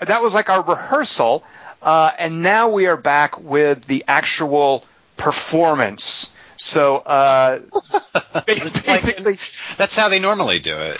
that 0.07 0.23
was 0.23 0.33
like 0.33 0.49
our 0.49 0.63
rehearsal, 0.63 1.43
uh, 1.83 2.13
and 2.19 2.43
now 2.43 2.69
we 2.69 2.87
are 2.87 2.97
back 2.97 3.39
with 3.39 3.85
the 3.87 4.05
actual 4.09 4.85
performance. 5.21 6.33
So 6.57 6.97
uh, 6.97 7.61
basically, 8.47 9.35
that's 9.77 9.97
how 9.97 10.09
they 10.09 10.19
normally 10.19 10.59
do 10.59 10.77
it. 10.77 10.99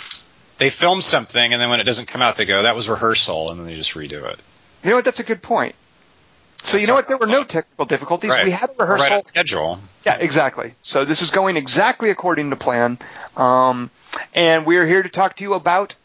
They 0.57 0.69
film 0.69 1.01
something, 1.01 1.53
and 1.53 1.61
then 1.61 1.69
when 1.69 1.79
it 1.79 1.83
doesn't 1.83 2.07
come 2.07 2.21
out, 2.21 2.37
they 2.37 2.45
go, 2.45 2.63
"That 2.63 2.75
was 2.75 2.87
rehearsal," 2.89 3.51
and 3.51 3.59
then 3.59 3.67
they 3.67 3.75
just 3.75 3.93
redo 3.93 4.25
it. 4.31 4.39
you 4.83 4.89
know 4.91 4.95
what? 4.97 5.05
That's 5.05 5.19
a 5.19 5.23
good 5.23 5.41
point. 5.41 5.75
So 6.63 6.77
you 6.77 6.85
know 6.85 6.93
what? 6.93 7.07
There 7.07 7.17
were 7.17 7.27
no 7.27 7.43
technical 7.43 7.85
difficulties. 7.85 8.29
Right. 8.29 8.45
We 8.45 8.51
had 8.51 8.69
a 8.69 8.73
rehearsal. 8.77 9.03
right 9.03 9.11
on 9.13 9.23
schedule. 9.23 9.79
Yeah, 10.05 10.17
exactly. 10.17 10.75
So 10.83 11.05
this 11.05 11.21
is 11.21 11.31
going 11.31 11.57
exactly 11.57 12.11
according 12.11 12.51
to 12.51 12.55
plan. 12.55 12.99
Um, 13.35 13.89
and 14.33 14.65
we're 14.65 14.85
here 14.85 15.01
to 15.01 15.09
talk 15.09 15.37
to 15.37 15.43
you 15.43 15.55
about 15.55 15.95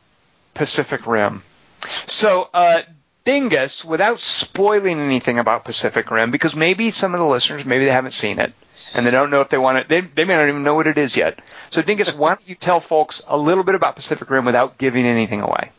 Pacific 0.54 1.06
Rim. 1.06 1.42
So, 1.86 2.48
uh, 2.54 2.82
Dingus, 3.26 3.84
without 3.84 4.20
spoiling 4.20 5.00
anything 5.00 5.38
about 5.38 5.64
Pacific 5.64 6.10
Rim, 6.10 6.30
because 6.30 6.56
maybe 6.56 6.90
some 6.92 7.12
of 7.12 7.20
the 7.20 7.26
listeners, 7.26 7.66
maybe 7.66 7.84
they 7.84 7.90
haven't 7.90 8.14
seen 8.14 8.38
it, 8.38 8.52
and 8.94 9.04
they 9.04 9.10
don't 9.10 9.30
know 9.30 9.40
if 9.42 9.50
they 9.50 9.58
want 9.58 9.78
it, 9.78 9.88
they, 9.88 10.00
they 10.00 10.24
may 10.24 10.36
not 10.36 10.48
even 10.48 10.62
know 10.62 10.74
what 10.76 10.86
it 10.86 10.96
is 10.96 11.16
yet. 11.16 11.40
So, 11.70 11.82
Dingus, 11.82 12.14
why 12.14 12.36
don't 12.36 12.48
you 12.48 12.54
tell 12.54 12.80
folks 12.80 13.20
a 13.26 13.36
little 13.36 13.64
bit 13.64 13.74
about 13.74 13.96
Pacific 13.96 14.30
Rim 14.30 14.44
without 14.44 14.78
giving 14.78 15.04
anything 15.04 15.40
away? 15.42 15.72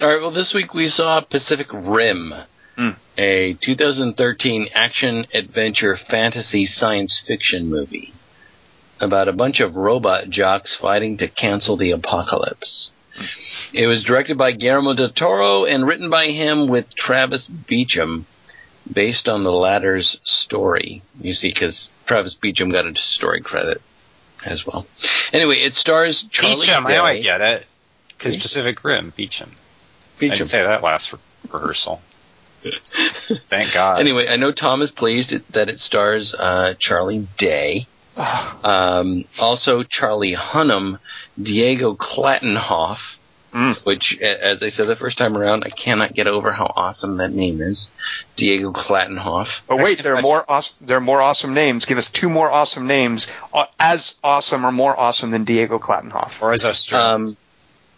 All 0.00 0.08
right. 0.08 0.20
Well, 0.20 0.32
this 0.32 0.52
week 0.52 0.74
we 0.74 0.88
saw 0.88 1.20
Pacific 1.20 1.68
Rim, 1.72 2.34
Mm. 2.78 2.96
a 3.18 3.52
2013 3.54 4.68
action 4.72 5.26
adventure 5.34 5.96
fantasy 5.96 6.66
science 6.66 7.22
fiction 7.26 7.68
movie 7.68 8.12
about 9.00 9.28
a 9.28 9.32
bunch 9.32 9.60
of 9.60 9.76
robot 9.76 10.30
jocks 10.30 10.76
fighting 10.80 11.18
to 11.18 11.28
cancel 11.28 11.76
the 11.76 11.90
apocalypse. 11.90 12.90
It 13.74 13.86
was 13.86 14.04
directed 14.04 14.38
by 14.38 14.52
Guillermo 14.52 14.94
del 14.94 15.10
Toro 15.10 15.64
and 15.64 15.86
written 15.86 16.10
by 16.10 16.26
him 16.26 16.68
with 16.68 16.94
Travis 16.94 17.46
Beacham, 17.46 18.24
based 18.90 19.28
on 19.28 19.44
the 19.44 19.52
latter's 19.52 20.18
story. 20.24 21.02
You 21.20 21.34
see, 21.34 21.50
because 21.52 21.88
Travis 22.06 22.34
Beacham 22.34 22.70
got 22.70 22.86
a 22.86 22.94
story 22.96 23.40
credit 23.40 23.80
as 24.44 24.66
well. 24.66 24.86
Anyway, 25.32 25.56
it 25.56 25.74
stars 25.74 26.24
Charlie 26.30 26.56
Beecham, 26.56 26.84
Day. 26.84 26.98
I 26.98 27.02
might 27.02 27.22
get 27.22 27.40
it. 27.40 27.66
Because 28.08 28.36
Pacific 28.36 28.82
Rim, 28.84 29.12
Beecham. 29.16 29.50
I 29.50 30.20
Beecham. 30.20 30.38
didn't 30.38 30.48
say 30.48 30.62
that 30.62 30.82
last 30.82 31.12
re- 31.12 31.18
rehearsal. 31.50 32.00
Thank 33.48 33.72
God. 33.74 34.00
Anyway, 34.00 34.28
I 34.28 34.36
know 34.36 34.52
Tom 34.52 34.82
is 34.82 34.90
pleased 34.90 35.30
that 35.52 35.68
it 35.70 35.78
stars 35.78 36.34
uh, 36.38 36.74
Charlie 36.78 37.26
Day. 37.38 37.86
Um, 38.16 39.24
also, 39.40 39.82
Charlie 39.82 40.34
Hunnam, 40.34 40.98
Diego 41.42 41.94
Klattenhoff, 41.94 42.98
Mm. 43.52 43.84
which, 43.84 44.16
as 44.20 44.62
I 44.62 44.68
said 44.68 44.86
the 44.86 44.94
first 44.94 45.18
time 45.18 45.36
around, 45.36 45.64
I 45.64 45.70
cannot 45.70 46.14
get 46.14 46.28
over 46.28 46.52
how 46.52 46.72
awesome 46.76 47.16
that 47.16 47.32
name 47.32 47.60
is. 47.60 47.88
Diego 48.36 48.70
Klattenhoff. 48.70 49.48
But 49.66 49.78
wait, 49.78 49.98
there 49.98 50.14
are 50.16 50.22
more 50.22 50.44
awesome, 50.48 50.74
there 50.80 50.98
are 50.98 51.00
more 51.00 51.20
awesome 51.20 51.52
names. 51.52 51.84
Give 51.84 51.98
us 51.98 52.08
two 52.12 52.28
more 52.28 52.48
awesome 52.48 52.86
names, 52.86 53.26
uh, 53.52 53.64
as 53.80 54.14
awesome 54.22 54.64
or 54.64 54.70
more 54.70 54.96
awesome 54.98 55.32
than 55.32 55.42
Diego 55.42 55.80
Klattenhoff. 55.80 56.40
or 56.40 56.54
is 56.54 56.64
Australia? 56.64 57.14
Um, 57.14 57.36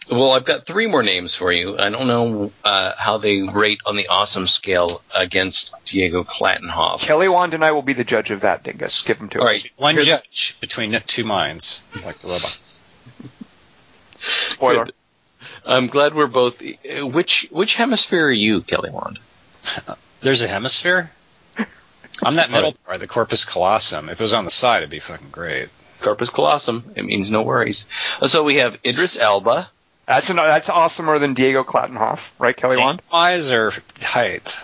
well, 0.09 0.31
I've 0.31 0.43
got 0.43 0.65
three 0.65 0.87
more 0.87 1.03
names 1.03 1.35
for 1.35 1.51
you. 1.51 1.77
I 1.77 1.89
don't 1.91 2.07
know 2.07 2.51
uh, 2.63 2.93
how 2.97 3.19
they 3.19 3.43
rate 3.43 3.79
on 3.85 3.95
the 3.95 4.07
awesome 4.07 4.47
scale 4.47 5.01
against 5.15 5.69
Diego 5.85 6.23
Klattenhoff. 6.23 6.99
Kelly 7.01 7.29
Wand 7.29 7.53
and 7.53 7.63
I 7.63 7.71
will 7.73 7.83
be 7.83 7.93
the 7.93 8.03
judge 8.03 8.31
of 8.31 8.41
that, 8.41 8.63
Dingus. 8.63 9.03
Give 9.03 9.19
them 9.19 9.29
to 9.29 9.37
All 9.39 9.45
us. 9.47 9.51
right, 9.53 9.71
One 9.77 9.93
here's- 9.95 10.07
judge 10.07 10.57
between 10.59 10.99
two 11.05 11.23
minds, 11.25 11.83
like 12.03 12.17
the 12.17 12.29
robot. 12.29 12.57
Spoiler. 14.49 14.85
Good. 14.85 14.93
I'm 15.69 15.87
glad 15.87 16.13
we're 16.15 16.27
both. 16.27 16.55
uh, 16.61 17.05
Which 17.07 17.47
which 17.51 17.73
hemisphere 17.75 18.27
are 18.27 18.31
you, 18.31 18.61
Kelly 18.61 18.89
Wand? 18.89 19.19
There's 20.21 20.41
a 20.41 20.47
hemisphere? 20.47 21.11
I'm 22.21 22.35
that 22.35 22.51
middle 22.51 22.73
part, 22.85 22.99
the 22.99 23.07
corpus 23.07 23.45
callosum. 23.45 24.09
If 24.09 24.19
it 24.19 24.23
was 24.23 24.33
on 24.33 24.45
the 24.45 24.51
side, 24.51 24.77
it'd 24.77 24.89
be 24.89 24.99
fucking 24.99 25.29
great. 25.31 25.69
Corpus 26.01 26.29
callosum. 26.29 26.93
It 26.95 27.05
means 27.05 27.29
no 27.29 27.43
worries. 27.43 27.85
Uh, 28.21 28.27
So 28.27 28.43
we 28.43 28.55
have 28.55 28.75
Idris 28.85 29.21
Elba. 29.21 29.69
That's 30.05 30.29
an, 30.29 30.35
that's 30.35 30.67
awesomer 30.69 31.17
than 31.19 31.33
Diego 31.33 31.63
Klattenhoff, 31.63 32.19
right, 32.37 32.55
Kelly 32.55 32.75
Wand? 32.77 32.99
Eyes 33.13 33.51
or 33.53 33.71
height? 34.01 34.57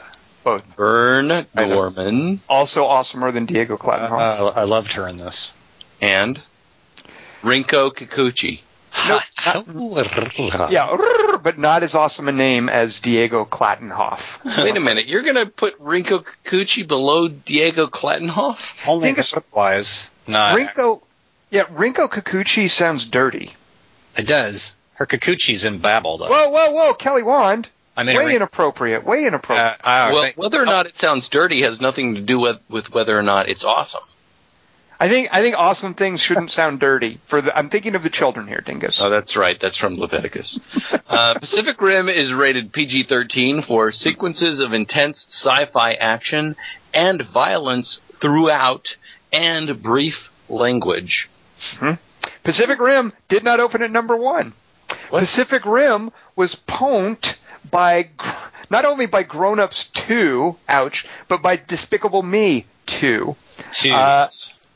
Both. 0.44 0.76
Burn 0.76 1.28
know. 1.30 1.46
Gorman 1.56 2.42
Also 2.50 2.84
awesomer 2.84 3.34
than 3.34 3.46
Diego 3.46 3.78
Klattenhoff. 3.78 4.20
Uh, 4.20 4.48
I 4.56 4.64
loved 4.66 4.94
her 4.94 5.08
in 5.08 5.16
this. 5.18 5.54
and 6.02 6.42
Rinko 7.42 7.92
Kikuchi. 7.94 8.62
Yeah, 10.72 11.38
but 11.42 11.58
not 11.58 11.84
as 11.84 11.96
awesome 11.96 12.28
a 12.28 12.32
name 12.32 12.70
as 12.70 13.00
Diego 13.00 13.46
Klattenhoff. 13.46 14.44
Wait 14.64 14.76
a 14.76 14.80
minute, 14.80 15.08
you're 15.08 15.24
gonna 15.24 15.46
put 15.46 15.80
Rinko 15.80 16.24
Kikuchi 16.46 16.88
below 16.88 17.28
Diego 17.28 17.88
Klattenhoff? 17.88 18.60
Only 18.88 19.06
Think 19.14 19.20
it's- 19.20 19.44
wise. 19.54 20.10
No, 20.28 20.54
Rinko, 20.56 21.02
yeah, 21.50 21.64
Rinko 21.66 22.08
Kikuchi 22.10 22.70
sounds 22.70 23.06
dirty. 23.06 23.52
it 24.18 24.28
does. 24.28 24.76
Her 24.94 25.06
Kikuchi's 25.06 25.64
in 25.66 25.80
Babel, 25.80 26.18
though. 26.18 26.28
Whoa, 26.30 26.50
whoa, 26.50 26.72
whoa, 26.72 26.94
Kelly 26.94 27.24
Wand. 27.24 27.70
I 27.96 28.04
mean, 28.04 28.18
way 28.18 28.34
it, 28.34 28.36
inappropriate. 28.36 29.04
Way 29.06 29.26
inappropriate. 29.26 29.80
uh, 29.84 29.88
I 29.88 30.12
well, 30.12 30.24
think- 30.24 30.38
whether 30.38 30.62
or 30.62 30.66
not 30.66 30.88
it 30.88 30.94
sounds 31.00 31.28
dirty 31.30 31.64
has 31.64 31.80
nothing 31.82 32.16
to 32.16 32.22
do 32.22 32.40
with, 32.40 32.58
with 32.70 32.90
whether 32.92 33.18
or 33.18 33.24
not 33.24 33.50
it's 33.50 33.64
awesome. 33.64 34.04
I 35.02 35.08
think 35.08 35.30
I 35.32 35.42
think 35.42 35.58
awesome 35.58 35.94
things 35.94 36.20
shouldn't 36.20 36.52
sound 36.52 36.80
dirty. 36.82 37.20
For 37.28 37.40
the, 37.42 37.58
I'm 37.58 37.70
thinking 37.70 37.96
of 37.96 38.04
the 38.04 38.10
children 38.10 38.48
here, 38.48 38.62
Dingus. 38.66 39.00
Oh, 39.02 39.10
that's 39.10 39.36
right. 39.38 39.58
That's 39.60 39.78
from 39.78 39.96
Leviticus. 39.96 40.60
uh, 41.08 41.36
Pacific 41.40 41.82
Rim 41.82 42.10
is 42.10 42.34
rated 42.34 42.74
PG-13 42.74 43.64
for 43.66 43.92
sequences 43.94 44.60
of 44.60 44.74
intense 44.74 45.26
sci-fi 45.30 45.94
action 45.94 46.56
and 46.94 47.22
violence 47.22 48.00
throughout, 48.20 48.98
and 49.32 49.82
brief 49.82 50.30
language. 50.50 51.30
Pacific 52.44 52.80
Rim 52.80 53.14
did 53.30 53.44
not 53.44 53.60
open 53.60 53.82
at 53.82 53.92
number 53.92 54.18
one. 54.18 54.54
What? 55.10 55.20
Pacific 55.22 55.66
Rim 55.66 56.12
was 56.36 56.56
pwned 56.56 57.38
by 57.72 58.10
not 58.70 58.86
only 58.86 59.06
by 59.06 59.24
Grown 59.24 59.60
Ups 59.60 59.90
2, 59.94 60.56
ouch, 60.68 61.06
but 61.28 61.42
by 61.42 61.56
Despicable 61.56 62.24
Me 62.24 62.66
2. 62.88 63.36
twos. 63.72 63.92
uh, 63.92 64.26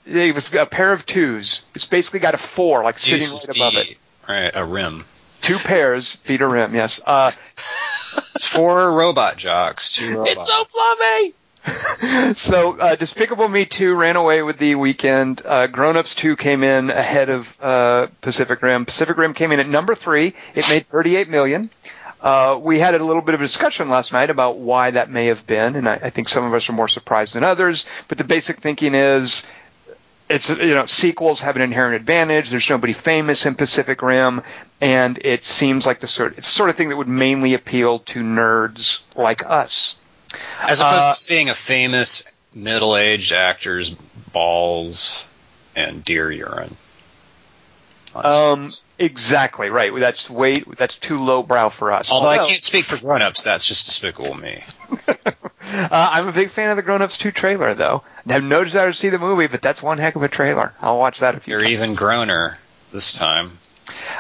It 0.06 0.36
was 0.36 0.54
a 0.54 0.66
pair 0.66 0.92
of 0.92 1.06
twos. 1.06 1.66
It's 1.76 1.86
basically 1.86 2.20
got 2.20 2.34
a 2.34 2.38
four, 2.38 2.84
like 2.84 3.00
sitting 3.00 3.20
Twos 3.20 3.48
right 3.48 3.58
above 3.58 3.76
it. 3.76 3.98
Right, 4.28 4.52
a 4.54 4.66
rim. 4.66 5.06
Two 5.42 5.60
pairs 5.60 6.16
feed 6.18 6.42
a 6.42 6.48
rim. 6.48 6.74
Yes. 6.74 7.02
Uh, 7.06 7.32
It's 8.36 8.48
four 8.48 8.94
robot 8.94 9.38
jocks. 9.38 9.96
Two 9.96 10.24
It's 10.28 10.36
so 10.36 10.66
fluffy. 10.66 11.34
so 12.36 12.78
uh, 12.80 12.96
Despicable 12.96 13.48
Me 13.48 13.66
2 13.66 13.96
ran 13.96 14.16
away 14.16 14.42
with 14.44 14.58
the 14.58 14.76
weekend. 14.76 15.42
Uh, 15.46 15.68
Grown 15.68 15.98
Ups 15.98 16.14
2 16.16 16.36
came 16.36 16.64
in 16.64 16.90
ahead 16.90 17.30
of 17.30 17.56
uh, 17.62 18.08
Pacific 18.22 18.62
Rim. 18.62 18.86
Pacific 18.86 19.18
Rim 19.18 19.34
came 19.34 19.52
in 19.52 19.60
at 19.60 19.68
number 19.68 19.96
three. 19.96 20.34
It 20.56 20.66
made 20.68 20.88
38 20.88 21.30
million. 21.30 21.70
Uh, 22.22 22.58
we 22.62 22.80
had 22.80 22.96
a 22.96 23.04
little 23.04 23.22
bit 23.22 23.36
of 23.36 23.42
a 23.42 23.44
discussion 23.44 23.90
last 23.90 24.14
night 24.14 24.30
about 24.30 24.58
why 24.58 24.92
that 24.92 25.10
may 25.10 25.28
have 25.28 25.46
been, 25.46 25.76
and 25.76 25.90
I, 25.90 25.96
I 25.96 26.10
think 26.10 26.30
some 26.30 26.46
of 26.46 26.54
us 26.54 26.70
are 26.70 26.74
more 26.74 26.88
surprised 26.88 27.36
than 27.36 27.44
others. 27.44 27.86
But 28.08 28.18
the 28.18 28.24
basic 28.24 28.62
thinking 28.62 28.96
is, 28.96 29.46
it's 30.34 30.50
you 30.50 30.74
know 30.74 30.88
sequels 30.88 31.42
have 31.42 31.56
an 31.56 31.62
inherent 31.62 31.96
advantage. 31.96 32.50
There's 32.50 32.70
nobody 32.70 32.94
famous 32.94 33.46
in 33.46 33.56
Pacific 33.56 34.02
Rim, 34.02 34.42
and 34.82 35.20
it 35.24 35.44
seems 35.46 35.86
like 35.86 36.00
the 36.00 36.08
sort 36.08 36.38
it's 36.38 36.48
the 36.48 36.54
sort 36.56 36.70
of 36.70 36.76
thing 36.76 36.90
that 36.90 36.98
would 36.98 37.08
mainly 37.08 37.54
appeal 37.54 38.00
to 38.00 38.22
nerds 38.22 39.02
like 39.16 39.46
us. 39.46 39.96
As 40.62 40.82
opposed 40.82 40.98
Uh, 40.98 41.12
to 41.12 41.16
seeing 41.20 41.50
a 41.50 41.54
famous 41.54 42.28
middle-aged 42.56 43.32
actors' 43.32 43.92
balls 44.32 45.26
and 45.76 46.04
deer 46.04 46.32
urine. 46.32 46.76
Um, 48.16 48.70
exactly 49.00 49.70
right. 49.70 49.94
That's 49.96 50.30
way 50.30 50.64
that's 50.78 50.98
too 50.98 51.20
lowbrow 51.20 51.70
for 51.70 51.92
us. 51.92 52.12
Although 52.12 52.30
I 52.30 52.40
can't 52.40 52.64
speak 52.64 52.86
for 52.86 52.98
grown-ups, 52.98 53.44
that's 53.44 53.66
just 53.68 53.86
despicable 53.86 54.36
me. 54.36 54.64
uh, 55.72 55.88
I'm 55.92 56.28
a 56.28 56.32
big 56.32 56.50
fan 56.50 56.70
of 56.70 56.76
the 56.76 56.82
Grown 56.84 57.02
Ups 57.02 57.18
2 57.18 57.32
trailer, 57.32 57.74
though. 57.74 58.04
I 58.28 58.34
have 58.34 58.44
no 58.44 58.64
desire 58.64 58.92
to 58.92 58.98
see 58.98 59.10
the 59.10 59.20
movie, 59.20 59.48
but 59.48 59.62
that's 59.62 59.82
one 59.82 59.98
heck 59.98 60.16
of 60.16 60.24
a 60.24 60.28
trailer. 60.28 60.74
I'll 60.82 60.98
watch 61.00 61.20
that 61.20 61.36
if 61.36 61.48
you. 61.48 61.54
You're 61.54 61.66
even 61.66 61.96
growner 61.96 62.56
this 62.92 63.14
time. 63.18 63.52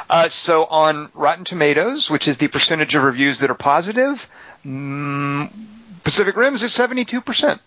Uh, 0.09 0.29
so 0.29 0.65
on 0.65 1.09
Rotten 1.13 1.45
Tomatoes, 1.45 2.09
which 2.09 2.27
is 2.27 2.37
the 2.37 2.47
percentage 2.47 2.95
of 2.95 3.03
reviews 3.03 3.39
that 3.39 3.49
are 3.49 3.55
positive, 3.55 4.27
mm, 4.65 5.49
Pacific 6.03 6.35
Rims 6.35 6.63
is 6.63 6.71
72%. 6.75 7.59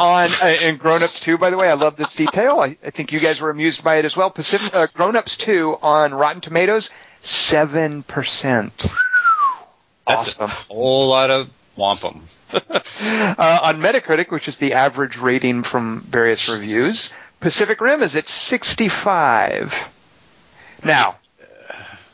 On 0.00 0.32
uh, 0.32 0.56
and 0.62 0.78
Grown 0.78 1.02
Ups 1.02 1.20
2, 1.20 1.38
by 1.38 1.50
the 1.50 1.56
way, 1.56 1.68
I 1.68 1.72
love 1.72 1.96
this 1.96 2.14
detail. 2.14 2.60
I, 2.60 2.76
I 2.84 2.90
think 2.90 3.10
you 3.12 3.18
guys 3.18 3.40
were 3.40 3.50
amused 3.50 3.82
by 3.82 3.96
it 3.96 4.04
as 4.04 4.16
well. 4.16 4.30
Pacific 4.30 4.72
uh, 4.72 4.86
Grown 4.94 5.16
Ups 5.16 5.36
2 5.38 5.78
on 5.82 6.14
Rotten 6.14 6.40
Tomatoes, 6.40 6.90
seven 7.20 8.04
percent. 8.04 8.86
That's 10.06 10.40
Awesome. 10.40 10.50
a 10.50 10.54
whole 10.68 11.08
lot 11.08 11.30
of 11.30 11.50
wampum. 11.78 12.22
Uh, 13.00 13.60
on 13.62 13.80
Metacritic, 13.80 14.30
which 14.32 14.48
is 14.48 14.56
the 14.56 14.72
average 14.72 15.16
rating 15.18 15.62
from 15.62 16.00
various 16.00 16.48
reviews, 16.48 17.16
Pacific 17.40 17.80
Rim 17.80 18.02
is 18.02 18.16
at 18.16 18.26
65. 18.28 19.72
Now, 20.84 21.18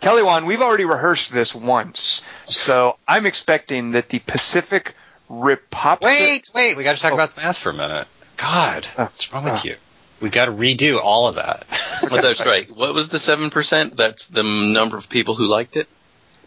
Kelly 0.03 0.23
Wan, 0.23 0.45
we've 0.45 0.61
already 0.61 0.85
rehearsed 0.85 1.33
this 1.33 1.55
once, 1.55 2.21
so 2.47 2.97
I'm 3.09 3.25
expecting 3.25 3.93
that 3.93 4.11
the 4.11 4.19
Pacific 4.19 4.95
Repopsic. 5.31 6.03
Wait, 6.03 6.51
wait, 6.55 6.77
we 6.77 6.85
got 6.85 6.97
to 6.97 7.03
talk 7.03 7.13
Oh. 7.13 7.15
about 7.15 7.35
the 7.35 7.41
math 7.41 7.59
for 7.59 7.71
a 7.71 7.75
minute. 7.75 8.07
God, 8.37 8.87
Oh. 8.99 9.05
what's 9.05 9.33
wrong 9.33 9.45
with 9.45 9.55
Oh. 9.55 9.61
you? 9.65 9.77
We 10.21 10.29
got 10.29 10.47
to 10.47 10.53
redo 10.53 11.01
all 11.03 11.29
of 11.29 11.37
that. 11.37 11.65
Well, 12.11 12.21
that's 12.21 12.45
right. 12.45 12.69
What 12.77 12.93
was 12.93 13.09
the 13.09 13.19
seven 13.21 13.51
percent? 13.51 13.97
That's 13.97 14.27
the 14.27 14.43
number 14.43 14.99
of 14.99 15.09
people 15.09 15.35
who 15.35 15.47
liked 15.47 15.77
it. 15.77 15.89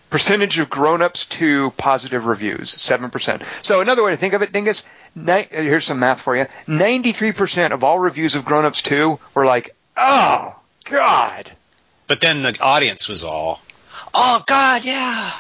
Percentage 0.09 0.57
of 0.59 0.69
grown-ups 0.69 1.25
to 1.25 1.71
positive 1.71 2.25
reviews, 2.25 2.74
7%. 2.75 3.44
So 3.62 3.81
another 3.81 4.04
way 4.04 4.12
to 4.12 4.18
think 4.18 4.33
of 4.33 4.42
it, 4.42 4.54
Dingus, 4.54 4.83
ni- 5.15 5.48
here's 5.50 5.86
some 5.86 6.00
math 6.00 6.21
for 6.21 6.36
you. 6.36 6.45
93% 6.68 7.71
of 7.74 7.83
all 7.83 8.00
reviews 8.00 8.36
of 8.36 8.45
grown-ups 8.45 8.81
2 8.83 9.19
were 9.33 9.45
like, 9.45 9.75
oh, 9.98 10.56
God. 10.86 11.51
but 12.07 12.21
then 12.21 12.42
the 12.42 12.57
audience 12.62 13.09
was 13.09 13.25
all, 13.25 13.62
"Oh 14.13 14.42
God, 14.48 14.86
yeah!" 14.86 15.33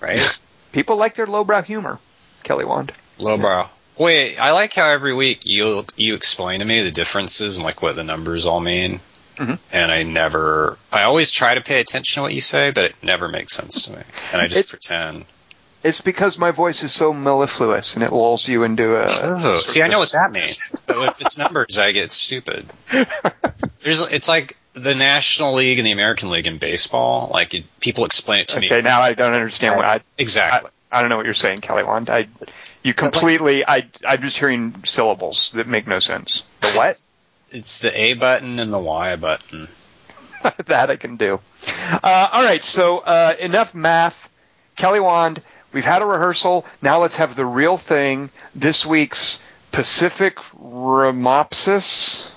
Right? 0.00 0.30
People 0.72 0.96
like 0.96 1.14
their 1.16 1.26
lowbrow 1.26 1.60
humor, 1.62 1.98
Kelly 2.42 2.64
Wand. 2.64 2.92
Lowbrow. 3.18 3.68
Wait, 3.98 4.38
I 4.38 4.52
like 4.52 4.72
how 4.72 4.88
every 4.88 5.14
week 5.14 5.44
you 5.44 5.84
you 5.96 6.14
explain 6.14 6.60
to 6.60 6.64
me 6.64 6.82
the 6.82 6.90
differences 6.90 7.58
and 7.58 7.64
like 7.64 7.82
what 7.82 7.94
the 7.96 8.02
numbers 8.04 8.46
all 8.46 8.60
mean. 8.60 9.00
Mhm. 9.36 9.58
And 9.72 9.90
I 9.90 10.02
never, 10.04 10.78
I 10.92 11.02
always 11.04 11.30
try 11.30 11.54
to 11.54 11.60
pay 11.60 11.80
attention 11.80 12.20
to 12.20 12.22
what 12.22 12.32
you 12.34 12.40
say, 12.40 12.70
but 12.70 12.84
it 12.86 12.94
never 13.02 13.28
makes 13.28 13.52
sense 13.52 13.82
to 13.82 13.92
me. 13.92 14.02
And 14.32 14.40
I 14.40 14.46
just 14.48 14.60
It's- 14.60 14.70
pretend. 14.70 15.24
It's 15.82 16.00
because 16.00 16.38
my 16.38 16.50
voice 16.50 16.82
is 16.82 16.92
so 16.94 17.12
mellifluous 17.12 17.92
and 17.94 18.02
it 18.02 18.10
lulls 18.10 18.48
you 18.48 18.62
into 18.64 18.96
a. 18.96 19.06
Oh, 19.06 19.58
see, 19.60 19.82
I 19.82 19.88
know 19.88 19.98
what 19.98 20.12
that 20.12 20.32
means. 20.32 20.80
But 20.86 21.08
if 21.10 21.20
it's 21.20 21.36
numbers, 21.36 21.76
I 21.76 21.92
get 21.92 22.10
stupid. 22.10 22.66
There's, 23.82 24.00
it's 24.10 24.26
like 24.28 24.56
the 24.72 24.94
National 24.94 25.52
League 25.52 25.78
and 25.78 25.86
the 25.86 25.92
American 25.92 26.30
League 26.30 26.46
in 26.46 26.56
baseball. 26.56 27.28
Like 27.32 27.52
it, 27.52 27.64
people 27.80 28.06
explain 28.06 28.40
it 28.40 28.48
to 28.48 28.60
me. 28.60 28.66
Okay, 28.68 28.80
now 28.80 29.02
I 29.02 29.12
don't 29.12 29.34
understand 29.34 29.76
what 29.76 29.84
I, 29.84 30.00
exactly. 30.16 30.70
I 30.90 31.00
don't 31.00 31.10
know 31.10 31.16
what 31.18 31.26
you're 31.26 31.34
saying, 31.34 31.60
Kelly 31.60 31.82
Wand. 31.84 32.08
I, 32.08 32.28
you 32.82 32.94
completely. 32.94 33.66
I, 33.66 33.86
I'm 34.06 34.22
just 34.22 34.38
hearing 34.38 34.74
syllables 34.86 35.50
that 35.52 35.66
make 35.66 35.86
no 35.86 36.00
sense. 36.00 36.44
The 36.62 36.72
what? 36.72 37.04
It's 37.54 37.78
the 37.78 37.96
A 37.96 38.14
button 38.14 38.58
and 38.58 38.72
the 38.72 38.80
Y 38.80 39.14
button. 39.14 39.68
that 40.66 40.90
I 40.90 40.96
can 40.96 41.16
do. 41.16 41.38
Uh, 42.02 42.28
all 42.32 42.42
right, 42.42 42.64
so 42.64 42.98
uh, 42.98 43.36
enough 43.38 43.76
math. 43.76 44.28
Kelly 44.74 44.98
Wand, 44.98 45.40
we've 45.72 45.84
had 45.84 46.02
a 46.02 46.04
rehearsal. 46.04 46.66
Now 46.82 47.00
let's 47.00 47.14
have 47.16 47.36
the 47.36 47.46
real 47.46 47.76
thing. 47.78 48.30
This 48.56 48.84
week's 48.84 49.40
Pacific 49.70 50.36
Remopsis. 50.60 52.32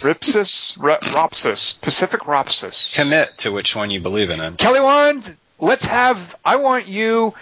Ripsis? 0.00 0.76
R- 0.82 0.98
Ropsis. 0.98 1.80
Pacific 1.80 2.22
Ropsis. 2.22 2.92
Commit 2.96 3.38
to 3.38 3.52
which 3.52 3.76
one 3.76 3.92
you 3.92 4.00
believe 4.00 4.30
in. 4.30 4.56
Kelly 4.56 4.80
Wand, 4.80 5.36
let's 5.60 5.84
have. 5.84 6.34
I 6.44 6.56
want 6.56 6.88
you 6.88 7.34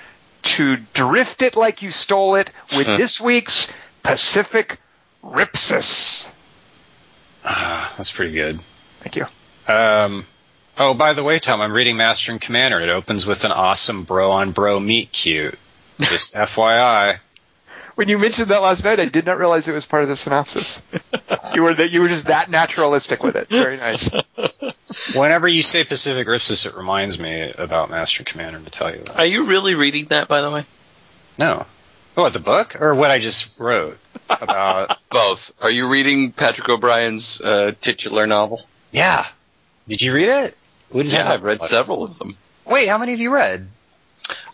to 0.42 0.76
drift 0.92 1.40
it 1.40 1.56
like 1.56 1.80
you 1.80 1.90
stole 1.90 2.34
it 2.34 2.50
with 2.76 2.86
this 2.86 3.18
week's 3.18 3.72
Pacific 4.02 4.78
Ripsis. 5.24 6.28
Ah, 7.44 7.92
that's 7.96 8.10
pretty 8.10 8.32
good. 8.32 8.60
Thank 9.00 9.16
you. 9.16 9.26
Um, 9.68 10.24
oh, 10.78 10.94
by 10.94 11.12
the 11.12 11.22
way, 11.22 11.38
Tom, 11.38 11.60
I'm 11.60 11.72
reading 11.72 11.96
Master 11.96 12.32
and 12.32 12.40
Commander. 12.40 12.80
It 12.80 12.88
opens 12.88 13.26
with 13.26 13.44
an 13.44 13.52
awesome 13.52 14.04
bro 14.04 14.32
on 14.32 14.52
bro 14.52 14.80
meet 14.80 15.12
cute. 15.12 15.58
Just 16.00 16.34
FYI. 16.34 17.18
When 17.94 18.08
you 18.08 18.18
mentioned 18.18 18.48
that 18.48 18.62
last 18.62 18.82
night, 18.82 18.98
I 18.98 19.04
did 19.04 19.24
not 19.24 19.38
realize 19.38 19.68
it 19.68 19.72
was 19.72 19.86
part 19.86 20.02
of 20.02 20.08
the 20.08 20.16
synopsis. 20.16 20.82
you 21.54 21.62
were 21.62 21.74
that 21.74 21.90
you 21.90 22.00
were 22.00 22.08
just 22.08 22.26
that 22.26 22.50
naturalistic 22.50 23.22
with 23.22 23.36
it. 23.36 23.48
Very 23.48 23.76
nice. 23.76 24.10
Whenever 25.14 25.46
you 25.46 25.62
say 25.62 25.84
Pacific 25.84 26.26
Ripsis, 26.26 26.66
it 26.66 26.74
reminds 26.74 27.20
me 27.20 27.52
about 27.56 27.90
Master 27.90 28.20
and 28.20 28.26
Commander 28.26 28.58
to 28.58 28.70
tell 28.70 28.90
you 28.90 29.02
that. 29.04 29.16
Are 29.16 29.26
you 29.26 29.46
really 29.46 29.74
reading 29.74 30.06
that, 30.10 30.26
by 30.26 30.40
the 30.40 30.50
way? 30.50 30.64
No. 31.38 31.66
What, 32.14 32.32
the 32.32 32.40
book? 32.40 32.80
Or 32.80 32.94
what 32.94 33.10
I 33.10 33.18
just 33.18 33.58
wrote 33.58 33.98
about. 34.28 34.98
Both. 35.10 35.40
Are 35.60 35.70
you 35.70 35.88
reading 35.88 36.32
Patrick 36.32 36.68
O'Brian's 36.68 37.40
uh, 37.40 37.72
titular 37.82 38.26
novel? 38.26 38.62
yeah. 38.92 39.26
Did 39.86 40.00
you 40.00 40.14
read 40.14 40.28
it? 40.30 40.54
We 40.90 41.02
didn't 41.02 41.14
Yeah, 41.14 41.30
I've 41.32 41.42
read 41.42 41.58
several 41.58 42.04
of 42.04 42.18
them. 42.18 42.36
Wait, 42.64 42.88
how 42.88 42.96
many 42.96 43.12
have 43.12 43.20
you 43.20 43.34
read? 43.34 43.68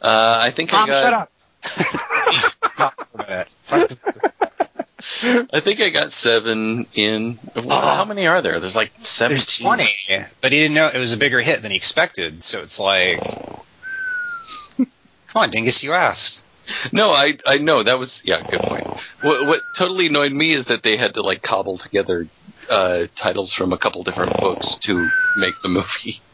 Uh, 0.02 0.38
I 0.42 0.50
think 0.50 0.74
I 0.74 0.78
Mom, 0.80 0.88
got. 0.88 1.00
shut 1.00 1.12
up. 1.12 1.30
Stop 2.64 2.94
for 3.12 3.22
a 3.22 3.28
minute. 3.28 3.48
I 5.52 5.60
think 5.60 5.80
I 5.80 5.90
got 5.90 6.12
seven 6.22 6.86
in. 6.94 7.38
Well, 7.54 7.66
Oh. 7.70 7.94
How 7.96 8.04
many 8.06 8.26
are 8.26 8.42
there? 8.42 8.58
There's 8.58 8.74
like 8.74 8.90
seventeen. 9.04 9.36
There's 9.36 9.58
20. 9.58 10.24
But 10.40 10.50
he 10.52 10.58
didn't 10.58 10.74
know 10.74 10.88
it 10.88 10.98
was 10.98 11.12
a 11.12 11.16
bigger 11.16 11.40
hit 11.40 11.62
than 11.62 11.70
he 11.70 11.76
expected, 11.76 12.42
so 12.42 12.60
it's 12.60 12.80
like. 12.80 13.20
Come 14.76 14.86
on, 15.42 15.50
Dingus, 15.50 15.82
you 15.84 15.92
asked. 15.92 16.42
No, 16.92 17.10
I 17.10 17.38
I 17.46 17.58
know 17.58 17.82
that 17.82 17.98
was 17.98 18.20
yeah, 18.24 18.42
good 18.48 18.60
point. 18.60 18.86
What 19.22 19.46
what 19.46 19.62
totally 19.76 20.06
annoyed 20.06 20.32
me 20.32 20.54
is 20.54 20.66
that 20.66 20.82
they 20.82 20.96
had 20.96 21.14
to 21.14 21.22
like 21.22 21.42
cobble 21.42 21.78
together 21.78 22.26
uh, 22.68 23.06
titles 23.16 23.52
from 23.52 23.72
a 23.72 23.78
couple 23.78 24.02
different 24.04 24.36
books 24.38 24.76
to 24.84 25.08
make 25.36 25.54
the 25.62 25.68
movie. 25.68 26.20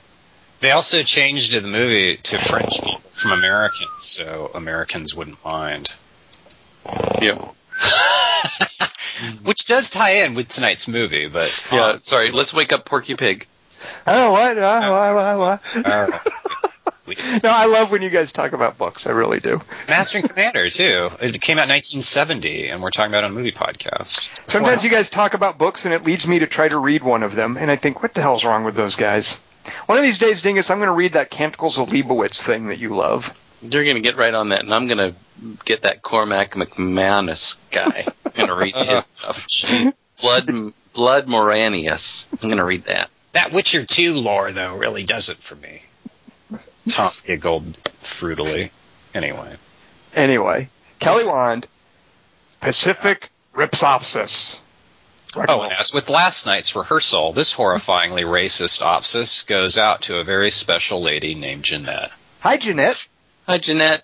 They 0.59 0.71
also 0.71 1.03
changed 1.03 1.53
the 1.53 1.61
movie 1.61 2.17
to 2.17 2.39
French 2.39 2.81
people 2.83 3.01
from 3.11 3.33
Americans, 3.33 4.07
so 4.07 4.51
Americans 4.55 5.15
wouldn't 5.15 5.45
mind. 5.45 5.95
Yeah, 7.21 7.51
Which 9.43 9.67
does 9.67 9.91
tie 9.91 10.25
in 10.25 10.35
with 10.35 10.49
tonight's 10.49 10.89
movie, 10.89 11.29
but 11.29 11.69
yeah. 11.73 11.99
Sorry, 12.03 12.31
let's 12.31 12.53
wake 12.53 12.73
up 12.73 12.85
Porky 12.85 13.17
Pig. 13.17 13.47
Oh, 14.07 14.33
what? 14.33 14.59
Uh, 14.59 15.13
what, 15.15 15.39
what, 15.39 15.61
what? 15.85 16.31
Uh, 17.07 17.13
we- 17.33 17.41
No, 17.45 17.51
I 17.51 17.67
love 17.67 17.91
when 17.91 18.03
you 18.03 18.11
guys 18.11 18.33
talk 18.33 18.53
about 18.53 18.79
books. 18.79 19.07
I 19.07 19.11
really 19.13 19.41
do. 19.41 19.61
Master 19.89 20.19
and 20.19 20.29
Commander 20.29 20.69
too. 20.69 21.11
It 21.21 21.41
came 21.41 21.59
out 21.59 21.65
in 21.65 21.71
1970, 21.71 22.69
and 22.69 22.83
we're 22.83 22.91
talking 22.91 23.11
about 23.13 23.25
it 23.25 23.27
on 23.27 23.33
a 23.33 23.35
movie 23.35 23.53
podcast. 23.53 24.29
Sometimes 24.51 24.83
you 24.85 24.91
guys 24.91 25.11
talk 25.11 25.35
about 25.35 25.59
books, 25.59 25.85
and 25.85 25.95
it 25.95 26.05
leads 26.05 26.27
me 26.27 26.41
to 26.41 26.47
try 26.47 26.69
to 26.69 26.79
read 26.79 27.03
one 27.03 27.23
of 27.23 27.35
them, 27.35 27.57
and 27.57 27.71
I 27.71 27.77
think, 27.77 28.03
what 28.03 28.15
the 28.15 28.23
hell's 28.23 28.45
wrong 28.45 28.65
with 28.65 28.75
those 28.75 28.97
guys? 28.97 29.39
One 29.87 29.99
of 29.99 30.05
these 30.05 30.19
days, 30.19 30.43
Dingus, 30.43 30.71
I'm 30.71 30.79
going 30.79 30.89
to 30.89 30.95
read 30.95 31.15
that 31.15 31.31
Canticles 31.31 31.79
of 31.79 31.89
Leibowitz 31.89 32.41
thing 32.43 32.69
that 32.69 32.79
you 32.79 32.95
love. 32.95 33.37
You're 33.63 33.85
gonna 33.87 34.01
get 34.01 34.17
right 34.17 34.35
on 34.35 34.51
that, 34.51 34.61
and 34.61 34.73
I'm 34.73 34.87
gonna 34.87 35.15
get 35.65 35.83
that 35.83 36.03
Cormac 36.03 36.53
McManus 36.53 37.55
guy. 37.73 38.07
I'm 38.25 38.33
gonna 38.37 38.55
read 38.55 38.77
his 38.77 39.05
stuff. 39.07 39.47
Blood 40.21 40.47
Blood 40.93 41.27
Moranius. 41.27 42.25
I'm 42.41 42.49
gonna 42.51 42.65
read 42.67 42.83
that. 42.85 43.09
That 43.33 43.53
Witcher 43.53 43.85
2 43.85 44.15
lore, 44.15 44.53
though, 44.53 44.77
really 44.77 45.05
does 45.05 45.31
it 45.31 45.39
for 45.39 45.57
me. 45.57 45.83
Tom 46.89 47.13
giggled 47.25 47.65
fruitily. 47.99 48.71
Anyway. 49.15 49.57
Anyway, 50.15 50.69
Kelly 50.99 51.27
Wand, 51.27 51.67
Pacific 52.61 53.31
Ripsopsis. 53.55 54.61
Oh, 55.37 55.63
and 55.63 55.73
as 55.73 55.93
with 55.93 56.09
last 56.09 56.47
night's 56.47 56.75
rehearsal, 56.75 57.33
this 57.33 57.55
horrifyingly 57.55 58.25
racist 58.25 58.81
opsis 58.83 59.47
goes 59.47 59.77
out 59.77 60.03
to 60.03 60.19
a 60.19 60.25
very 60.25 60.51
special 60.51 61.03
lady 61.03 61.35
named 61.35 61.65
Jeanette. 61.65 62.11
Hi, 62.41 62.57
Jeanette. 62.57 62.97
Hi, 63.47 63.59
Jeanette. 63.59 64.03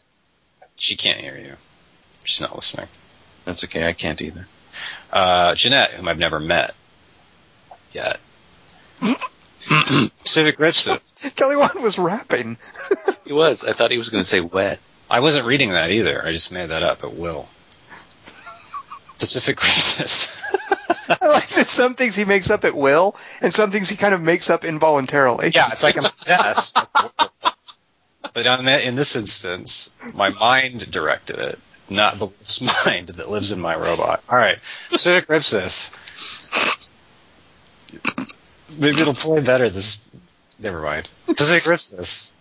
She 0.77 0.97
can't 0.97 1.21
hear 1.21 1.39
you. 1.39 1.55
She's 2.25 2.41
not 2.41 2.55
listening. 2.55 2.89
That's 3.45 3.65
okay. 3.65 3.87
I 3.87 3.93
can't 3.93 4.21
either. 4.21 4.47
Uh, 5.11 5.55
Jeanette, 5.55 5.93
whom 5.93 6.09
I've 6.09 6.19
never 6.19 6.39
met 6.39 6.75
yet. 7.93 8.21
Civic 10.25 10.59
Ripsit. 10.59 11.01
Kelly 11.37 11.57
Wand 11.57 11.83
was 11.83 11.99
rapping. 11.99 12.57
He 13.25 13.33
was. 13.33 13.63
I 13.63 13.73
thought 13.73 13.93
he 13.93 13.99
was 13.99 14.09
gonna 14.09 14.25
say 14.25 14.41
wet. 14.41 14.81
I 15.09 15.21
wasn't 15.21 15.47
reading 15.47 15.71
that 15.71 15.91
either. 15.91 16.23
I 16.27 16.33
just 16.33 16.53
made 16.53 16.71
that 16.71 16.83
up 16.83 17.05
at 17.05 17.15
will. 17.15 17.49
Pacific 19.19 19.57
Crisis. 19.57 20.43
I 21.09 21.27
like 21.29 21.49
that 21.51 21.69
some 21.69 21.95
things 21.95 22.17
he 22.17 22.25
makes 22.25 22.51
up 22.51 22.65
at 22.65 22.75
will, 22.75 23.15
and 23.41 23.55
some 23.55 23.71
things 23.71 23.89
he 23.89 23.97
kind 23.97 24.13
of 24.13 24.21
makes 24.21 24.51
up 24.51 24.65
involuntarily. 24.65 25.53
yeah, 25.55 25.71
it's 25.71 25.85
like 25.85 25.97
a 25.97 26.13
yes. 26.27 26.73
but 28.35 28.47
on 28.47 28.65
that, 28.65 28.85
in 28.85 28.97
this 28.97 29.15
instance, 29.15 29.91
my 30.13 30.31
mind 30.31 30.91
directed 30.91 31.39
it, 31.39 31.59
not 31.89 32.19
the 32.19 32.27
wolf's 32.27 32.85
mind 32.87 33.09
that 33.09 33.31
lives 33.31 33.53
in 33.53 33.61
my 33.61 33.77
robot. 33.77 34.23
All 34.29 34.37
right, 34.37 34.59
Pacific 34.91 35.29
Ripsis. 35.29 35.97
Maybe 38.79 39.01
it'll 39.01 39.15
play 39.15 39.41
better. 39.41 39.69
This. 39.69 40.05
Never 40.59 40.81
mind. 40.81 41.09
Pacific 41.27 41.65
Ripsis. 41.65 42.33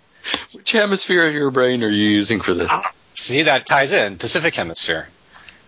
Which 0.54 0.72
hemisphere 0.72 1.28
of 1.28 1.34
your 1.34 1.52
brain 1.52 1.84
are 1.84 1.90
you 1.90 2.10
using 2.10 2.42
for 2.42 2.54
this? 2.54 2.70
Ah, 2.72 2.92
see, 3.16 3.44
that 3.44 3.66
ties 3.66 3.92
in. 3.92 4.18
Pacific 4.18 4.56
Hemisphere. 4.56 5.08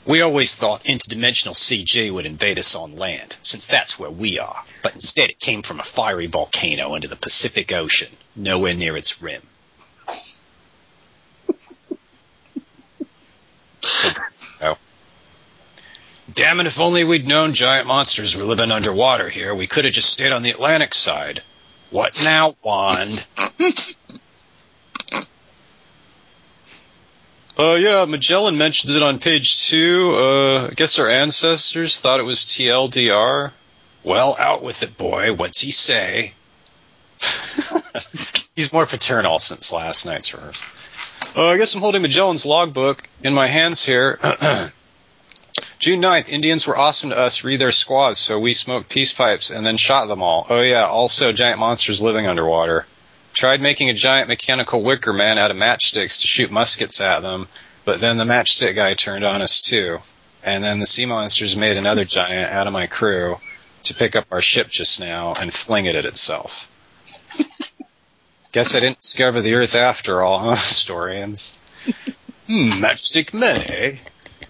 We 0.05 0.21
always 0.21 0.53
thought 0.53 0.83
interdimensional 0.83 1.55
CG 1.55 2.11
would 2.11 2.25
invade 2.25 2.59
us 2.59 2.75
on 2.75 2.97
land, 2.97 3.37
since 3.41 3.67
that's 3.67 3.97
where 3.97 4.09
we 4.09 4.37
are. 4.37 4.61
But 4.83 4.95
instead 4.95 5.31
it 5.31 5.39
came 5.39 5.61
from 5.61 5.79
a 5.79 5.83
fiery 5.83 6.27
volcano 6.27 6.93
under 6.93 7.07
the 7.07 7.15
Pacific 7.15 7.71
Ocean, 7.71 8.11
nowhere 8.35 8.73
near 8.73 8.97
its 8.97 9.21
rim. 9.21 9.41
so, 13.81 14.09
oh. 14.61 14.77
Damn 16.35 16.59
it, 16.59 16.67
if 16.67 16.79
only 16.79 17.03
we'd 17.03 17.27
known 17.27 17.53
giant 17.53 17.87
monsters 17.87 18.35
were 18.35 18.43
living 18.43 18.71
underwater 18.71 19.29
here, 19.29 19.53
we 19.53 19.67
could 19.67 19.85
have 19.85 19.93
just 19.93 20.11
stayed 20.11 20.31
on 20.31 20.41
the 20.41 20.49
Atlantic 20.49 20.95
side. 20.95 21.41
What 21.91 22.13
now, 22.21 22.55
Wand? 22.63 23.25
Uh, 27.55 27.75
yeah, 27.75 28.05
Magellan 28.05 28.57
mentions 28.57 28.95
it 28.95 29.03
on 29.03 29.19
page 29.19 29.67
two. 29.67 30.11
Uh, 30.15 30.69
I 30.69 30.73
guess 30.75 30.97
our 30.97 31.07
ancestors 31.07 31.99
thought 31.99 32.19
it 32.19 32.23
was 32.23 32.39
TLDR. 32.39 33.51
Well, 34.03 34.35
out 34.39 34.63
with 34.63 34.81
it, 34.81 34.97
boy. 34.97 35.33
What's 35.33 35.59
he 35.59 35.69
say? 35.69 36.33
He's 38.55 38.73
more 38.73 38.87
paternal 38.87 39.37
since 39.37 39.71
last 39.71 40.07
night's 40.07 40.33
rehearsal. 40.33 40.67
Uh, 41.35 41.49
I 41.49 41.57
guess 41.57 41.75
I'm 41.75 41.81
holding 41.81 42.01
Magellan's 42.01 42.43
logbook 42.43 43.07
in 43.23 43.35
my 43.35 43.45
hands 43.45 43.85
here. 43.85 44.19
June 45.83 46.01
9th, 46.01 46.29
Indians 46.29 46.65
were 46.65 46.77
awesome 46.77 47.09
to 47.09 47.17
us, 47.17 47.43
re 47.43 47.57
their 47.57 47.69
squads, 47.69 48.17
so 48.17 48.39
we 48.39 48.53
smoked 48.53 48.87
peace 48.87 49.11
pipes 49.11 49.49
and 49.49 49.65
then 49.65 49.75
shot 49.75 50.07
them 50.07 50.23
all. 50.23 50.47
Oh 50.49 50.61
yeah, 50.61 50.85
also 50.85 51.33
giant 51.33 51.59
monsters 51.59 52.01
living 52.01 52.25
underwater. 52.25 52.85
Tried 53.33 53.59
making 53.59 53.89
a 53.89 53.93
giant 53.93 54.29
mechanical 54.29 54.81
wicker 54.81 55.11
man 55.11 55.37
out 55.37 55.51
of 55.51 55.57
matchsticks 55.57 56.21
to 56.21 56.27
shoot 56.27 56.49
muskets 56.51 57.01
at 57.01 57.21
them, 57.21 57.49
but 57.83 57.99
then 57.99 58.15
the 58.15 58.23
matchstick 58.23 58.75
guy 58.75 58.93
turned 58.93 59.25
on 59.25 59.41
us 59.41 59.59
too. 59.59 59.99
And 60.41 60.63
then 60.63 60.79
the 60.79 60.85
sea 60.85 61.05
monsters 61.05 61.57
made 61.57 61.75
another 61.75 62.05
giant 62.05 62.53
out 62.53 62.67
of 62.67 62.71
my 62.71 62.87
crew 62.87 63.37
to 63.83 63.93
pick 63.93 64.15
up 64.15 64.27
our 64.31 64.39
ship 64.39 64.69
just 64.69 65.01
now 65.01 65.33
and 65.33 65.53
fling 65.53 65.85
it 65.85 65.95
at 65.95 66.05
itself. 66.05 66.71
Guess 68.53 68.73
I 68.73 68.79
didn't 68.79 69.01
discover 69.01 69.41
the 69.41 69.55
Earth 69.55 69.75
after 69.75 70.21
all, 70.21 70.39
huh, 70.39 70.51
historians? 70.55 71.59
Hmm, 72.47 72.81
matchstick 72.81 73.33
men, 73.33 73.65
eh? 73.67 73.97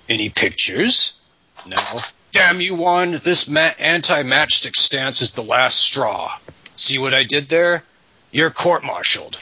Any 0.08 0.30
pictures? 0.30 1.18
No. 1.66 2.02
Damn 2.32 2.60
you, 2.60 2.76
one! 2.76 3.12
This 3.12 3.48
ma- 3.48 3.72
anti-matchstick 3.80 4.76
stance 4.76 5.22
is 5.22 5.34
the 5.34 5.44
last 5.44 5.80
straw. 5.80 6.38
See 6.76 6.98
what 6.98 7.14
I 7.14 7.24
did 7.24 7.48
there? 7.48 7.84
You're 8.32 8.50
court-martialed. 8.50 9.42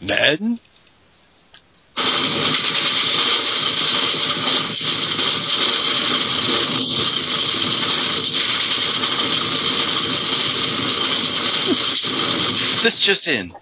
Men? 0.00 0.58
This 12.82 12.98
just 12.98 13.26
in. 13.28 13.52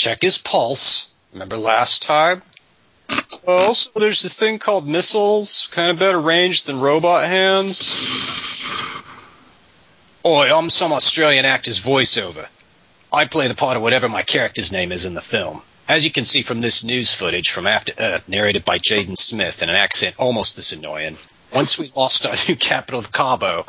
Check 0.00 0.22
his 0.22 0.38
pulse. 0.38 1.08
Remember 1.34 1.58
last 1.58 2.00
time? 2.00 2.40
Also, 3.46 3.90
there's 3.96 4.22
this 4.22 4.38
thing 4.38 4.58
called 4.58 4.88
missiles, 4.88 5.68
kind 5.72 5.90
of 5.90 5.98
better 5.98 6.18
range 6.18 6.62
than 6.62 6.80
robot 6.80 7.26
hands. 7.26 7.94
Oi, 10.24 10.50
I'm 10.50 10.70
some 10.70 10.94
Australian 10.94 11.44
actor's 11.44 11.78
voiceover. 11.78 12.46
I 13.12 13.26
play 13.26 13.46
the 13.46 13.54
part 13.54 13.76
of 13.76 13.82
whatever 13.82 14.08
my 14.08 14.22
character's 14.22 14.72
name 14.72 14.90
is 14.90 15.04
in 15.04 15.12
the 15.12 15.20
film. 15.20 15.60
As 15.86 16.02
you 16.02 16.10
can 16.10 16.24
see 16.24 16.40
from 16.40 16.62
this 16.62 16.82
news 16.82 17.12
footage 17.12 17.50
from 17.50 17.66
After 17.66 17.92
Earth, 17.98 18.26
narrated 18.26 18.64
by 18.64 18.78
Jaden 18.78 19.18
Smith 19.18 19.62
in 19.62 19.68
an 19.68 19.76
accent 19.76 20.16
almost 20.18 20.56
this 20.56 20.72
annoying, 20.72 21.18
once 21.52 21.78
we 21.78 21.92
lost 21.94 22.24
our 22.24 22.36
new 22.48 22.56
capital 22.56 23.00
of 23.00 23.12
Cabo, 23.12 23.66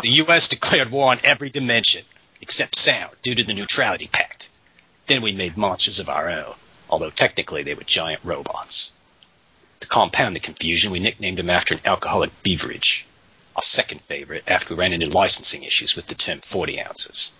the 0.00 0.08
U.S. 0.08 0.48
declared 0.48 0.90
war 0.90 1.10
on 1.10 1.18
every 1.24 1.50
dimension, 1.50 2.06
except 2.40 2.74
sound, 2.74 3.14
due 3.22 3.34
to 3.34 3.44
the 3.44 3.52
Neutrality 3.52 4.06
Pact. 4.06 4.48
Then 5.06 5.22
we 5.22 5.32
made 5.32 5.56
monsters 5.56 5.98
of 5.98 6.08
our 6.08 6.30
own, 6.30 6.54
although 6.88 7.10
technically 7.10 7.62
they 7.62 7.74
were 7.74 7.84
giant 7.84 8.20
robots. 8.24 8.92
To 9.80 9.88
compound 9.88 10.34
the 10.34 10.40
confusion, 10.40 10.92
we 10.92 10.98
nicknamed 10.98 11.38
them 11.38 11.50
after 11.50 11.74
an 11.74 11.80
alcoholic 11.84 12.30
beverage. 12.42 13.06
Our 13.54 13.62
second 13.62 14.00
favorite 14.00 14.44
after 14.48 14.74
we 14.74 14.80
ran 14.80 14.92
into 14.94 15.08
licensing 15.10 15.62
issues 15.62 15.94
with 15.94 16.06
the 16.06 16.14
term 16.14 16.40
40 16.40 16.80
ounces. 16.80 17.32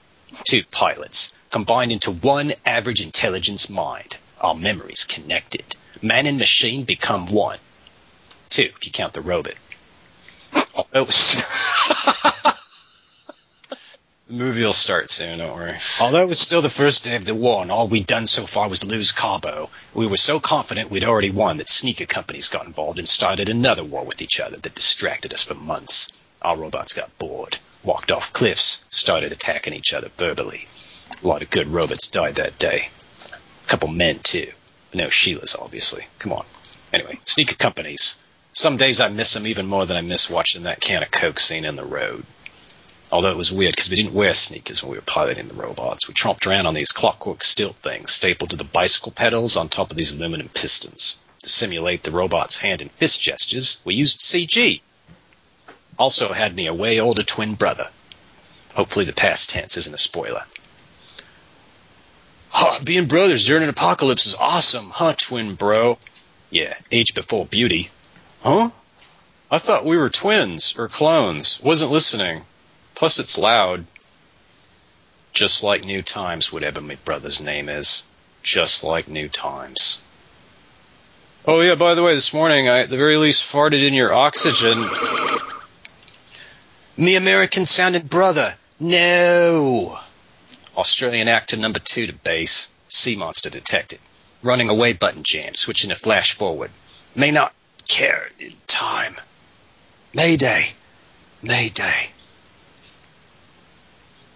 Two 0.44 0.62
pilots, 0.70 1.34
combined 1.50 1.90
into 1.90 2.10
one 2.10 2.52
average 2.66 3.00
intelligence 3.04 3.70
mind. 3.70 4.18
Our 4.40 4.54
memories 4.54 5.04
connected. 5.04 5.64
Man 6.02 6.26
and 6.26 6.38
machine 6.38 6.84
become 6.84 7.26
one. 7.26 7.58
Two, 8.50 8.70
if 8.76 8.84
you 8.84 8.92
count 8.92 9.14
the 9.14 9.22
robot. 9.22 9.54
Although 10.74 11.00
it 11.02 11.06
was- 11.06 11.36
the 14.26 14.32
movie 14.32 14.62
will 14.64 14.72
start 14.72 15.10
soon, 15.10 15.38
don't 15.38 15.54
worry. 15.54 15.76
Although 16.00 16.22
it 16.22 16.28
was 16.28 16.38
still 16.38 16.62
the 16.62 16.70
first 16.70 17.04
day 17.04 17.16
of 17.16 17.26
the 17.26 17.34
war 17.34 17.60
and 17.60 17.70
all 17.70 17.88
we'd 17.88 18.06
done 18.06 18.26
so 18.26 18.46
far 18.46 18.68
was 18.68 18.82
lose 18.82 19.12
Cabo, 19.12 19.68
we 19.92 20.06
were 20.06 20.16
so 20.16 20.40
confident 20.40 20.90
we'd 20.90 21.04
already 21.04 21.30
won 21.30 21.58
that 21.58 21.68
sneaker 21.68 22.06
companies 22.06 22.48
got 22.48 22.66
involved 22.66 22.98
and 22.98 23.08
started 23.08 23.48
another 23.48 23.84
war 23.84 24.04
with 24.04 24.22
each 24.22 24.40
other 24.40 24.56
that 24.56 24.74
distracted 24.74 25.34
us 25.34 25.44
for 25.44 25.54
months. 25.54 26.08
Our 26.40 26.56
robots 26.56 26.94
got 26.94 27.16
bored, 27.18 27.58
walked 27.82 28.10
off 28.10 28.32
cliffs, 28.32 28.84
started 28.88 29.32
attacking 29.32 29.74
each 29.74 29.92
other 29.92 30.08
verbally. 30.16 30.66
A 31.22 31.26
lot 31.26 31.42
of 31.42 31.50
good 31.50 31.68
robots 31.68 32.08
died 32.08 32.36
that 32.36 32.58
day. 32.58 32.88
A 33.30 33.68
couple 33.68 33.88
men, 33.88 34.20
too. 34.20 34.50
But 34.90 34.98
no 34.98 35.08
Sheilas, 35.08 35.58
obviously. 35.58 36.06
Come 36.18 36.32
on. 36.32 36.44
Anyway, 36.92 37.20
sneaker 37.24 37.56
companies. 37.56 38.18
Some 38.54 38.78
days 38.78 39.00
I 39.00 39.08
miss 39.08 39.34
them 39.34 39.46
even 39.46 39.66
more 39.66 39.84
than 39.84 39.96
I 39.96 40.00
miss 40.00 40.30
watching 40.30 40.62
that 40.62 40.80
can 40.80 41.02
of 41.02 41.10
Coke 41.10 41.40
scene 41.40 41.64
in 41.64 41.74
the 41.74 41.84
road. 41.84 42.24
Although 43.12 43.30
it 43.30 43.36
was 43.36 43.52
weird 43.52 43.76
because 43.76 43.90
we 43.90 43.96
didn't 43.96 44.14
wear 44.14 44.32
sneakers 44.32 44.82
when 44.82 44.92
we 44.92 44.98
were 44.98 45.02
piloting 45.02 45.48
the 45.48 45.54
robots. 45.54 46.08
We 46.08 46.14
tromped 46.14 46.46
around 46.46 46.66
on 46.66 46.74
these 46.74 46.92
clockwork 46.92 47.44
stilt 47.44 47.76
things 47.76 48.12
stapled 48.12 48.50
to 48.50 48.56
the 48.56 48.64
bicycle 48.64 49.12
pedals 49.12 49.56
on 49.56 49.68
top 49.68 49.90
of 49.90 49.96
these 49.96 50.12
aluminum 50.12 50.48
pistons. 50.48 51.18
To 51.42 51.50
simulate 51.50 52.02
the 52.02 52.10
robot's 52.10 52.58
hand 52.58 52.80
and 52.80 52.90
fist 52.92 53.20
gestures, 53.20 53.78
we 53.84 53.94
used 53.94 54.20
CG. 54.20 54.80
Also 55.98 56.32
had 56.32 56.56
me 56.56 56.66
a 56.66 56.74
way 56.74 57.00
older 57.00 57.22
twin 57.22 57.54
brother. 57.54 57.88
Hopefully 58.74 59.04
the 59.04 59.12
past 59.12 59.50
tense 59.50 59.76
isn't 59.76 59.94
a 59.94 59.98
spoiler. 59.98 60.42
Huh, 62.48 62.80
being 62.82 63.06
brothers 63.06 63.46
during 63.46 63.64
an 63.64 63.68
apocalypse 63.68 64.26
is 64.26 64.34
awesome, 64.34 64.90
huh, 64.90 65.14
twin 65.16 65.54
bro? 65.54 65.98
Yeah, 66.50 66.74
age 66.90 67.14
before 67.14 67.44
beauty. 67.46 67.90
Huh? 68.42 68.70
I 69.50 69.58
thought 69.58 69.84
we 69.84 69.96
were 69.96 70.08
twins, 70.08 70.74
or 70.78 70.88
clones. 70.88 71.60
Wasn't 71.62 71.90
listening. 71.90 72.42
Plus 72.94 73.18
it's 73.18 73.38
loud. 73.38 73.84
Just 75.32 75.64
like 75.64 75.84
New 75.84 76.02
Times, 76.02 76.52
whatever 76.52 76.80
my 76.80 76.96
brother's 77.04 77.40
name 77.40 77.68
is. 77.68 78.04
Just 78.42 78.84
like 78.84 79.08
New 79.08 79.28
Times. 79.28 80.00
Oh 81.46 81.60
yeah, 81.60 81.74
by 81.74 81.94
the 81.94 82.02
way, 82.02 82.14
this 82.14 82.32
morning 82.32 82.68
I 82.68 82.80
at 82.80 82.90
the 82.90 82.96
very 82.96 83.16
least 83.16 83.50
farted 83.50 83.86
in 83.86 83.94
your 83.94 84.12
oxygen. 84.12 84.88
Me 86.96 87.16
American 87.16 87.66
sounding 87.66 88.06
brother. 88.06 88.54
No. 88.78 89.98
Australian 90.76 91.28
actor 91.28 91.56
number 91.56 91.80
two 91.80 92.06
to 92.06 92.12
base. 92.12 92.72
Sea 92.88 93.16
monster 93.16 93.50
detected. 93.50 93.98
Running 94.42 94.68
away 94.68 94.92
button 94.92 95.22
jam, 95.22 95.54
switching 95.54 95.90
to 95.90 95.96
flash 95.96 96.32
forward. 96.32 96.70
May 97.14 97.30
not 97.30 97.52
care 97.88 98.28
in 98.38 98.52
time. 98.66 99.16
Mayday. 100.14 100.66
Mayday. 101.42 102.10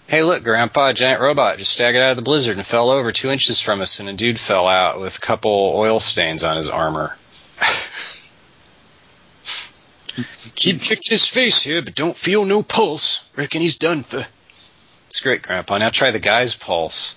Hey, 0.09 0.23
look, 0.23 0.43
Grandpa, 0.43 0.88
a 0.88 0.95
giant 0.95 1.21
robot 1.21 1.59
just 1.59 1.71
staggered 1.71 2.00
out 2.00 2.12
of 2.12 2.17
the 2.17 2.23
blizzard 2.23 2.57
and 2.57 2.65
fell 2.65 2.88
over 2.88 3.12
two 3.12 3.29
inches 3.29 3.61
from 3.61 3.83
us, 3.83 4.00
and 4.00 4.09
a 4.09 4.15
dude 4.15 4.41
fell 4.41 4.67
out 4.67 4.99
with 4.99 5.19
a 5.19 5.21
couple 5.21 5.75
oil 5.75 6.00
stains 6.00 6.43
on 6.43 6.57
his 6.57 6.71
armor. 6.71 7.15
Keep 10.55 10.81
kicking 10.81 11.11
his 11.11 11.27
face 11.27 11.61
here, 11.61 11.83
but 11.83 11.95
don't 11.95 12.17
feel 12.17 12.47
no 12.47 12.62
pulse. 12.62 13.29
Reckon 13.37 13.61
he's 13.61 13.77
done 13.77 14.03
for. 14.03 14.25
It's 15.09 15.21
great, 15.21 15.43
Grandpa. 15.43 15.77
Now 15.77 15.91
try 15.91 16.11
the 16.11 16.19
guy's 16.19 16.55
pulse. 16.55 17.15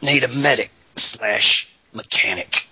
need 0.00 0.24
a 0.24 0.28
medic 0.28 0.70
slash 0.96 1.70
mechanic. 1.92 2.68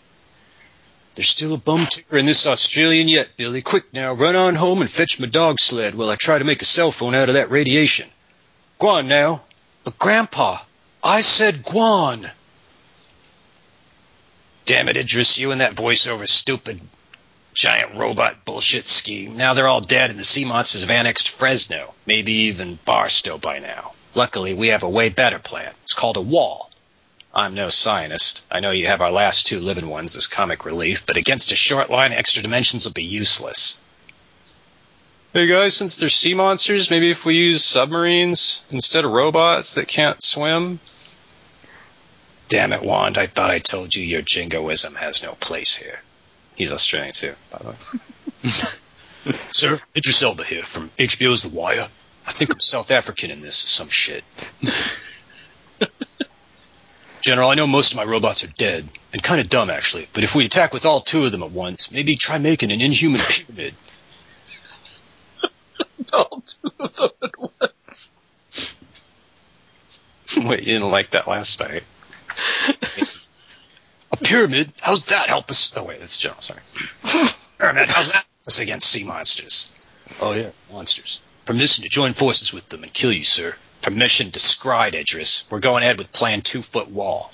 There's 1.14 1.28
still 1.28 1.52
a 1.52 1.58
bum 1.58 1.88
ticker 1.88 2.16
in 2.16 2.24
this 2.24 2.46
Australian 2.46 3.06
yet, 3.06 3.36
Billy. 3.36 3.60
Quick 3.60 3.92
now, 3.92 4.14
run 4.14 4.34
on 4.34 4.54
home 4.54 4.80
and 4.80 4.88
fetch 4.88 5.20
my 5.20 5.26
dog 5.26 5.60
sled 5.60 5.94
while 5.94 6.08
I 6.08 6.16
try 6.16 6.38
to 6.38 6.44
make 6.44 6.62
a 6.62 6.64
cell 6.64 6.90
phone 6.90 7.14
out 7.14 7.28
of 7.28 7.34
that 7.34 7.50
radiation. 7.50 8.08
Go 8.82 8.88
on 8.88 9.06
now. 9.06 9.42
But 9.84 9.96
Grandpa, 9.96 10.58
I 11.04 11.20
said 11.20 11.62
Guan. 11.62 12.28
Damn 14.64 14.88
it, 14.88 14.96
Idris, 14.96 15.38
you 15.38 15.52
and 15.52 15.60
that 15.60 15.76
voiceover 15.76 16.28
stupid 16.28 16.80
giant 17.54 17.94
robot 17.94 18.44
bullshit 18.44 18.88
scheme. 18.88 19.36
Now 19.36 19.54
they're 19.54 19.68
all 19.68 19.82
dead 19.82 20.10
and 20.10 20.18
the 20.18 20.24
sea 20.24 20.44
monsters 20.44 20.80
have 20.80 20.90
annexed 20.90 21.28
Fresno, 21.28 21.94
maybe 22.06 22.32
even 22.48 22.76
Barstow 22.84 23.38
by 23.38 23.60
now. 23.60 23.92
Luckily, 24.16 24.52
we 24.52 24.68
have 24.68 24.82
a 24.82 24.88
way 24.88 25.10
better 25.10 25.38
plan. 25.38 25.72
It's 25.82 25.94
called 25.94 26.16
a 26.16 26.20
wall. 26.20 26.68
I'm 27.32 27.54
no 27.54 27.68
scientist. 27.68 28.44
I 28.50 28.58
know 28.58 28.72
you 28.72 28.88
have 28.88 29.00
our 29.00 29.12
last 29.12 29.46
two 29.46 29.60
living 29.60 29.86
ones 29.86 30.16
as 30.16 30.26
comic 30.26 30.64
relief, 30.64 31.06
but 31.06 31.16
against 31.16 31.52
a 31.52 31.56
short 31.56 31.88
line, 31.88 32.10
extra 32.10 32.42
dimensions 32.42 32.84
will 32.84 32.92
be 32.92 33.04
useless. 33.04 33.78
Hey 35.34 35.46
guys, 35.46 35.74
since 35.74 35.96
they're 35.96 36.10
sea 36.10 36.34
monsters, 36.34 36.90
maybe 36.90 37.10
if 37.10 37.24
we 37.24 37.34
use 37.36 37.64
submarines 37.64 38.62
instead 38.70 39.06
of 39.06 39.12
robots 39.12 39.72
that 39.74 39.88
can't 39.88 40.22
swim? 40.22 40.78
Damn 42.50 42.74
it, 42.74 42.82
Wand, 42.82 43.16
I 43.16 43.24
thought 43.24 43.50
I 43.50 43.58
told 43.58 43.94
you 43.94 44.04
your 44.04 44.20
jingoism 44.20 44.94
has 44.94 45.22
no 45.22 45.32
place 45.32 45.74
here. 45.74 46.00
He's 46.54 46.70
Australian 46.70 47.14
too, 47.14 47.32
by 47.50 47.58
the 47.60 47.68
way. 47.70 49.32
Sir, 49.52 49.80
Idris 49.96 50.22
Elba 50.22 50.44
here 50.44 50.62
from 50.62 50.90
HBO's 50.98 51.44
The 51.44 51.48
Wire. 51.48 51.88
I 52.26 52.30
think 52.32 52.52
I'm 52.52 52.60
South 52.60 52.90
African 52.90 53.30
in 53.30 53.40
this 53.40 53.56
some 53.56 53.88
shit. 53.88 54.24
General, 57.22 57.48
I 57.48 57.54
know 57.54 57.66
most 57.66 57.92
of 57.92 57.96
my 57.96 58.04
robots 58.04 58.44
are 58.44 58.52
dead, 58.58 58.86
and 59.14 59.22
kind 59.22 59.40
of 59.40 59.48
dumb 59.48 59.70
actually, 59.70 60.08
but 60.12 60.24
if 60.24 60.34
we 60.34 60.44
attack 60.44 60.74
with 60.74 60.84
all 60.84 61.00
two 61.00 61.24
of 61.24 61.32
them 61.32 61.42
at 61.42 61.52
once, 61.52 61.90
maybe 61.90 62.16
try 62.16 62.36
making 62.36 62.70
an 62.70 62.82
inhuman 62.82 63.22
pyramid. 63.22 63.72
All 66.12 66.42
two 66.46 66.72
of 66.80 66.94
them 66.96 67.10
at 67.22 67.38
once. 67.38 68.78
Wait, 70.36 70.60
you 70.60 70.64
didn't 70.74 70.90
like 70.90 71.10
that 71.10 71.28
last 71.28 71.60
night? 71.60 71.82
a 74.12 74.16
pyramid? 74.16 74.72
How's 74.80 75.04
that 75.06 75.28
help 75.28 75.50
us? 75.50 75.72
Oh 75.76 75.82
wait, 75.84 75.98
that's 76.00 76.16
General, 76.16 76.40
sorry. 76.40 76.60
pyramid, 77.58 77.88
how's 77.88 78.08
that 78.08 78.14
help 78.14 78.46
us 78.46 78.60
against 78.60 78.88
sea 78.90 79.04
monsters? 79.04 79.72
Oh 80.20 80.32
yeah, 80.32 80.50
monsters. 80.72 81.20
Permission 81.44 81.82
to 81.84 81.90
join 81.90 82.12
forces 82.12 82.52
with 82.52 82.68
them 82.68 82.82
and 82.82 82.92
kill 82.92 83.12
you, 83.12 83.24
sir. 83.24 83.54
Permission 83.82 84.30
to 84.30 84.38
scry, 84.38 84.94
Idris. 84.94 85.44
We're 85.50 85.58
going 85.58 85.82
ahead 85.82 85.98
with 85.98 86.12
Plan 86.12 86.40
Two 86.40 86.62
Foot 86.62 86.88
Wall. 86.90 87.32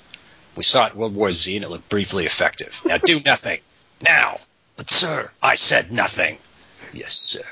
We 0.57 0.63
saw 0.63 0.87
it 0.87 0.95
in 0.95 0.99
World 0.99 1.15
War 1.15 1.31
Z 1.31 1.55
and 1.55 1.65
it 1.65 1.69
looked 1.69 1.89
briefly 1.89 2.25
effective. 2.25 2.81
Now 2.85 2.99
do 2.99 3.21
nothing. 3.21 3.61
Now. 4.07 4.39
But 4.77 4.91
sir, 4.91 5.31
I 5.43 5.57
said 5.57 5.93
nothing. 5.93 6.39
Yes, 6.93 7.13
sir. 7.15 7.45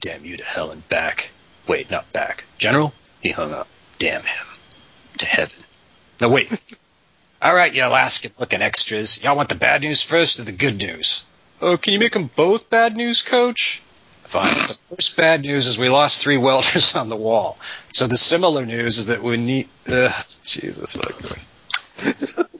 Damn 0.00 0.24
you 0.24 0.36
to 0.38 0.44
hell 0.44 0.70
and 0.70 0.86
back. 0.88 1.30
Wait, 1.66 1.90
not 1.90 2.10
back. 2.12 2.44
General? 2.58 2.92
He 3.20 3.30
hung 3.30 3.52
up. 3.52 3.68
Damn 3.98 4.22
him. 4.22 4.46
To 5.18 5.26
heaven. 5.26 5.58
No, 6.20 6.28
wait. 6.30 6.50
All 7.42 7.54
right, 7.54 7.72
you 7.72 7.84
Alaskan 7.84 8.32
looking 8.38 8.62
extras. 8.62 9.22
Y'all 9.22 9.36
want 9.36 9.48
the 9.48 9.54
bad 9.54 9.82
news 9.82 10.02
first 10.02 10.40
or 10.40 10.44
the 10.44 10.52
good 10.52 10.76
news? 10.76 11.24
Oh, 11.60 11.76
can 11.76 11.92
you 11.92 11.98
make 11.98 12.12
them 12.12 12.30
both 12.34 12.70
bad 12.70 12.96
news, 12.96 13.22
coach? 13.22 13.82
Fine. 14.24 14.68
The 14.68 14.78
first 14.94 15.16
bad 15.16 15.42
news 15.42 15.66
is 15.66 15.78
we 15.78 15.88
lost 15.88 16.22
three 16.22 16.38
welders 16.38 16.94
on 16.94 17.08
the 17.08 17.16
wall. 17.16 17.58
So 17.92 18.06
the 18.06 18.16
similar 18.16 18.64
news 18.64 18.98
is 18.98 19.06
that 19.06 19.22
we 19.22 19.36
need. 19.36 19.68
Uh, 19.86 20.12
Jesus. 20.42 20.96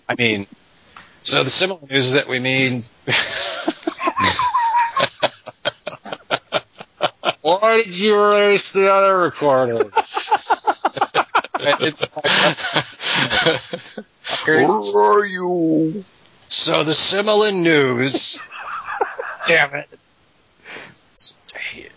I 0.09 0.14
mean, 0.18 0.46
so 1.22 1.44
the 1.44 1.50
similar 1.50 1.81
news 1.88 2.07
is 2.07 2.12
that 2.14 2.29
we 2.29 2.38
mean. 2.40 2.85
Why 7.42 7.83
did 7.83 7.98
you 7.98 8.22
erase 8.22 8.72
the 8.72 8.92
other 8.92 9.18
recorder? 9.18 9.90
Where 14.44 14.68
are 14.96 15.24
you? 15.24 16.05
So 16.48 16.85
the 16.85 16.94
similar 16.94 17.53
news. 17.53 18.38
Damn 19.46 19.74
it. 19.74 19.88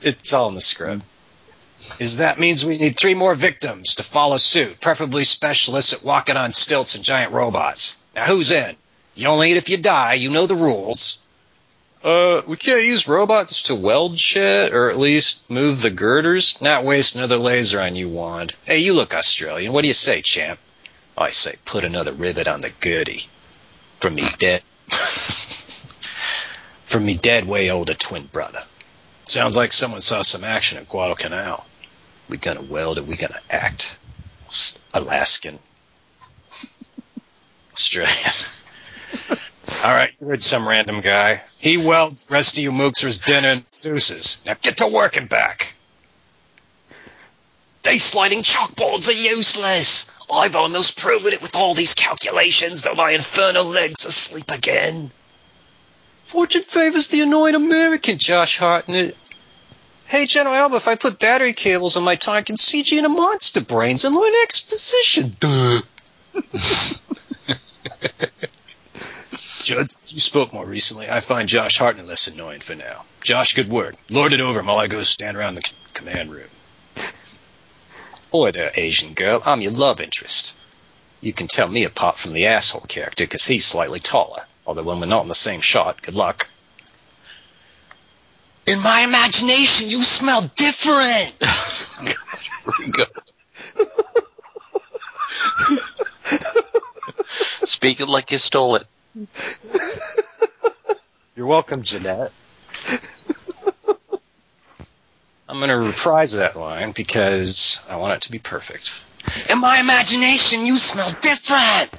It's 0.02 0.34
all 0.34 0.50
in 0.50 0.56
the 0.56 0.62
script. 0.62 1.04
Is 2.00 2.18
that 2.18 2.40
means 2.40 2.66
we 2.66 2.78
need 2.78 2.98
three 2.98 3.14
more 3.14 3.36
victims 3.36 3.96
to 3.96 4.04
follow 4.04 4.38
suit, 4.38 4.80
preferably 4.80 5.26
specialists 5.26 5.94
at 5.94 6.04
walking 6.04 6.38
on 6.38 6.52
stilts 6.52 6.96
and 6.96 7.04
giant 7.04 7.32
robots. 7.34 7.96
Now 8.16 8.26
who's 8.26 8.52
in? 8.52 8.76
You 9.16 9.28
only 9.28 9.52
eat 9.52 9.58
if 9.58 9.70
you 9.70 9.78
die, 9.78 10.14
you 10.14 10.30
know 10.30 10.48
the 10.48 10.56
rules. 10.56 11.20
Uh, 12.04 12.42
we 12.48 12.58
can't 12.58 12.84
use 12.84 13.08
robots 13.08 13.64
to 13.64 13.76
weld 13.76 14.18
shit, 14.18 14.74
or 14.74 14.90
at 14.90 15.00
least 15.00 15.50
move 15.50 15.82
the 15.82 15.90
girders. 15.90 16.62
Not 16.62 16.84
waste 16.84 17.16
another 17.16 17.38
laser 17.38 17.80
on 17.80 17.96
you, 17.96 18.10
Wand. 18.10 18.54
Hey, 18.66 18.80
you 18.80 18.94
look 18.94 19.16
Australian. 19.16 19.72
What 19.72 19.84
do 19.84 19.88
you 19.88 19.94
say, 19.94 20.22
champ? 20.22 20.60
I 21.18 21.30
say 21.30 21.56
put 21.64 21.86
another 21.86 22.12
rivet 22.12 22.48
on 22.48 22.60
the 22.60 22.74
goody. 22.82 23.28
From 24.00 24.16
me 24.16 24.28
dead. 24.38 24.64
From 26.86 27.06
me 27.06 27.16
dead 27.16 27.46
way 27.46 27.72
older 27.72 27.94
twin 27.94 28.26
brother. 28.26 28.64
Sounds 29.24 29.56
like 29.56 29.72
someone 29.72 30.02
saw 30.02 30.24
some 30.24 30.44
action 30.44 30.80
at 30.80 30.90
Guadalcanal. 30.90 31.66
We 32.28 32.36
gonna 32.36 32.62
weld 32.62 32.98
or 32.98 33.04
we 33.04 33.16
gonna 33.16 33.40
act? 33.50 33.98
Alaskan. 34.94 35.58
Australian. 37.72 38.18
All 39.68 39.92
right, 39.92 40.12
you 40.20 40.28
heard 40.28 40.44
some 40.44 40.68
random 40.68 41.02
guy. 41.02 41.42
He 41.58 41.78
welds, 41.78 42.28
the 42.28 42.34
rest 42.34 42.58
of 42.58 42.64
you 42.64 42.72
mooks 42.72 43.04
was 43.04 43.20
dinner 43.20 43.50
and 43.50 43.62
Seuss's. 43.68 44.42
Now 44.46 44.56
get 44.62 44.78
to 44.78 44.88
work 44.88 45.16
and 45.16 45.30
back. 45.30 45.74
These 47.84 48.04
sliding 48.04 48.44
chalkboards 48.44 49.10
are 49.10 49.12
useless. 49.12 50.10
I've 50.34 50.56
almost 50.56 51.00
proven 51.00 51.34
it 51.34 51.42
with 51.42 51.56
all 51.56 51.74
these 51.74 51.94
calculations, 51.94 52.82
though 52.82 52.96
my 52.96 53.12
infernal 53.12 53.66
legs 53.66 54.06
are 54.06 54.10
asleep 54.10 54.52
again. 54.52 55.12
Fortune 56.26 56.64
favors 56.64 57.08
the 57.08 57.22
annoying 57.22 57.56
American, 57.56 58.18
Josh 58.18 58.58
Hartnett. 58.58 59.16
Hey, 60.06 60.26
General 60.26 60.56
Elba, 60.56 60.76
if 60.78 60.88
I 60.88 60.96
put 60.96 61.20
battery 61.20 61.54
cables 61.54 61.98
on 61.98 62.04
my 62.04 62.16
tongue, 62.16 62.36
I 62.36 62.42
can 62.42 62.56
CG 62.56 62.98
into 62.98 63.10
monster 63.10 63.62
brains 63.62 64.04
and 64.04 64.16
learn 64.16 64.34
exposition. 64.44 65.36
Duh. 65.40 65.82
Judd, 69.64 69.90
since 69.90 70.14
you 70.14 70.20
spoke 70.20 70.52
more 70.52 70.66
recently, 70.66 71.10
I 71.10 71.22
find 71.22 71.48
Josh 71.48 71.78
Hartnett 71.78 72.06
less 72.06 72.28
annoying 72.28 72.60
for 72.60 72.76
now. 72.76 73.06
Josh, 73.24 73.54
good 73.54 73.70
work. 73.70 73.96
Lord 74.10 74.34
it 74.34 74.42
over 74.42 74.60
him 74.60 74.66
while 74.66 74.78
I 74.78 74.88
go 74.88 75.02
stand 75.04 75.38
around 75.38 75.56
the 75.56 75.62
c- 75.66 75.74
command 75.94 76.32
room. 76.32 76.50
Boy 78.30 78.52
there, 78.52 78.72
Asian 78.76 79.14
girl, 79.14 79.42
I'm 79.46 79.62
your 79.62 79.72
love 79.72 80.02
interest. 80.02 80.58
You 81.22 81.32
can 81.32 81.48
tell 81.48 81.70
me 81.70 81.86
apart 81.86 82.18
from 82.18 82.34
the 82.34 82.48
asshole 82.48 82.82
character 82.82 83.24
because 83.24 83.46
he's 83.46 83.66
slightly 83.66 84.02
taller. 84.02 84.44
Although 84.68 84.84
when 84.84 85.00
we're 85.00 85.06
not 85.06 85.22
in 85.22 85.30
the 85.30 85.36
same 85.36 85.62
shot, 85.62 86.02
good 86.02 86.16
luck. 86.16 86.50
In 88.66 88.82
my 88.84 89.02
imagination, 89.02 89.90
you 89.90 90.02
smell 90.04 90.42
different. 90.58 91.36
Here 92.02 92.16
we 92.80 92.92
go. 92.92 93.06
Speaking 97.66 98.08
like 98.08 98.30
you 98.32 98.40
stole 98.40 98.76
it. 98.76 98.88
You're 101.36 101.46
welcome, 101.46 101.84
Jeanette. 101.84 102.32
I'm 105.48 105.58
going 105.58 105.70
to 105.70 105.78
reprise 105.78 106.34
that 106.34 106.58
line 106.58 106.94
because 106.94 107.80
I 107.88 107.98
want 107.98 108.16
it 108.16 108.22
to 108.24 108.32
be 108.32 108.40
perfect. 108.40 109.04
In 109.52 109.62
my 109.62 109.80
imagination, 109.80 110.66
you 110.66 110.78
smell 110.78 111.10
different. 111.22 111.92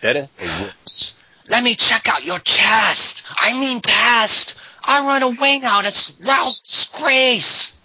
Better 0.00 0.28
worse? 0.40 1.16
Let 1.48 1.62
me 1.62 1.74
check 1.74 2.08
out 2.08 2.24
your 2.24 2.38
chest. 2.38 3.26
I 3.38 3.52
mean 3.52 3.80
test. 3.80 4.58
I 4.82 5.00
run 5.00 5.22
away 5.22 5.58
now. 5.60 5.82
That's 5.82 6.20
roused 6.26 6.64
disgrace. 6.64 7.80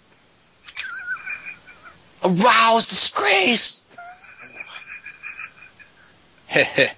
Aroused 2.24 2.88
disgrace. 2.88 3.86
Heh 6.46 6.90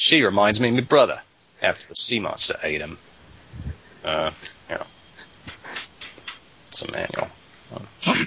She 0.00 0.22
reminds 0.22 0.58
me 0.60 0.68
of 0.70 0.74
my 0.76 0.80
brother 0.80 1.20
after 1.60 1.88
the 1.88 1.94
sea 1.94 2.20
monster 2.20 2.58
ate 2.62 2.80
him. 2.80 2.96
Uh, 4.02 4.30
you 4.70 4.76
know. 4.76 4.86
It's 6.70 6.80
a 6.80 6.90
manual. 6.90 7.28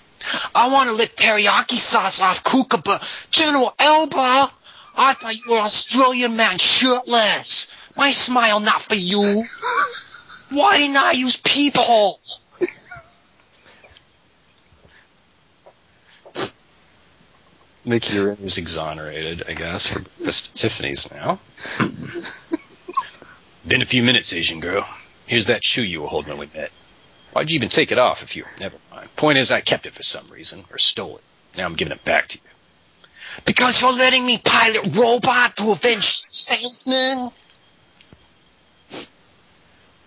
I 0.54 0.72
want 0.72 0.92
to 0.92 0.96
lick 0.96 1.16
teriyaki 1.16 1.78
sauce 1.78 2.22
off 2.22 2.44
Kookaburra. 2.44 3.02
General 3.32 3.74
Elba, 3.80 4.52
I 4.98 5.14
thought 5.14 5.34
you 5.34 5.54
were 5.56 5.62
Australian 5.62 6.38
man 6.38 6.60
shirtless. 6.60 7.76
My 7.98 8.12
smile 8.12 8.60
not 8.60 8.84
for 8.84 8.94
you. 8.94 9.44
Why 10.50 10.78
didn't 10.78 10.98
I 10.98 11.14
use 11.14 11.38
peephole? 11.38 12.20
Mickey 17.86 18.18
Rooney 18.18 18.44
is 18.44 18.58
exonerated, 18.58 19.44
I 19.48 19.54
guess, 19.54 19.88
for 19.88 20.00
breakfast 20.00 20.56
Tiffany's 20.56 21.12
now. 21.12 21.40
Been 23.68 23.82
a 23.82 23.86
few 23.86 24.04
minutes, 24.04 24.34
Asian 24.34 24.60
girl. 24.62 24.86
Here's 25.26 25.48
that 25.48 25.64
shoe 25.64 25.84
you 25.84 26.02
were 26.02 26.08
holding 26.08 26.38
when 26.38 26.50
we 26.50 26.60
met. 26.60 26.72
Why'd 27.34 27.50
you 27.50 27.56
even 27.56 27.70
take 27.70 27.92
it 27.92 27.98
off 27.98 28.24
if 28.24 28.36
you... 28.36 28.46
Never 28.60 28.78
mind. 28.92 29.14
Point 29.16 29.38
is, 29.38 29.52
I 29.52 29.62
kept 29.62 29.86
it 29.86 29.94
for 29.94 30.04
some 30.04 30.28
reason, 30.28 30.64
or 30.72 30.78
stole 30.78 31.18
it. 31.18 31.24
Now 31.58 31.66
I'm 31.66 31.74
giving 31.76 31.92
it 31.92 32.06
back 32.06 32.28
to 32.30 32.38
you. 32.38 32.50
Because 33.46 33.82
you're 33.82 33.92
letting 33.92 34.26
me 34.26 34.38
pilot 34.44 34.96
robot 34.96 35.58
to 35.58 35.72
avenge 35.72 36.24
salesman? 36.30 37.32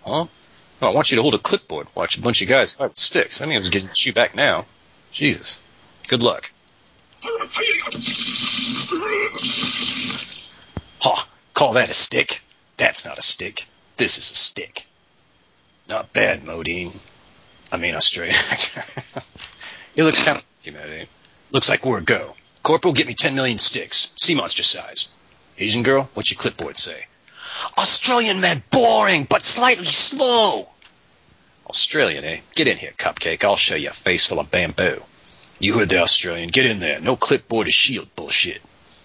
Huh? 0.05 0.25
No, 0.81 0.87
I 0.87 0.91
want 0.91 1.11
you 1.11 1.17
to 1.17 1.21
hold 1.21 1.33
a 1.33 1.39
clipboard. 1.39 1.87
Watch 1.95 2.17
a 2.17 2.21
bunch 2.21 2.41
of 2.41 2.47
guys 2.47 2.75
fight 2.75 2.89
with 2.89 2.97
sticks. 2.97 3.41
I 3.41 3.45
mean, 3.45 3.55
I 3.55 3.57
was 3.57 3.69
getting 3.69 3.89
you 3.95 4.13
back 4.13 4.35
now. 4.35 4.65
Jesus. 5.11 5.59
Good 6.07 6.23
luck. 6.23 6.51
Huh. 11.01 11.23
Call 11.53 11.73
that 11.73 11.89
a 11.89 11.93
stick? 11.93 12.41
That's 12.77 13.05
not 13.05 13.17
a 13.17 13.21
stick. 13.21 13.65
This 13.97 14.17
is 14.17 14.31
a 14.31 14.35
stick. 14.35 14.85
Not 15.89 16.13
bad, 16.13 16.43
Modine. 16.43 16.93
I 17.71 17.77
mean, 17.77 17.95
Australia. 17.95 18.33
it 19.95 20.03
looks 20.03 20.21
kind 20.21 20.37
of, 20.37 20.73
know, 20.73 21.05
looks 21.51 21.69
like 21.69 21.85
we're 21.85 21.99
a 21.99 22.03
go. 22.03 22.35
Corporal, 22.63 22.93
get 22.93 23.07
me 23.07 23.13
10 23.13 23.35
million 23.35 23.59
sticks. 23.59 24.11
Sea 24.15 24.35
monster 24.35 24.63
size. 24.63 25.09
Asian 25.57 25.83
girl, 25.83 26.09
what's 26.13 26.31
your 26.31 26.39
clipboard 26.39 26.77
say? 26.77 27.05
Australian 27.77 28.41
man 28.41 28.61
boring, 28.71 29.23
but 29.23 29.43
slightly 29.43 29.83
slow. 29.85 30.69
Australian, 31.67 32.23
eh? 32.23 32.39
Get 32.55 32.67
in 32.67 32.77
here, 32.77 32.93
cupcake. 32.97 33.43
I'll 33.43 33.55
show 33.55 33.75
you 33.75 33.89
a 33.89 33.93
face 33.93 34.25
full 34.25 34.39
of 34.39 34.51
bamboo. 34.51 35.01
You 35.59 35.77
heard 35.77 35.89
the 35.89 35.99
Australian. 36.01 36.49
Get 36.49 36.65
in 36.67 36.79
there. 36.79 36.99
No 36.99 37.15
clipboard 37.15 37.67
or 37.67 37.71
shield 37.71 38.15
bullshit. 38.15 38.61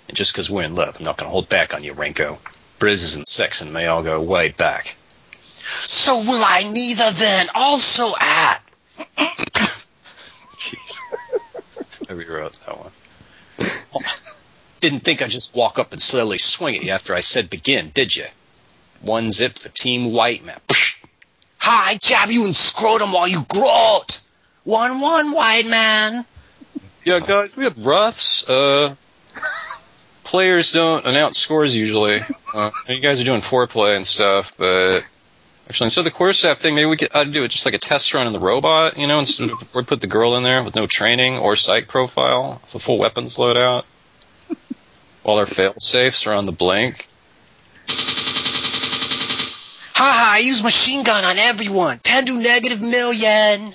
And 0.09 0.17
just 0.17 0.35
'cause 0.35 0.51
we're 0.51 0.65
in 0.65 0.75
love, 0.75 0.97
I'm 0.99 1.05
not 1.05 1.17
going 1.17 1.29
to 1.29 1.33
hold 1.33 1.49
back 1.49 1.73
on 1.75 1.83
you, 1.85 1.95
Renko. 1.95 2.39
Bruises 2.79 3.17
and 3.17 3.27
sex 3.27 3.61
and 3.63 3.73
may 3.73 3.87
all 3.87 4.03
go 4.03 4.21
way 4.21 4.51
back. 4.51 4.97
So 5.87 6.21
will 6.21 6.45
I 6.45 6.65
neither 6.71 7.11
then 7.13 7.49
also 7.55 8.13
add. 8.19 8.59
Ah. 9.17 9.77
I 12.09 12.13
rewrote 12.13 12.53
that 12.67 12.79
one. 12.79 14.03
Didn't 14.81 15.01
think 15.01 15.23
I'd 15.23 15.31
just 15.31 15.55
walk 15.55 15.79
up 15.79 15.93
and 15.93 16.03
slowly 16.03 16.39
swing 16.39 16.77
at 16.77 16.83
you 16.83 16.91
after 16.91 17.15
I 17.15 17.21
said 17.21 17.49
begin, 17.49 17.91
did 17.95 18.15
you? 18.15 18.27
One 19.01 19.31
zip 19.31 19.59
for 19.59 19.69
Team 19.69 20.13
White 20.13 20.45
Man. 20.45 20.61
Hi, 21.59 21.97
jab 21.97 22.31
you 22.31 22.45
in 22.47 22.53
scrotum 22.53 23.13
while 23.13 23.29
you 23.29 23.45
groat. 23.49 24.21
One 24.65 25.01
one 25.01 25.33
white 25.33 25.67
man. 25.67 26.25
Yeah, 27.05 27.19
guys, 27.19 27.57
we 27.57 27.65
have 27.65 27.85
roughs. 27.85 28.49
Uh, 28.49 28.95
players 30.23 30.71
don't 30.73 31.05
announce 31.05 31.37
scores 31.37 31.75
usually. 31.77 32.21
Uh, 32.55 32.71
you 32.89 33.01
guys 33.01 33.21
are 33.21 33.25
doing 33.25 33.41
foreplay 33.41 33.97
and 33.97 34.07
stuff, 34.07 34.57
but 34.57 35.05
actually, 35.69 35.87
instead 35.87 36.03
of 36.03 36.05
the 36.05 36.13
core 36.13 36.33
staff 36.33 36.59
thing, 36.59 36.77
maybe 36.77 36.87
we 36.87 36.97
could 36.97 37.09
I'd 37.13 37.33
do 37.33 37.43
it 37.43 37.49
just 37.49 37.67
like 37.67 37.75
a 37.75 37.79
test 37.79 38.15
run 38.15 38.29
in 38.29 38.33
the 38.33 38.39
robot, 38.39 38.99
you 38.99 39.09
know, 39.09 39.19
instead 39.19 39.51
of 39.51 39.59
before 39.59 39.83
we 39.83 39.87
put 39.87 40.01
the 40.01 40.07
girl 40.07 40.37
in 40.37 40.45
there 40.45 40.63
with 40.63 40.77
no 40.77 40.87
training 40.87 41.39
or 41.39 41.57
psych 41.57 41.89
profile, 41.89 42.61
with 42.63 42.75
a 42.77 42.79
full 42.79 42.99
weapons 42.99 43.37
loadout. 43.37 43.85
While 45.25 45.39
our 45.39 45.47
fail 45.47 45.75
safes 45.79 46.27
are 46.27 46.35
on 46.35 46.47
the 46.47 46.53
blink. 46.53 47.09
Haha, 49.95 50.35
I 50.35 50.39
use 50.39 50.63
machine 50.63 51.05
gun 51.05 51.25
on 51.25 51.39
everyone. 51.39 51.99
Ten 51.99 52.27
to 52.27 52.35
negative 52.41 52.81
million. 52.81 53.73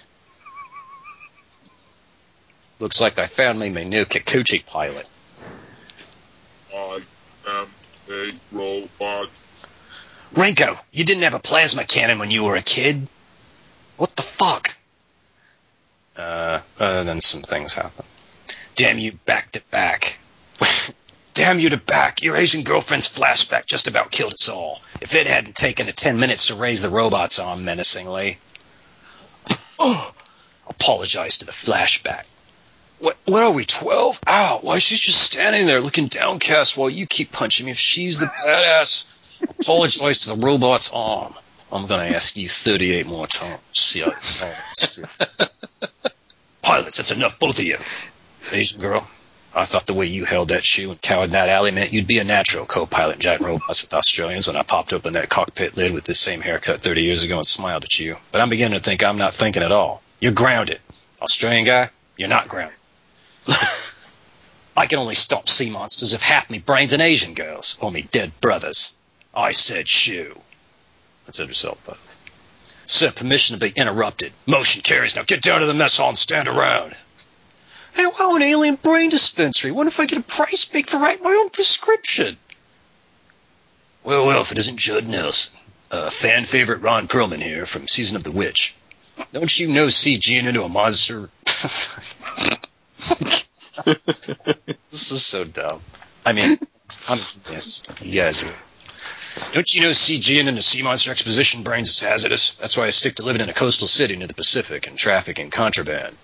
Looks 2.79 3.01
like 3.01 3.17
I 3.17 3.25
found 3.25 3.59
me 3.59 3.69
my 3.69 3.83
new 3.83 4.05
Kikuchi 4.05 4.65
pilot. 4.65 5.07
I 6.73 7.01
am 7.47 7.67
a 8.09 8.31
robot. 8.51 9.29
Renko, 10.33 10.79
you 10.91 11.03
didn't 11.03 11.23
have 11.23 11.33
a 11.33 11.39
plasma 11.39 11.83
cannon 11.85 12.19
when 12.19 12.29
you 12.29 12.43
were 12.43 12.55
a 12.55 12.61
kid. 12.61 13.07
What 13.95 14.15
the 14.15 14.21
fuck? 14.21 14.75
Uh, 16.15 16.61
uh, 16.79 17.03
then 17.03 17.21
some 17.21 17.41
things 17.41 17.73
happen. 17.73 18.05
Damn 18.75 18.99
you 18.99 19.13
back 19.25 19.53
to 19.53 19.61
back. 19.71 20.19
Damn 21.33 21.59
you 21.59 21.69
to 21.69 21.77
back. 21.77 22.21
Your 22.21 22.35
Asian 22.35 22.63
girlfriend's 22.63 23.07
flashback 23.07 23.65
just 23.65 23.87
about 23.87 24.11
killed 24.11 24.33
us 24.33 24.49
all. 24.49 24.81
If 25.01 25.15
it 25.15 25.25
hadn't 25.25 25.55
taken 25.55 25.87
the 25.87 25.93
ten 25.93 26.19
minutes 26.19 26.47
to 26.47 26.55
raise 26.55 26.81
the 26.83 26.89
robot's 26.89 27.39
arm 27.39 27.65
menacingly. 27.65 28.37
Oh, 29.79 30.11
apologize 30.67 31.37
to 31.37 31.45
the 31.45 31.51
flashback. 31.51 32.25
What, 32.99 33.17
what 33.25 33.43
are 33.43 33.51
we, 33.51 33.63
12? 33.63 34.21
Ow, 34.27 34.59
why 34.61 34.79
she's 34.79 34.99
just 34.99 35.21
standing 35.21 35.67
there 35.67 35.81
looking 35.81 36.07
downcast 36.07 36.77
while 36.77 36.89
you 36.89 37.05
keep 37.05 37.31
punching 37.31 37.65
me 37.65 37.71
if 37.71 37.77
she's 37.77 38.17
the 38.19 38.25
badass. 38.25 39.13
Apologize 39.59 40.19
to 40.19 40.29
the 40.29 40.35
robot's 40.35 40.91
arm. 40.91 41.33
I'm 41.71 41.85
gonna 41.85 42.05
ask 42.15 42.35
you 42.37 42.47
38 42.47 43.05
more 43.07 43.27
times. 43.27 43.59
See 43.73 44.01
how. 44.01 44.13
Pilots, 46.61 46.97
that's 46.97 47.11
enough, 47.11 47.37
both 47.39 47.59
of 47.59 47.65
you. 47.65 47.77
Asian 48.51 48.81
girl, 48.81 49.05
I 49.53 49.65
thought 49.65 49.85
the 49.85 49.93
way 49.93 50.05
you 50.05 50.25
held 50.25 50.49
that 50.49 50.63
shoe 50.63 50.91
and 50.91 51.01
cowered 51.01 51.25
in 51.25 51.31
that 51.31 51.49
alley 51.49 51.71
meant 51.71 51.93
you'd 51.93 52.07
be 52.07 52.19
a 52.19 52.23
natural 52.23 52.65
co-pilot 52.65 53.15
in 53.15 53.21
giant 53.21 53.41
robots 53.41 53.81
with 53.81 53.93
Australians 53.93 54.47
when 54.47 54.55
I 54.55 54.63
popped 54.63 54.93
open 54.93 55.13
that 55.13 55.29
cockpit 55.29 55.75
lid 55.75 55.93
with 55.93 56.05
this 56.05 56.19
same 56.19 56.41
haircut 56.41 56.81
30 56.81 57.03
years 57.03 57.23
ago 57.23 57.37
and 57.37 57.45
smiled 57.45 57.83
at 57.83 57.99
you. 57.99 58.17
But 58.31 58.41
I'm 58.41 58.49
beginning 58.49 58.77
to 58.77 58.83
think 58.83 59.03
I'm 59.03 59.17
not 59.17 59.33
thinking 59.33 59.63
at 59.63 59.71
all. 59.71 60.01
You're 60.19 60.33
grounded. 60.33 60.79
Australian 61.21 61.65
guy, 61.65 61.89
you're 62.17 62.29
not 62.29 62.47
grounded. 62.47 62.76
I 63.47 64.85
can 64.85 64.99
only 64.99 65.15
stop 65.15 65.49
sea 65.49 65.69
monsters 65.69 66.13
if 66.13 66.21
half 66.21 66.49
me 66.49 66.59
brains 66.59 66.93
and 66.93 67.01
Asian 67.01 67.33
girls, 67.33 67.77
or 67.81 67.91
me 67.91 68.03
dead 68.03 68.39
brothers. 68.41 68.93
I 69.33 69.51
said 69.51 69.87
shoe. 69.87 70.39
That's 71.25 71.39
it 71.39 71.47
yourself, 71.47 71.83
bud. 71.85 71.97
Sir, 72.85 73.11
permission 73.11 73.59
to 73.59 73.65
be 73.65 73.73
interrupted. 73.75 74.31
Motion 74.45 74.81
carries. 74.81 75.15
Now 75.15 75.23
get 75.23 75.41
down 75.41 75.59
to 75.59 75.65
the 75.65 75.73
mess 75.73 75.97
hall 75.97 76.09
and 76.09 76.17
stand 76.17 76.47
around. 76.47 76.95
Hey, 77.93 78.05
wow, 78.05 78.35
an 78.35 78.43
alien 78.43 78.75
brain 78.75 79.09
dispensary. 79.09 79.71
What 79.71 79.87
if 79.87 79.99
I 79.99 80.05
get 80.05 80.19
a 80.19 80.23
price 80.23 80.65
big 80.65 80.87
for 80.87 80.97
writing 80.97 81.23
my 81.23 81.31
own 81.31 81.49
prescription? 81.49 82.37
Well, 84.03 84.25
well, 84.25 84.41
if 84.41 84.51
it 84.51 84.57
isn't 84.57 84.77
Judd 84.77 85.07
Nelson. 85.07 85.53
Uh, 85.89 86.09
fan 86.09 86.45
favorite 86.45 86.81
Ron 86.81 87.07
Perlman 87.07 87.41
here 87.41 87.65
from 87.65 87.87
Season 87.87 88.15
of 88.15 88.23
the 88.23 88.31
Witch. 88.31 88.75
Don't 89.33 89.59
you 89.59 89.67
know 89.67 89.87
CG 89.87 90.37
into 90.37 90.63
a 90.63 90.69
monster? 90.69 91.29
this 93.85 95.11
is 95.11 95.25
so 95.25 95.43
dumb. 95.43 95.81
I 96.25 96.33
mean, 96.33 96.59
yes, 97.49 97.83
you 98.01 98.21
guys. 98.21 98.43
Don't 99.53 99.73
you 99.73 99.81
know 99.81 99.91
CG 99.91 100.55
the 100.55 100.61
sea 100.61 100.81
monster 100.81 101.11
exposition 101.11 101.63
brains 101.63 101.89
is 101.89 101.99
hazardous? 101.99 102.55
That's 102.55 102.75
why 102.75 102.85
I 102.85 102.89
stick 102.89 103.15
to 103.15 103.23
living 103.23 103.41
in 103.41 103.49
a 103.49 103.53
coastal 103.53 103.87
city 103.87 104.15
near 104.15 104.27
the 104.27 104.33
Pacific 104.33 104.87
and 104.87 104.97
trafficking 104.97 105.51
contraband. 105.51 106.15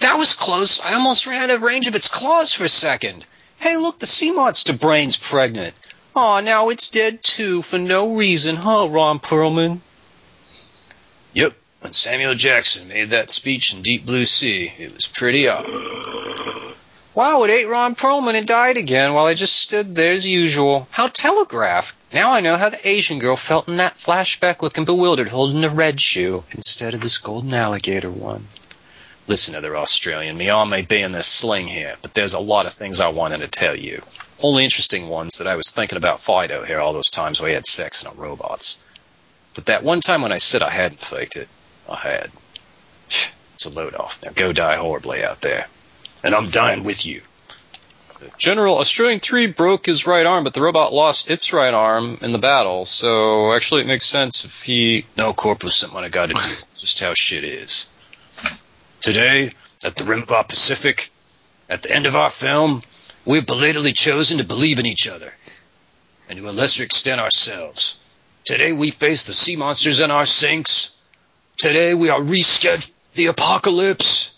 That 0.00 0.16
was 0.18 0.34
close. 0.34 0.80
I 0.80 0.94
almost 0.94 1.26
ran 1.26 1.50
out 1.50 1.56
of 1.56 1.62
range 1.62 1.86
of 1.86 1.94
its 1.94 2.08
claws 2.08 2.52
for 2.52 2.64
a 2.64 2.68
second. 2.68 3.24
Hey, 3.58 3.76
look, 3.76 3.98
the 3.98 4.06
sea 4.06 4.32
monster 4.32 4.72
brain's 4.72 5.16
pregnant. 5.16 5.74
Aw, 6.14 6.40
now 6.40 6.70
it's 6.70 6.88
dead 6.88 7.22
too, 7.22 7.62
for 7.62 7.78
no 7.78 8.16
reason, 8.16 8.56
huh, 8.56 8.88
Ron 8.90 9.18
Perlman? 9.18 9.80
When 11.86 11.92
Samuel 11.92 12.34
Jackson 12.34 12.88
made 12.88 13.10
that 13.10 13.30
speech 13.30 13.72
in 13.72 13.80
Deep 13.80 14.04
Blue 14.04 14.24
Sea, 14.24 14.72
it 14.76 14.92
was 14.92 15.06
pretty 15.06 15.46
obvious. 15.46 16.74
Wow, 17.14 17.44
it 17.44 17.50
ate 17.50 17.68
Ron 17.68 17.94
Perlman 17.94 18.34
and 18.34 18.44
died 18.44 18.76
again 18.76 19.14
while 19.14 19.26
I 19.26 19.34
just 19.34 19.54
stood 19.54 19.94
there 19.94 20.12
as 20.12 20.26
usual. 20.26 20.88
How 20.90 21.06
telegraphed. 21.06 21.94
Now 22.12 22.32
I 22.32 22.40
know 22.40 22.56
how 22.56 22.70
the 22.70 22.88
Asian 22.88 23.20
girl 23.20 23.36
felt 23.36 23.68
in 23.68 23.76
that 23.76 23.96
flashback 23.96 24.62
looking 24.62 24.84
bewildered 24.84 25.28
holding 25.28 25.60
the 25.60 25.70
red 25.70 26.00
shoe 26.00 26.42
instead 26.50 26.92
of 26.92 27.02
this 27.02 27.18
golden 27.18 27.54
alligator 27.54 28.10
one. 28.10 28.48
Listen, 29.28 29.54
other 29.54 29.76
Australian, 29.76 30.36
me 30.36 30.50
arm 30.50 30.70
may 30.70 30.82
be 30.82 31.00
in 31.00 31.12
this 31.12 31.28
sling 31.28 31.68
here, 31.68 31.94
but 32.02 32.14
there's 32.14 32.34
a 32.34 32.40
lot 32.40 32.66
of 32.66 32.72
things 32.72 32.98
I 32.98 33.10
wanted 33.10 33.38
to 33.38 33.48
tell 33.48 33.76
you. 33.76 34.02
Only 34.42 34.64
interesting 34.64 35.08
ones 35.08 35.38
that 35.38 35.46
I 35.46 35.54
was 35.54 35.70
thinking 35.70 35.98
about 35.98 36.18
Fido 36.18 36.64
here 36.64 36.80
all 36.80 36.94
those 36.94 37.10
times 37.10 37.40
we 37.40 37.52
had 37.52 37.64
sex 37.64 38.02
in 38.02 38.08
our 38.08 38.14
robots. 38.14 38.80
But 39.54 39.66
that 39.66 39.84
one 39.84 40.00
time 40.00 40.22
when 40.22 40.32
I 40.32 40.38
said 40.38 40.62
I 40.62 40.70
hadn't 40.70 40.98
faked 40.98 41.36
it, 41.36 41.48
I 41.88 41.96
had. 41.96 42.30
It's 43.54 43.66
a 43.66 43.70
load 43.70 43.94
off. 43.94 44.20
Now 44.24 44.32
go 44.34 44.52
die 44.52 44.76
horribly 44.76 45.24
out 45.24 45.40
there. 45.40 45.66
And 46.22 46.34
I'm 46.34 46.48
dying 46.48 46.84
with 46.84 47.06
you. 47.06 47.22
General, 48.38 48.78
Australian 48.78 49.20
3 49.20 49.48
broke 49.48 49.86
his 49.86 50.06
right 50.06 50.26
arm, 50.26 50.44
but 50.44 50.54
the 50.54 50.62
robot 50.62 50.92
lost 50.92 51.30
its 51.30 51.52
right 51.52 51.72
arm 51.72 52.18
in 52.22 52.32
the 52.32 52.38
battle, 52.38 52.86
so 52.86 53.52
actually 53.54 53.82
it 53.82 53.86
makes 53.86 54.06
sense 54.06 54.44
if 54.44 54.62
he. 54.62 55.04
No, 55.16 55.32
Corporal, 55.32 55.70
something 55.70 55.98
I 55.98 56.08
gotta 56.08 56.34
do. 56.34 56.52
It's 56.70 56.80
just 56.80 57.00
how 57.00 57.12
shit 57.14 57.44
is. 57.44 57.88
Today, 59.00 59.52
at 59.84 59.96
the 59.96 60.04
rim 60.04 60.22
of 60.22 60.32
our 60.32 60.44
Pacific, 60.44 61.10
at 61.68 61.82
the 61.82 61.90
end 61.90 62.06
of 62.06 62.16
our 62.16 62.30
film, 62.30 62.80
we've 63.24 63.46
belatedly 63.46 63.92
chosen 63.92 64.38
to 64.38 64.44
believe 64.44 64.78
in 64.78 64.86
each 64.86 65.08
other, 65.08 65.32
and 66.28 66.38
to 66.38 66.48
a 66.48 66.52
lesser 66.52 66.84
extent 66.84 67.20
ourselves. 67.20 68.02
Today 68.44 68.72
we 68.72 68.90
face 68.90 69.24
the 69.24 69.32
sea 69.32 69.56
monsters 69.56 70.00
in 70.00 70.10
our 70.10 70.24
sinks, 70.24 70.95
Today 71.56 71.94
we 71.94 72.10
are 72.10 72.20
rescheduling 72.20 73.12
the 73.14 73.26
apocalypse 73.26 74.34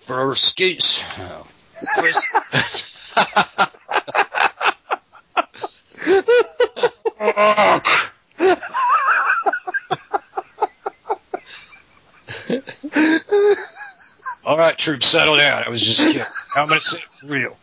for 0.00 0.16
our 0.16 0.34
skates. 0.34 1.02
Oh. 1.18 1.46
All 14.44 14.58
right, 14.58 14.76
troops, 14.76 15.06
settle 15.06 15.36
down. 15.36 15.62
I 15.64 15.70
was 15.70 15.84
just 15.84 16.06
kidding. 16.06 16.22
I'm 16.54 16.68
going 16.68 16.80
to 16.80 16.84
say 16.84 17.02
real. 17.24 17.56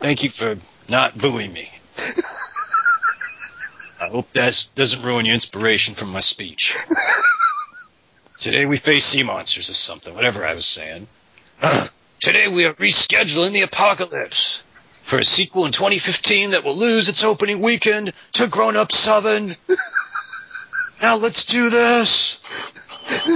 Thank 0.00 0.22
you 0.22 0.30
for 0.30 0.56
not 0.88 1.18
booing 1.18 1.52
me. 1.52 1.68
I 4.00 4.08
hope 4.08 4.32
that 4.34 4.68
doesn't 4.76 5.04
ruin 5.04 5.26
your 5.26 5.34
inspiration 5.34 5.94
from 5.94 6.12
my 6.12 6.20
speech. 6.20 6.76
Today 8.40 8.66
we 8.66 8.76
face 8.76 9.04
sea 9.04 9.24
monsters 9.24 9.68
or 9.68 9.74
something, 9.74 10.14
whatever 10.14 10.46
I 10.46 10.54
was 10.54 10.64
saying. 10.64 11.08
Today 12.20 12.46
we 12.46 12.66
are 12.66 12.74
rescheduling 12.74 13.50
the 13.52 13.62
apocalypse 13.62 14.62
for 15.02 15.18
a 15.18 15.24
sequel 15.24 15.66
in 15.66 15.72
2015 15.72 16.52
that 16.52 16.62
will 16.62 16.76
lose 16.76 17.08
its 17.08 17.24
opening 17.24 17.60
weekend 17.60 18.12
to 18.34 18.48
Grown 18.48 18.76
Up 18.76 18.92
7. 18.92 19.50
Now 21.00 21.16
let's 21.16 21.44
do 21.44 21.70
this. 21.70 22.40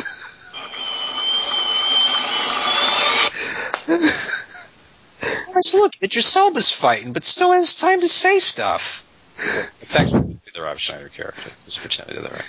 Guys, 5.52 5.74
look, 5.74 5.92
Idris 6.02 6.34
Elba's 6.34 6.72
fighting, 6.72 7.12
but 7.12 7.24
still 7.24 7.52
has 7.52 7.76
time 7.76 8.00
to 8.00 8.08
say 8.08 8.40
stuff. 8.40 9.04
It's 9.80 9.94
actually 9.94 10.40
the 10.54 10.62
Rob 10.62 10.78
Schneider 10.78 11.08
character. 11.08 11.50
Just 11.64 11.80
pretend 11.80 12.10
I 12.10 12.14
did 12.14 12.24
that 12.24 12.32
right. 12.32 12.44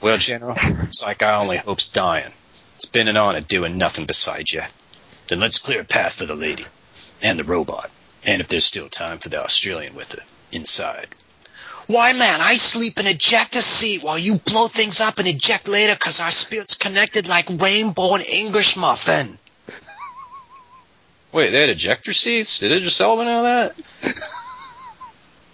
Well, 0.00 0.18
General, 0.18 0.56
it's 0.84 1.02
like 1.02 1.22
I 1.22 1.36
only 1.36 1.56
hope's 1.56 1.88
dying. 1.88 2.32
It's 2.76 2.84
been 2.84 3.08
an 3.08 3.16
honor 3.16 3.40
doing 3.40 3.78
nothing 3.78 4.06
beside 4.06 4.50
you. 4.50 4.62
Then 5.28 5.40
let's 5.40 5.58
clear 5.58 5.80
a 5.80 5.84
path 5.84 6.14
for 6.14 6.26
the 6.26 6.34
lady 6.34 6.66
and 7.22 7.38
the 7.38 7.44
robot, 7.44 7.90
and 8.24 8.40
if 8.40 8.48
there's 8.48 8.64
still 8.64 8.88
time 8.88 9.18
for 9.18 9.28
the 9.28 9.42
Australian 9.42 9.94
with 9.94 10.12
her 10.12 10.22
inside. 10.52 11.08
Why, 11.86 12.12
man, 12.12 12.40
I 12.40 12.54
sleep 12.54 12.98
in 12.98 13.06
ejector 13.06 13.60
seat 13.60 14.02
while 14.02 14.18
you 14.18 14.36
blow 14.36 14.66
things 14.66 15.00
up 15.00 15.18
and 15.18 15.28
eject 15.28 15.68
later 15.68 15.94
because 15.94 16.20
our 16.20 16.32
spirits 16.32 16.74
connected 16.74 17.28
like 17.28 17.48
rainbow 17.48 18.14
and 18.14 18.26
English 18.26 18.76
muffin. 18.76 19.38
Wait, 21.32 21.50
they 21.50 21.60
had 21.60 21.70
ejector 21.70 22.12
seats? 22.12 22.58
Did 22.58 22.72
Idris 22.72 23.00
Elba 23.00 23.24
know 23.24 23.42
that? 23.42 24.14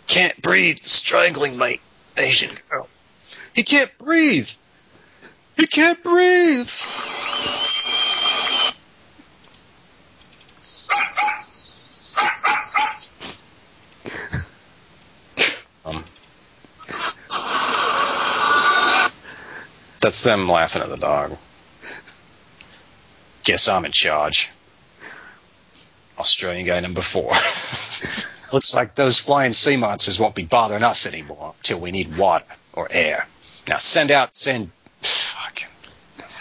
Can't 0.07 0.41
breathe, 0.41 0.79
strangling 0.79 1.59
my 1.59 1.79
Asian 2.17 2.55
girl. 2.69 2.89
He 3.55 3.63
can't 3.63 3.91
breathe. 3.99 4.51
He 5.57 5.67
can't 5.67 6.03
breathe. 6.03 6.71
Um, 15.85 16.05
that's 20.01 20.23
them 20.23 20.49
laughing 20.49 20.83
at 20.83 20.89
the 20.89 20.97
dog. 20.97 21.37
Guess 23.45 23.69
I'm 23.69 23.85
in 23.85 23.93
charge. 23.93 24.51
Australian 26.19 26.67
guy 26.67 26.81
number 26.81 27.01
four. 27.01 27.33
Looks 28.53 28.75
like 28.75 28.95
those 28.95 29.19
flying 29.19 29.53
sea 29.53 29.77
monsters 29.77 30.21
won't 30.21 30.35
be 30.35 30.45
bothering 30.45 30.85
us 30.85 31.07
anymore 31.07 31.55
till 31.63 31.81
we 31.81 31.91
need 31.91 32.17
water 32.17 32.45
or 32.73 32.87
air. 32.91 33.27
Now 33.69 33.77
send 33.77 34.11
out, 34.11 34.35
send, 34.35 34.71
fucking, 35.01 35.69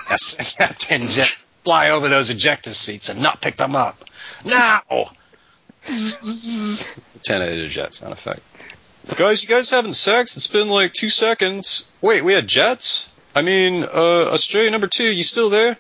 now 0.09 0.15
send 0.15 0.69
out 0.69 0.79
ten 0.79 1.07
jets, 1.07 1.49
fly 1.63 1.91
over 1.91 2.09
those 2.09 2.29
ejector 2.29 2.71
seats 2.71 3.09
and 3.09 3.21
not 3.21 3.41
pick 3.41 3.55
them 3.57 3.75
up. 3.75 4.03
Now! 4.45 4.81
Ten 7.23 7.41
edited 7.41 7.69
jet 7.69 7.93
sound 7.93 8.13
effect. 8.13 8.41
Guys, 9.15 9.43
you 9.43 9.49
guys 9.49 9.69
having 9.69 9.93
sex? 9.93 10.37
It's 10.37 10.47
been 10.47 10.69
like 10.69 10.93
two 10.93 11.09
seconds. 11.09 11.85
Wait, 12.01 12.23
we 12.23 12.33
had 12.33 12.47
jets? 12.47 13.09
I 13.35 13.41
mean, 13.41 13.83
uh, 13.83 14.31
Australia 14.31 14.69
number 14.71 14.87
two, 14.87 15.11
you 15.11 15.23
still 15.23 15.49
there? 15.49 15.77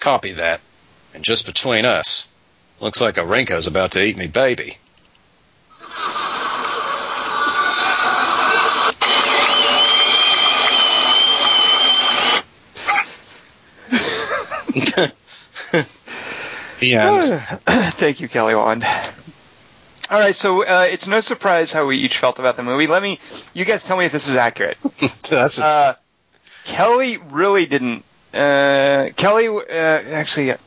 Copy 0.00 0.32
that. 0.32 0.60
And 1.14 1.24
just 1.24 1.46
between 1.46 1.84
us, 1.84 2.28
looks 2.80 3.00
like 3.00 3.14
Arenko's 3.14 3.66
about 3.66 3.92
to 3.92 4.04
eat 4.04 4.16
me 4.16 4.26
baby. 4.26 4.76
The 16.80 16.94
end. 16.94 17.42
Thank 17.94 18.20
you, 18.20 18.28
Kelly 18.28 18.54
Wand. 18.54 18.84
All 20.08 20.20
right, 20.20 20.36
so 20.36 20.64
uh, 20.64 20.86
it's 20.88 21.06
no 21.08 21.20
surprise 21.20 21.72
how 21.72 21.86
we 21.86 21.96
each 21.98 22.18
felt 22.18 22.38
about 22.38 22.56
the 22.56 22.62
movie. 22.62 22.86
Let 22.86 23.02
me, 23.02 23.18
you 23.54 23.64
guys, 23.64 23.82
tell 23.82 23.96
me 23.96 24.04
if 24.04 24.12
this 24.12 24.28
is 24.28 24.36
accurate. 24.36 24.78
That's 24.82 25.58
Uh, 25.60 25.94
Kelly 26.64 27.16
really 27.16 27.66
didn't. 27.66 28.04
Uh, 28.32 29.10
Kelly, 29.16 29.48
uh, 29.48 29.62
actually, 29.72 30.52
I'm 30.52 30.58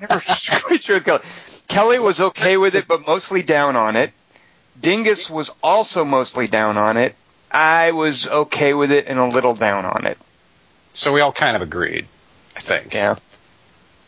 never 0.00 0.20
quite 0.64 0.82
sure 0.82 0.96
with 0.96 1.04
Kelly. 1.04 1.22
Kelly 1.68 1.98
was 2.00 2.20
okay 2.20 2.56
with 2.56 2.74
it, 2.74 2.88
but 2.88 3.06
mostly 3.06 3.42
down 3.42 3.76
on 3.76 3.94
it. 3.96 4.12
Dingus 4.80 5.30
was 5.30 5.50
also 5.62 6.04
mostly 6.04 6.48
down 6.48 6.76
on 6.76 6.96
it. 6.96 7.14
I 7.50 7.92
was 7.92 8.26
okay 8.26 8.74
with 8.74 8.90
it 8.90 9.06
and 9.06 9.18
a 9.20 9.26
little 9.26 9.54
down 9.54 9.84
on 9.84 10.06
it. 10.06 10.18
so 10.92 11.12
we 11.12 11.20
all 11.20 11.30
kind 11.32 11.54
of 11.54 11.62
agreed, 11.62 12.06
I 12.56 12.60
think. 12.60 12.92
Yeah. 12.92 13.16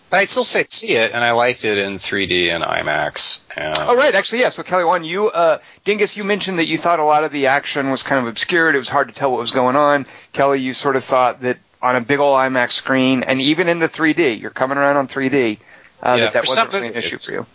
But 0.08 0.20
I'd 0.20 0.28
still 0.28 0.44
say 0.44 0.64
see 0.68 0.92
it, 0.92 1.12
and 1.12 1.24
I 1.24 1.32
liked 1.32 1.64
it 1.64 1.78
in 1.78 1.94
3D 1.94 2.48
and 2.48 2.62
IMAX. 2.62 3.46
And 3.56 3.76
Oh, 3.76 3.96
right. 3.96 4.14
Actually, 4.14 4.40
yeah. 4.42 4.50
So, 4.50 4.62
Kelly, 4.62 4.84
one, 4.84 5.04
you, 5.04 5.28
uh, 5.28 5.58
Dingus, 5.84 6.16
you 6.16 6.22
mentioned 6.22 6.58
that 6.60 6.66
you 6.66 6.78
thought 6.78 7.00
a 7.00 7.04
lot 7.04 7.24
of 7.24 7.32
the 7.32 7.48
action 7.48 7.90
was 7.90 8.02
kind 8.04 8.20
of 8.20 8.28
obscured. 8.28 8.76
It 8.76 8.78
was 8.78 8.88
hard 8.88 9.08
to 9.08 9.14
tell 9.14 9.32
what 9.32 9.40
was 9.40 9.50
going 9.50 9.74
on. 9.74 10.06
Kelly, 10.32 10.60
you 10.60 10.74
sort 10.74 10.94
of 10.96 11.04
thought 11.04 11.42
that 11.42 11.58
on 11.82 11.96
a 11.96 12.00
big 12.00 12.20
old 12.20 12.38
IMAX 12.38 12.72
screen, 12.72 13.24
and 13.24 13.40
even 13.40 13.68
in 13.68 13.80
the 13.80 13.88
3D, 13.88 14.40
you're 14.40 14.50
coming 14.50 14.78
around 14.78 14.96
on 14.96 15.08
3D, 15.08 15.58
uh, 16.02 16.16
Yeah, 16.16 16.24
that 16.24 16.32
that 16.34 16.46
wasn't 16.46 16.72
really 16.72 16.88
an 16.88 16.94
issue 16.94 17.18
for 17.18 17.32
you. 17.32 17.46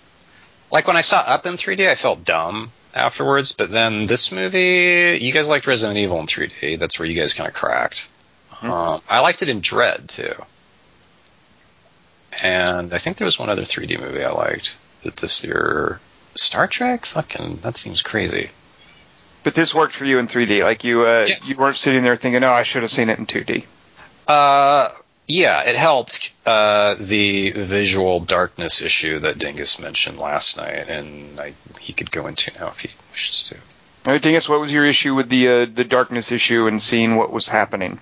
Like 0.71 0.87
when 0.87 0.97
I 0.97 1.01
saw 1.01 1.19
Up 1.19 1.45
in 1.45 1.53
3D, 1.53 1.89
I 1.89 1.95
felt 1.95 2.23
dumb 2.23 2.71
afterwards. 2.93 3.53
But 3.53 3.71
then 3.71 4.05
this 4.07 4.31
movie, 4.31 5.19
you 5.21 5.31
guys 5.31 5.47
liked 5.47 5.67
Resident 5.67 5.97
Evil 5.97 6.19
in 6.19 6.27
3D. 6.27 6.79
That's 6.79 6.99
where 6.99 7.07
you 7.07 7.19
guys 7.19 7.33
kind 7.33 7.47
of 7.47 7.53
cracked. 7.53 8.09
Um, 8.61 9.01
I 9.09 9.21
liked 9.21 9.41
it 9.41 9.49
in 9.49 9.61
Dredd 9.61 10.07
too. 10.07 10.33
And 12.43 12.93
I 12.93 12.97
think 12.97 13.17
there 13.17 13.25
was 13.25 13.37
one 13.39 13.49
other 13.49 13.63
3D 13.63 13.99
movie 13.99 14.23
I 14.23 14.31
liked 14.31 14.77
that 15.03 15.15
this 15.17 15.43
year. 15.43 15.99
Star 16.35 16.67
Trek? 16.67 17.05
Fucking, 17.05 17.57
that 17.57 17.75
seems 17.77 18.01
crazy. 18.01 18.49
But 19.43 19.55
this 19.55 19.73
worked 19.73 19.95
for 19.95 20.05
you 20.05 20.19
in 20.19 20.27
3D. 20.27 20.63
Like 20.63 20.83
you, 20.83 21.05
uh, 21.07 21.25
Yeah. 21.27 21.35
you 21.45 21.55
weren't 21.55 21.77
sitting 21.77 22.03
there 22.03 22.15
thinking, 22.15 22.43
"Oh, 22.43 22.51
I 22.53 22.63
should 22.63 22.83
have 22.83 22.91
seen 22.91 23.09
it 23.09 23.17
in 23.19 23.25
2D." 23.25 23.63
Uh, 24.27 24.89
yeah, 25.27 25.61
it 25.61 25.75
helped 25.75 26.33
uh, 26.45 26.95
the 26.99 27.51
visual 27.51 28.19
darkness 28.19 28.81
issue 28.81 29.19
that 29.19 29.39
Dingus 29.39 29.79
mentioned 29.79 30.19
last 30.19 30.57
night, 30.57 30.87
and 30.89 31.39
I, 31.39 31.53
he 31.79 31.91
could 31.93 32.11
go 32.11 32.27
into 32.27 32.51
now 32.59 32.67
if 32.67 32.81
he 32.81 32.91
wishes 33.11 33.43
to. 33.49 33.55
All 34.05 34.13
right, 34.13 34.21
Dingus, 34.21 34.47
what 34.47 34.59
was 34.61 34.71
your 34.71 34.85
issue 34.85 35.15
with 35.15 35.27
the 35.29 35.47
uh, 35.47 35.65
the 35.73 35.83
darkness 35.83 36.31
issue 36.31 36.67
and 36.67 36.81
seeing 36.81 37.15
what 37.15 37.31
was 37.31 37.47
happening? 37.47 37.99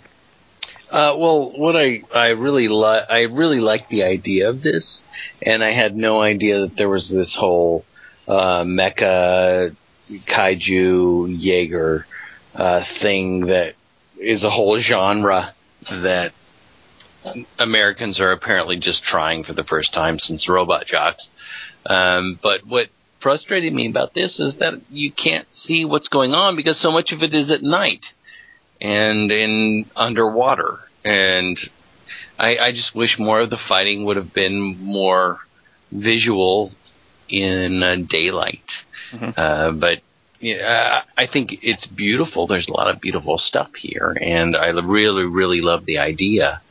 Uh, 0.91 1.13
well, 1.17 1.52
what 1.56 1.75
I 1.75 2.02
I 2.13 2.30
really 2.30 2.67
li- 2.67 3.06
I 3.10 3.21
really 3.30 3.60
like 3.60 3.89
the 3.89 4.04
idea 4.04 4.49
of 4.49 4.63
this, 4.63 5.04
and 5.41 5.63
I 5.63 5.71
had 5.71 5.95
no 5.95 6.19
idea 6.19 6.62
that 6.62 6.78
there 6.78 6.89
was 6.89 7.10
this 7.10 7.36
whole 7.38 7.86
uh, 8.28 8.63
mecha 8.63 9.75
kaiju 10.10 11.39
Jaeger 11.39 12.08
uh, 12.56 12.84
thing 13.02 13.47
that 13.47 13.75
is 14.19 14.43
a 14.43 14.49
whole 14.49 14.80
genre 14.80 15.54
that 15.91 16.34
Americans 17.60 18.19
are 18.19 18.32
apparently 18.32 18.78
just 18.78 19.04
trying 19.04 19.43
for 19.43 19.54
the 19.54 19.63
first 19.63 19.93
time 19.93 20.17
since 20.17 20.49
Robot 20.49 20.86
Jox. 20.88 21.30
Um, 21.86 22.39
but 22.41 22.65
what 22.65 22.89
frustrated 23.21 23.73
me 23.73 23.88
about 23.88 24.13
this 24.13 24.39
is 24.39 24.58
that 24.58 24.82
you 24.89 25.12
can't 25.12 25.47
see 25.54 25.86
what's 25.86 26.08
going 26.08 26.34
on 26.34 26.56
because 26.56 26.82
so 26.82 26.91
much 26.91 27.12
of 27.12 27.21
it 27.21 27.36
is 27.36 27.52
at 27.52 27.62
night 27.62 28.06
and 28.82 29.32
in 29.32 29.86
underwater. 29.96 30.80
And 31.04 31.58
I, 32.38 32.58
I 32.58 32.72
just 32.72 32.96
wish 32.96 33.18
more 33.20 33.42
of 33.42 33.50
the 33.50 33.60
fighting 33.68 34.06
would 34.06 34.18
have 34.18 34.34
been 34.34 34.78
more 34.80 35.39
visual 35.92 36.72
in 37.28 37.84
uh, 37.84 37.96
daylight. 38.08 38.63
Mhm. 39.12 39.34
Uh, 39.38 39.72
but 39.72 40.02
yeah, 40.39 41.04
I 41.18 41.28
think 41.28 41.60
it's 41.62 41.86
beautiful. 41.86 42.48
There's 42.48 42.68
a 42.68 42.74
lot 42.74 42.89
of 42.89 43.02
beautiful 43.02 43.38
stuff 43.38 43.72
here, 43.76 44.15
and 44.22 44.56
I 44.56 44.68
really, 44.70 45.24
really 45.24 45.62
love 45.62 45.86
the 45.86 45.98
idea. 46.00 46.62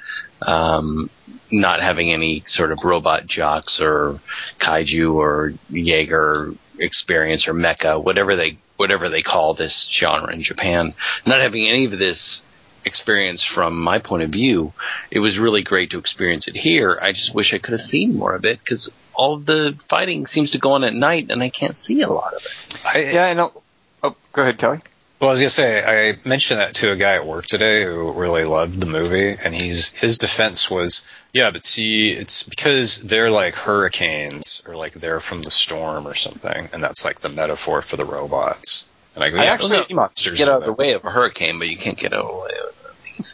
Um, 0.40 1.11
not 1.51 1.81
having 1.81 2.12
any 2.12 2.44
sort 2.47 2.73
of 2.73 2.79
robot 2.85 3.27
jocks 3.27 3.79
or 3.81 4.21
kaiju 4.61 5.14
or 5.14 5.53
Jaeger 5.71 6.55
experience 6.81 7.47
or 7.49 7.55
mecha, 7.55 8.03
whatever 8.03 8.37
they 8.37 8.59
whatever 8.77 9.09
they 9.09 9.23
call 9.23 9.55
this 9.55 9.88
genre 9.93 10.33
in 10.33 10.43
Japan, 10.43 10.95
not 11.27 11.41
having 11.41 11.69
any 11.69 11.85
of 11.87 11.99
this 11.99 12.43
experience 12.85 13.45
from 13.45 13.79
my 13.81 13.99
point 13.99 14.23
of 14.23 14.31
view. 14.31 14.73
It 15.11 15.19
was 15.19 15.38
really 15.38 15.62
great 15.62 15.91
to 15.91 15.99
experience 15.99 16.47
it 16.47 16.55
here. 16.55 16.99
I 17.01 17.12
just 17.12 17.35
wish 17.35 17.53
I 17.53 17.59
could 17.59 17.73
have 17.73 17.81
seen 17.81 18.17
more 18.17 18.35
of 18.35 18.45
it 18.45 18.61
because 18.61 18.91
all 19.14 19.38
the 19.38 19.77
fighting 19.91 20.27
seems 20.27 20.53
to 20.53 20.59
go 20.59 20.73
on 20.73 20.85
at 20.85 20.95
night, 20.95 21.27
and 21.31 21.43
I 21.43 21.51
can't 21.51 21.77
see 21.77 22.03
a 22.03 22.09
lot 22.09 22.35
of 22.35 22.43
it. 22.43 22.79
I, 22.85 22.99
Yeah, 23.12 23.25
I 23.27 23.35
know. 23.35 23.62
Oh, 24.03 24.17
go 24.33 24.43
ahead, 24.43 24.59
Kelly. 24.59 24.79
Well, 25.20 25.31
I 25.31 25.33
was 25.33 25.40
gonna 25.40 25.50
say 25.50 25.83
I 26.12 26.16
mentioned 26.28 26.61
that 26.61 26.74
to 26.76 26.92
a 26.92 26.96
guy 26.96 27.14
at 27.14 27.26
work 27.26 27.46
today 27.46 27.83
who 27.85 28.12
really 28.12 28.44
loved 28.44 28.81
the 28.81 28.87
movie, 28.87 29.37
and 29.42 29.52
he's 29.52 29.90
his 29.90 30.16
defense 30.16 30.70
was, 30.70 31.04
yeah, 31.33 31.50
but 31.50 31.64
see, 31.64 32.12
it's 32.12 32.44
because 32.44 32.98
they're 33.02 33.31
like 33.31 33.57
hurricanes 33.57 34.62
or 34.66 34.76
like 34.76 34.92
they're 34.92 35.18
from 35.18 35.42
the 35.42 35.50
storm 35.50 36.07
or 36.07 36.14
something, 36.14 36.68
and 36.72 36.83
that's 36.85 37.04
like 37.04 37.20
the 37.20 37.28
metaphor 37.28 37.83
for 37.83 37.96
the 37.96 38.04
robots. 38.04 38.85
And 39.16 39.24
I 39.24 39.31
go, 39.31 39.38
I 39.38 39.44
yeah, 39.44 39.52
actually- 39.54 39.70
those 39.70 39.87
sea 39.87 39.94
monsters. 39.94 40.38
Get 40.38 40.48
out 40.48 40.62
of 40.62 40.66
the 40.66 40.72
way 40.72 40.92
of 40.92 41.04
a 41.04 41.11
hurricane, 41.11 41.59
but 41.59 41.68
you 41.68 41.76
can't 41.78 41.98
get 41.98 42.12
out 42.12 42.24
of 42.24 42.28
the 42.28 42.40
way 42.40 42.50
of 42.62 42.96
these. 43.16 43.33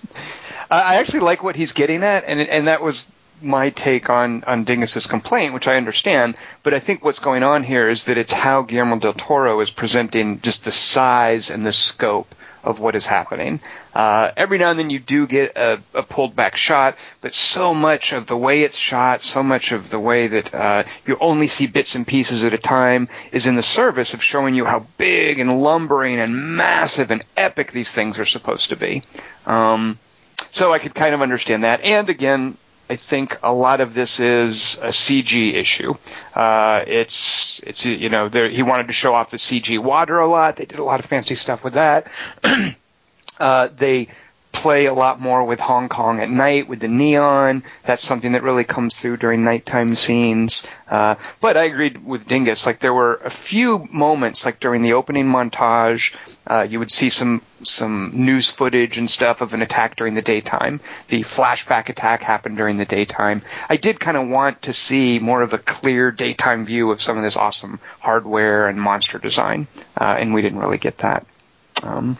I 0.70 0.81
I 0.81 0.94
actually 0.97 1.20
like 1.20 1.42
what 1.42 1.55
he's 1.55 1.73
getting 1.73 2.03
at, 2.03 2.25
and 2.27 2.40
and 2.40 2.66
that 2.68 2.81
was 2.81 3.07
my 3.42 3.70
take 3.70 4.09
on 4.09 4.44
on 4.44 4.64
Dingus's 4.64 5.07
complaint, 5.07 5.55
which 5.55 5.68
I 5.68 5.77
understand. 5.77 6.37
But 6.62 6.75
I 6.75 6.81
think 6.81 7.05
what's 7.05 7.18
going 7.18 7.42
on 7.42 7.62
here 7.62 7.88
is 7.88 8.05
that 8.05 8.18
it's 8.18 8.33
how 8.33 8.62
Guillermo 8.62 8.99
del 8.99 9.14
Toro 9.14 9.61
is 9.61 9.70
presenting 9.70 10.40
just 10.40 10.64
the 10.64 10.73
size 10.73 11.51
and 11.51 11.64
the 11.64 11.73
scope 11.73 12.35
of 12.64 12.81
what 12.81 12.94
is 12.97 13.07
happening. 13.07 13.61
Uh, 13.94 14.31
every 14.37 14.59
now 14.59 14.70
and 14.70 14.79
then 14.79 14.90
you 14.90 14.99
do 14.99 15.27
get 15.27 15.57
a, 15.57 15.81
a 15.92 16.03
pulled 16.03 16.35
back 16.35 16.57
shot, 16.57 16.97
but 17.20 17.35
so 17.35 17.75
much 17.75 18.12
of 18.12 18.27
the 18.27 18.37
way 18.37 18.62
it's 18.62 18.77
shot, 18.77 19.23
so 19.23 19.42
much 19.42 19.70
of 19.70 19.90
the 19.90 20.01
way 20.01 20.27
that 20.27 20.55
uh, 20.55 20.83
you 21.07 21.16
only 21.20 21.47
see 21.47 21.66
bits 21.66 21.94
and 21.94 22.07
pieces 22.07 22.42
at 22.42 22.55
a 22.55 22.59
time 22.59 23.09
is 23.33 23.47
in 23.47 23.55
the 23.55 23.62
service 23.62 24.14
of 24.14 24.23
showing 24.23 24.55
you 24.55 24.64
how 24.64 24.87
big 24.97 25.38
and 25.38 25.62
lumbering 25.62 26.18
and 26.18 26.57
massive 26.57 27.11
and 27.11 27.25
epic 27.37 27.73
these 27.73 27.92
things 27.92 28.18
are 28.18 28.27
supposed 28.27 28.70
to 28.70 28.77
be. 28.77 29.03
Um, 29.47 29.99
so 30.51 30.73
I 30.73 30.79
could 30.79 30.94
kind 30.94 31.14
of 31.14 31.23
understand 31.23 31.64
that. 31.64 31.83
And 31.83 32.09
again, 32.09 32.57
I 32.88 32.97
think 32.97 33.38
a 33.42 33.53
lot 33.53 33.81
of 33.81 33.94
this 33.94 34.20
is 34.20 34.77
a 34.83 34.88
CG 34.88 35.55
issue. 35.55 35.94
Uh, 36.35 36.85
it's 36.87 37.61
it's 37.66 37.85
you 37.85 38.11
know 38.11 38.29
he 38.29 38.62
wanted 38.62 38.88
to 38.88 38.92
show 38.92 39.14
off 39.14 39.31
the 39.31 39.38
CG 39.38 39.79
water 39.79 40.18
a 40.18 40.27
lot. 40.27 40.57
They 40.57 40.66
did 40.66 40.79
a 40.79 40.85
lot 40.85 41.01
of 41.01 41.07
fancy 41.07 41.35
stuff 41.35 41.64
with 41.64 41.75
that. 41.75 42.09
uh, 43.40 43.68
they 43.77 44.09
play 44.55 44.87
a 44.87 44.95
lot 44.95 45.21
more 45.21 45.45
with 45.45 45.61
Hong 45.61 45.88
Kong 45.88 46.21
at 46.21 46.31
night 46.31 46.69
with 46.69 46.81
the 46.81 46.88
neon. 46.88 47.64
That's 47.85 48.03
something 48.03 48.33
that 48.33 48.43
really 48.43 48.64
comes 48.64 48.97
through 48.97 49.19
during 49.19 49.45
nighttime 49.45 49.95
scenes. 49.95 50.67
Uh, 50.88 51.17
but 51.40 51.57
I 51.57 51.64
agreed 51.64 52.07
with 52.07 52.27
Dingus. 52.27 52.64
Like 52.64 52.79
there 52.79 52.95
were 52.95 53.17
a 53.17 53.31
few 53.31 53.87
moments, 53.93 54.45
like 54.45 54.61
during 54.61 54.83
the 54.83 54.95
opening 54.95 55.27
montage, 55.27 56.14
uh, 56.47 56.62
you 56.62 56.79
would 56.79 56.93
see 56.93 57.11
some 57.11 57.43
some 57.64 58.12
news 58.14 58.51
footage 58.51 58.99
and 58.99 59.11
stuff 59.11 59.40
of 59.40 59.55
an 59.55 59.62
attack 59.62 59.97
during 59.97 60.14
the 60.14 60.23
daytime. 60.23 60.81
The 61.09 61.23
flashback 61.23 61.88
attack 61.88 62.23
happened 62.23 62.57
during 62.57 62.77
the 62.77 62.85
daytime. 62.85 63.43
I 63.69 63.77
did 63.77 63.99
kind 63.99 64.17
of 64.17 64.29
want 64.29 64.62
to 64.62 64.73
see 64.73 65.19
more 65.19 65.43
of 65.43 65.53
a 65.53 65.59
clear 65.59 66.11
daytime 66.11 66.64
view 66.64 66.90
of 66.93 67.03
some 67.03 67.17
of 67.17 67.25
this 67.25 67.37
awesome 67.37 67.81
hardware 68.01 68.69
and 68.69 68.81
monster 68.81 69.19
design, 69.19 69.67
uh, 69.99 70.17
and 70.19 70.33
we 70.33 70.43
didn't 70.43 70.61
really 70.61 70.79
get 70.79 70.99
that. 70.99 71.27
Um, 71.83 72.19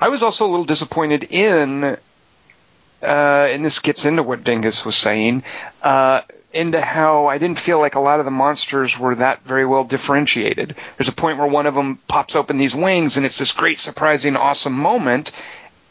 I 0.00 0.08
was 0.08 0.22
also 0.22 0.46
a 0.46 0.50
little 0.50 0.64
disappointed 0.64 1.24
in, 1.24 1.84
uh, 1.84 1.96
and 3.02 3.64
this 3.64 3.78
gets 3.80 4.04
into 4.04 4.22
what 4.22 4.44
Dingus 4.44 4.84
was 4.84 4.96
saying, 4.96 5.44
uh, 5.82 6.22
into 6.52 6.80
how 6.80 7.26
I 7.26 7.38
didn't 7.38 7.60
feel 7.60 7.78
like 7.78 7.94
a 7.94 8.00
lot 8.00 8.18
of 8.18 8.24
the 8.24 8.30
monsters 8.30 8.98
were 8.98 9.16
that 9.16 9.42
very 9.44 9.66
well 9.66 9.84
differentiated. 9.84 10.74
There's 10.96 11.08
a 11.08 11.12
point 11.12 11.38
where 11.38 11.46
one 11.46 11.66
of 11.66 11.74
them 11.74 11.98
pops 12.08 12.34
open 12.34 12.56
these 12.56 12.74
wings, 12.74 13.16
and 13.16 13.26
it's 13.26 13.38
this 13.38 13.52
great, 13.52 13.78
surprising, 13.78 14.36
awesome 14.36 14.72
moment. 14.72 15.32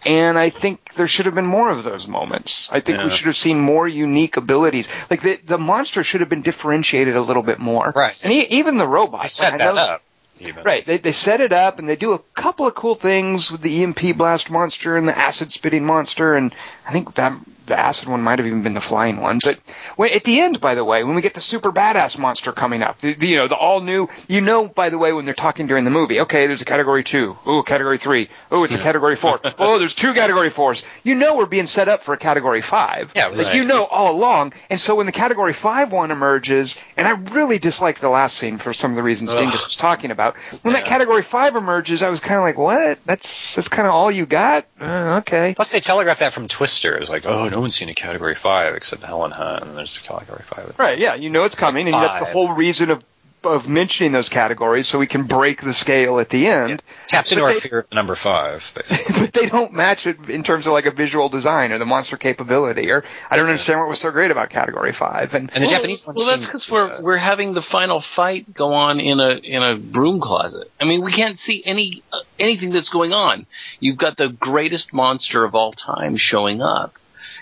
And 0.06 0.38
I 0.38 0.52
think 0.52 0.94
there 0.96 1.08
should 1.08 1.26
have 1.26 1.34
been 1.34 1.48
more 1.48 1.70
of 1.70 1.84
those 1.84 2.08
moments. 2.08 2.70
I 2.72 2.80
think 2.80 3.00
we 3.00 3.10
should 3.10 3.26
have 3.26 3.36
seen 3.36 3.60
more 3.60 3.88
unique 3.88 4.38
abilities. 4.38 4.88
Like 5.10 5.22
the 5.22 5.40
the 5.44 5.58
monster 5.58 6.04
should 6.04 6.22
have 6.22 6.30
been 6.30 6.44
differentiated 6.44 7.16
a 7.16 7.22
little 7.22 7.42
bit 7.42 7.58
more. 7.58 7.92
Right. 7.96 8.16
And 8.22 8.32
e- 8.32 8.48
even 8.52 8.78
the 8.78 8.88
robots. 8.88 9.24
I 9.24 9.28
set 9.28 9.58
that 9.58 9.76
up. 9.78 10.04
Even. 10.40 10.64
Right. 10.64 10.86
They, 10.86 10.98
they 10.98 11.12
set 11.12 11.42
it 11.42 11.54
up 11.54 11.80
and 11.80 11.88
they 11.88 11.96
do 11.96 12.14
a 12.14 12.20
couple 12.20 12.68
of 12.68 12.76
cool 12.76 12.96
things 12.96 13.52
with 13.52 13.62
the 13.62 13.84
EMP 13.84 14.18
blast 14.18 14.52
monster 14.52 14.98
and 14.98 15.08
the 15.08 15.18
acid 15.18 15.52
spitting 15.52 15.86
monster 15.86 16.36
and 16.36 16.54
I 16.88 16.92
think 16.92 17.16
that 17.16 17.34
the 17.66 17.78
acid 17.80 18.08
one 18.08 18.22
might 18.22 18.40
have 18.40 18.46
even 18.48 18.64
been 18.64 18.74
the 18.74 18.82
flying 18.82 19.20
one. 19.20 19.40
But 19.44 19.60
when, 19.96 20.12
at 20.12 20.24
the 20.24 20.40
end, 20.40 20.62
by 20.62 20.76
the 20.76 20.84
way, 20.84 21.04
when 21.04 21.16
we 21.16 21.22
get 21.22 21.34
the 21.34 21.42
super 21.42 21.72
badass 21.72 22.18
monster 22.18 22.52
coming 22.52 22.84
up, 22.84 23.00
the, 23.00 23.14
the, 23.14 23.28
you 23.28 23.38
know, 23.38 23.48
the 23.48 23.56
all 23.56 23.82
new, 23.82 24.08
you 24.28 24.42
know, 24.42 24.68
by 24.68 24.90
the 24.90 24.98
way, 24.98 25.14
when 25.14 25.26
they're 25.26 25.34
talking 25.34 25.68
during 25.68 25.84
the 25.84 25.92
movie, 25.92 26.22
okay, 26.22 26.48
there's 26.48 26.62
a 26.62 26.66
category 26.66 27.04
two. 27.04 27.36
Ooh, 27.48 27.64
category 27.64 27.98
three. 27.98 28.30
Ooh, 28.54 28.64
it's 28.64 28.76
a 28.76 28.80
category 28.80 29.16
four. 29.16 29.40
oh, 29.60 29.80
there's 29.80 29.96
two 29.96 30.14
category 30.14 30.50
fours. 30.50 30.84
You 31.04 31.16
know 31.16 31.38
we're 31.38 31.46
being 31.46 31.68
set 31.68 31.88
up 31.88 32.04
for 32.04 32.14
a 32.14 32.18
category 32.18 32.62
five. 32.62 33.12
Yeah, 33.16 33.28
Like, 33.28 33.54
you 33.54 33.66
know 33.66 33.86
all 33.86 34.16
along. 34.16 34.54
And 34.70 34.80
so 34.80 34.96
when 34.96 35.06
the 35.06 35.12
category 35.12 35.54
five 35.54 35.92
one 35.92 36.12
emerges, 36.12 36.78
and 36.98 37.08
I 37.08 37.12
really 37.12 37.60
dislike 37.60 38.00
the 38.00 38.10
last 38.10 38.38
scene 38.38 38.58
for 38.58 38.74
some 38.74 38.92
of 38.92 38.96
the 38.96 39.04
reasons 39.04 39.32
Dingus 39.32 39.66
was 39.66 39.76
talking 39.76 40.12
about. 40.12 40.36
When 40.62 40.74
that 40.74 40.86
category 40.86 41.24
five 41.24 41.56
emerges, 41.56 42.04
I 42.04 42.10
was 42.10 42.20
kind 42.20 42.38
of 42.38 42.44
like, 42.44 42.58
what? 42.58 43.00
That's 43.06 43.56
that's 43.56 43.68
kind 43.68 43.88
of 43.88 43.94
all 43.94 44.12
you 44.12 44.26
got? 44.26 44.66
Uh, 44.80 45.22
okay. 45.22 45.54
Plus, 45.56 45.72
they 45.72 45.80
telegraphed 45.80 46.20
that 46.20 46.34
from 46.34 46.48
Twister. 46.76 46.96
It 46.96 47.00
was 47.00 47.10
like, 47.10 47.26
oh, 47.26 47.48
no 47.48 47.62
one's 47.62 47.76
seen 47.76 47.90
a 47.90 47.94
Category 47.94 48.36
Five 48.36 48.76
except 48.76 49.04
Helen 49.04 49.32
Hunt, 49.32 49.64
and 49.64 49.78
there's 49.78 49.98
a 49.98 50.02
Category 50.02 50.42
Five. 50.44 50.78
Right. 50.78 50.98
Yeah. 50.98 51.16
You 51.16 51.30
know 51.30 51.46
it's 51.46 51.56
coming, 51.56 51.88
and 51.88 51.94
that's 51.94 52.20
the 52.20 52.26
whole 52.26 52.54
reason 52.54 52.92
of 52.92 53.04
of 53.46 53.68
mentioning 53.68 54.12
those 54.12 54.30
categories, 54.30 54.88
so 54.88 55.00
we 55.00 55.08
can 55.08 55.24
break 55.24 55.62
the 55.62 55.74
scale 55.74 56.20
at 56.20 56.30
the 56.30 56.48
end. 56.48 56.82
Taps 57.08 57.32
into 57.32 57.44
But 57.44 57.48
our 57.48 57.54
they- 57.54 57.60
fear 57.60 57.80
of 57.80 57.90
the 57.90 57.96
number 57.96 58.16
five. 58.16 58.72
Basically. 58.76 59.20
but 59.22 59.34
they 59.34 59.48
don't 59.48 59.74
match 59.74 60.08
it 60.08 60.30
in 60.30 60.44
terms 60.44 60.68
of 60.68 60.74
like 60.74 60.86
a 60.86 60.92
visual 60.92 61.30
design 61.30 61.72
or 61.72 61.78
the 61.78 61.86
monster 61.86 62.18
capability. 62.18 62.92
Or 62.92 63.04
I 63.30 63.38
don't 63.38 63.48
understand 63.48 63.80
what 63.80 63.90
was 63.90 64.00
so 64.00 64.12
great 64.12 64.32
about 64.32 64.50
Category 64.50 64.92
Five. 64.94 65.34
And 65.34 65.50
And 65.54 65.64
the 65.64 65.68
well, 65.68 65.76
Japanese 65.78 66.06
ones 66.06 66.20
Well, 66.20 66.32
that's 66.38 66.46
because 66.46 66.70
we're 66.70 67.02
we're 67.02 67.18
having 67.18 67.54
the 67.54 67.62
final 67.62 68.02
fight 68.16 68.54
go 68.54 68.74
on 68.74 69.00
in 69.00 69.20
a 69.20 69.32
in 69.38 69.62
a 69.64 69.76
broom 69.78 70.20
closet. 70.20 70.72
I 70.82 70.86
mean, 70.86 71.04
we 71.04 71.12
can't 71.14 71.38
see 71.40 71.62
any 71.66 72.04
uh, 72.12 72.20
anything 72.40 72.72
that's 72.72 72.90
going 72.90 73.12
on. 73.14 73.46
You've 73.80 73.98
got 73.98 74.18
the 74.18 74.30
greatest 74.30 74.94
monster 74.94 75.44
of 75.44 75.56
all 75.56 75.74
time 75.74 76.18
showing 76.18 76.62
up, 76.62 76.94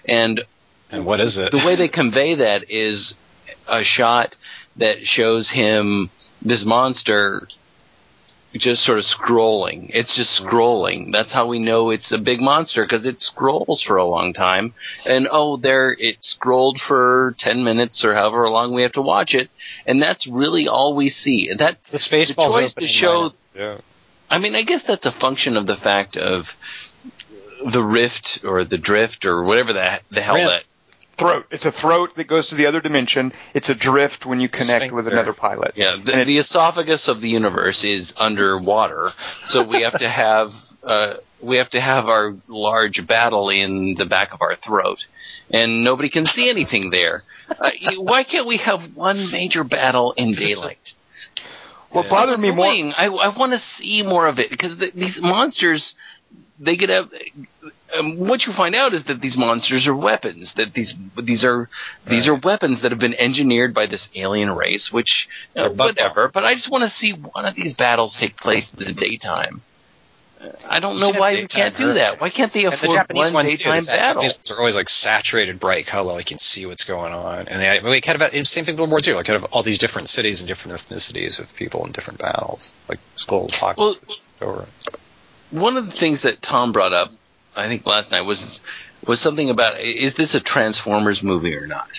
and 0.08 0.42
And 0.92 1.06
what 1.06 1.20
is 1.20 1.38
it? 1.38 1.52
the 1.52 1.64
way 1.66 1.76
they 1.76 1.88
convey 1.88 2.36
that 2.36 2.70
is 2.70 3.14
a 3.68 3.84
shot 3.84 4.36
that 4.78 4.98
shows 5.04 5.50
him 5.50 6.10
this 6.42 6.64
monster 6.66 7.48
just 8.54 8.84
sort 8.84 9.00
of 9.00 9.06
scrolling. 9.06 9.90
It's 9.94 10.16
just 10.16 10.40
scrolling. 10.42 11.12
That's 11.12 11.32
how 11.32 11.48
we 11.48 11.60
know 11.60 11.90
it's 11.90 12.12
a 12.12 12.18
big 12.18 12.40
monster 12.40 12.86
because 12.86 13.06
it 13.06 13.20
scrolls 13.20 13.82
for 13.82 13.98
a 13.98 14.06
long 14.06 14.34
time. 14.34 14.74
And 15.06 15.28
oh, 15.32 15.58
there 15.58 15.96
it 15.98 16.18
scrolled 16.22 16.80
for 16.88 17.36
10 17.40 17.64
minutes 17.64 18.04
or 18.06 18.14
however 18.14 18.48
long 18.50 18.74
we 18.74 18.84
have 18.84 18.92
to 18.94 19.02
watch 19.02 19.34
it. 19.34 19.50
And 19.86 20.02
that's 20.02 20.28
really 20.28 20.68
all 20.68 20.96
we 20.96 21.10
see. 21.10 21.50
That 21.58 21.84
the 21.84 21.98
space 21.98 22.30
the 22.30 22.36
choice 22.36 22.74
to 22.76 22.88
show- 22.88 23.30
yeah. 23.56 23.78
I 24.30 24.38
mean, 24.40 24.56
I 24.56 24.64
guess 24.64 24.84
that's 24.88 25.06
a 25.06 25.12
function 25.12 25.58
of 25.58 25.68
the 25.68 25.76
fact 25.76 26.16
of 26.16 26.46
the 27.72 27.82
rift 27.84 28.40
or 28.44 28.64
the 28.64 28.78
drift 28.78 29.26
or 29.26 29.44
whatever 29.44 29.74
the, 29.74 30.00
the 30.12 30.22
hell 30.22 30.36
Rift. 30.36 30.66
That 31.24 31.34
throat. 31.34 31.46
It's 31.52 31.66
a 31.66 31.72
throat 31.72 32.16
that 32.18 32.26
goes 32.28 32.48
to 32.48 32.56
the 32.56 32.66
other 32.68 32.82
dimension. 32.82 33.34
It's 33.54 33.70
a 33.70 33.76
drift 33.76 34.26
when 34.26 34.40
you 34.40 34.50
connect 34.50 34.92
with 34.94 35.08
another 35.08 35.34
pilot. 35.34 35.74
Yeah, 35.76 35.96
the, 36.04 36.12
And 36.12 36.22
it- 36.22 36.26
the 36.28 36.38
esophagus 36.40 37.08
of 37.08 37.22
the 37.22 37.30
universe 37.30 37.84
is 37.84 38.14
underwater, 38.18 39.10
so 39.10 39.64
we 39.64 39.82
have 39.82 39.98
to 40.00 40.10
have 40.10 40.52
uh, 40.84 41.16
we 41.42 41.58
have 41.58 41.70
to 41.72 41.80
have 41.82 42.06
our 42.08 42.36
large 42.48 43.06
battle 43.08 43.50
in 43.50 43.96
the 43.96 44.06
back 44.06 44.34
of 44.34 44.42
our 44.42 44.56
throat, 44.56 45.00
and 45.52 45.84
nobody 45.84 46.10
can 46.10 46.26
see 46.26 46.50
anything 46.50 46.90
there. 46.90 47.24
Uh, 47.50 47.72
why 47.98 48.24
can't 48.24 48.48
we 48.48 48.58
have 48.58 48.96
one 48.96 49.18
major 49.32 49.64
battle 49.64 50.14
in 50.14 50.32
daylight? 50.32 50.78
What 51.90 52.10
bothered 52.10 52.40
me 52.40 52.50
more. 52.52 52.66
Annoying. 52.66 52.94
I, 52.98 53.06
I 53.06 53.38
want 53.38 53.52
to 53.52 53.60
see 53.78 54.02
more 54.02 54.28
of 54.28 54.40
it 54.40 54.50
because 54.50 54.78
the, 54.80 54.92
these 54.96 55.18
monsters, 55.20 55.94
they 56.60 56.76
get 56.76 56.90
up. 56.90 57.12
Um, 57.94 58.18
what 58.18 58.46
you 58.46 58.54
find 58.54 58.76
out 58.76 58.94
is 58.94 59.04
that 59.06 59.22
these 59.22 59.38
monsters 59.38 59.86
are 59.88 59.96
weapons. 59.96 60.54
That 60.56 60.74
these 60.74 60.94
these 61.22 61.44
are 61.44 61.70
these 62.08 62.28
are 62.28 62.36
weapons 62.36 62.82
that 62.82 62.92
have 62.92 63.00
been 63.00 63.14
engineered 63.14 63.74
by 63.74 63.86
this 63.86 64.08
alien 64.16 64.52
race. 64.52 64.90
Which 64.92 65.28
uh, 65.56 65.70
whatever. 65.70 66.30
But 66.30 66.44
I 66.44 66.54
just 66.56 66.72
want 66.72 66.84
to 66.84 66.90
see 66.90 67.12
one 67.12 67.46
of 67.46 67.56
these 67.56 67.74
battles 67.74 68.16
take 68.20 68.38
place 68.38 68.72
in 68.74 68.86
the 68.86 68.94
daytime. 68.94 69.62
Uh, 70.42 70.50
I 70.68 70.80
don't 70.80 71.00
know 71.00 71.12
why 71.12 71.36
we 71.36 71.48
can't 71.48 71.76
do 71.76 71.94
that. 71.94 72.20
Why 72.20 72.30
can't 72.30 72.52
they 72.52 72.64
And 72.64 72.74
the 72.74 72.78
afford 72.78 72.98
Japanese 72.98 73.26
one 73.26 73.34
ones 73.34 73.56
daytime 73.56 73.80
The 73.80 73.86
battle? 73.86 74.08
Japanese 74.24 74.34
ones 74.34 74.52
are 74.52 74.60
always 74.60 74.76
like 74.76 74.90
saturated, 74.90 75.60
bright 75.60 75.86
color. 75.86 76.18
You 76.18 76.26
can 76.26 76.40
see 76.40 76.66
what's 76.66 76.86
going 76.86 77.14
on, 77.14 77.48
and 77.48 77.62
they 77.62 77.80
we 77.80 78.02
kind 78.02 78.22
of 78.22 78.48
same 78.48 78.66
thing 78.66 78.74
with 78.74 78.80
World 78.80 78.90
War 78.92 79.00
II. 79.06 79.14
Like 79.14 79.28
kind 79.28 79.44
of 79.44 79.54
all 79.54 79.62
these 79.62 79.78
different 79.78 80.10
cities 80.10 80.42
and 80.42 80.48
different 80.48 80.80
ethnicities 80.80 81.40
of 81.40 81.56
people 81.56 81.86
in 81.86 81.92
different 81.92 82.20
battles, 82.20 82.72
like 82.90 83.00
Skull 83.16 83.50
Apocalypse. 83.54 84.28
over. 84.42 84.66
one 85.52 85.78
of 85.78 85.86
the 85.86 85.92
things 85.92 86.24
that 86.24 86.42
Tom 86.42 86.72
brought 86.72 86.94
up, 86.94 87.12
I 87.56 87.68
think 87.68 87.86
last 87.86 88.12
night 88.12 88.22
was 88.22 88.60
was 89.06 89.22
something 89.22 89.50
about 89.50 89.80
is 89.80 90.16
this 90.16 90.34
a 90.36 90.40
Transformers 90.40 91.22
movie 91.24 91.56
or 91.56 91.68
not? 91.68 91.90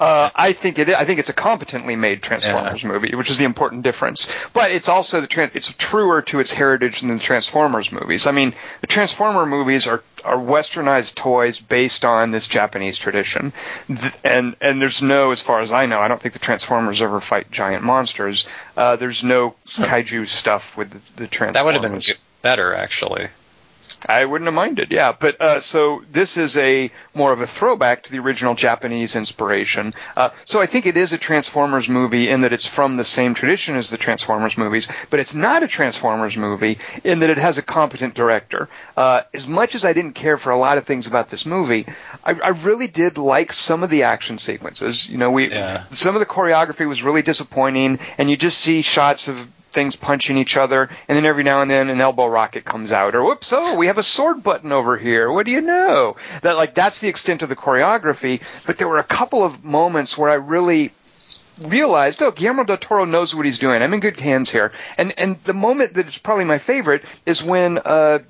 Uh, 0.00 0.30
I 0.34 0.52
think 0.52 0.80
it. 0.80 0.88
I 0.88 1.04
think 1.04 1.20
it's 1.20 1.28
a 1.28 1.32
competently 1.34 1.94
made 1.94 2.22
Transformers 2.22 2.82
movie, 2.82 3.14
which 3.14 3.30
is 3.30 3.38
the 3.38 3.44
important 3.44 3.84
difference. 3.84 4.28
But 4.52 4.72
it's 4.72 4.88
also 4.88 5.20
the 5.20 5.28
tran 5.28 5.52
it's 5.54 5.72
truer 5.74 6.22
to 6.22 6.40
its 6.40 6.52
heritage 6.52 7.02
than 7.02 7.10
the 7.10 7.18
Transformers 7.20 7.92
movies. 7.92 8.26
I 8.26 8.32
mean, 8.32 8.52
the 8.80 8.88
Transformer 8.88 9.46
movies 9.46 9.86
are 9.86 10.02
are 10.24 10.36
westernized 10.38 11.14
toys 11.14 11.60
based 11.60 12.04
on 12.04 12.32
this 12.32 12.48
Japanese 12.48 12.98
tradition, 12.98 13.52
Th- 13.86 14.12
and 14.24 14.56
and 14.60 14.82
there's 14.82 15.02
no, 15.02 15.30
as 15.30 15.40
far 15.40 15.60
as 15.60 15.70
I 15.70 15.86
know, 15.86 16.00
I 16.00 16.08
don't 16.08 16.20
think 16.20 16.32
the 16.32 16.40
Transformers 16.40 17.00
ever 17.00 17.20
fight 17.20 17.52
giant 17.52 17.84
monsters. 17.84 18.44
Uh, 18.76 18.96
there's 18.96 19.22
no 19.22 19.54
kaiju 19.64 20.26
stuff 20.28 20.76
with 20.76 20.90
the, 20.90 21.22
the 21.22 21.28
Transformers. 21.28 21.54
That 21.54 21.64
would 21.64 21.74
have 21.74 21.82
been 21.82 22.00
g- 22.00 22.14
better, 22.42 22.74
actually. 22.74 23.28
I 24.08 24.24
wouldn't 24.24 24.46
have 24.46 24.54
minded, 24.54 24.88
yeah. 24.90 25.12
But 25.12 25.40
uh, 25.40 25.60
so 25.60 26.02
this 26.10 26.36
is 26.36 26.56
a 26.56 26.90
more 27.14 27.32
of 27.32 27.40
a 27.40 27.46
throwback 27.46 28.02
to 28.02 28.10
the 28.10 28.18
original 28.18 28.56
Japanese 28.56 29.14
inspiration. 29.14 29.94
Uh, 30.16 30.30
so 30.44 30.60
I 30.60 30.66
think 30.66 30.86
it 30.86 30.96
is 30.96 31.12
a 31.12 31.18
Transformers 31.18 31.88
movie 31.88 32.28
in 32.28 32.40
that 32.40 32.52
it's 32.52 32.66
from 32.66 32.96
the 32.96 33.04
same 33.04 33.34
tradition 33.34 33.76
as 33.76 33.90
the 33.90 33.96
Transformers 33.98 34.58
movies, 34.58 34.88
but 35.08 35.20
it's 35.20 35.34
not 35.34 35.62
a 35.62 35.68
Transformers 35.68 36.36
movie 36.36 36.78
in 37.04 37.20
that 37.20 37.30
it 37.30 37.38
has 37.38 37.58
a 37.58 37.62
competent 37.62 38.14
director. 38.14 38.68
Uh, 38.96 39.22
as 39.32 39.46
much 39.46 39.76
as 39.76 39.84
I 39.84 39.92
didn't 39.92 40.14
care 40.14 40.36
for 40.36 40.50
a 40.50 40.58
lot 40.58 40.78
of 40.78 40.84
things 40.84 41.06
about 41.06 41.30
this 41.30 41.46
movie, 41.46 41.86
I, 42.24 42.32
I 42.32 42.48
really 42.48 42.88
did 42.88 43.18
like 43.18 43.52
some 43.52 43.84
of 43.84 43.90
the 43.90 44.02
action 44.02 44.40
sequences. 44.40 45.08
You 45.08 45.18
know, 45.18 45.30
we 45.30 45.48
Yeah. 45.50 45.84
some 45.92 46.16
of 46.16 46.20
the 46.20 46.26
choreography 46.26 46.88
was 46.88 47.04
really 47.04 47.22
disappointing, 47.22 48.00
and 48.18 48.28
you 48.28 48.36
just 48.36 48.58
see 48.58 48.82
shots 48.82 49.28
of 49.28 49.46
things 49.72 49.96
punching 49.96 50.36
each 50.36 50.56
other, 50.56 50.88
and 51.08 51.16
then 51.16 51.26
every 51.26 51.42
now 51.42 51.62
and 51.62 51.70
then 51.70 51.90
an 51.90 52.00
elbow 52.00 52.26
rocket 52.26 52.64
comes 52.64 52.92
out, 52.92 53.14
or 53.14 53.24
whoops, 53.24 53.52
oh, 53.52 53.76
we 53.76 53.86
have 53.86 53.98
a 53.98 54.02
sword 54.02 54.42
button 54.42 54.72
over 54.72 54.96
here. 54.96 55.30
What 55.30 55.46
do 55.46 55.52
you 55.52 55.60
know? 55.60 56.16
That 56.42 56.56
like 56.56 56.74
that's 56.74 57.00
the 57.00 57.08
extent 57.08 57.42
of 57.42 57.48
the 57.48 57.56
choreography. 57.56 58.40
But 58.66 58.78
there 58.78 58.88
were 58.88 58.98
a 58.98 59.04
couple 59.04 59.42
of 59.44 59.64
moments 59.64 60.16
where 60.16 60.30
I 60.30 60.34
really 60.34 60.92
realized, 61.62 62.22
oh, 62.22 62.30
Guillermo 62.30 62.64
del 62.64 62.78
Toro 62.78 63.04
knows 63.04 63.34
what 63.34 63.46
he's 63.46 63.58
doing. 63.58 63.82
I'm 63.82 63.94
in 63.94 64.00
good 64.00 64.18
hands 64.18 64.50
here. 64.50 64.72
And 64.98 65.18
and 65.18 65.42
the 65.44 65.54
moment 65.54 65.94
that 65.94 66.06
is 66.06 66.18
probably 66.18 66.44
my 66.44 66.58
favorite 66.58 67.04
is 67.26 67.42
when 67.42 67.78
uh, 67.78 68.20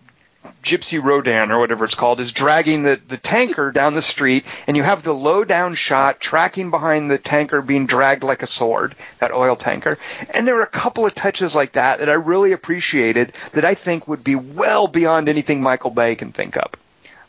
Gypsy 0.63 1.03
Rodan 1.03 1.51
or 1.51 1.59
whatever 1.59 1.85
it's 1.85 1.95
called 1.95 2.21
is 2.21 2.33
dragging 2.33 2.83
the, 2.85 3.01
the 3.09 3.17
tanker 3.17 3.71
down 3.73 3.95
the 3.95 4.03
street 4.03 4.45
and 4.67 4.77
you 4.77 4.83
have 4.83 5.03
the 5.03 5.13
low 5.13 5.45
down 5.45 5.75
shot 5.75 6.21
tracking 6.21 6.71
behind 6.71 7.11
the 7.11 7.19
tanker 7.19 7.61
being 7.63 7.87
dragged 7.87 8.23
like 8.23 8.43
a 8.43 8.47
sword, 8.47 8.95
that 9.19 9.33
oil 9.33 9.57
tanker. 9.57 9.97
And 10.31 10.47
there 10.47 10.55
were 10.55 10.63
a 10.63 10.67
couple 10.69 11.05
of 11.07 11.15
touches 11.15 11.55
like 11.55 11.73
that 11.73 11.99
that 11.99 12.09
I 12.09 12.15
really 12.15 12.53
appreciated 12.53 13.33
that 13.53 13.65
I 13.65 13.75
think 13.75 14.07
would 14.09 14.23
be 14.25 14.35
well 14.37 14.87
beyond 14.89 15.29
anything 15.29 15.63
Michael 15.63 15.91
Bay 15.91 16.15
can 16.17 16.33
think 16.33 16.57
up. 16.57 16.77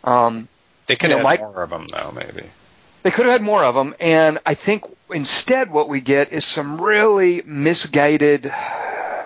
Um, 0.04 0.48
They 0.88 0.96
could 0.96 1.10
You 1.10 1.18
have 1.18 1.24
know, 1.24 1.30
had 1.30 1.40
Mike- 1.42 1.52
more 1.54 1.64
of 1.64 1.70
them, 1.70 1.88
though, 1.88 2.12
maybe. 2.16 2.48
they 3.04 3.12
could 3.12 3.26
have 3.26 3.34
had 3.34 3.42
more 3.42 3.64
of 3.64 3.74
them, 3.76 3.96
and 4.00 4.40
I 4.46 4.54
think 4.54 4.84
instead 5.12 5.72
what 5.72 5.88
we 5.90 6.02
get 6.02 6.32
is 6.34 6.46
some 6.46 6.80
really 6.82 7.42
misguided 7.46 8.52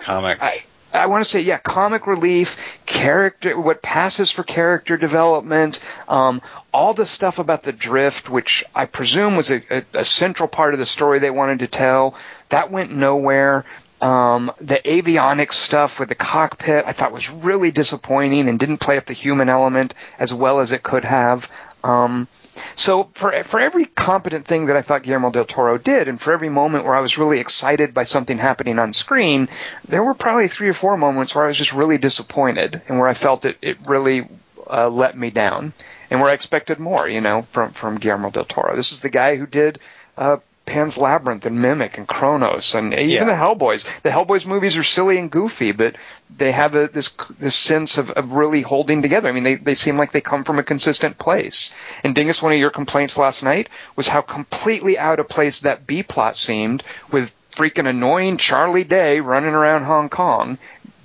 comics. 0.02 0.42
I, 0.42 0.62
I 0.92 1.06
want 1.06 1.24
to 1.24 1.30
say, 1.30 1.40
yeah, 1.40 1.58
comic 1.58 2.06
relief, 2.06 2.56
character, 2.86 3.58
what 3.58 3.82
passes 3.82 4.30
for 4.30 4.42
character 4.42 4.96
development, 4.96 5.80
um, 6.08 6.40
all 6.72 6.94
the 6.94 7.06
stuff 7.06 7.38
about 7.38 7.62
the 7.62 7.72
drift, 7.72 8.30
which 8.30 8.64
I 8.74 8.86
presume 8.86 9.36
was 9.36 9.50
a, 9.50 9.62
a, 9.70 9.84
a 9.94 10.04
central 10.04 10.48
part 10.48 10.72
of 10.72 10.80
the 10.80 10.86
story 10.86 11.18
they 11.18 11.30
wanted 11.30 11.58
to 11.60 11.66
tell, 11.66 12.14
that 12.48 12.70
went 12.70 12.94
nowhere. 12.94 13.64
Um, 14.00 14.52
the 14.60 14.80
avionics 14.84 15.54
stuff 15.54 15.98
with 15.98 16.08
the 16.08 16.14
cockpit, 16.14 16.84
I 16.86 16.92
thought 16.92 17.12
was 17.12 17.28
really 17.28 17.70
disappointing 17.72 18.48
and 18.48 18.58
didn't 18.58 18.78
play 18.78 18.96
up 18.96 19.06
the 19.06 19.12
human 19.12 19.48
element 19.48 19.92
as 20.18 20.32
well 20.32 20.60
as 20.60 20.72
it 20.72 20.82
could 20.82 21.04
have. 21.04 21.50
Um, 21.82 22.28
so 22.76 23.08
for 23.14 23.42
for 23.44 23.60
every 23.60 23.84
competent 23.86 24.46
thing 24.46 24.66
that 24.66 24.76
I 24.76 24.82
thought 24.82 25.02
Guillermo 25.02 25.30
del 25.30 25.44
Toro 25.44 25.78
did, 25.78 26.08
and 26.08 26.20
for 26.20 26.32
every 26.32 26.48
moment 26.48 26.84
where 26.84 26.94
I 26.96 27.00
was 27.00 27.18
really 27.18 27.40
excited 27.40 27.94
by 27.94 28.04
something 28.04 28.38
happening 28.38 28.78
on 28.78 28.92
screen, 28.92 29.48
there 29.86 30.02
were 30.02 30.14
probably 30.14 30.48
three 30.48 30.68
or 30.68 30.74
four 30.74 30.96
moments 30.96 31.34
where 31.34 31.44
I 31.44 31.48
was 31.48 31.56
just 31.56 31.72
really 31.72 31.98
disappointed, 31.98 32.82
and 32.88 32.98
where 32.98 33.08
I 33.08 33.14
felt 33.14 33.44
it 33.44 33.56
it 33.62 33.76
really 33.86 34.28
uh, 34.70 34.88
let 34.88 35.16
me 35.16 35.30
down, 35.30 35.72
and 36.10 36.20
where 36.20 36.30
I 36.30 36.34
expected 36.34 36.78
more, 36.78 37.08
you 37.08 37.20
know, 37.20 37.42
from 37.52 37.72
from 37.72 37.98
Guillermo 37.98 38.30
del 38.30 38.44
Toro. 38.44 38.76
This 38.76 38.92
is 38.92 39.00
the 39.00 39.10
guy 39.10 39.36
who 39.36 39.46
did. 39.46 39.78
Uh, 40.16 40.38
Pan's 40.66 40.98
Labyrinth 40.98 41.46
and 41.46 41.62
Mimic 41.62 41.96
and 41.96 42.06
Cronos 42.06 42.74
and 42.74 42.92
even 42.92 43.08
Yeah. 43.08 43.24
the 43.24 43.32
Hellboys. 43.32 43.86
The 44.02 44.10
Hellboys 44.10 44.44
movies 44.44 44.76
are 44.76 44.82
silly 44.84 45.16
and 45.16 45.30
goofy, 45.30 45.72
but 45.72 45.94
they 46.36 46.52
have 46.52 46.74
a, 46.74 46.88
this 46.88 47.10
this 47.38 47.56
sense 47.56 47.98
of, 47.98 48.10
of 48.10 48.32
really 48.32 48.62
holding 48.62 49.02
together. 49.02 49.28
I 49.28 49.32
mean, 49.32 49.44
they 49.44 49.54
they 49.56 49.74
seem 49.74 49.96
like 49.96 50.12
they 50.12 50.20
come 50.20 50.44
from 50.44 50.58
a 50.58 50.62
consistent 50.62 51.18
place. 51.18 51.72
And 52.04 52.14
Dingus, 52.14 52.42
one 52.42 52.52
of 52.52 52.58
your 52.58 52.70
complaints 52.70 53.16
last 53.16 53.42
night 53.42 53.68
was 53.96 54.08
how 54.08 54.20
completely 54.20 54.98
out 54.98 55.20
of 55.20 55.28
place 55.28 55.60
that 55.60 55.86
B 55.86 56.02
plot 56.02 56.36
seemed 56.36 56.82
with 57.10 57.30
freaking 57.52 57.88
annoying 57.88 58.36
Charlie 58.36 58.84
Day 58.84 59.20
running 59.20 59.54
around 59.54 59.84
Hong 59.84 60.08
Kong 60.08 60.58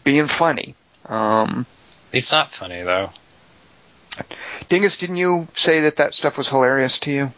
being 0.03 0.27
funny. 0.27 0.75
Um, 1.05 1.65
It's 2.11 2.31
not 2.31 2.51
funny, 2.51 2.81
though. 2.83 3.09
Dingus, 4.69 4.97
didn't 4.97 5.17
you 5.17 5.47
say 5.55 5.81
that 5.81 5.95
that 5.97 6.13
stuff 6.13 6.37
was 6.37 6.49
hilarious 6.49 6.99
to 6.99 7.11
you? 7.11 7.31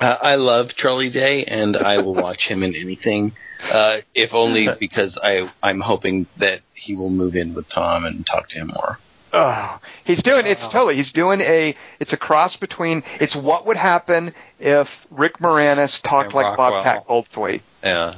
Uh, 0.00 0.16
I 0.20 0.36
love 0.36 0.74
Charlie 0.76 1.10
Day, 1.10 1.44
and 1.44 1.76
I 1.76 1.98
will 1.98 2.14
watch 2.14 2.46
him 2.46 2.62
in 2.62 2.76
anything, 2.76 3.32
uh, 3.72 3.98
if 4.14 4.32
only 4.32 4.68
because 4.78 5.18
I 5.20 5.50
I'm 5.60 5.80
hoping 5.80 6.26
that 6.36 6.60
he 6.78 6.94
will 6.94 7.10
move 7.10 7.34
in 7.36 7.54
with 7.54 7.68
Tom 7.68 8.04
and 8.04 8.26
talk 8.26 8.48
to 8.50 8.56
him 8.56 8.68
more. 8.68 8.98
Oh, 9.32 9.78
he's 10.04 10.22
doing 10.22 10.46
it's 10.46 10.66
totally 10.68 10.96
he's 10.96 11.12
doing 11.12 11.42
a 11.42 11.74
it's 12.00 12.14
a 12.14 12.16
cross 12.16 12.56
between 12.56 13.02
it's 13.20 13.36
what 13.36 13.66
would 13.66 13.76
happen 13.76 14.32
if 14.58 15.06
Rick 15.10 15.38
Moranis 15.38 16.00
talked 16.00 16.26
And 16.28 16.34
like 16.34 16.56
Rockwell. 16.56 16.70
Bobcat 16.82 17.06
Goldthwait. 17.06 17.60
Yeah. 17.84 18.14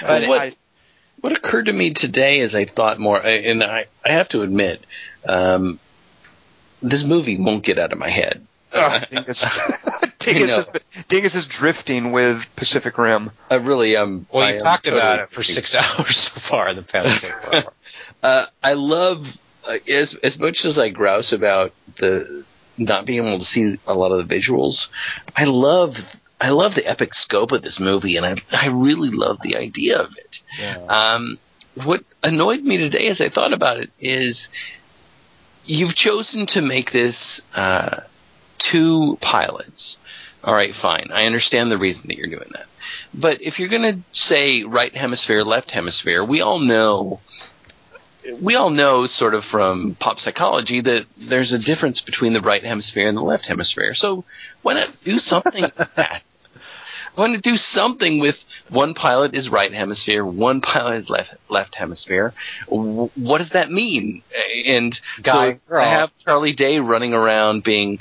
But 0.00 0.26
what 0.28 0.40
I- 0.40 0.56
what 1.20 1.32
occurred 1.32 1.66
to 1.66 1.72
me 1.72 1.94
today 1.94 2.40
as 2.40 2.54
I 2.54 2.66
thought 2.66 2.98
more, 2.98 3.18
and 3.24 3.62
I 3.62 3.86
I 4.04 4.12
have 4.12 4.28
to 4.30 4.42
admit, 4.42 4.82
um, 5.28 5.78
this 6.82 7.04
movie 7.04 7.38
won't 7.38 7.64
get 7.64 7.78
out 7.78 7.92
of 7.92 7.98
my 7.98 8.10
head. 8.10 8.44
Oh, 8.72 8.98
Dingus, 9.10 9.58
Dingus, 10.18 10.58
is, 10.58 10.66
Dingus 11.08 11.34
is 11.34 11.46
drifting 11.46 12.12
with 12.12 12.44
Pacific 12.56 12.96
Rim. 12.98 13.30
I 13.50 13.56
really 13.56 13.96
am. 13.96 14.26
Well, 14.32 14.48
you 14.48 14.56
am 14.56 14.60
talked 14.60 14.86
about 14.86 15.20
it 15.20 15.28
for 15.28 15.42
six 15.42 15.74
hours 15.98 16.16
so 16.16 16.40
far 16.40 16.72
the 16.72 16.82
past 16.82 17.20
24 17.20 17.54
hours. 17.54 17.64
Uh, 18.22 18.46
I 18.62 18.72
love 18.72 19.24
uh, 19.64 19.78
as 19.88 20.14
as 20.22 20.38
much 20.38 20.64
as 20.64 20.78
I 20.78 20.90
grouse 20.90 21.32
about 21.32 21.72
the 21.98 22.44
not 22.78 23.06
being 23.06 23.26
able 23.26 23.38
to 23.38 23.44
see 23.44 23.78
a 23.86 23.94
lot 23.94 24.12
of 24.12 24.26
the 24.26 24.34
visuals. 24.34 24.86
I 25.36 25.44
love 25.44 25.94
I 26.40 26.50
love 26.50 26.74
the 26.74 26.86
epic 26.86 27.14
scope 27.14 27.52
of 27.52 27.62
this 27.62 27.78
movie, 27.80 28.16
and 28.16 28.26
I 28.26 28.36
I 28.50 28.66
really 28.66 29.10
love 29.10 29.38
the 29.42 29.56
idea 29.56 29.98
of 29.98 30.10
it. 30.16 30.38
Yeah. 30.58 30.76
Um, 30.86 31.38
what 31.84 32.02
annoyed 32.22 32.62
me 32.62 32.78
today 32.78 33.08
as 33.08 33.20
I 33.20 33.28
thought 33.28 33.52
about 33.52 33.78
it 33.78 33.90
is 34.00 34.48
you've 35.66 35.94
chosen 35.94 36.46
to 36.48 36.62
make 36.62 36.92
this 36.92 37.40
uh, 37.54 38.00
two 38.58 39.18
pilots. 39.20 39.96
All 40.44 40.54
right, 40.54 40.74
fine. 40.80 41.08
I 41.10 41.24
understand 41.24 41.70
the 41.70 41.78
reason 41.78 42.02
that 42.06 42.16
you're 42.16 42.28
doing 42.28 42.50
that. 42.52 42.66
But 43.12 43.42
if 43.42 43.58
you're 43.58 43.68
going 43.68 43.82
to 43.82 43.98
say 44.12 44.62
right 44.62 44.94
hemisphere, 44.94 45.42
left 45.42 45.70
hemisphere, 45.70 46.24
we 46.24 46.40
all 46.40 46.58
know 46.60 47.20
we 48.40 48.56
all 48.56 48.70
know 48.70 49.06
sort 49.06 49.34
of 49.34 49.44
from 49.44 49.96
pop 50.00 50.18
psychology 50.18 50.80
that 50.80 51.06
there's 51.16 51.52
a 51.52 51.58
difference 51.58 52.00
between 52.00 52.32
the 52.32 52.40
right 52.40 52.64
hemisphere 52.64 53.08
and 53.08 53.16
the 53.16 53.22
left 53.22 53.46
hemisphere. 53.46 53.94
So 53.94 54.24
why 54.62 54.74
not 54.74 54.96
do 55.04 55.18
something 55.18 55.62
that? 55.96 56.22
Why 57.16 57.28
to 57.28 57.38
do 57.38 57.56
something 57.56 58.20
with 58.20 58.36
one 58.68 58.94
pilot 58.94 59.34
is 59.34 59.48
right 59.50 59.72
hemisphere, 59.72 60.24
one 60.24 60.60
pilot 60.60 60.96
is 60.98 61.08
left 61.08 61.34
left 61.48 61.74
hemisphere? 61.74 62.34
W- 62.68 63.10
What 63.14 63.38
does 63.38 63.50
that 63.50 63.70
mean? 63.70 64.22
And 64.66 64.98
Guy, 65.22 65.54
so 65.54 65.58
girl. 65.68 65.84
I 65.84 65.88
have 65.88 66.10
Charlie 66.24 66.52
Day 66.52 66.78
running 66.78 67.14
around 67.14 67.64
being 67.64 67.98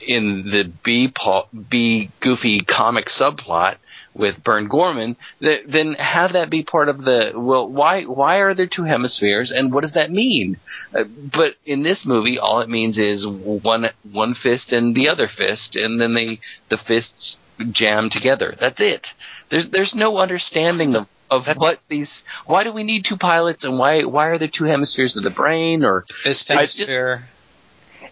in 0.00 0.44
the 0.50 0.72
B 0.84 1.08
pa- 1.14 1.46
B 1.70 2.10
goofy 2.20 2.58
comic 2.60 3.06
subplot 3.06 3.76
with 4.14 4.42
Burn 4.44 4.68
Gorman, 4.68 5.16
th- 5.40 5.66
then 5.68 5.94
have 5.94 6.32
that 6.32 6.50
be 6.50 6.62
part 6.62 6.88
of 6.88 7.04
the 7.04 7.32
well. 7.34 7.70
Why 7.70 8.02
why 8.04 8.36
are 8.38 8.54
there 8.54 8.66
two 8.66 8.84
hemispheres, 8.84 9.52
and 9.54 9.72
what 9.72 9.82
does 9.82 9.94
that 9.94 10.10
mean? 10.10 10.56
Uh, 10.96 11.04
but 11.06 11.54
in 11.64 11.82
this 11.82 12.02
movie, 12.04 12.38
all 12.38 12.60
it 12.60 12.68
means 12.68 12.98
is 12.98 13.26
one 13.26 13.86
one 14.02 14.34
fist 14.34 14.72
and 14.72 14.94
the 14.94 15.08
other 15.08 15.28
fist, 15.28 15.76
and 15.76 16.00
then 16.00 16.14
they 16.14 16.40
the 16.68 16.78
fists 16.78 17.36
jam 17.70 18.10
together. 18.10 18.54
That's 18.58 18.80
it. 18.80 19.06
There's 19.50 19.68
there's 19.70 19.94
no 19.94 20.18
understanding 20.18 20.96
of. 20.96 21.06
Of 21.30 21.46
That's- 21.46 21.62
what 21.62 21.78
these? 21.88 22.10
Why 22.44 22.62
do 22.62 22.72
we 22.74 22.82
need 22.82 23.06
two 23.08 23.16
pilots, 23.16 23.64
and 23.64 23.78
why 23.78 24.02
why 24.04 24.26
are 24.26 24.36
there 24.38 24.48
two 24.54 24.64
hemispheres 24.64 25.16
of 25.16 25.22
the 25.22 25.30
brain? 25.30 25.82
Or 25.82 26.04
Fist 26.06 26.50
I- 26.50 26.56
hemisphere. 26.56 27.26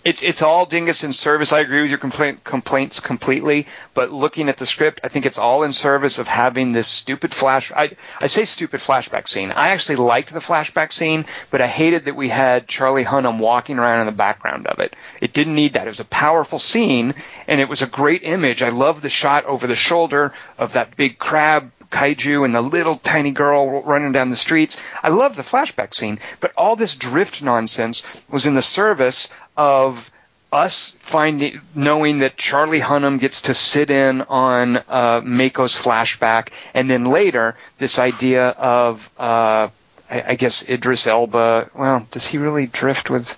It's 0.02 0.22
it's 0.22 0.40
all 0.40 0.64
Dingus 0.64 1.04
in 1.04 1.12
service. 1.12 1.52
I 1.52 1.60
agree 1.60 1.82
with 1.82 1.90
your 1.90 1.98
complaint, 1.98 2.42
complaints 2.42 3.00
completely, 3.00 3.66
but 3.92 4.10
looking 4.10 4.48
at 4.48 4.56
the 4.56 4.64
script, 4.64 5.00
I 5.04 5.08
think 5.08 5.26
it's 5.26 5.36
all 5.36 5.62
in 5.62 5.74
service 5.74 6.18
of 6.18 6.26
having 6.26 6.72
this 6.72 6.88
stupid 6.88 7.34
flash. 7.34 7.70
I 7.70 7.90
I 8.18 8.26
say 8.26 8.46
stupid 8.46 8.80
flashback 8.80 9.28
scene. 9.28 9.50
I 9.50 9.68
actually 9.68 9.96
liked 9.96 10.32
the 10.32 10.40
flashback 10.40 10.94
scene, 10.94 11.26
but 11.50 11.60
I 11.60 11.66
hated 11.66 12.06
that 12.06 12.16
we 12.16 12.30
had 12.30 12.66
Charlie 12.66 13.04
Hunnam 13.04 13.38
walking 13.40 13.78
around 13.78 14.00
in 14.00 14.06
the 14.06 14.12
background 14.12 14.66
of 14.66 14.78
it. 14.78 14.96
It 15.20 15.34
didn't 15.34 15.54
need 15.54 15.74
that. 15.74 15.86
It 15.86 15.90
was 15.90 16.00
a 16.00 16.04
powerful 16.04 16.58
scene, 16.58 17.14
and 17.46 17.60
it 17.60 17.68
was 17.68 17.82
a 17.82 17.86
great 17.86 18.22
image. 18.24 18.62
I 18.62 18.70
love 18.70 19.02
the 19.02 19.10
shot 19.10 19.44
over 19.44 19.66
the 19.66 19.76
shoulder 19.76 20.32
of 20.56 20.72
that 20.72 20.96
big 20.96 21.18
crab 21.18 21.72
kaiju 21.90 22.44
and 22.44 22.54
the 22.54 22.60
little 22.60 22.96
tiny 22.96 23.32
girl 23.32 23.82
running 23.82 24.12
down 24.12 24.30
the 24.30 24.36
streets. 24.36 24.76
I 25.02 25.08
love 25.08 25.36
the 25.36 25.42
flashback 25.42 25.94
scene, 25.94 26.20
but 26.38 26.52
all 26.56 26.76
this 26.76 26.96
drift 26.96 27.42
nonsense 27.42 28.02
was 28.28 28.46
in 28.46 28.54
the 28.54 28.62
service 28.62 29.32
of 29.60 30.10
us 30.50 30.96
finding 31.02 31.60
knowing 31.74 32.20
that 32.20 32.38
Charlie 32.38 32.80
Hunnam 32.80 33.20
gets 33.20 33.42
to 33.42 33.54
sit 33.54 33.90
in 33.90 34.22
on 34.22 34.78
uh, 34.88 35.20
Mako's 35.22 35.76
flashback, 35.76 36.48
and 36.72 36.88
then 36.90 37.04
later 37.04 37.56
this 37.78 37.98
idea 37.98 38.48
of 38.48 39.10
uh, 39.18 39.68
I, 40.10 40.22
I 40.28 40.34
guess 40.36 40.66
Idris 40.66 41.06
Elba. 41.06 41.70
Well, 41.74 42.06
does 42.10 42.26
he 42.26 42.38
really 42.38 42.66
drift 42.66 43.10
with? 43.10 43.36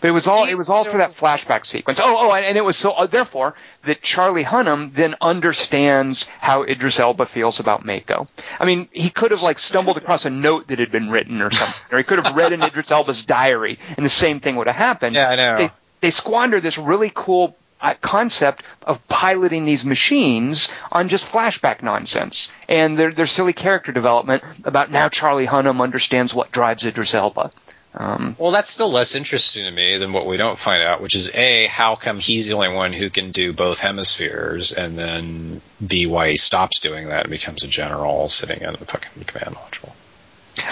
But 0.00 0.08
it 0.08 0.12
was 0.12 0.26
all 0.26 0.46
it 0.46 0.54
was 0.54 0.68
all 0.68 0.84
through 0.84 0.98
that 0.98 1.12
flashback 1.12 1.66
sequence. 1.66 2.00
Oh, 2.00 2.30
oh, 2.30 2.32
and 2.32 2.56
it 2.56 2.64
was 2.64 2.76
so 2.76 2.92
uh, 2.92 3.06
therefore 3.06 3.54
that 3.84 4.02
Charlie 4.02 4.44
Hunnam 4.44 4.92
then 4.92 5.14
understands 5.20 6.28
how 6.28 6.62
Idris 6.62 6.98
Elba 6.98 7.26
feels 7.26 7.60
about 7.60 7.84
Mako. 7.84 8.28
I 8.58 8.64
mean, 8.64 8.88
he 8.92 9.10
could 9.10 9.30
have 9.30 9.42
like 9.42 9.58
stumbled 9.58 9.96
across 9.96 10.24
a 10.24 10.30
note 10.30 10.68
that 10.68 10.78
had 10.78 10.90
been 10.90 11.10
written 11.10 11.42
or 11.42 11.50
something, 11.50 11.80
or 11.92 11.98
he 11.98 12.04
could 12.04 12.24
have 12.24 12.34
read 12.36 12.52
in 12.52 12.62
Idris 12.62 12.90
Elba's 12.90 13.24
diary, 13.24 13.78
and 13.96 14.04
the 14.04 14.10
same 14.10 14.40
thing 14.40 14.56
would 14.56 14.66
have 14.66 14.76
happened. 14.76 15.14
Yeah, 15.16 15.30
I 15.30 15.36
know. 15.36 15.56
They, 15.58 15.70
they 16.00 16.10
squander 16.10 16.60
this 16.60 16.76
really 16.78 17.10
cool 17.14 17.56
uh, 17.80 17.94
concept 18.00 18.62
of 18.82 19.06
piloting 19.08 19.64
these 19.64 19.84
machines 19.84 20.70
on 20.90 21.08
just 21.08 21.30
flashback 21.30 21.82
nonsense 21.82 22.50
and 22.68 22.98
their 22.98 23.12
their 23.12 23.26
silly 23.26 23.52
character 23.52 23.92
development 23.92 24.42
about 24.64 24.90
now 24.90 25.08
Charlie 25.08 25.46
Hunnam 25.46 25.82
understands 25.82 26.32
what 26.32 26.50
drives 26.50 26.84
Idris 26.84 27.14
Elba. 27.14 27.50
Um, 27.96 28.34
Well, 28.38 28.50
that's 28.50 28.70
still 28.70 28.90
less 28.90 29.14
interesting 29.14 29.64
to 29.66 29.70
me 29.70 29.98
than 29.98 30.12
what 30.12 30.26
we 30.26 30.36
don't 30.36 30.58
find 30.58 30.82
out, 30.82 31.00
which 31.00 31.14
is 31.14 31.30
A, 31.34 31.66
how 31.66 31.94
come 31.94 32.18
he's 32.18 32.48
the 32.48 32.54
only 32.54 32.70
one 32.70 32.92
who 32.92 33.08
can 33.08 33.30
do 33.30 33.52
both 33.52 33.78
hemispheres, 33.78 34.72
and 34.72 34.98
then 34.98 35.60
B, 35.86 36.06
why 36.06 36.30
he 36.30 36.36
stops 36.36 36.80
doing 36.80 37.08
that 37.08 37.22
and 37.24 37.30
becomes 37.30 37.62
a 37.62 37.68
general 37.68 38.28
sitting 38.28 38.60
in 38.62 38.72
the 38.72 38.78
fucking 38.78 39.24
command 39.24 39.54
module. 39.56 39.92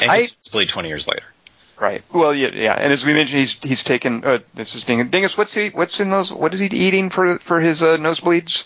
And 0.00 0.10
I- 0.10 0.18
gets 0.18 0.36
split 0.40 0.68
20 0.68 0.88
years 0.88 1.06
later. 1.06 1.22
right. 1.78 2.02
Well, 2.12 2.34
yeah, 2.34 2.50
yeah. 2.54 2.74
And 2.74 2.92
as 2.92 3.04
we 3.04 3.12
mentioned, 3.12 3.40
he's 3.40 3.56
he's 3.62 3.84
taken. 3.84 4.24
Uh, 4.24 4.38
this 4.54 4.74
is 4.74 4.84
Dingus. 4.84 5.08
Dingus, 5.10 5.38
what's 5.38 5.54
he? 5.54 5.68
What's 5.70 6.00
in 6.00 6.10
those? 6.10 6.32
What 6.32 6.54
is 6.54 6.60
he 6.60 6.66
eating 6.66 7.10
for 7.10 7.38
for 7.40 7.60
his 7.60 7.82
uh, 7.82 7.96
nosebleeds? 7.98 8.64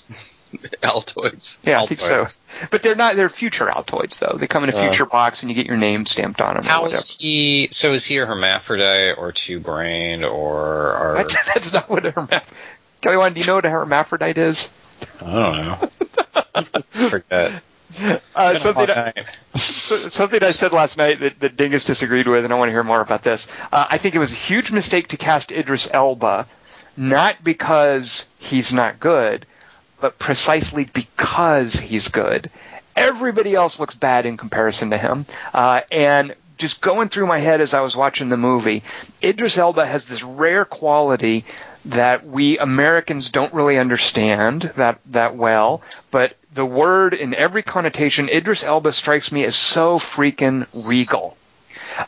Altoids. 0.83 1.57
Yeah, 1.65 1.83
I 1.83 1.87
think 1.87 2.01
so. 2.01 2.27
But 2.71 2.83
they're 2.83 2.95
not. 2.95 3.17
They're 3.17 3.29
future 3.29 3.67
Altoids 3.67 4.19
though. 4.19 4.37
They 4.39 4.47
come 4.47 4.65
in 4.65 4.71
a 4.71 4.77
Uh. 4.77 4.83
future 4.83 5.07
box, 5.07 5.43
and 5.43 5.51
you 5.51 5.55
get 5.57 5.67
your 5.67 5.77
name 5.77 6.07
stamped 6.07 6.41
on 6.41 6.55
them. 6.55 6.65
or 6.65 6.69
How 6.69 6.83
whatever. 6.83 6.99
is 6.99 7.17
he? 7.19 7.69
So 7.71 7.93
is 7.93 8.05
he 8.05 8.19
a 8.19 8.27
hermaphrodite 8.27 9.17
or 9.19 9.33
two 9.33 9.61
brained 9.61 10.25
or? 10.25 10.97
or 10.97 11.15
What? 11.17 11.35
That's 11.55 11.73
not 11.73 11.89
what 11.91 12.07
a 12.07 12.11
hermaph. 12.11 12.45
Kelly, 13.01 13.17
Wan, 13.17 13.35
do 13.35 13.41
you 13.41 13.47
know 13.47 13.57
what 13.57 13.65
a 13.67 13.71
hermaphrodite 13.71 14.39
is? 14.39 14.69
I 15.23 15.33
don't 15.33 16.73
know. 16.95 17.09
Forget. 17.09 17.63
Uh, 17.99 18.19
It's 18.35 18.35
been 18.35 18.57
a 18.57 18.59
something, 18.59 18.87
hot 18.89 19.15
night. 19.17 19.27
So- 19.55 19.95
something 19.97 20.43
I 20.43 20.51
said 20.51 20.73
last 20.73 20.97
night 20.97 21.21
that, 21.21 21.41
that 21.41 21.57
Dingus 21.57 21.85
disagreed 21.85 22.27
with, 22.29 22.45
and 22.45 22.53
I 22.53 22.57
want 22.57 22.69
to 22.69 22.73
hear 22.73 22.83
more 22.83 23.01
about 23.01 23.23
this. 23.23 23.47
Uh, 23.73 23.87
I 23.91 23.99
think 23.99 24.15
it 24.15 24.19
was 24.19 24.33
a 24.33 24.37
huge 24.37 24.71
mistake 24.73 25.09
to 25.09 25.17
cast 25.17 25.53
Idris 25.53 25.89
Elba, 25.93 26.47
not 26.97 27.43
because 27.45 28.27
he's 28.39 28.73
not 28.73 28.99
good, 29.01 29.47
but 30.01 30.19
precisely 30.19 30.85
because 30.85 31.75
he's 31.75 32.09
good. 32.09 32.51
Everybody 32.95 33.55
else 33.55 33.79
looks 33.79 33.95
bad 33.95 34.27
in 34.27 34.37
comparison 34.37 34.91
to 34.91 34.99
him, 34.99 35.27
uh, 35.53 35.83
and 35.93 36.35
just 36.59 36.81
going 36.81 37.09
through 37.09 37.27
my 37.27 37.39
head 37.39 37.61
as 37.61 37.75
I 37.75 37.81
was 37.81 37.95
watching 37.95 38.29
the 38.29 38.37
movie, 38.37 38.83
Idris 39.23 39.59
Elba 39.59 39.85
has 39.85 40.07
this 40.07 40.23
rare 40.23 40.65
quality 40.65 41.45
that 41.87 42.27
we 42.27 42.59
Americans 42.59 43.31
don't 43.31 43.53
really 43.55 43.79
understand 43.79 44.63
that 44.77 44.99
that 45.07 45.37
well, 45.37 45.83
but 46.11 46.37
the 46.53 46.65
word 46.65 47.15
in 47.15 47.35
every 47.35 47.63
connotation, 47.63 48.29
Idris 48.29 48.63
Elba 48.65 48.93
strikes 48.93 49.31
me 49.31 49.45
as 49.45 49.55
so 49.55 49.99
freaking 49.99 50.67
regal. 50.73 51.37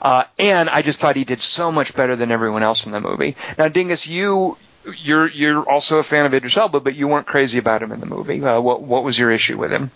Uh, 0.03 0.25
and 0.39 0.69
I 0.69 0.83
just 0.83 1.01
thought 1.01 1.17
he 1.17 1.25
did 1.25 1.41
so 1.41 1.71
much 1.71 1.95
better 1.95 2.17
than 2.17 2.31
everyone 2.31 2.63
else 2.63 2.87
in 2.87 2.93
the 2.93 3.01
movie. 3.01 3.37
Now, 3.57 3.69
Dingus, 3.69 4.07
you 4.07 4.57
you're 4.93 5.29
you're 5.31 5.69
also 5.69 5.99
a 5.99 6.03
fan 6.03 6.27
of 6.27 6.35
Idris 6.35 6.57
Elba, 6.57 6.81
but 6.81 6.95
you 6.95 7.09
weren't 7.09 7.27
crazy 7.27 7.59
about 7.59 7.83
him 7.83 7.93
in 7.93 8.01
the 8.01 8.07
movie. 8.07 8.43
Uh, 8.43 8.61
what 8.61 8.83
what 8.83 9.05
was 9.05 9.19
your 9.19 9.31
issue 9.31 9.59
with 9.59 9.71
him? 9.71 9.91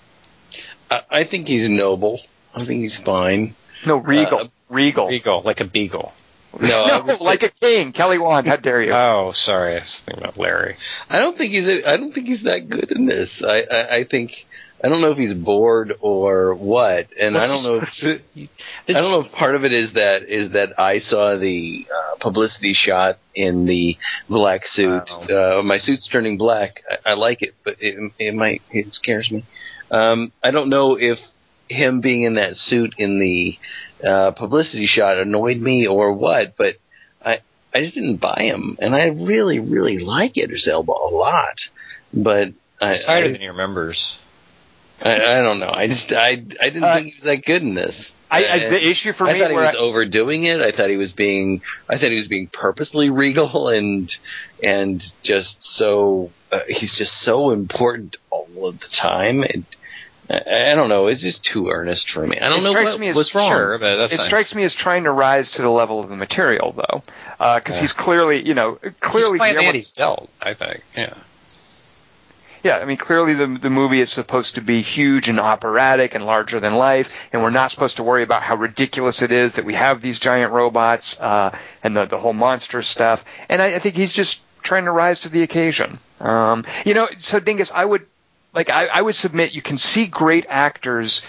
I, 0.90 1.02
I 1.10 1.24
think 1.24 1.46
he's 1.48 1.68
noble. 1.68 2.20
I 2.54 2.64
think 2.64 2.82
he's 2.82 2.98
fine. 3.04 3.54
No, 3.86 3.96
regal, 3.96 4.38
Uh, 4.40 4.44
regal. 4.68 5.08
Beagle, 5.08 5.42
like 5.42 5.60
a 5.60 5.64
beagle. 5.64 6.12
No, 6.60 7.02
No, 7.06 7.16
like 7.20 7.42
a 7.42 7.48
king. 7.48 7.92
Kelly 7.92 8.18
Wand, 8.18 8.46
how 8.46 8.56
dare 8.56 8.82
you? 8.82 8.92
Oh, 8.92 9.30
sorry. 9.32 9.72
I 9.72 9.78
was 9.78 10.00
thinking 10.02 10.22
about 10.22 10.36
Larry. 10.38 10.76
I 11.08 11.20
don't 11.20 11.36
think 11.38 11.52
he's. 11.52 11.66
A, 11.66 11.88
I 11.88 11.96
don't 11.96 12.12
think 12.12 12.26
he's 12.26 12.42
that 12.44 12.68
good 12.68 12.90
in 12.92 13.06
this. 13.06 13.42
I, 13.42 13.62
I, 13.70 13.94
I 13.96 14.04
think. 14.04 14.32
I 14.82 14.88
don't 14.88 15.00
know 15.00 15.12
if 15.12 15.18
he's 15.18 15.34
bored 15.34 15.92
or 16.00 16.54
what, 16.54 17.06
and 17.18 17.36
I 17.36 17.44
don't 17.44 17.64
know. 17.64 17.80
If, 17.82 18.22
I 18.88 18.92
don't 18.92 19.12
know 19.12 19.20
if 19.20 19.38
part 19.38 19.54
of 19.54 19.64
it 19.64 19.72
is 19.72 19.92
that 19.92 20.24
is 20.24 20.52
that 20.52 20.78
I 20.78 20.98
saw 20.98 21.36
the 21.36 21.86
uh, 21.88 22.16
publicity 22.18 22.74
shot 22.74 23.18
in 23.32 23.64
the 23.66 23.96
black 24.28 24.62
suit. 24.64 25.08
Uh, 25.30 25.62
my 25.62 25.78
suit's 25.78 26.08
turning 26.08 26.36
black. 26.36 26.82
I, 26.90 27.12
I 27.12 27.14
like 27.14 27.42
it, 27.42 27.54
but 27.64 27.76
it, 27.78 28.12
it 28.18 28.34
might 28.34 28.62
it 28.72 28.92
scares 28.92 29.30
me. 29.30 29.44
Um, 29.92 30.32
I 30.42 30.50
don't 30.50 30.68
know 30.68 30.98
if 30.98 31.18
him 31.68 32.00
being 32.00 32.24
in 32.24 32.34
that 32.34 32.56
suit 32.56 32.94
in 32.98 33.20
the 33.20 33.58
uh, 34.04 34.32
publicity 34.32 34.86
shot 34.86 35.16
annoyed 35.16 35.58
me 35.58 35.86
or 35.86 36.12
what, 36.12 36.56
but 36.56 36.74
I 37.24 37.38
I 37.72 37.82
just 37.82 37.94
didn't 37.94 38.16
buy 38.16 38.48
him, 38.52 38.78
and 38.80 38.96
I 38.96 39.06
really 39.06 39.60
really 39.60 39.98
like 39.98 40.36
Idris 40.36 40.66
Elba 40.66 40.90
a 40.90 41.10
lot, 41.14 41.58
but. 42.12 42.48
I, 42.80 42.88
It's 42.88 43.06
tighter 43.06 43.26
I, 43.26 43.30
than 43.30 43.40
he 43.40 43.46
remembers. 43.46 44.18
I, 45.04 45.38
I 45.38 45.42
don't 45.42 45.58
know. 45.58 45.70
I 45.72 45.86
just 45.88 46.12
I 46.12 46.30
I 46.30 46.34
didn't 46.70 46.84
Uh, 46.84 46.94
think 46.94 47.06
he 47.08 47.14
was 47.16 47.24
that 47.24 47.44
good 47.44 47.62
in 47.62 47.74
this. 47.74 48.12
I, 48.30 48.46
I, 48.46 48.58
the 48.70 48.88
issue 48.88 49.12
for 49.12 49.26
I 49.28 49.34
me, 49.34 49.40
thought 49.40 49.50
he 49.50 49.56
was 49.56 49.74
I- 49.74 49.78
overdoing 49.78 50.44
it. 50.44 50.60
I 50.60 50.72
thought 50.72 50.88
he 50.88 50.96
was 50.96 51.12
being. 51.12 51.60
I 51.88 51.98
thought 51.98 52.10
he 52.10 52.16
was 52.18 52.28
being 52.28 52.48
purposely 52.52 53.10
regal 53.10 53.68
and 53.68 54.10
and 54.62 55.02
just 55.22 55.56
so. 55.60 56.30
Uh, 56.50 56.60
he's 56.68 56.96
just 56.96 57.12
so 57.22 57.50
important 57.50 58.16
all 58.30 58.46
of 58.68 58.78
the 58.80 58.86
time. 58.88 59.42
And 59.42 59.64
I, 60.30 60.72
I 60.72 60.74
don't 60.74 60.88
know. 60.88 61.06
It's 61.08 61.22
just 61.22 61.44
too 61.44 61.68
earnest 61.70 62.10
for 62.10 62.26
me. 62.26 62.38
I 62.38 62.48
don't 62.48 62.60
It 62.60 62.64
know 62.64 62.70
strikes 62.70 62.92
what, 62.92 63.00
me 63.00 63.08
as- 63.08 63.16
what's 63.16 63.34
wrong. 63.34 63.48
Sure, 63.50 63.78
but 63.78 63.96
that's 63.96 64.14
it 64.14 64.18
nice. 64.18 64.26
strikes 64.26 64.54
me 64.54 64.62
as 64.64 64.74
trying 64.74 65.04
to 65.04 65.10
rise 65.12 65.50
to 65.52 65.62
the 65.62 65.70
level 65.70 66.00
of 66.00 66.08
the 66.08 66.16
material, 66.16 66.72
though, 66.72 67.02
because 67.58 67.78
he's 67.78 67.92
clearly, 67.92 68.46
you 68.46 68.54
know, 68.54 68.78
clearly 69.00 69.32
He's 69.32 69.38
playing 69.38 69.54
the 69.56 69.60
Guillermo- 69.60 69.72
he's 69.74 69.90
dealt, 69.92 70.30
I 70.40 70.54
think. 70.54 70.82
Yeah. 70.96 71.14
Yeah, 72.62 72.76
I 72.76 72.84
mean, 72.84 72.96
clearly 72.96 73.34
the 73.34 73.46
the 73.46 73.70
movie 73.70 74.00
is 74.00 74.12
supposed 74.12 74.54
to 74.54 74.60
be 74.60 74.82
huge 74.82 75.28
and 75.28 75.40
operatic 75.40 76.14
and 76.14 76.24
larger 76.24 76.60
than 76.60 76.74
life, 76.76 77.28
and 77.32 77.42
we're 77.42 77.50
not 77.50 77.72
supposed 77.72 77.96
to 77.96 78.04
worry 78.04 78.22
about 78.22 78.42
how 78.42 78.54
ridiculous 78.54 79.20
it 79.20 79.32
is 79.32 79.56
that 79.56 79.64
we 79.64 79.74
have 79.74 80.00
these 80.00 80.20
giant 80.20 80.52
robots 80.52 81.20
uh, 81.20 81.56
and 81.82 81.96
the 81.96 82.04
the 82.04 82.18
whole 82.18 82.32
monster 82.32 82.82
stuff. 82.82 83.24
And 83.48 83.60
I, 83.60 83.74
I 83.74 83.78
think 83.80 83.96
he's 83.96 84.12
just 84.12 84.42
trying 84.62 84.84
to 84.84 84.92
rise 84.92 85.20
to 85.20 85.28
the 85.28 85.42
occasion. 85.42 85.98
Um, 86.20 86.64
you 86.84 86.94
know, 86.94 87.08
so 87.18 87.40
Dingus, 87.40 87.72
I 87.74 87.84
would 87.84 88.06
like 88.54 88.70
I, 88.70 88.86
I 88.86 89.02
would 89.02 89.16
submit 89.16 89.52
you 89.52 89.62
can 89.62 89.76
see 89.78 90.06
great 90.06 90.46
actors 90.48 91.22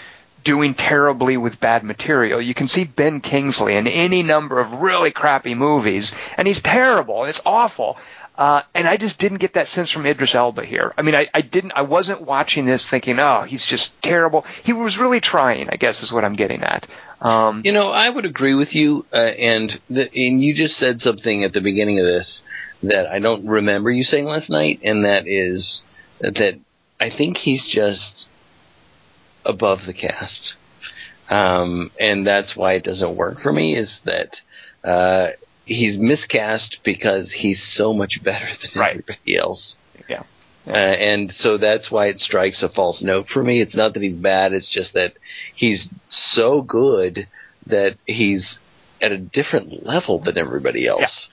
doing 0.44 0.74
terribly 0.74 1.36
with 1.36 1.58
bad 1.58 1.82
material. 1.82 2.40
You 2.40 2.54
can 2.54 2.68
see 2.68 2.84
Ben 2.84 3.20
Kingsley 3.20 3.74
in 3.74 3.86
any 3.86 4.22
number 4.22 4.60
of 4.60 4.74
really 4.74 5.10
crappy 5.10 5.54
movies, 5.54 6.14
and 6.36 6.46
he's 6.46 6.62
terrible. 6.62 7.24
It's 7.24 7.40
awful. 7.44 7.96
Uh, 8.36 8.62
and 8.74 8.88
I 8.88 8.96
just 8.96 9.20
didn't 9.20 9.38
get 9.38 9.54
that 9.54 9.68
sense 9.68 9.92
from 9.92 10.06
Idris 10.06 10.34
Elba 10.34 10.64
here. 10.64 10.92
I 10.98 11.02
mean, 11.02 11.14
I, 11.14 11.28
I 11.32 11.40
didn't, 11.40 11.72
I 11.76 11.82
wasn't 11.82 12.22
watching 12.22 12.66
this 12.66 12.84
thinking, 12.84 13.20
oh, 13.20 13.42
he's 13.42 13.64
just 13.64 14.02
terrible. 14.02 14.44
He 14.64 14.72
was 14.72 14.98
really 14.98 15.20
trying, 15.20 15.68
I 15.70 15.76
guess 15.76 16.02
is 16.02 16.12
what 16.12 16.24
I'm 16.24 16.32
getting 16.32 16.62
at. 16.62 16.88
Um, 17.20 17.62
You 17.64 17.70
know, 17.72 17.90
I 17.90 18.10
would 18.10 18.24
agree 18.24 18.54
with 18.54 18.74
you, 18.74 19.06
uh, 19.12 19.16
and 19.16 19.80
the, 19.88 20.10
and 20.12 20.42
you 20.42 20.52
just 20.54 20.76
said 20.76 21.00
something 21.00 21.44
at 21.44 21.52
the 21.52 21.60
beginning 21.60 22.00
of 22.00 22.06
this 22.06 22.42
that 22.82 23.06
I 23.06 23.18
don't 23.18 23.46
remember 23.46 23.90
you 23.90 24.04
saying 24.04 24.26
last 24.26 24.50
night, 24.50 24.80
and 24.82 25.04
that 25.04 25.26
is 25.26 25.84
that 26.20 26.58
I 27.00 27.10
think 27.10 27.38
he's 27.38 27.64
just 27.64 28.26
above 29.44 29.86
the 29.86 29.94
cast, 29.94 30.54
um, 31.30 31.90
and 31.98 32.26
that's 32.26 32.56
why 32.56 32.74
it 32.74 32.84
doesn't 32.84 33.16
work 33.16 33.40
for 33.40 33.52
me. 33.52 33.76
Is 33.76 34.00
that 34.04 34.36
uh, 34.82 35.28
he's 35.64 35.96
miscast 35.96 36.78
because 36.84 37.30
he's 37.32 37.62
so 37.76 37.92
much 37.92 38.22
better 38.22 38.46
than 38.62 38.70
Right. 38.80 38.90
everybody 38.90 39.36
else. 39.36 39.74
Yeah. 40.08 40.22
Uh, 40.66 40.70
and 40.72 41.32
so 41.32 41.58
that's 41.58 41.90
why 41.90 42.06
it 42.06 42.20
strikes 42.20 42.62
a 42.62 42.68
false 42.68 43.02
note 43.02 43.28
for 43.28 43.42
me. 43.42 43.60
It's 43.60 43.76
not 43.76 43.94
that 43.94 44.02
he's 44.02 44.16
bad, 44.16 44.52
it's 44.52 44.70
just 44.70 44.94
that 44.94 45.12
he's 45.54 45.88
so 46.08 46.62
good 46.62 47.26
that 47.66 47.96
he's 48.06 48.58
at 49.00 49.12
a 49.12 49.18
different 49.18 49.84
level 49.84 50.18
than 50.20 50.38
everybody 50.38 50.86
else. 50.86 51.28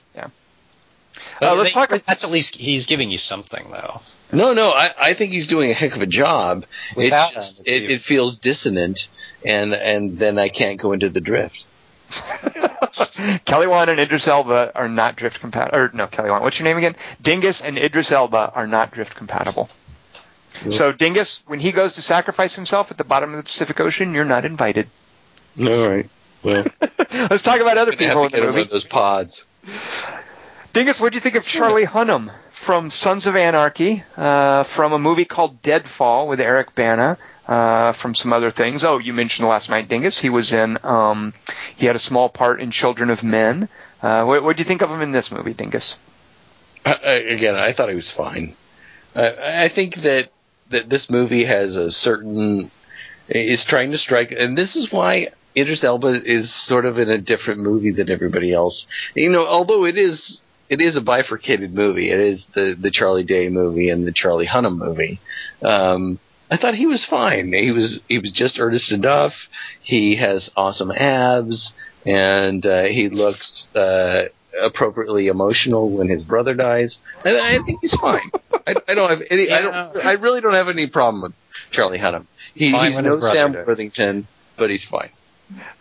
Uh, 1.40 1.54
let's 1.56 1.70
They- 1.70 1.74
talk. 1.74 1.90
That's 2.06 2.24
at 2.24 2.30
least 2.30 2.56
he's 2.56 2.86
giving 2.86 3.10
you 3.10 3.18
something, 3.18 3.66
though. 3.70 4.00
No, 4.32 4.52
no, 4.54 4.70
I, 4.70 4.90
I 4.96 5.14
think 5.14 5.32
he's 5.32 5.46
doing 5.48 5.70
a 5.70 5.74
heck 5.74 5.94
of 5.96 6.00
a 6.02 6.06
job. 6.06 6.64
Without 6.96 7.32
it's 7.34 7.48
just, 7.50 7.58
him, 7.58 7.64
it, 7.66 7.90
it 7.90 8.02
feels 8.02 8.36
dissonant, 8.36 8.98
and 9.44 9.74
and 9.74 10.18
then 10.18 10.38
I 10.38 10.48
can't 10.48 10.80
go 10.80 10.92
into 10.92 11.08
the 11.08 11.20
drift. 11.20 11.64
Kelly 13.44 13.66
Wand 13.66 13.90
and 13.90 13.98
Idris 14.00 14.28
Elba 14.28 14.72
are 14.74 14.88
not 14.88 15.16
drift 15.16 15.40
compatible. 15.40 15.78
Or 15.78 15.90
no, 15.94 16.06
Kelly 16.06 16.30
Wand. 16.30 16.42
What's 16.44 16.58
your 16.58 16.64
name 16.64 16.76
again? 16.78 16.96
Dingus 17.20 17.60
and 17.62 17.78
Idris 17.78 18.12
Elba 18.12 18.52
are 18.54 18.66
not 18.66 18.92
drift 18.92 19.14
compatible. 19.14 19.68
So 20.70 20.92
Dingus, 20.92 21.42
when 21.46 21.58
he 21.60 21.72
goes 21.72 21.94
to 21.94 22.02
sacrifice 22.02 22.54
himself 22.54 22.90
at 22.90 22.98
the 22.98 23.04
bottom 23.04 23.30
of 23.30 23.38
the 23.38 23.42
Pacific 23.42 23.80
Ocean, 23.80 24.14
you're 24.14 24.24
not 24.24 24.44
invited. 24.44 24.86
All 25.58 25.88
right. 25.88 26.08
Well, 26.42 26.64
Let's 27.30 27.42
talk 27.42 27.60
about 27.60 27.78
other 27.78 27.92
I'm 27.92 27.98
gonna 27.98 28.08
people 28.10 28.22
have 28.24 28.32
in 28.34 28.40
the 28.40 28.46
get 28.46 28.54
movie. 28.54 28.68
those 28.70 28.84
pods. 28.84 29.44
Dingus, 30.72 31.00
what 31.00 31.12
do 31.12 31.16
you 31.16 31.20
think 31.20 31.34
of 31.36 31.44
Charlie 31.46 31.86
Hunnam 31.86 32.32
from 32.52 32.90
Sons 32.90 33.26
of 33.26 33.34
Anarchy, 33.36 34.02
uh, 34.16 34.64
from 34.64 34.92
a 34.92 34.98
movie 34.98 35.24
called 35.24 35.62
Deadfall 35.62 36.28
with 36.28 36.40
Eric 36.40 36.74
Bana, 36.74 37.18
uh, 37.52 37.92
from 37.92 38.14
some 38.14 38.32
other 38.32 38.50
things? 38.50 38.82
Oh, 38.82 38.98
you 38.98 39.12
mentioned 39.12 39.46
last 39.46 39.68
night, 39.68 39.88
Dingus. 39.88 40.18
He 40.18 40.30
was 40.30 40.52
in, 40.52 40.78
um, 40.82 41.34
he 41.76 41.84
had 41.86 41.96
a 41.96 41.98
small 42.10 42.28
part 42.30 42.60
in 42.62 42.70
Children 42.70 43.10
of 43.10 43.22
Men. 43.22 43.68
Uh, 44.00 44.24
what, 44.24 44.42
what 44.42 44.56
do 44.56 44.62
you 44.62 44.66
think 44.66 44.80
of 44.82 44.90
him 44.90 45.02
in 45.02 45.12
this 45.12 45.30
movie, 45.30 45.52
Dingus? 45.52 45.96
I, 46.84 46.94
again, 47.36 47.54
I 47.54 47.72
thought 47.72 47.90
he 47.90 47.94
was 47.94 48.10
fine. 48.16 48.56
I, 49.14 49.64
I 49.64 49.68
think 49.68 49.96
that 49.96 50.30
that 50.70 50.88
this 50.88 51.10
movie 51.10 51.44
has 51.44 51.76
a 51.76 51.90
certain 51.90 52.70
is 53.28 53.64
trying 53.68 53.90
to 53.92 53.98
strike, 53.98 54.32
and 54.32 54.56
this 54.56 54.74
is 54.74 54.90
why 54.90 55.28
Idris 55.54 55.84
Elba 55.84 56.22
is 56.24 56.52
sort 56.66 56.86
of 56.86 56.98
in 56.98 57.10
a 57.10 57.18
different 57.18 57.60
movie 57.60 57.92
than 57.92 58.10
everybody 58.10 58.52
else. 58.52 58.86
You 59.14 59.28
know, 59.28 59.46
although 59.46 59.84
it 59.84 59.98
is 59.98 60.40
it 60.70 60.80
is 60.80 60.96
a 60.96 61.02
bifurcated 61.02 61.74
movie. 61.74 62.10
It 62.10 62.18
is 62.18 62.46
the 62.54 62.74
the 62.80 62.90
Charlie 62.90 63.24
Day 63.24 63.50
movie 63.50 63.90
and 63.90 64.06
the 64.06 64.12
Charlie 64.12 64.46
Hunnam 64.46 64.78
movie. 64.78 65.20
Um, 65.62 66.18
I 66.52 66.58
thought 66.58 66.74
he 66.74 66.84
was 66.84 67.06
fine. 67.08 67.50
He 67.54 67.70
was 67.70 68.00
he 68.10 68.18
was 68.18 68.30
just 68.30 68.58
earnest 68.58 68.92
enough. 68.92 69.32
He 69.80 70.16
has 70.16 70.50
awesome 70.54 70.92
abs, 70.92 71.72
and 72.04 72.64
uh, 72.66 72.82
he 72.82 73.08
looks 73.08 73.64
uh, 73.74 74.24
appropriately 74.60 75.28
emotional 75.28 75.88
when 75.88 76.10
his 76.10 76.22
brother 76.22 76.52
dies. 76.52 76.98
And 77.24 77.38
I 77.38 77.62
think 77.64 77.80
he's 77.80 77.94
fine. 77.98 78.30
I, 78.66 78.74
I 78.86 78.94
don't 78.94 79.08
have 79.08 79.22
any. 79.30 79.50
I 79.50 79.62
don't. 79.62 80.04
I 80.04 80.12
really 80.12 80.42
don't 80.42 80.52
have 80.52 80.68
any 80.68 80.88
problem 80.88 81.22
with 81.22 81.32
Charlie 81.70 81.98
Hunnam. 81.98 82.26
He, 82.54 82.70
Fine 82.70 82.92
he's 82.92 83.02
no 83.02 83.18
Sam 83.32 83.52
dies. 83.52 83.66
Worthington, 83.66 84.26
but 84.58 84.68
he's 84.68 84.84
fine. 84.84 85.08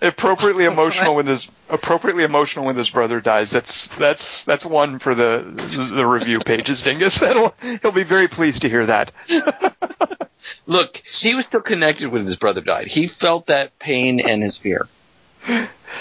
Appropriately 0.02 0.64
emotional 0.72 1.16
when 1.16 1.28
his 1.28 1.50
appropriately 1.70 2.24
emotional 2.24 2.66
when 2.66 2.78
his 2.78 2.90
brother 2.90 3.20
dies. 3.20 3.52
That's 3.52 3.90
that's 4.00 4.46
that's 4.46 4.66
one 4.66 5.00
for 5.00 5.16
the 5.16 5.44
the 5.96 6.06
review 6.06 6.40
pages, 6.40 6.82
Dingus. 6.82 7.20
That'll, 7.20 7.54
he'll 7.82 7.92
be 7.92 8.04
very 8.04 8.30
pleased 8.30 8.62
to 8.62 8.70
hear 8.70 8.86
that. 8.86 9.12
Look, 10.66 10.98
he 10.98 11.36
was 11.36 11.46
still 11.46 11.62
connected 11.62 12.12
when 12.12 12.26
his 12.26 12.36
brother 12.38 12.62
died. 12.62 12.88
He 12.88 13.08
felt 13.08 13.48
that 13.48 13.78
pain 13.80 14.20
and 14.20 14.42
his 14.42 14.58
fear. 14.58 14.88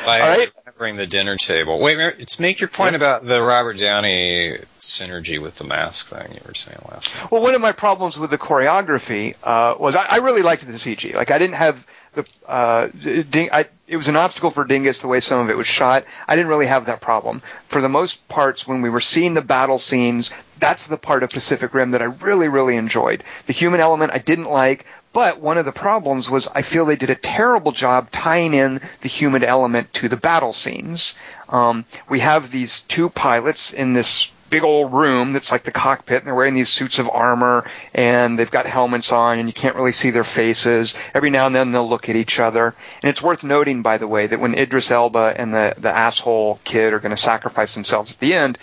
By 0.04 0.20
All 0.20 0.28
right. 0.28 0.52
remembering 0.58 0.96
the 0.96 1.06
dinner 1.06 1.36
table. 1.36 1.78
Wait, 1.78 1.96
wait, 1.96 2.14
it's 2.18 2.38
make 2.38 2.60
your 2.60 2.68
point 2.68 2.94
about 2.94 3.24
the 3.24 3.42
Robert 3.42 3.78
Downey 3.78 4.58
synergy 4.80 5.40
with 5.40 5.56
the 5.56 5.64
mask 5.64 6.06
thing 6.06 6.32
you 6.32 6.40
were 6.46 6.54
saying 6.54 6.78
last 6.90 7.14
night. 7.14 7.30
Well, 7.30 7.42
one 7.42 7.54
of 7.54 7.60
my 7.60 7.72
problems 7.72 8.16
with 8.16 8.30
the 8.30 8.38
choreography 8.38 9.34
uh, 9.42 9.76
was 9.78 9.96
I, 9.96 10.04
I 10.04 10.16
really 10.16 10.42
liked 10.42 10.66
the 10.66 10.72
CG. 10.72 11.14
Like 11.14 11.30
I 11.30 11.38
didn't 11.38 11.56
have 11.56 11.86
the 12.14 12.26
uh, 12.46 12.88
ding, 12.88 13.50
I, 13.52 13.66
it 13.86 13.96
was 13.96 14.08
an 14.08 14.16
obstacle 14.16 14.50
for 14.50 14.64
Dingus 14.64 15.00
the 15.00 15.08
way 15.08 15.20
some 15.20 15.40
of 15.40 15.50
it 15.50 15.56
was 15.56 15.66
shot. 15.66 16.04
I 16.26 16.36
didn't 16.36 16.48
really 16.48 16.66
have 16.66 16.86
that 16.86 17.00
problem. 17.00 17.42
For 17.66 17.80
the 17.80 17.88
most 17.88 18.26
parts, 18.28 18.66
when 18.66 18.82
we 18.82 18.90
were 18.90 19.00
seeing 19.00 19.34
the 19.34 19.42
battle 19.42 19.78
scenes, 19.78 20.32
that's 20.58 20.86
the 20.86 20.96
part 20.96 21.22
of 21.22 21.30
Pacific 21.30 21.72
Rim 21.72 21.92
that 21.92 22.02
I 22.02 22.06
really, 22.06 22.48
really 22.48 22.76
enjoyed. 22.76 23.24
The 23.46 23.52
human 23.52 23.80
element 23.80 24.12
I 24.12 24.18
didn't 24.18 24.50
like, 24.50 24.86
but 25.12 25.40
one 25.40 25.58
of 25.58 25.64
the 25.64 25.72
problems 25.72 26.28
was 26.28 26.48
I 26.48 26.62
feel 26.62 26.84
they 26.84 26.96
did 26.96 27.10
a 27.10 27.16
terrible 27.16 27.72
job 27.72 28.10
tying 28.10 28.54
in 28.54 28.80
the 29.02 29.08
human 29.08 29.42
element 29.42 29.92
to 29.94 30.08
the 30.08 30.16
battle 30.16 30.52
scenes. 30.52 31.14
Um, 31.48 31.84
we 32.08 32.20
have 32.20 32.50
these 32.50 32.80
two 32.82 33.08
pilots 33.08 33.72
in 33.72 33.92
this 33.92 34.30
big 34.50 34.64
old 34.64 34.92
room 34.92 35.32
that's 35.32 35.52
like 35.52 35.62
the 35.62 35.70
cockpit 35.70 36.18
and 36.18 36.26
they're 36.26 36.34
wearing 36.34 36.54
these 36.54 36.68
suits 36.68 36.98
of 36.98 37.08
armor 37.08 37.64
and 37.94 38.38
they've 38.38 38.50
got 38.50 38.66
helmets 38.66 39.12
on 39.12 39.38
and 39.38 39.48
you 39.48 39.52
can't 39.52 39.76
really 39.76 39.92
see 39.92 40.10
their 40.10 40.24
faces. 40.24 40.96
Every 41.14 41.30
now 41.30 41.46
and 41.46 41.54
then 41.54 41.72
they'll 41.72 41.88
look 41.88 42.08
at 42.08 42.16
each 42.16 42.38
other. 42.40 42.74
And 43.02 43.08
it's 43.08 43.22
worth 43.22 43.44
noting, 43.44 43.82
by 43.82 43.98
the 43.98 44.08
way, 44.08 44.26
that 44.26 44.40
when 44.40 44.54
Idris 44.54 44.90
Elba 44.90 45.34
and 45.36 45.54
the, 45.54 45.74
the 45.78 45.90
asshole 45.90 46.60
kid 46.64 46.92
are 46.92 47.00
going 47.00 47.14
to 47.14 47.22
sacrifice 47.22 47.74
themselves 47.74 48.12
at 48.12 48.18
the 48.18 48.34
end, 48.34 48.58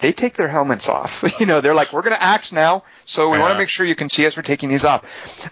they 0.00 0.12
take 0.12 0.34
their 0.34 0.48
helmets 0.48 0.88
off. 0.88 1.22
you 1.40 1.46
know, 1.46 1.60
they're 1.60 1.74
like, 1.74 1.92
we're 1.92 2.02
going 2.02 2.16
to 2.16 2.22
act 2.22 2.52
now, 2.52 2.82
so 3.04 3.30
we 3.30 3.38
want 3.38 3.52
to 3.52 3.58
make 3.58 3.68
sure 3.68 3.86
you 3.86 3.94
can 3.94 4.08
see 4.08 4.26
us. 4.26 4.36
We're 4.36 4.42
taking 4.42 4.68
these 4.68 4.84
off. 4.84 5.04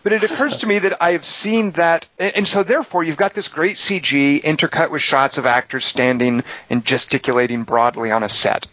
But 0.02 0.12
it 0.12 0.24
occurs 0.24 0.58
to 0.58 0.66
me 0.66 0.78
that 0.80 1.02
I 1.02 1.12
have 1.12 1.24
seen 1.24 1.72
that, 1.72 2.08
and 2.18 2.48
so 2.48 2.62
therefore 2.62 3.04
you've 3.04 3.16
got 3.16 3.34
this 3.34 3.48
great 3.48 3.76
CG 3.76 4.42
intercut 4.42 4.90
with 4.90 5.02
shots 5.02 5.38
of 5.38 5.46
actors 5.46 5.84
standing 5.84 6.42
and 6.70 6.84
gesticulating 6.84 7.64
broadly 7.64 8.10
on 8.10 8.22
a 8.22 8.28
set. 8.28 8.66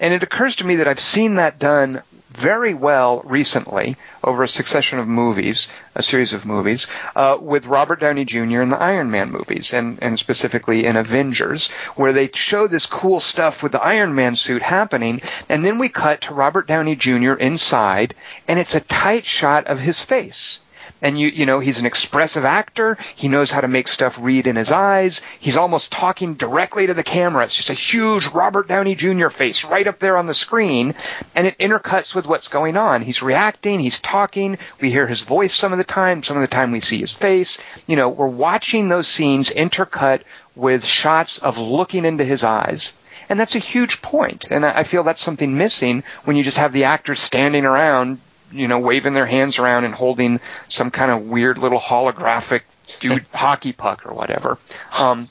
And 0.00 0.14
it 0.14 0.22
occurs 0.22 0.56
to 0.56 0.66
me 0.66 0.76
that 0.76 0.88
I've 0.88 1.00
seen 1.00 1.36
that 1.36 1.58
done 1.58 2.02
very 2.30 2.74
well 2.74 3.20
recently 3.24 3.96
over 4.22 4.42
a 4.42 4.48
succession 4.48 4.98
of 4.98 5.08
movies, 5.08 5.68
a 5.94 6.02
series 6.02 6.32
of 6.32 6.44
movies, 6.44 6.86
uh, 7.16 7.36
with 7.40 7.66
Robert 7.66 8.00
Downey 8.00 8.24
Jr. 8.24 8.62
in 8.62 8.68
the 8.68 8.80
Iron 8.80 9.10
Man 9.10 9.30
movies, 9.30 9.72
and, 9.72 9.98
and 10.02 10.18
specifically 10.18 10.86
in 10.86 10.96
Avengers, 10.96 11.68
where 11.96 12.12
they 12.12 12.30
show 12.32 12.66
this 12.66 12.86
cool 12.86 13.18
stuff 13.18 13.62
with 13.62 13.72
the 13.72 13.82
Iron 13.82 14.14
Man 14.14 14.36
suit 14.36 14.62
happening, 14.62 15.20
and 15.48 15.64
then 15.64 15.78
we 15.78 15.88
cut 15.88 16.20
to 16.22 16.34
Robert 16.34 16.68
Downey 16.68 16.94
Jr. 16.94 17.32
inside, 17.32 18.14
and 18.46 18.58
it's 18.58 18.74
a 18.74 18.80
tight 18.80 19.26
shot 19.26 19.66
of 19.66 19.80
his 19.80 20.00
face 20.02 20.60
and 21.00 21.18
you 21.18 21.28
you 21.28 21.46
know 21.46 21.60
he's 21.60 21.78
an 21.78 21.86
expressive 21.86 22.44
actor. 22.44 22.96
He 23.14 23.28
knows 23.28 23.50
how 23.50 23.60
to 23.60 23.68
make 23.68 23.88
stuff 23.88 24.18
read 24.20 24.46
in 24.46 24.56
his 24.56 24.70
eyes. 24.70 25.20
He's 25.38 25.56
almost 25.56 25.92
talking 25.92 26.34
directly 26.34 26.86
to 26.86 26.94
the 26.94 27.02
camera. 27.02 27.44
It's 27.44 27.56
just 27.56 27.70
a 27.70 27.74
huge 27.74 28.28
robert 28.28 28.68
downey 28.68 28.94
jr 28.94 29.28
face 29.28 29.64
right 29.64 29.86
up 29.86 29.98
there 29.98 30.16
on 30.16 30.26
the 30.26 30.34
screen. 30.34 30.94
And 31.34 31.46
it 31.46 31.58
intercuts 31.58 32.14
with 32.14 32.26
what's 32.26 32.48
going 32.48 32.76
on. 32.76 33.02
He's 33.02 33.22
reacting. 33.22 33.80
He's 33.80 34.00
talking. 34.00 34.58
We 34.80 34.90
hear 34.90 35.06
his 35.06 35.22
voice 35.22 35.54
some 35.54 35.72
of 35.72 35.78
the 35.78 35.84
time. 35.84 36.22
Some 36.22 36.36
of 36.36 36.42
the 36.42 36.48
time 36.48 36.72
we 36.72 36.80
see 36.80 36.98
his 36.98 37.12
face. 37.12 37.58
You 37.86 37.96
know 37.96 38.08
we're 38.08 38.26
watching 38.26 38.88
those 38.88 39.08
scenes 39.08 39.50
intercut 39.50 40.22
with 40.56 40.84
shots 40.84 41.38
of 41.38 41.58
looking 41.58 42.04
into 42.04 42.24
his 42.24 42.42
eyes. 42.42 42.94
And 43.28 43.38
that's 43.38 43.54
a 43.54 43.60
huge 43.60 44.00
point. 44.02 44.50
And 44.50 44.64
i 44.64 44.84
feel 44.84 45.02
that's 45.02 45.22
something 45.22 45.56
missing 45.56 46.02
when 46.24 46.36
you 46.36 46.42
just 46.42 46.56
have 46.56 46.72
the 46.72 46.84
actors 46.84 47.20
standing 47.20 47.64
around 47.64 48.20
you 48.52 48.68
know, 48.68 48.78
waving 48.78 49.14
their 49.14 49.26
hands 49.26 49.58
around 49.58 49.84
and 49.84 49.94
holding 49.94 50.40
some 50.68 50.90
kind 50.90 51.10
of 51.10 51.22
weird 51.22 51.58
little 51.58 51.80
holographic 51.80 52.62
dude 53.00 53.24
hockey 53.34 53.72
puck 53.72 54.06
or 54.06 54.14
whatever. 54.14 54.58
Um, 55.00 55.26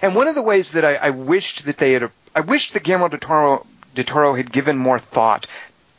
and 0.00 0.14
one 0.14 0.28
of 0.28 0.34
the 0.34 0.42
ways 0.42 0.72
that 0.72 0.84
I, 0.84 0.94
I 0.94 1.10
wished 1.10 1.64
that 1.66 1.78
they 1.78 1.92
had, 1.92 2.10
I 2.34 2.40
wished 2.40 2.74
that 2.74 2.82
Guillermo 2.82 3.08
de 3.08 3.18
Toro, 3.18 3.66
de 3.94 4.04
Toro 4.04 4.34
had 4.34 4.52
given 4.52 4.76
more 4.76 4.98
thought 4.98 5.46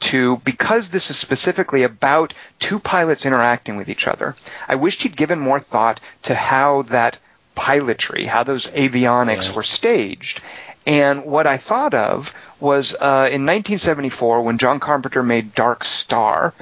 to, 0.01 0.37
because 0.37 0.89
this 0.89 1.09
is 1.09 1.17
specifically 1.17 1.83
about 1.83 2.33
two 2.59 2.79
pilots 2.79 3.25
interacting 3.25 3.77
with 3.77 3.89
each 3.89 4.07
other, 4.07 4.35
I 4.67 4.75
wished 4.75 5.03
he'd 5.03 5.15
given 5.15 5.39
more 5.39 5.59
thought 5.59 5.99
to 6.23 6.35
how 6.35 6.83
that 6.83 7.17
pilotry, 7.55 8.25
how 8.25 8.43
those 8.43 8.67
avionics 8.67 9.53
were 9.53 9.63
staged. 9.63 10.41
And 10.85 11.23
what 11.23 11.47
I 11.47 11.57
thought 11.57 11.93
of 11.93 12.33
was 12.63 12.95
uh, 12.95 13.27
in 13.29 13.45
1974 13.45 14.41
when 14.41 14.57
John 14.57 14.79
Carpenter 14.79 15.21
made 15.21 15.53
Dark 15.53 15.83
Star, 15.83 16.53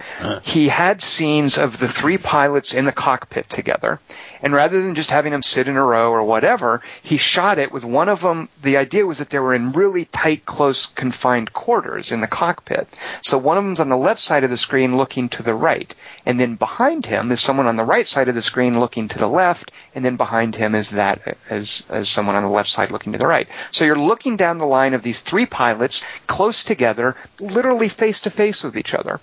he 0.43 0.67
had 0.67 1.01
scenes 1.01 1.57
of 1.57 1.77
the 1.77 1.87
three 1.87 2.17
pilots 2.17 2.73
in 2.73 2.85
the 2.85 2.91
cockpit 2.91 3.49
together. 3.49 3.99
And 4.41 4.53
rather 4.53 4.81
than 4.81 4.95
just 4.95 5.11
having 5.11 5.31
them 5.31 5.43
sit 5.43 5.67
in 5.67 5.77
a 5.77 5.85
row 5.85 6.11
or 6.11 6.23
whatever, 6.23 6.81
he 7.03 7.17
shot 7.17 7.59
it 7.59 7.71
with 7.71 7.85
one 7.85 8.09
of 8.09 8.21
them. 8.21 8.49
The 8.63 8.77
idea 8.77 9.05
was 9.05 9.19
that 9.19 9.29
they 9.29 9.37
were 9.37 9.53
in 9.53 9.71
really 9.71 10.05
tight, 10.05 10.45
close, 10.45 10.87
confined 10.87 11.53
quarters 11.53 12.11
in 12.11 12.21
the 12.21 12.27
cockpit. 12.27 12.87
So 13.21 13.37
one 13.37 13.59
of 13.59 13.63
them's 13.63 13.79
on 13.79 13.89
the 13.89 13.97
left 13.97 14.19
side 14.19 14.43
of 14.43 14.49
the 14.49 14.57
screen 14.57 14.97
looking 14.97 15.29
to 15.29 15.43
the 15.43 15.53
right. 15.53 15.93
And 16.32 16.39
then 16.39 16.55
behind 16.55 17.05
him 17.05 17.29
is 17.34 17.41
someone 17.41 17.67
on 17.67 17.75
the 17.75 17.84
right 17.84 18.07
side 18.07 18.29
of 18.29 18.36
the 18.36 18.41
screen 18.41 18.79
looking 18.79 19.09
to 19.09 19.19
the 19.19 19.27
left. 19.27 19.69
And 19.93 20.05
then 20.05 20.15
behind 20.15 20.55
him 20.55 20.75
is 20.75 20.91
that, 20.91 21.38
as, 21.49 21.84
as 21.89 22.07
someone 22.07 22.38
on 22.38 22.43
the 22.43 22.49
left 22.49 22.69
side 22.69 22.89
looking 22.89 23.11
to 23.11 23.17
the 23.17 23.27
right. 23.27 23.49
So 23.71 23.84
you're 23.84 23.99
looking 23.99 24.38
down 24.38 24.57
the 24.57 24.65
line 24.65 24.93
of 24.93 25.03
these 25.03 25.19
three 25.19 25.45
pilots 25.45 26.01
close 26.27 26.63
together, 26.63 27.17
literally 27.41 27.89
face 27.89 28.21
to 28.21 28.29
face 28.29 28.63
with 28.63 28.77
each 28.77 28.93
other. 28.93 29.19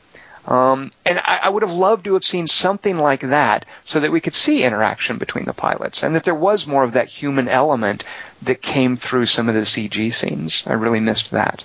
Um, 0.46 0.92
and 1.06 1.18
I, 1.20 1.40
I 1.44 1.48
would 1.48 1.62
have 1.62 1.72
loved 1.72 2.04
to 2.04 2.12
have 2.12 2.24
seen 2.24 2.46
something 2.46 2.98
like 2.98 3.22
that 3.22 3.64
so 3.86 4.00
that 4.00 4.12
we 4.12 4.20
could 4.20 4.34
see 4.34 4.62
interaction 4.62 5.16
between 5.16 5.46
the 5.46 5.54
pilots 5.54 6.02
and 6.02 6.14
that 6.14 6.24
there 6.24 6.34
was 6.34 6.66
more 6.66 6.84
of 6.84 6.92
that 6.92 7.08
human 7.08 7.48
element 7.48 8.04
that 8.42 8.60
came 8.60 8.98
through 8.98 9.24
some 9.24 9.48
of 9.48 9.54
the 9.54 9.62
CG 9.62 10.12
scenes. 10.12 10.62
I 10.66 10.74
really 10.74 11.00
missed 11.00 11.30
that. 11.30 11.64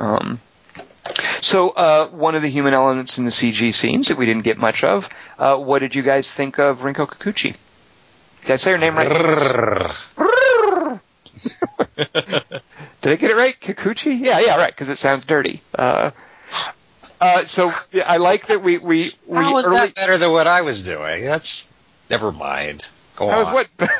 Um, 0.00 0.40
so 1.40 1.70
uh, 1.70 2.08
one 2.08 2.34
of 2.34 2.42
the 2.42 2.48
human 2.48 2.74
elements 2.74 3.18
in 3.18 3.24
the 3.24 3.30
CG 3.30 3.74
scenes 3.74 4.08
that 4.08 4.16
we 4.16 4.26
didn't 4.26 4.42
get 4.42 4.58
much 4.58 4.84
of. 4.84 5.08
Uh, 5.38 5.56
what 5.56 5.80
did 5.80 5.94
you 5.94 6.02
guys 6.02 6.30
think 6.30 6.58
of 6.58 6.78
Rinko 6.78 7.06
Kikuchi? 7.08 7.56
Did 8.42 8.50
I 8.50 8.56
say 8.56 8.72
her 8.72 8.78
name 8.78 8.94
right? 8.94 9.08
Did 13.02 13.12
I 13.12 13.16
get 13.16 13.30
it 13.30 13.36
right? 13.36 13.58
Kikuchi? 13.58 14.18
Yeah, 14.18 14.40
yeah, 14.40 14.56
right, 14.56 14.72
because 14.72 14.88
it 14.88 14.98
sounds 14.98 15.24
dirty. 15.24 15.60
Uh, 15.74 16.12
uh, 17.20 17.38
so 17.40 17.70
yeah, 17.92 18.04
I 18.06 18.16
like 18.16 18.46
that 18.48 18.62
we 18.62 18.78
we 18.78 19.10
we 19.26 19.36
How 19.36 19.52
was 19.52 19.68
early, 19.68 19.76
that 19.76 19.94
better 19.94 20.18
than 20.18 20.32
what 20.32 20.46
I 20.46 20.62
was 20.62 20.82
doing? 20.82 21.24
That's 21.24 21.66
never 22.10 22.32
mind. 22.32 22.88
Go 23.16 23.26
was 23.26 23.48
on. 23.48 23.54
what 23.54 23.68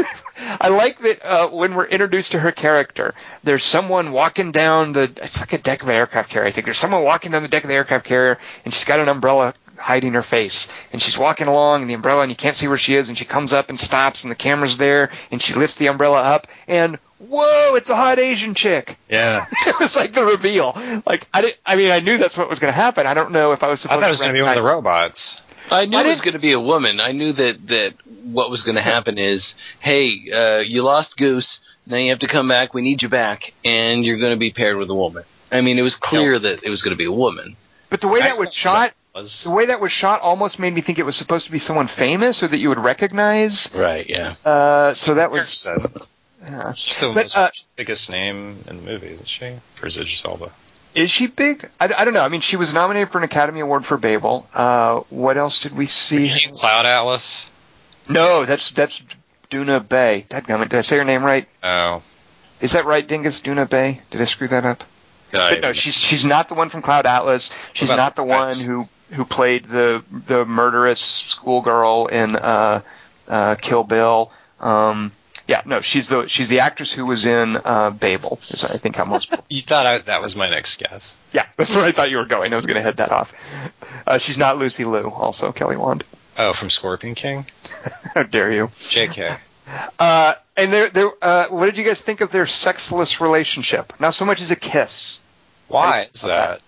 I 0.60 0.68
like 0.68 0.98
that 1.00 1.24
uh, 1.24 1.48
when 1.48 1.74
we're 1.74 1.86
introduced 1.86 2.32
to 2.32 2.38
her 2.38 2.52
character, 2.52 3.14
there's 3.44 3.64
someone 3.64 4.12
walking 4.12 4.52
down 4.52 4.92
the 4.92 5.10
it's 5.22 5.40
like 5.40 5.52
a 5.52 5.58
deck 5.58 5.82
of 5.82 5.88
an 5.88 5.96
aircraft 5.96 6.30
carrier. 6.30 6.48
I 6.48 6.52
think 6.52 6.66
there's 6.66 6.78
someone 6.78 7.02
walking 7.02 7.32
down 7.32 7.42
the 7.42 7.48
deck 7.48 7.64
of 7.64 7.68
the 7.68 7.74
aircraft 7.74 8.04
carrier, 8.06 8.38
and 8.64 8.72
she's 8.72 8.84
got 8.84 9.00
an 9.00 9.08
umbrella 9.08 9.54
hiding 9.76 10.12
her 10.12 10.22
face, 10.22 10.68
and 10.92 11.02
she's 11.02 11.18
walking 11.18 11.48
along 11.48 11.82
in 11.82 11.88
the 11.88 11.94
umbrella, 11.94 12.22
and 12.22 12.30
you 12.30 12.36
can't 12.36 12.56
see 12.56 12.68
where 12.68 12.78
she 12.78 12.94
is, 12.94 13.08
and 13.08 13.18
she 13.18 13.24
comes 13.24 13.52
up 13.52 13.68
and 13.68 13.80
stops, 13.80 14.22
and 14.22 14.30
the 14.30 14.36
camera's 14.36 14.76
there, 14.76 15.10
and 15.30 15.42
she 15.42 15.54
lifts 15.54 15.76
the 15.76 15.88
umbrella 15.88 16.22
up, 16.22 16.46
and 16.68 16.98
whoa, 17.18 17.74
it's 17.74 17.90
a 17.90 17.96
hot 17.96 18.18
Asian 18.18 18.54
chick. 18.54 18.96
Yeah. 19.08 19.46
it 19.66 19.78
was 19.78 19.96
like 19.96 20.12
the 20.12 20.24
reveal. 20.24 20.76
Like 21.06 21.26
I 21.32 21.42
didn't. 21.42 21.56
I 21.66 21.76
mean, 21.76 21.90
I 21.90 22.00
knew 22.00 22.18
that's 22.18 22.36
what 22.36 22.48
was 22.48 22.58
going 22.58 22.72
to 22.72 22.76
happen. 22.76 23.06
I 23.06 23.14
don't 23.14 23.32
know 23.32 23.52
if 23.52 23.62
I 23.62 23.68
was 23.68 23.80
I 23.80 23.82
supposed 23.82 24.00
thought 24.00 24.06
it 24.06 24.10
was 24.10 24.18
to 24.18 24.24
going 24.24 24.34
to 24.34 24.38
be 24.38 24.42
one 24.42 24.56
of 24.56 24.62
the 24.62 24.68
robots. 24.68 25.40
I 25.72 25.84
knew 25.86 25.96
I 25.98 26.02
it 26.02 26.10
was 26.10 26.20
going 26.20 26.34
to 26.34 26.38
be 26.40 26.52
a 26.52 26.60
woman. 26.60 27.00
I 27.00 27.12
knew 27.12 27.32
that 27.32 27.66
that 27.68 27.94
what 28.24 28.50
was 28.50 28.62
going 28.62 28.76
to 28.76 28.82
happen 28.82 29.18
is, 29.18 29.54
hey, 29.80 30.30
uh, 30.32 30.58
you 30.58 30.82
lost 30.82 31.16
Goose. 31.16 31.58
Now 31.86 31.96
you 31.96 32.10
have 32.10 32.20
to 32.20 32.28
come 32.28 32.46
back. 32.48 32.74
We 32.74 32.82
need 32.82 33.02
you 33.02 33.08
back, 33.08 33.52
and 33.64 34.04
you're 34.04 34.18
going 34.18 34.32
to 34.32 34.38
be 34.38 34.52
paired 34.52 34.76
with 34.76 34.88
a 34.90 34.94
woman. 34.94 35.24
I 35.50 35.60
mean, 35.60 35.78
it 35.78 35.82
was 35.82 35.96
clear 35.96 36.38
that 36.38 36.62
it 36.62 36.70
was 36.70 36.82
going 36.82 36.92
to 36.92 36.98
be 36.98 37.04
a 37.06 37.12
woman. 37.12 37.56
But 37.90 38.00
the 38.00 38.08
way 38.08 38.20
that 38.20 38.36
was 38.38 38.54
shot, 38.54 38.92
Was 39.14 39.44
the 39.44 39.50
way 39.50 39.66
that 39.66 39.80
was 39.80 39.92
shot 39.92 40.22
almost 40.22 40.58
made 40.58 40.72
me 40.72 40.80
think 40.80 40.98
it 40.98 41.04
was 41.04 41.16
supposed 41.16 41.46
to 41.46 41.52
be 41.52 41.58
someone 41.58 41.88
famous 41.88 42.42
or 42.42 42.48
that 42.48 42.58
you 42.58 42.70
would 42.70 42.78
recognize. 42.78 43.68
Right? 43.74 44.08
Yeah. 44.08 44.34
Uh, 44.44 44.94
so 44.94 45.14
that 45.14 45.30
was. 45.30 45.64
Harrison. 45.64 46.02
yeah. 46.42 46.72
She's 46.72 47.00
the 47.00 47.12
But, 47.12 47.36
uh, 47.36 47.50
biggest 47.76 48.10
name 48.10 48.64
in 48.66 48.76
the 48.78 48.82
movie, 48.82 49.08
isn't 49.08 49.28
she? 49.28 49.58
Or 49.82 49.86
is 49.86 49.98
it 49.98 50.04
just 50.06 50.24
Elba? 50.24 50.50
Is 50.94 51.10
she 51.10 51.26
big? 51.26 51.68
I, 51.80 51.92
I 51.92 52.04
don't 52.04 52.14
know. 52.14 52.22
I 52.22 52.28
mean, 52.28 52.42
she 52.42 52.56
was 52.56 52.74
nominated 52.74 53.10
for 53.10 53.18
an 53.18 53.24
Academy 53.24 53.60
Award 53.60 53.86
for 53.86 53.96
Babel. 53.96 54.46
Uh, 54.52 55.00
what 55.10 55.38
else 55.38 55.60
did 55.60 55.74
we 55.74 55.86
see? 55.86 56.18
Is 56.18 56.36
she 56.36 56.50
Cloud 56.50 56.86
Atlas? 56.86 57.48
No, 58.08 58.44
that's 58.44 58.70
that's 58.72 59.02
Doona 59.50 59.86
Bae. 59.86 60.26
Dadgummit, 60.28 60.68
did 60.68 60.74
I 60.74 60.82
say 60.82 60.98
her 60.98 61.04
name 61.04 61.24
right? 61.24 61.48
Oh. 61.62 62.02
Is 62.60 62.72
that 62.72 62.84
right, 62.84 63.06
Dingus? 63.06 63.40
Doona 63.40 63.68
Bae? 63.68 64.00
Did 64.10 64.20
I 64.20 64.26
screw 64.26 64.48
that 64.48 64.64
up? 64.64 64.84
But 65.32 65.62
no, 65.62 65.72
she's 65.72 65.94
she's 65.94 66.24
not 66.24 66.48
the 66.48 66.54
one 66.54 66.68
from 66.68 66.82
Cloud 66.82 67.06
Atlas. 67.06 67.50
She's 67.72 67.88
not 67.88 68.16
the 68.16 68.22
one 68.22 68.54
who 68.54 68.86
who 69.12 69.24
played 69.24 69.66
the 69.66 70.04
the 70.26 70.44
murderous 70.44 71.00
schoolgirl 71.00 72.08
in 72.08 72.36
uh, 72.36 72.82
uh, 73.28 73.54
Kill 73.56 73.82
Bill. 73.84 74.30
Um, 74.60 75.12
yeah, 75.52 75.60
no, 75.66 75.82
she's 75.82 76.08
the 76.08 76.28
she's 76.28 76.48
the 76.48 76.60
actress 76.60 76.90
who 76.90 77.04
was 77.04 77.26
in 77.26 77.58
uh, 77.62 77.90
Babel. 77.90 78.38
Is 78.48 78.64
I 78.64 78.78
think 78.78 78.96
how 78.96 79.04
most. 79.04 79.30
You 79.50 79.60
thought 79.60 79.84
I, 79.84 79.98
that 79.98 80.22
was 80.22 80.34
my 80.34 80.48
next 80.48 80.78
guess. 80.78 81.14
yeah, 81.34 81.44
that's 81.58 81.76
where 81.76 81.84
I 81.84 81.92
thought 81.92 82.10
you 82.10 82.16
were 82.16 82.24
going. 82.24 82.54
I 82.54 82.56
was 82.56 82.64
going 82.64 82.76
to 82.76 82.82
head 82.82 82.96
that 82.96 83.12
off. 83.12 83.34
Uh, 84.06 84.16
she's 84.16 84.38
not 84.38 84.56
Lucy 84.56 84.86
Liu. 84.86 85.10
Also, 85.10 85.52
Kelly 85.52 85.76
Wand. 85.76 86.04
Oh, 86.38 86.54
from 86.54 86.70
Scorpion 86.70 87.14
King? 87.14 87.44
How 88.14 88.22
dare 88.22 88.50
you? 88.50 88.68
JK. 88.78 89.38
Uh, 89.98 90.34
and 90.56 90.72
there, 90.72 90.88
there. 90.88 91.10
Uh, 91.20 91.48
what 91.48 91.66
did 91.66 91.76
you 91.76 91.84
guys 91.84 92.00
think 92.00 92.22
of 92.22 92.32
their 92.32 92.46
sexless 92.46 93.20
relationship? 93.20 93.92
Not 94.00 94.14
so 94.14 94.24
much 94.24 94.40
as 94.40 94.50
a 94.50 94.56
kiss. 94.56 95.18
Why 95.68 96.06
is 96.10 96.22
that? 96.22 96.62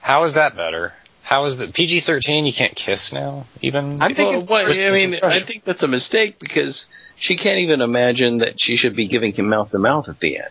How 0.00 0.24
is 0.24 0.32
that 0.34 0.56
better? 0.56 0.94
How 1.30 1.44
is 1.44 1.58
that 1.58 1.72
PG 1.72 2.00
thirteen? 2.00 2.44
You 2.44 2.52
can't 2.52 2.74
kiss 2.74 3.12
now, 3.12 3.46
even. 3.62 4.02
I'm 4.02 4.14
thinking- 4.14 4.46
Well, 4.48 4.64
what, 4.66 4.80
I 4.84 4.90
mean, 4.90 5.20
I 5.22 5.38
think 5.38 5.62
that's 5.64 5.80
a 5.84 5.86
mistake 5.86 6.40
because 6.40 6.86
she 7.20 7.36
can't 7.36 7.60
even 7.60 7.80
imagine 7.80 8.38
that 8.38 8.54
she 8.60 8.76
should 8.76 8.96
be 8.96 9.06
giving 9.06 9.32
him 9.32 9.48
mouth 9.48 9.70
to 9.70 9.78
mouth 9.78 10.08
at 10.08 10.18
the 10.18 10.38
end. 10.38 10.50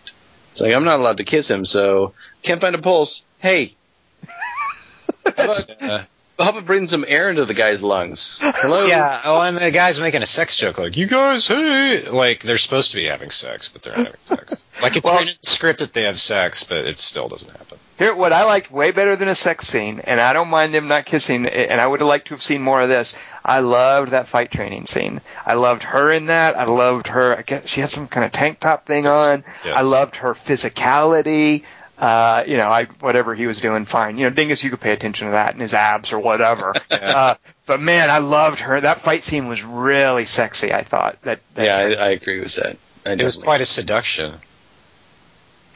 It's 0.53 0.61
like 0.61 0.73
I'm 0.73 0.85
not 0.85 1.01
allowed 1.01 1.17
to 1.17 1.25
kiss 1.25 1.49
him, 1.49 1.65
so 1.65 2.13
can't 2.43 2.61
find 2.61 2.75
a 2.75 2.81
pulse. 2.81 3.21
Hey, 3.39 3.75
Uh, 5.25 6.03
how 6.39 6.49
about 6.49 6.65
bring 6.65 6.87
some 6.87 7.05
air 7.07 7.29
into 7.29 7.45
the 7.45 7.53
guy's 7.53 7.81
lungs? 7.81 8.37
Hello. 8.39 8.85
yeah. 8.87 9.21
Oh, 9.23 9.41
and 9.41 9.57
the 9.57 9.71
guy's 9.71 9.99
making 9.99 10.21
a 10.21 10.25
sex 10.25 10.57
joke, 10.57 10.77
like 10.77 10.97
you 10.97 11.07
guys, 11.07 11.47
hey, 11.47 12.03
like 12.11 12.41
they're 12.41 12.57
supposed 12.57 12.91
to 12.91 12.97
be 12.97 13.05
having 13.05 13.29
sex, 13.29 13.69
but 13.69 13.81
they're 13.81 13.95
not 13.95 14.05
having 14.05 14.19
sex. 14.23 14.65
Like 14.81 14.95
it's 14.95 15.05
Well- 15.05 15.15
written 15.15 15.29
in 15.29 15.35
the 15.41 15.47
script 15.47 15.79
that 15.79 15.93
they 15.93 16.03
have 16.03 16.19
sex, 16.19 16.63
but 16.63 16.85
it 16.85 16.97
still 16.97 17.27
doesn't 17.27 17.51
happen. 17.51 17.77
Here, 17.97 18.15
what 18.15 18.31
I 18.31 18.45
liked 18.45 18.71
way 18.71 18.91
better 18.91 19.17
than 19.17 19.27
a 19.27 19.35
sex 19.35 19.67
scene, 19.67 19.99
and 20.05 20.21
I 20.21 20.31
don't 20.31 20.47
mind 20.47 20.73
them 20.73 20.87
not 20.87 21.05
kissing, 21.05 21.45
and 21.45 21.81
I 21.81 21.85
would 21.85 21.99
have 21.99 22.07
liked 22.07 22.27
to 22.29 22.33
have 22.33 22.41
seen 22.41 22.61
more 22.61 22.79
of 22.79 22.87
this. 22.87 23.13
I 23.43 23.59
loved 23.59 24.11
that 24.11 24.29
fight 24.29 24.51
training 24.51 24.85
scene. 24.85 25.19
I 25.45 25.55
loved 25.55 25.83
her 25.83 26.09
in 26.09 26.27
that. 26.27 26.57
I 26.57 26.63
loved 26.63 27.07
her. 27.07 27.37
I 27.37 27.41
guess 27.41 27.67
she 27.67 27.81
had 27.81 27.91
some 27.91 28.07
kind 28.07 28.25
of 28.25 28.31
tank 28.31 28.61
top 28.61 28.85
thing 28.85 29.05
on. 29.05 29.43
Yes. 29.65 29.75
I 29.75 29.81
loved 29.81 30.15
her 30.15 30.33
physicality. 30.33 31.63
Uh, 31.99 32.45
you 32.47 32.55
know, 32.55 32.69
I 32.69 32.85
whatever 33.01 33.35
he 33.35 33.45
was 33.45 33.59
doing, 33.59 33.83
fine. 33.83 34.17
You 34.17 34.23
know, 34.23 34.29
Dingus, 34.29 34.63
you 34.63 34.69
could 34.69 34.79
pay 34.79 34.93
attention 34.93 35.27
to 35.27 35.31
that 35.31 35.51
and 35.51 35.61
his 35.61 35.73
abs 35.73 36.13
or 36.13 36.19
whatever. 36.19 36.73
uh, 36.91 37.35
but 37.65 37.81
man, 37.81 38.09
I 38.09 38.19
loved 38.19 38.59
her. 38.59 38.79
That 38.79 39.01
fight 39.01 39.21
scene 39.21 39.49
was 39.49 39.61
really 39.61 40.23
sexy. 40.23 40.71
I 40.71 40.83
thought 40.83 41.21
that. 41.23 41.41
that 41.55 41.65
Yeah, 41.65 41.75
I, 41.75 42.05
I 42.05 42.09
agree 42.11 42.39
with 42.39 42.55
that. 42.55 42.77
I 43.05 43.11
It 43.13 43.23
was 43.23 43.35
quite 43.37 43.59
a 43.59 43.65
seduction. 43.65 44.35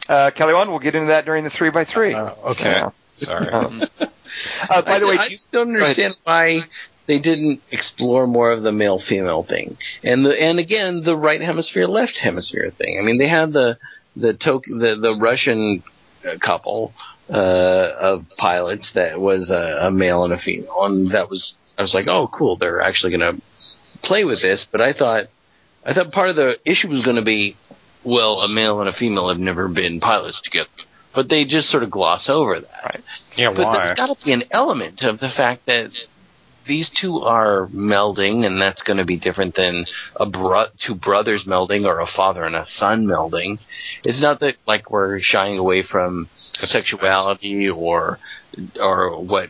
uh, 0.07 0.31
Kelly 0.31 0.53
Wand, 0.53 0.69
we'll 0.69 0.79
get 0.79 0.95
into 0.95 1.07
that 1.07 1.25
during 1.25 1.43
the 1.43 1.49
three 1.49 1.71
by 1.71 1.83
three. 1.83 2.15
Oh, 2.15 2.37
okay. 2.51 2.71
Yeah. 2.71 2.89
Sorry. 3.17 3.47
Um, 3.53 3.83
uh, 4.69 4.81
by 4.81 4.99
the 4.99 5.07
way, 5.07 5.17
I 5.17 5.27
do 5.27 5.35
just 5.35 5.51
don't 5.51 5.73
understand 5.75 6.15
why 6.23 6.63
they 7.05 7.19
didn't 7.19 7.61
explore 7.71 8.25
more 8.27 8.51
of 8.51 8.63
the 8.63 8.71
male 8.71 8.99
female 8.99 9.43
thing, 9.43 9.77
and 10.03 10.25
the 10.25 10.31
and 10.31 10.57
again 10.57 11.03
the 11.03 11.15
right 11.15 11.39
hemisphere 11.39 11.87
left 11.87 12.17
hemisphere 12.17 12.71
thing. 12.71 12.97
I 12.99 13.03
mean, 13.03 13.19
they 13.19 13.27
had 13.27 13.53
the 13.53 13.77
the 14.15 14.33
Tok- 14.33 14.65
the 14.65 14.97
the 14.99 15.17
Russian 15.19 15.83
couple 16.39 16.93
uh, 17.29 17.91
of 17.99 18.25
pilots 18.37 18.91
that 18.95 19.19
was 19.19 19.49
a, 19.49 19.87
a 19.87 19.91
male 19.91 20.23
and 20.23 20.33
a 20.33 20.39
female, 20.39 20.85
and 20.85 21.11
that 21.11 21.29
was 21.29 21.53
I 21.77 21.81
was 21.81 21.93
like, 21.93 22.07
oh, 22.07 22.27
cool, 22.27 22.57
they're 22.57 22.81
actually 22.81 23.17
going 23.17 23.35
to 23.35 23.41
play 24.03 24.23
with 24.23 24.41
this. 24.41 24.65
But 24.71 24.81
I 24.81 24.93
thought 24.93 25.25
I 25.85 25.93
thought 25.93 26.11
part 26.11 26.29
of 26.29 26.35
the 26.35 26.55
issue 26.65 26.89
was 26.89 27.03
going 27.03 27.15
to 27.17 27.23
be, 27.23 27.55
well, 28.03 28.41
a 28.41 28.47
male 28.47 28.79
and 28.79 28.89
a 28.89 28.93
female 28.93 29.29
have 29.29 29.39
never 29.39 29.67
been 29.67 29.99
pilots 29.99 30.39
together. 30.43 30.69
But 31.15 31.29
they 31.29 31.45
just 31.45 31.69
sort 31.69 31.83
of 31.83 31.91
gloss 31.91 32.27
over 32.27 32.61
that. 32.61 33.01
yeah, 33.35 33.53
But 33.55 33.65
why? 33.65 33.77
there's 33.77 33.97
got 33.97 34.17
to 34.17 34.25
be 34.25 34.31
an 34.31 34.45
element 34.51 35.03
of 35.03 35.19
the 35.19 35.29
fact 35.29 35.65
that 35.67 35.91
these 36.65 36.89
two 36.89 37.19
are 37.21 37.67
melding, 37.67 38.45
and 38.45 38.61
that's 38.61 38.81
going 38.83 38.97
to 38.97 39.05
be 39.05 39.17
different 39.17 39.55
than 39.55 39.85
a 40.19 40.25
bro- 40.25 40.67
two 40.85 40.95
brothers 40.95 41.45
melding 41.45 41.85
or 41.85 41.99
a 41.99 42.07
father 42.07 42.43
and 42.43 42.55
a 42.55 42.65
son 42.65 43.05
melding. 43.05 43.59
It's 44.05 44.21
not 44.21 44.39
that 44.41 44.55
like 44.65 44.89
we're 44.89 45.19
shying 45.21 45.57
away 45.57 45.83
from 45.83 46.29
sexuality 46.53 47.69
or 47.69 48.19
or 48.79 49.21
what 49.21 49.49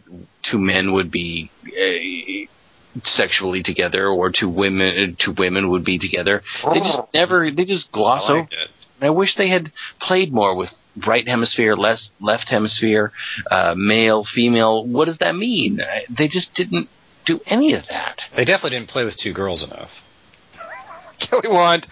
two 0.50 0.60
men 0.60 0.94
would 0.94 1.12
be 1.12 1.52
uh, 1.68 3.04
sexually 3.04 3.64
together 3.64 4.08
or 4.08 4.32
two 4.32 4.50
women 4.50 5.18
two 5.24 5.34
women 5.38 5.70
would 5.70 5.84
be 5.84 6.00
together. 6.00 6.44
They 6.74 6.80
just 6.80 7.02
never 7.14 7.52
they 7.52 7.66
just 7.66 7.92
gloss 7.92 8.30
I 8.30 8.34
over. 8.34 8.48
it. 8.52 8.70
I 9.02 9.10
wish 9.10 9.36
they 9.36 9.50
had 9.50 9.72
played 10.00 10.32
more 10.32 10.56
with 10.56 10.70
right 11.06 11.28
hemisphere, 11.28 11.76
less 11.76 12.10
left 12.22 12.50
hemisphere, 12.50 13.12
uh, 13.50 13.74
male, 13.76 14.24
female. 14.24 14.86
What 14.86 15.06
does 15.06 15.18
that 15.20 15.36
mean? 15.36 15.82
They 16.10 16.28
just 16.28 16.54
didn't 16.54 16.90
do 17.26 17.42
any 17.46 17.74
of 17.74 17.86
that. 17.88 18.22
They 18.34 18.46
definitely 18.46 18.78
didn't 18.80 18.90
play 18.90 19.06
with 19.06 19.18
two 19.18 19.34
girls 19.34 19.64
enough. 19.64 20.08
Kelly 21.20 21.50
Wand. 21.50 21.88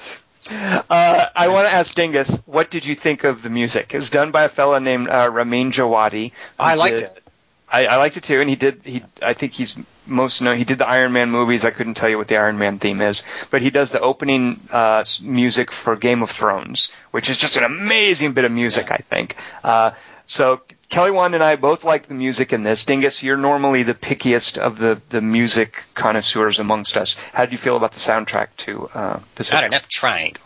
Uh, 0.50 1.26
I 1.36 1.48
want 1.50 1.68
to 1.68 1.74
ask 1.74 1.94
Dingus, 1.94 2.36
what 2.46 2.72
did 2.72 2.86
you 2.86 2.96
think 2.96 3.24
of 3.24 3.42
the 3.42 3.50
music? 3.50 3.94
It 3.94 3.98
was 3.98 4.10
done 4.10 4.32
by 4.32 4.44
a 4.44 4.50
fellow 4.50 4.78
named 4.80 5.08
uh, 5.08 5.30
Ramin 5.32 5.72
Djawadi. 5.72 6.32
I 6.60 6.76
liked 6.76 6.98
did- 6.98 7.04
it. 7.06 7.18
I, 7.74 7.86
I 7.86 7.96
liked 7.96 8.18
it 8.18 8.24
too, 8.26 8.42
and 8.42 8.50
he 8.50 8.58
did. 8.58 8.82
He, 8.84 9.02
I 9.22 9.32
think 9.32 9.54
he's 9.54 9.78
most 10.06 10.42
known. 10.42 10.58
He 10.58 10.66
did 10.66 10.78
the 10.80 10.88
Iron 10.90 11.14
Man 11.14 11.32
movies. 11.32 11.64
I 11.64 11.72
couldn't 11.72 11.94
tell 11.94 12.10
you 12.10 12.18
what 12.18 12.28
the 12.28 12.36
Iron 12.36 12.58
Man 12.58 12.80
theme 12.80 13.00
is, 13.00 13.24
but 13.50 13.62
he 13.62 13.70
does 13.70 13.92
the 13.92 14.02
opening 14.02 14.60
uh, 14.72 15.06
music 15.22 15.72
for 15.72 15.96
Game 15.96 16.22
of 16.22 16.30
Thrones, 16.30 16.92
which 17.12 17.30
is 17.30 17.38
just 17.38 17.56
an 17.56 17.64
amazing 17.64 18.34
bit 18.34 18.44
of 18.44 18.52
music. 18.52 18.92
I 18.92 18.98
think. 18.98 19.38
Uh, 19.64 19.92
so 20.28 20.60
Kelly 20.92 21.12
Wand 21.12 21.34
and 21.36 21.44
I 21.44 21.56
both 21.56 21.86
like 21.86 22.10
the 22.10 22.14
music 22.14 22.52
in 22.52 22.64
this. 22.64 22.84
Dingus, 22.84 23.24
you're 23.24 23.38
normally 23.38 23.84
the 23.84 23.94
pickiest 23.94 24.58
of 24.58 24.78
the 24.78 25.02
the 25.10 25.22
music 25.22 25.84
connoisseurs 25.96 26.60
amongst 26.60 26.98
us. 26.98 27.16
How 27.34 27.46
do 27.46 27.54
you 27.54 27.58
feel 27.58 27.78
about 27.78 27.94
the 27.94 28.02
soundtrack 28.02 28.50
to 28.58 28.89
uh, 28.94 29.20
Pacific? 29.36 29.72
Not 29.72 29.74
F 29.74 29.88
triangle. 29.88 30.44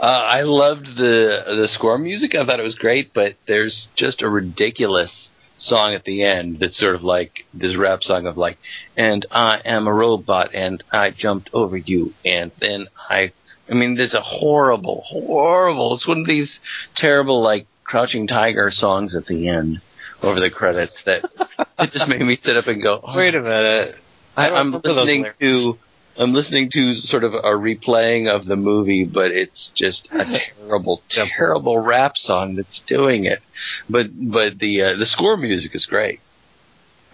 Uh, 0.00 0.04
I 0.04 0.42
loved 0.42 0.96
the 0.96 1.44
the 1.46 1.68
score 1.68 1.96
music. 1.96 2.34
I 2.34 2.44
thought 2.44 2.58
it 2.58 2.64
was 2.64 2.74
great, 2.74 3.14
but 3.14 3.36
there's 3.46 3.86
just 3.94 4.20
a 4.20 4.28
ridiculous 4.28 5.28
song 5.58 5.94
at 5.94 6.04
the 6.04 6.24
end 6.24 6.58
that's 6.58 6.78
sort 6.78 6.96
of 6.96 7.04
like 7.04 7.46
this 7.54 7.76
rap 7.76 8.02
song 8.02 8.26
of 8.26 8.36
like, 8.36 8.58
and 8.96 9.24
I 9.30 9.60
am 9.64 9.86
a 9.86 9.92
robot, 9.94 10.50
and 10.54 10.82
I 10.92 11.10
jumped 11.10 11.50
over 11.52 11.76
you, 11.76 12.12
and 12.24 12.50
then 12.60 12.88
I. 13.08 13.30
I 13.68 13.74
mean, 13.74 13.96
there's 13.96 14.14
a 14.14 14.20
horrible, 14.20 15.02
horrible. 15.04 15.94
It's 15.96 16.06
one 16.06 16.20
of 16.20 16.26
these 16.26 16.60
terrible, 16.94 17.42
like 17.42 17.66
Crouching 17.86 18.26
Tiger 18.26 18.70
songs 18.70 19.14
at 19.14 19.26
the 19.26 19.48
end 19.48 19.80
over 20.22 20.40
the 20.40 20.50
credits 20.50 21.04
that 21.04 21.24
it 21.78 21.92
just 21.92 22.08
made 22.08 22.20
me 22.20 22.38
sit 22.42 22.56
up 22.56 22.66
and 22.66 22.82
go. 22.82 23.00
oh, 23.02 23.16
Wait 23.16 23.34
a 23.34 23.40
minute. 23.40 24.00
I, 24.36 24.46
I 24.46 24.48
don't 24.48 24.58
I'm 24.58 24.80
listening 24.82 25.26
to 25.40 25.78
I'm 26.18 26.32
listening 26.32 26.70
to 26.72 26.94
sort 26.94 27.24
of 27.24 27.34
a 27.34 27.42
replaying 27.42 28.34
of 28.34 28.46
the 28.46 28.56
movie, 28.56 29.04
but 29.04 29.30
it's 29.30 29.70
just 29.74 30.08
a 30.12 30.24
terrible, 30.58 31.02
terrible 31.10 31.78
rap 31.78 32.12
song 32.16 32.56
that's 32.56 32.80
doing 32.80 33.24
it. 33.26 33.40
But 33.88 34.06
but 34.12 34.58
the 34.58 34.82
uh, 34.82 34.96
the 34.96 35.06
score 35.06 35.36
music 35.36 35.74
is 35.74 35.86
great. 35.86 36.20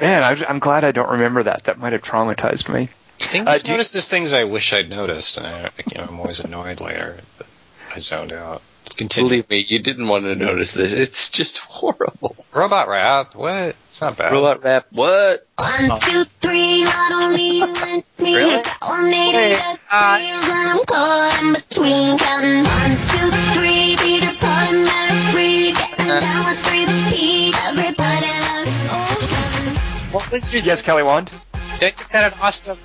Man, 0.01 0.23
I, 0.23 0.45
I'm 0.49 0.59
glad 0.59 0.85
I 0.85 0.93
don't 0.93 1.11
remember 1.11 1.43
that. 1.45 1.65
That 1.65 1.79
might 1.79 1.93
have 1.93 2.03
traumatized 2.03 2.73
me. 2.73 2.89
I 3.21 3.25
think 3.27 3.47
Uh, 3.47 3.53
he's 3.53 3.63
do 3.63 3.73
you- 3.73 3.83
things 3.83 4.33
I 4.33 4.45
wish 4.45 4.73
I'd 4.73 4.89
noticed, 4.89 5.37
and 5.37 5.47
I, 5.47 5.71
you 5.93 5.99
know, 5.99 6.07
I'm 6.09 6.19
always 6.19 6.41
annoyed 6.41 6.81
later. 6.81 7.19
But 7.39 7.47
I 7.95 7.99
zoned 7.99 8.33
out. 8.33 8.63
Let's 8.93 8.99
continue. 8.99 9.31
Believe 9.31 9.49
me, 9.49 9.65
you 9.71 9.79
didn't 9.79 10.07
want 10.07 10.25
to 10.25 10.35
notice 10.35 10.75
this. 10.75 10.93
It's 10.93 11.31
just 11.31 11.57
horrible. 11.67 12.37
Robot 12.53 12.89
rap? 12.89 13.35
What? 13.35 13.69
It's 13.87 14.03
not 14.03 14.19
bad. 14.19 14.33
Robot 14.33 14.63
rap. 14.63 14.85
What? 14.91 15.47
One, 15.57 15.99
two, 15.99 16.25
three, 16.43 16.85
not 16.85 17.13
only 17.13 17.57
you 17.57 17.65
and 17.65 18.05
me, 18.19 18.37
Really? 18.37 18.63
got 18.63 18.67
180 18.83 19.33
degrees 19.33 19.81
and 19.91 20.69
I'm 20.69 20.85
caught 20.85 21.41
in 21.43 21.53
between. 21.55 22.19
Counting 22.19 22.65
one, 22.65 22.97
two, 23.09 23.31
three, 23.57 23.97
Peter 23.97 24.35
Pan, 24.39 24.85
Mary 24.85 25.33
Free, 25.33 25.73
getting 25.73 26.07
down 26.09 26.45
with 26.45 26.67
three 26.67 26.85
P. 27.09 27.55
Everybody 27.65 28.29
loves 28.45 28.77
old 28.93 30.13
What 30.13 30.31
was 30.31 30.53
your 30.53 30.63
Yes, 30.65 30.83
Kelly 30.83 31.03
Wand. 31.03 31.31
Dennis 31.79 32.13
had 32.13 32.31
an 32.31 32.39
awesome. 32.43 32.77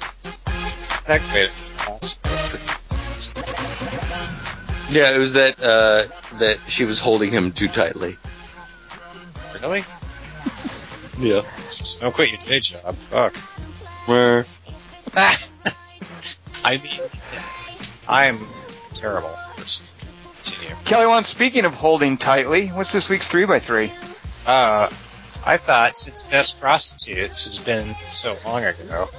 That 1.06 1.20
wait, 1.34 1.52
awesome. 1.86 2.22
Yeah, 4.90 5.12
it 5.14 5.20
was 5.20 5.34
that 5.34 5.62
uh, 5.62 6.06
that 6.40 6.60
she 6.68 6.86
was 6.86 7.00
holding 7.00 7.32
him 7.32 7.52
too 7.52 7.68
tightly. 7.68 8.18
Really? 9.62 9.84
Yeah. 11.20 11.42
Don't 12.00 12.14
quit 12.14 12.30
your 12.30 12.38
day 12.38 12.60
job. 12.60 12.94
Fuck. 12.94 13.36
Where? 14.06 14.46
I 16.64 16.78
mean, 16.78 17.00
I'm 18.08 18.48
terrible. 18.94 19.36
Continue. 20.44 20.76
Kelly 20.86 21.08
Wand. 21.08 21.26
speaking 21.26 21.66
of 21.66 21.74
holding 21.74 22.18
tightly, 22.18 22.68
what's 22.68 22.94
this 22.94 23.10
week's 23.10 23.28
3x3? 23.28 23.90
Uh, 24.46 24.90
I 25.46 25.58
thought 25.58 25.98
since 25.98 26.26
Best 26.26 26.60
Prostitutes 26.60 27.46
has 27.46 27.58
been 27.58 27.96
so 28.08 28.38
long 28.46 28.64
ago, 28.64 29.10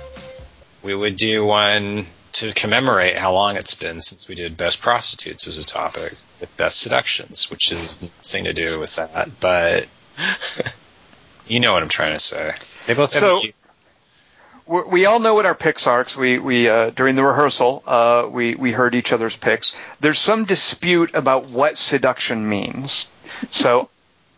we 0.83 0.95
would 0.95 1.17
do 1.17 1.45
one 1.45 2.05
to 2.41 2.53
commemorate 2.53 3.17
how 3.17 3.33
long 3.33 3.57
it's 3.57 3.75
been 3.75 4.01
since 4.01 4.29
we 4.29 4.35
did 4.35 4.57
Best 4.57 4.81
Prostitutes 4.81 5.47
as 5.49 5.59
a 5.59 5.65
topic 5.65 6.15
with 6.41 6.55
Best 6.57 6.81
Seductions, 6.81 7.51
which 7.51 7.73
is 7.73 8.03
nothing 8.03 8.45
to 8.45 8.53
do 8.53 8.79
with 8.79 8.97
that, 8.97 9.29
but 9.41 9.87
you 11.47 11.61
know 11.61 11.73
what 11.73 11.83
I'm 11.83 11.89
trying 11.89 12.13
to 12.15 12.19
say. 12.25 12.55
They 12.87 12.95
both 12.95 13.13
have 13.15 13.21
So- 13.21 13.41
we 13.41 14.83
we 14.91 15.07
all 15.07 15.19
know 15.19 15.33
what 15.35 15.47
our 15.47 15.55
picks 15.55 15.87
are 15.87 16.03
because 16.03 16.17
we 16.19 16.39
we 16.39 16.69
uh, 16.69 16.91
during 16.91 17.17
the 17.17 17.23
rehearsal 17.23 17.83
uh, 17.87 18.29
we 18.31 18.55
we 18.55 18.71
heard 18.71 18.95
each 18.95 19.15
other's 19.15 19.35
picks. 19.35 19.75
There's 20.01 20.21
some 20.21 20.45
dispute 20.45 21.15
about 21.15 21.49
what 21.49 21.79
seduction 21.79 22.47
means. 22.47 23.07
So 23.51 23.89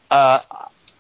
uh, 0.09 0.41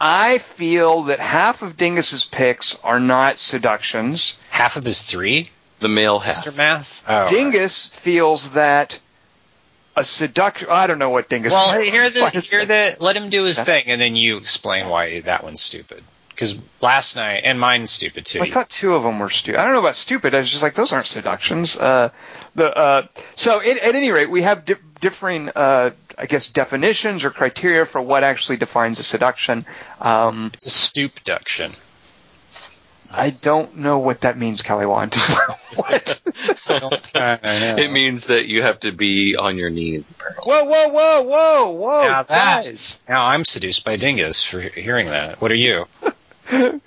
I 0.00 0.38
feel 0.38 1.04
that 1.04 1.20
half 1.20 1.62
of 1.62 1.76
Dingus's 1.76 2.24
picks 2.24 2.76
are 2.82 2.98
not 2.98 3.38
seductions. 3.38 4.36
half 4.50 4.76
of 4.76 4.82
his 4.84 5.00
three, 5.02 5.50
The 5.80 5.88
male 5.88 6.18
half. 6.18 6.44
Mr. 6.44 6.54
Math. 6.54 7.04
Oh, 7.08 7.28
Dingus 7.28 7.86
feels 7.86 8.50
that 8.52 8.98
a 9.96 10.04
seduction. 10.04 10.68
I 10.70 10.86
don't 10.86 10.98
know 10.98 11.10
what 11.10 11.28
Dingus. 11.28 11.52
Well, 11.52 11.80
hear 11.82 12.08
the 12.10 12.20
What 12.20 12.34
is 12.36 12.48
hear 12.48 12.64
the 12.64 12.96
let 13.00 13.16
him 13.16 13.28
do 13.30 13.44
his 13.44 13.58
Huh? 13.58 13.64
thing, 13.64 13.84
and 13.86 14.00
then 14.00 14.14
you 14.16 14.36
explain 14.36 14.88
why 14.88 15.20
that 15.20 15.42
one's 15.42 15.62
stupid. 15.62 16.04
Because 16.28 16.58
last 16.80 17.16
night, 17.16 17.42
and 17.44 17.60
mine's 17.60 17.90
stupid 17.90 18.24
too. 18.24 18.40
I 18.40 18.50
thought 18.50 18.70
two 18.70 18.94
of 18.94 19.02
them 19.02 19.18
were 19.18 19.28
stupid. 19.28 19.58
I 19.60 19.64
don't 19.64 19.74
know 19.74 19.80
about 19.80 19.96
stupid. 19.96 20.34
I 20.34 20.38
was 20.40 20.48
just 20.50 20.62
like, 20.62 20.74
those 20.74 20.90
aren't 20.92 21.06
seductions. 21.06 21.76
Uh, 21.76 22.10
the 22.54 22.74
uh, 22.74 23.06
so 23.36 23.58
it, 23.60 23.76
at 23.78 23.94
any 23.94 24.10
rate, 24.10 24.30
we 24.30 24.40
have 24.42 24.64
di- 24.64 24.76
differing, 25.02 25.50
uh, 25.54 25.90
I 26.16 26.26
guess, 26.26 26.46
definitions 26.46 27.24
or 27.24 27.30
criteria 27.30 27.84
for 27.84 28.00
what 28.00 28.24
actually 28.24 28.56
defines 28.56 28.98
a 29.00 29.02
seduction. 29.02 29.66
Um, 30.00 30.50
It's 30.54 30.66
a 30.66 30.70
stoop 30.70 31.16
duction. 31.24 31.74
I 33.12 33.30
don't 33.30 33.78
know 33.78 33.98
what 33.98 34.20
that 34.20 34.38
means, 34.38 34.62
Kelly 34.62 34.86
Wand. 34.86 35.14
what? 35.76 36.20
It 36.66 37.90
means 37.90 38.26
that 38.28 38.46
you 38.46 38.62
have 38.62 38.80
to 38.80 38.92
be 38.92 39.36
on 39.36 39.56
your 39.56 39.70
knees. 39.70 40.12
Whoa, 40.44 40.64
whoa, 40.64 40.88
whoa, 40.88 41.22
whoa, 41.22 41.70
whoa, 41.70 42.02
Now 42.04 42.22
that- 42.22 42.64
guys. 42.64 43.00
Now 43.08 43.26
I'm 43.26 43.44
seduced 43.44 43.84
by 43.84 43.96
Dingus 43.96 44.42
for 44.44 44.60
hearing 44.60 45.08
that. 45.08 45.40
What 45.40 45.50
are 45.50 45.56
you? 45.56 45.86
Uh, 46.52 46.80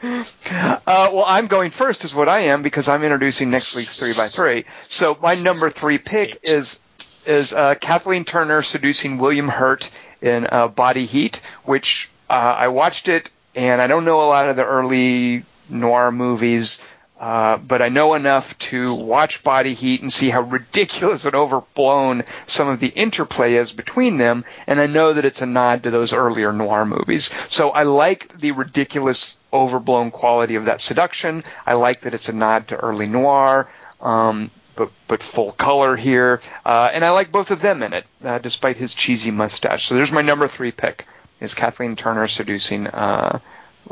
well, 0.86 1.24
I'm 1.26 1.48
going 1.48 1.72
first, 1.72 2.04
is 2.04 2.14
what 2.14 2.28
I 2.28 2.40
am, 2.42 2.64
because 2.64 2.88
I'm 2.88 3.04
introducing 3.04 3.50
next 3.50 3.76
week's 3.76 4.00
three 4.00 4.14
by 4.18 4.28
three. 4.28 4.66
So 4.78 5.14
my 5.22 5.36
number 5.36 5.70
three 5.70 5.98
pick 5.98 6.40
is 6.44 6.80
is 7.26 7.54
uh, 7.54 7.76
Kathleen 7.76 8.26
Turner 8.26 8.62
seducing 8.62 9.18
William 9.18 9.48
Hurt 9.48 9.90
in 10.22 10.46
uh, 10.52 10.68
Body 10.68 11.06
Heat, 11.06 11.40
which 11.64 12.10
uh, 12.30 12.34
I 12.34 12.68
watched 12.68 13.08
it, 13.08 13.30
and 13.56 13.82
I 13.82 13.88
don't 13.88 14.04
know 14.04 14.20
a 14.22 14.28
lot 14.28 14.50
of 14.50 14.58
the 14.58 14.66
early 14.66 15.46
noir 15.70 16.12
movies. 16.12 16.80
Uh, 17.24 17.58
but 17.58 17.82
I 17.82 17.88
know 17.88 18.16
enough 18.16 18.58
to 18.58 18.98
watch 19.00 19.46
Body 19.46 19.74
Heat 19.74 20.02
and 20.02 20.12
see 20.12 20.30
how 20.30 20.42
ridiculous 20.60 21.24
and 21.24 21.34
overblown 21.36 22.26
some 22.48 22.68
of 22.68 22.82
the 22.82 22.90
interplay 22.90 23.54
is 23.54 23.72
between 23.72 24.18
them, 24.18 24.44
and 24.68 24.78
I 24.78 24.88
know 24.88 25.14
that 25.14 25.24
it's 25.24 25.42
a 25.42 25.46
nod 25.46 25.84
to 25.84 25.92
those 25.92 26.12
earlier 26.12 26.52
noir 26.52 26.86
movies. 26.86 27.34
So 27.50 27.70
I 27.70 27.84
like 27.84 28.38
the 28.40 28.52
ridiculous, 28.52 29.38
overblown 29.54 30.12
quality 30.12 30.56
of 30.56 30.66
that 30.66 30.82
seduction. 30.82 31.46
I 31.66 31.76
like 31.76 32.02
that 32.02 32.14
it's 32.14 32.28
a 32.28 32.34
nod 32.34 32.68
to 32.68 32.76
early 32.76 33.08
noir, 33.08 33.70
um, 34.02 34.52
but 34.76 34.90
but 35.08 35.24
full 35.24 35.54
color 35.54 35.96
here, 35.96 36.42
uh, 36.66 36.90
and 36.92 37.06
I 37.06 37.12
like 37.12 37.32
both 37.32 37.52
of 37.52 37.62
them 37.62 37.84
in 37.84 37.94
it, 37.94 38.06
uh, 38.26 38.40
despite 38.40 38.76
his 38.76 38.94
cheesy 38.94 39.32
mustache. 39.32 39.88
So 39.88 39.96
there's 39.96 40.12
my 40.12 40.24
number 40.24 40.50
three 40.50 40.72
pick: 40.72 41.06
is 41.40 41.54
Kathleen 41.54 41.96
Turner 41.96 42.28
seducing 42.28 42.88
uh, 42.88 43.40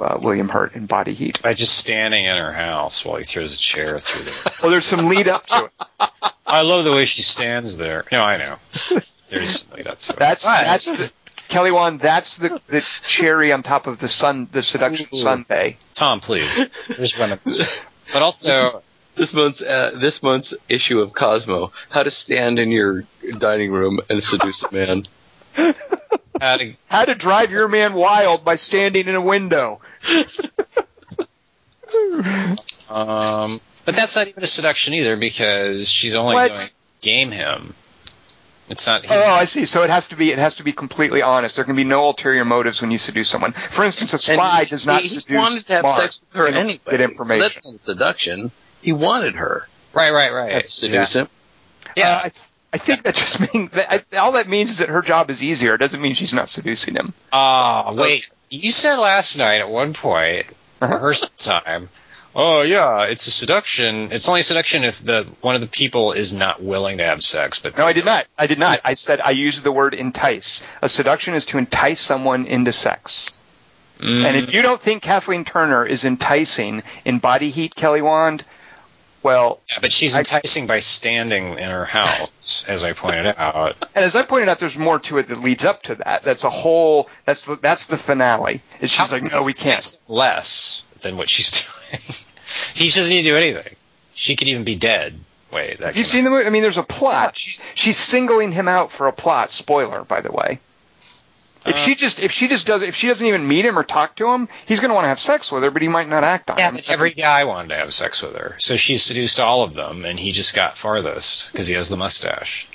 uh, 0.02 0.18
William 0.22 0.50
Hurt 0.50 0.76
in 0.76 0.86
Body 0.86 1.14
Heat. 1.14 1.42
By 1.42 1.54
just 1.54 1.78
standing 1.78 2.26
in 2.26 2.36
her 2.36 2.52
house 2.52 3.06
while 3.06 3.18
he 3.18 3.24
throws 3.24 3.56
a 3.56 3.58
chair 3.58 4.00
through 4.00 4.26
there. 4.26 4.34
Well, 4.62 4.72
there's 4.72 4.86
some 4.86 5.08
lead 5.08 5.28
up 5.28 5.46
to 5.48 5.66
it. 5.66 6.12
I 6.46 6.62
love 6.62 6.84
the 6.84 6.92
way 6.92 7.06
she 7.06 7.22
stands 7.24 7.78
there. 7.78 8.06
No, 8.12 8.22
I 8.22 8.38
know. 8.38 8.56
There's 9.30 9.62
some 9.64 9.78
lead 9.78 9.88
up 9.88 10.00
to 10.02 10.14
it. 10.14 10.20
That's 10.20 10.44
But- 10.44 10.64
that's 10.64 10.86
the, 10.86 11.12
Kelly 11.48 11.72
Wand. 11.72 12.00
That's 12.00 12.38
the 12.38 12.62
the 12.68 12.84
cherry 13.08 13.52
on 13.52 13.62
top 13.64 13.88
of 13.88 14.00
the 14.00 14.08
sun, 14.08 14.48
the 14.52 14.62
seduction 14.64 15.08
Ooh. 15.14 15.18
sundae. 15.18 15.76
Tom, 15.96 16.20
please. 16.22 16.62
There's 16.88 17.18
remnants. 17.20 17.62
But 18.14 18.22
also, 18.22 18.84
This 19.16 19.34
month's 19.34 19.62
uh, 19.62 19.98
this 20.00 20.22
month's 20.24 20.54
issue 20.70 21.00
of 21.00 21.12
Cosmo: 21.14 21.74
How 21.90 22.04
to 22.04 22.12
stand 22.12 22.58
in 22.60 22.72
your 22.72 23.04
dining 23.40 23.72
room 23.72 24.00
and 24.10 24.24
seduce 24.24 24.64
a 24.64 24.74
man. 24.74 25.08
how 26.40 26.58
to 26.58 26.74
How 26.88 27.06
to 27.06 27.16
drive 27.16 27.52
your 27.52 27.68
man 27.68 27.94
wild 27.94 28.46
by 28.46 28.56
standing 28.56 29.08
in 29.08 29.16
a 29.16 29.22
window. 29.22 29.82
Um, 32.90 33.62
but 33.86 33.96
that's 33.96 34.16
not 34.16 34.28
even 34.28 34.44
a 34.44 34.48
seduction 34.48 34.94
either 34.94 35.16
because 35.16 35.90
she's 35.90 36.16
only 36.16 36.36
What? 36.36 36.54
going 36.54 36.68
to 36.68 36.72
game 37.02 37.32
him. 37.32 37.74
It's 38.70 38.88
not. 38.88 39.04
Oh, 39.10 39.16
not 39.16 39.26
I 39.40 39.46
see. 39.46 39.66
So 39.66 39.84
it 39.84 39.90
has 39.90 40.10
to 40.10 40.16
be 40.16 40.32
it 40.32 40.38
has 40.40 40.56
to 40.58 40.64
be 40.64 40.72
completely 40.72 41.22
honest. 41.22 41.56
There 41.58 41.66
can 41.66 41.76
be 41.76 41.84
no 41.84 42.06
ulterior 42.06 42.46
motives 42.46 42.82
when 42.82 42.90
you 42.92 42.98
seduce 42.98 43.28
someone. 43.30 43.52
For 43.52 43.84
instance, 43.84 44.14
a 44.14 44.18
spy 44.18 44.64
he- 44.64 44.70
does 44.70 44.86
not 44.86 45.02
he, 45.02 45.10
he 45.10 45.20
seduce 45.20 45.38
wanted 45.38 45.66
to 45.66 45.74
have 45.74 45.84
Mark. 45.84 46.02
sex 46.02 46.22
with 46.32 46.38
her 46.42 46.48
anyway. 46.48 46.80
Get 46.90 47.02
information. 47.02 47.62
That's 47.64 47.66
not 47.66 47.82
seduction. 47.84 48.52
He 48.82 48.94
wanted 48.94 49.36
her 49.36 49.68
right, 49.94 50.12
right, 50.12 50.32
right. 50.34 50.64
to 50.66 50.72
seduce 50.72 51.14
him. 51.14 51.28
Yeah. 51.98 52.10
Uh, 52.10 52.22
I, 52.28 52.32
I 52.74 52.78
think 52.78 53.04
that 53.04 53.16
just 53.16 53.54
means 53.54 53.72
that 53.72 53.92
I, 54.14 54.18
all 54.18 54.32
that 54.34 54.48
means 54.48 54.70
is 54.70 54.78
that 54.78 54.88
her 54.88 55.02
job 55.02 55.30
is 55.30 55.44
easier. 55.44 55.76
It 55.76 55.80
doesn't 55.80 56.02
mean 56.02 56.16
she's 56.16 56.34
not 56.34 56.48
seducing 56.50 56.96
him. 56.96 57.14
Oh, 57.34 57.94
wait. 57.96 58.28
You 58.52 58.70
said 58.70 58.98
last 58.98 59.38
night 59.38 59.62
at 59.62 59.70
one 59.70 59.94
point, 59.94 60.46
Uh-huh. 60.82 60.94
rehearsal 60.94 61.30
time. 61.38 61.90
Oh 62.36 62.62
yeah, 62.62 63.04
it's 63.04 63.28
a 63.28 63.32
seduction. 63.32 64.12
It's 64.12 64.28
only 64.30 64.42
a 64.42 64.44
seduction 64.44 64.84
if 64.84 65.04
the 65.04 65.26
one 65.42 65.56
of 65.56 65.62
the 65.62 65.68
people 65.68 66.12
is 66.14 66.34
not 66.34 66.62
willing 66.62 66.98
to 67.00 67.04
have 67.06 67.24
sex. 67.24 67.60
But 67.60 67.78
No, 67.78 67.86
I 67.86 67.94
did 67.94 68.06
not. 68.06 68.26
I 68.38 68.48
did 68.48 68.60
not. 68.60 68.80
I 68.86 68.94
said 68.94 69.20
I 69.22 69.32
used 69.32 69.64
the 69.64 69.72
word 69.72 69.94
entice. 69.94 70.62
A 70.82 70.88
seduction 70.90 71.34
is 71.34 71.46
to 71.48 71.58
entice 71.58 72.00
someone 72.00 72.46
into 72.46 72.72
sex. 72.74 73.32
Mm, 74.00 74.26
And 74.26 74.38
if 74.38 74.54
you 74.54 74.62
don't 74.62 74.82
think 74.82 75.04
Kathleen 75.04 75.46
Turner 75.46 75.86
is 75.86 76.04
enticing 76.06 76.84
in 77.06 77.20
Body 77.20 77.52
Heat, 77.52 77.76
Kelly 77.76 78.02
Wand, 78.02 78.44
well, 79.24 79.60
yeah, 79.70 79.78
but 79.82 79.92
she's 79.92 80.16
I- 80.16 80.20
enticing 80.20 80.68
by 80.68 80.80
standing 80.80 81.58
in 81.60 81.70
her 81.70 81.86
house, 81.86 82.66
as 82.68 82.84
I 82.84 82.94
pointed 82.94 83.36
out. 83.38 83.76
and 83.96 84.06
as 84.06 84.16
I 84.16 84.24
pointed 84.24 84.50
out, 84.50 84.60
there's 84.60 84.78
more 84.78 85.00
to 85.00 85.18
it 85.20 85.28
that 85.30 85.40
leads 85.42 85.66
up 85.66 85.84
to 85.84 85.96
that. 85.96 86.24
That's 86.24 86.44
a 86.44 86.50
whole. 86.50 87.10
That's 87.26 87.46
the 87.46 87.56
that's 87.56 87.86
the 87.86 87.98
finale. 87.98 88.62
Is 88.80 88.92
she's 88.92 89.00
How 89.00 89.12
like, 89.12 89.24
no, 89.34 89.44
we 89.44 89.54
can't. 89.54 89.84
Less 90.10 90.84
than 91.02 91.18
what 91.18 91.30
she's 91.30 91.52
doing. 91.52 92.02
he 92.76 92.86
doesn't 92.90 93.10
need 93.14 93.24
to 93.24 93.30
do 93.30 93.36
anything. 93.38 93.76
She 94.14 94.36
could 94.36 94.48
even 94.48 94.64
be 94.64 94.76
dead. 94.76 95.18
Wait, 95.52 95.80
that 95.80 95.88
Have 95.88 95.98
you 95.98 96.04
came 96.04 96.12
seen 96.12 96.24
the 96.24 96.30
movie? 96.30 96.46
I 96.46 96.50
mean, 96.50 96.62
there's 96.62 96.78
a 96.78 96.84
plot. 96.84 97.38
She's, 97.38 97.60
she's 97.76 97.98
singling 97.98 98.52
him 98.54 98.68
out 98.68 98.92
for 98.92 99.08
a 99.08 99.12
plot. 99.14 99.52
Spoiler, 99.52 100.04
by 100.04 100.22
the 100.22 100.32
way. 100.32 100.60
If 101.66 101.78
she 101.78 101.94
just 101.96 102.20
if 102.20 102.32
she 102.32 102.48
just 102.48 102.66
does 102.66 102.82
if 102.82 102.96
she 102.96 103.08
doesn't 103.08 103.26
even 103.26 103.48
meet 103.48 103.66
him 103.66 103.78
or 103.78 103.84
talk 103.84 104.16
to 104.16 104.28
him, 104.30 104.50
he's 104.66 104.80
going 104.80 104.90
to 104.90 104.96
want 104.96 105.06
to 105.06 105.10
have 105.10 105.20
sex 105.20 105.52
with 105.52 105.62
her, 105.64 105.70
but 105.72 105.82
he 105.82 105.88
might 105.88 106.10
not 106.10 106.24
act 106.24 106.50
on 106.50 106.58
Yeah, 106.58 106.70
it. 106.70 106.74
but 106.74 106.90
every 106.90 107.12
guy 107.12 107.44
wanted 107.44 107.70
to 107.70 107.76
have 107.76 107.94
sex 107.94 108.22
with 108.24 108.36
her, 108.36 108.56
so 108.60 108.76
she 108.76 108.98
seduced 108.98 109.40
all 109.40 109.62
of 109.64 109.74
them, 109.76 110.04
and 110.06 110.20
he 110.20 110.32
just 110.32 110.56
got 110.56 110.76
farthest 110.76 111.52
because 111.52 111.68
he 111.68 111.76
has 111.76 111.88
the 111.90 111.98
mustache 111.98 112.68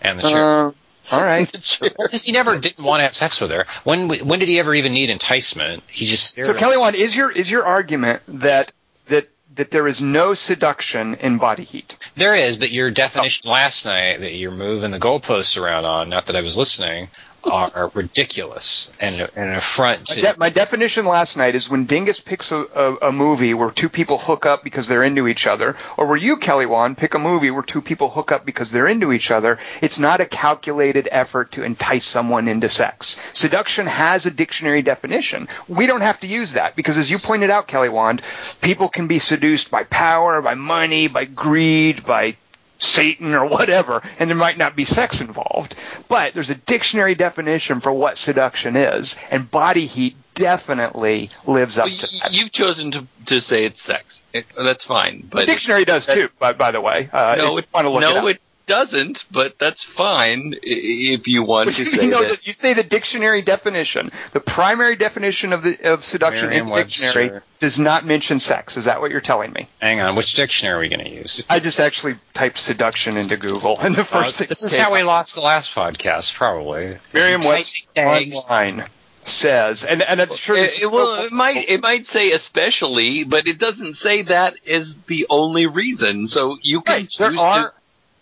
and 0.00 0.18
the 0.18 0.22
shirt. 0.28 0.34
Uh, 0.34 0.72
all 1.10 1.22
right. 1.22 1.50
Because 1.80 2.24
he 2.24 2.32
never 2.32 2.58
didn't 2.58 2.84
want 2.84 3.00
to 3.00 3.04
have 3.04 3.14
sex 3.14 3.40
with 3.40 3.50
her. 3.50 3.64
When 3.84 4.08
when 4.08 4.38
did 4.38 4.48
he 4.48 4.58
ever 4.58 4.74
even 4.74 4.92
need 4.92 5.10
enticement? 5.10 5.82
He 5.88 6.06
just 6.06 6.36
So 6.36 6.54
Kelly 6.54 6.76
Wand, 6.76 6.96
is 6.96 7.14
your 7.14 7.30
is 7.30 7.50
your 7.50 7.64
argument 7.64 8.22
that 8.28 8.72
that 9.08 9.28
that 9.56 9.70
there 9.70 9.88
is 9.88 10.00
no 10.00 10.34
seduction 10.34 11.14
in 11.16 11.38
body 11.38 11.64
heat? 11.64 11.96
There 12.16 12.34
is, 12.34 12.56
but 12.56 12.70
your 12.70 12.90
definition 12.90 13.50
last 13.50 13.84
night 13.84 14.20
that 14.20 14.32
you're 14.34 14.50
moving 14.52 14.90
the 14.90 14.98
goalposts 15.00 15.60
around 15.60 15.84
on, 15.84 16.08
not 16.08 16.26
that 16.26 16.36
I 16.36 16.42
was 16.42 16.56
listening, 16.56 17.08
are 17.44 17.90
ridiculous 17.94 18.90
and, 19.00 19.20
and 19.20 19.30
an 19.36 19.54
affront 19.54 20.16
My, 20.16 20.22
de- 20.32 20.38
my 20.38 20.48
definition 20.50 21.06
last 21.06 21.36
night 21.36 21.54
is 21.54 21.68
when 21.68 21.86
Dingus 21.86 22.20
picks 22.20 22.52
a, 22.52 22.58
a, 22.58 22.94
a 23.08 23.12
movie 23.12 23.54
where 23.54 23.70
two 23.70 23.88
people 23.88 24.18
hook 24.18 24.44
up 24.44 24.64
because 24.64 24.88
they're 24.88 25.04
into 25.04 25.28
each 25.28 25.46
other, 25.46 25.76
or 25.96 26.06
where 26.06 26.16
you, 26.16 26.36
Kelly 26.36 26.66
Wand, 26.66 26.98
pick 26.98 27.14
a 27.14 27.18
movie 27.18 27.50
where 27.50 27.62
two 27.62 27.80
people 27.80 28.10
hook 28.10 28.32
up 28.32 28.44
because 28.44 28.70
they're 28.70 28.88
into 28.88 29.12
each 29.12 29.30
other, 29.30 29.58
it's 29.80 29.98
not 29.98 30.20
a 30.20 30.26
calculated 30.26 31.08
effort 31.10 31.52
to 31.52 31.62
entice 31.62 32.04
someone 32.04 32.48
into 32.48 32.68
sex. 32.68 33.18
Seduction 33.34 33.86
has 33.86 34.26
a 34.26 34.30
dictionary 34.30 34.82
definition. 34.82 35.48
We 35.68 35.86
don't 35.86 36.02
have 36.02 36.20
to 36.20 36.26
use 36.26 36.52
that 36.52 36.76
because, 36.76 36.98
as 36.98 37.10
you 37.10 37.18
pointed 37.18 37.50
out, 37.50 37.68
Kelly 37.68 37.88
Wand, 37.88 38.22
people 38.60 38.88
can 38.88 39.06
be 39.06 39.18
seduced 39.18 39.70
by 39.70 39.84
power, 39.84 40.42
by 40.42 40.54
money, 40.54 41.08
by 41.08 41.24
greed, 41.24 42.04
by 42.04 42.36
Satan 42.78 43.34
or 43.34 43.46
whatever, 43.46 44.02
and 44.18 44.30
there 44.30 44.36
might 44.36 44.56
not 44.58 44.76
be 44.76 44.84
sex 44.84 45.20
involved. 45.20 45.74
But 46.08 46.34
there's 46.34 46.50
a 46.50 46.54
dictionary 46.54 47.14
definition 47.14 47.80
for 47.80 47.92
what 47.92 48.18
seduction 48.18 48.76
is, 48.76 49.16
and 49.30 49.50
body 49.50 49.86
heat 49.86 50.16
definitely 50.34 51.30
lives 51.46 51.78
up 51.78 51.86
Well, 51.86 51.96
to 51.96 52.06
that. 52.22 52.32
you've 52.32 52.52
chosen 52.52 52.90
to 52.92 53.06
to 53.26 53.40
say 53.40 53.64
it's 53.64 53.82
sex. 53.82 54.20
It, 54.32 54.46
that's 54.56 54.84
fine, 54.84 55.26
But 55.30 55.40
the 55.40 55.46
dictionary 55.46 55.84
does 55.84 56.06
too, 56.06 56.28
by, 56.38 56.52
by 56.52 56.70
the 56.70 56.80
way. 56.80 57.08
Uh, 57.12 57.34
no, 57.36 57.56
it, 57.56 57.64
you 57.64 57.68
want 57.72 57.84
to 57.86 57.90
look 57.90 58.00
no, 58.02 58.26
it 58.28 58.40
doesn't. 58.68 59.24
But 59.32 59.54
that's 59.58 59.82
fine 59.96 60.54
if 60.62 61.26
you 61.26 61.42
want 61.42 61.74
to 61.74 61.84
say 61.84 62.04
you 62.04 62.10
know, 62.10 62.22
that. 62.22 62.38
the- 62.38 62.46
you 62.46 62.52
say 62.52 62.74
the 62.74 62.84
dictionary 62.84 63.42
definition. 63.42 64.10
The 64.32 64.40
primary 64.40 64.94
definition 64.94 65.52
of 65.52 65.62
the 65.64 65.92
of 65.92 66.04
seduction 66.04 66.44
in 66.52 66.66
the 66.66 66.70
Merriam-Webster. 66.70 67.02
dictionary 67.06 67.40
does 67.58 67.78
not 67.80 68.06
mention 68.06 68.38
sex. 68.38 68.76
Is 68.76 68.84
that 68.84 69.00
what 69.00 69.10
you're 69.10 69.20
telling 69.20 69.52
me? 69.52 69.66
Hang 69.80 70.00
on, 70.00 70.14
which 70.14 70.34
dictionary 70.34 70.76
are 70.76 70.80
we 70.80 70.88
going 70.88 71.04
to 71.04 71.10
use? 71.10 71.42
I 71.50 71.58
just 71.58 71.80
actually 71.80 72.14
typed 72.34 72.58
seduction 72.58 73.16
into 73.16 73.36
Google, 73.36 73.78
and 73.80 73.94
the 73.96 74.02
Uh, 74.02 74.04
first 74.04 74.36
thing 74.36 74.46
this 74.46 74.62
is 74.62 74.72
came 74.74 74.84
how 74.84 74.92
we 74.92 75.02
lost 75.02 75.34
the 75.34 75.40
last 75.40 75.74
podcast, 75.74 76.34
probably. 76.34 76.96
Merriam-Webster 77.12 77.88
online 78.00 78.84
says, 79.24 79.84
and 79.84 80.00
and 80.02 80.22
I'm 80.22 80.34
sure 80.36 80.56
this 80.56 80.74
It, 80.74 80.76
is 80.78 80.82
it- 80.84 80.90
well, 80.94 81.16
so- 81.16 81.22
it 81.24 81.32
might 81.32 81.68
it 81.68 81.82
might 81.82 82.06
say 82.06 82.30
especially, 82.32 83.24
but 83.24 83.46
it 83.46 83.58
doesn't 83.58 83.96
say 83.96 84.22
that 84.22 84.54
is 84.64 84.94
the 85.06 85.26
only 85.28 85.66
reason. 85.66 86.28
So 86.28 86.56
you 86.62 86.80
can 86.80 86.94
Right. 86.94 87.08
There 87.18 87.30
choose 87.30 87.40
are. 87.40 87.74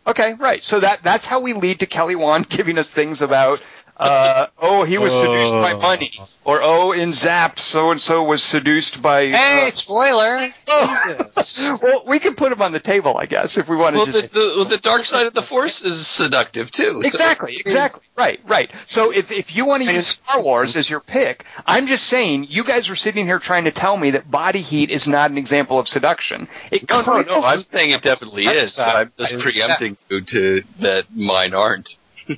Okay, 0.07 0.35
right. 0.35 0.63
So 0.63 0.81
that 0.81 1.03
that's 1.03 1.27
how 1.27 1.41
we 1.41 1.53
lead 1.53 1.81
to 1.81 1.87
Kelly 1.87 2.17
Wand 2.17 2.49
giving 2.51 2.79
us 2.79 2.91
things 2.91 3.23
about. 3.23 3.61
Uh, 3.99 4.49
oh, 4.59 4.85
he 4.85 4.99
was 4.99 5.13
seduced 5.13 5.55
by 5.55 5.73
Oh. 5.73 5.81
money, 5.81 6.21
or 6.45 6.61
oh, 6.63 6.93
in 6.93 7.15
Zap, 7.15 7.59
so 7.59 7.93
and 7.93 8.01
so 8.01 8.23
was 8.25 8.43
seduced 8.43 9.01
by. 9.01 9.29
Hey, 9.29 9.67
uh, 9.67 9.71
spoiler! 9.71 10.53
Jesus. 10.67 11.73
well, 11.83 12.03
we 12.07 12.19
can 12.19 12.35
put 12.35 12.53
him 12.53 12.61
on 12.61 12.73
the 12.73 12.81
table, 12.81 13.17
I 13.17 13.25
guess, 13.25 13.57
if 13.57 13.69
we 13.71 13.77
want 13.77 13.95
to 13.95 13.97
Well, 13.99 14.07
the, 14.07 14.21
just. 14.21 14.35
the 14.35 14.67
the 14.69 14.77
dark 14.77 15.03
side 15.03 15.27
of 15.27 15.33
the 15.33 15.43
force 15.43 15.81
is 15.83 16.07
seductive 16.09 16.71
too. 16.71 17.01
so- 17.03 17.09
Exactly, 17.09 17.57
exactly. 17.57 18.03
Right, 18.17 18.41
right. 18.47 18.71
So 18.87 19.13
if 19.13 19.33
if 19.33 19.57
you 19.57 19.65
want 19.67 19.83
to 19.83 19.93
use 19.93 20.09
Star 20.09 20.43
Wars 20.43 20.77
as 20.77 20.89
your 20.91 21.01
pick, 21.01 21.45
I'm 21.67 21.87
just 21.87 22.05
saying 22.07 22.49
you 22.51 22.65
guys 22.65 22.91
are 22.91 22.97
sitting 22.97 23.25
here 23.25 23.39
trying 23.39 23.65
to 23.65 23.71
tell 23.73 23.97
me 23.97 24.11
that 24.13 24.31
body 24.31 24.61
heat 24.61 24.91
is 24.91 25.07
not 25.09 25.31
an 25.31 25.39
example 25.39 25.79
of 25.79 25.89
seduction. 25.89 26.49
It 26.71 26.89
No, 26.89 27.01
no, 27.01 27.23
no. 27.23 27.43
I'm 27.43 27.61
saying 27.61 27.93
it 27.93 28.03
definitely 28.03 28.45
is. 28.47 28.75
sorry. 28.75 29.07
I'm 29.19 29.27
just 29.27 29.43
preempting 29.55 29.97
you 30.11 30.21
to 30.21 30.63
that 30.81 31.05
mine 31.15 31.55
aren't. 31.55 31.89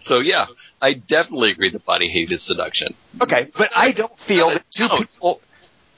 So 0.03 0.21
yeah, 0.21 0.47
I 0.81 0.93
definitely 0.95 1.51
agree 1.51 1.71
that 1.71 1.85
body 1.85 2.09
heat 2.09 2.31
is 2.33 2.43
seduction. 2.43 2.95
Okay, 3.21 3.49
but 3.57 3.71
I 3.75 3.93
don't 3.93 4.17
feel 4.19 4.51
that 4.51 4.65
two 4.71 4.89
people. 4.89 5.41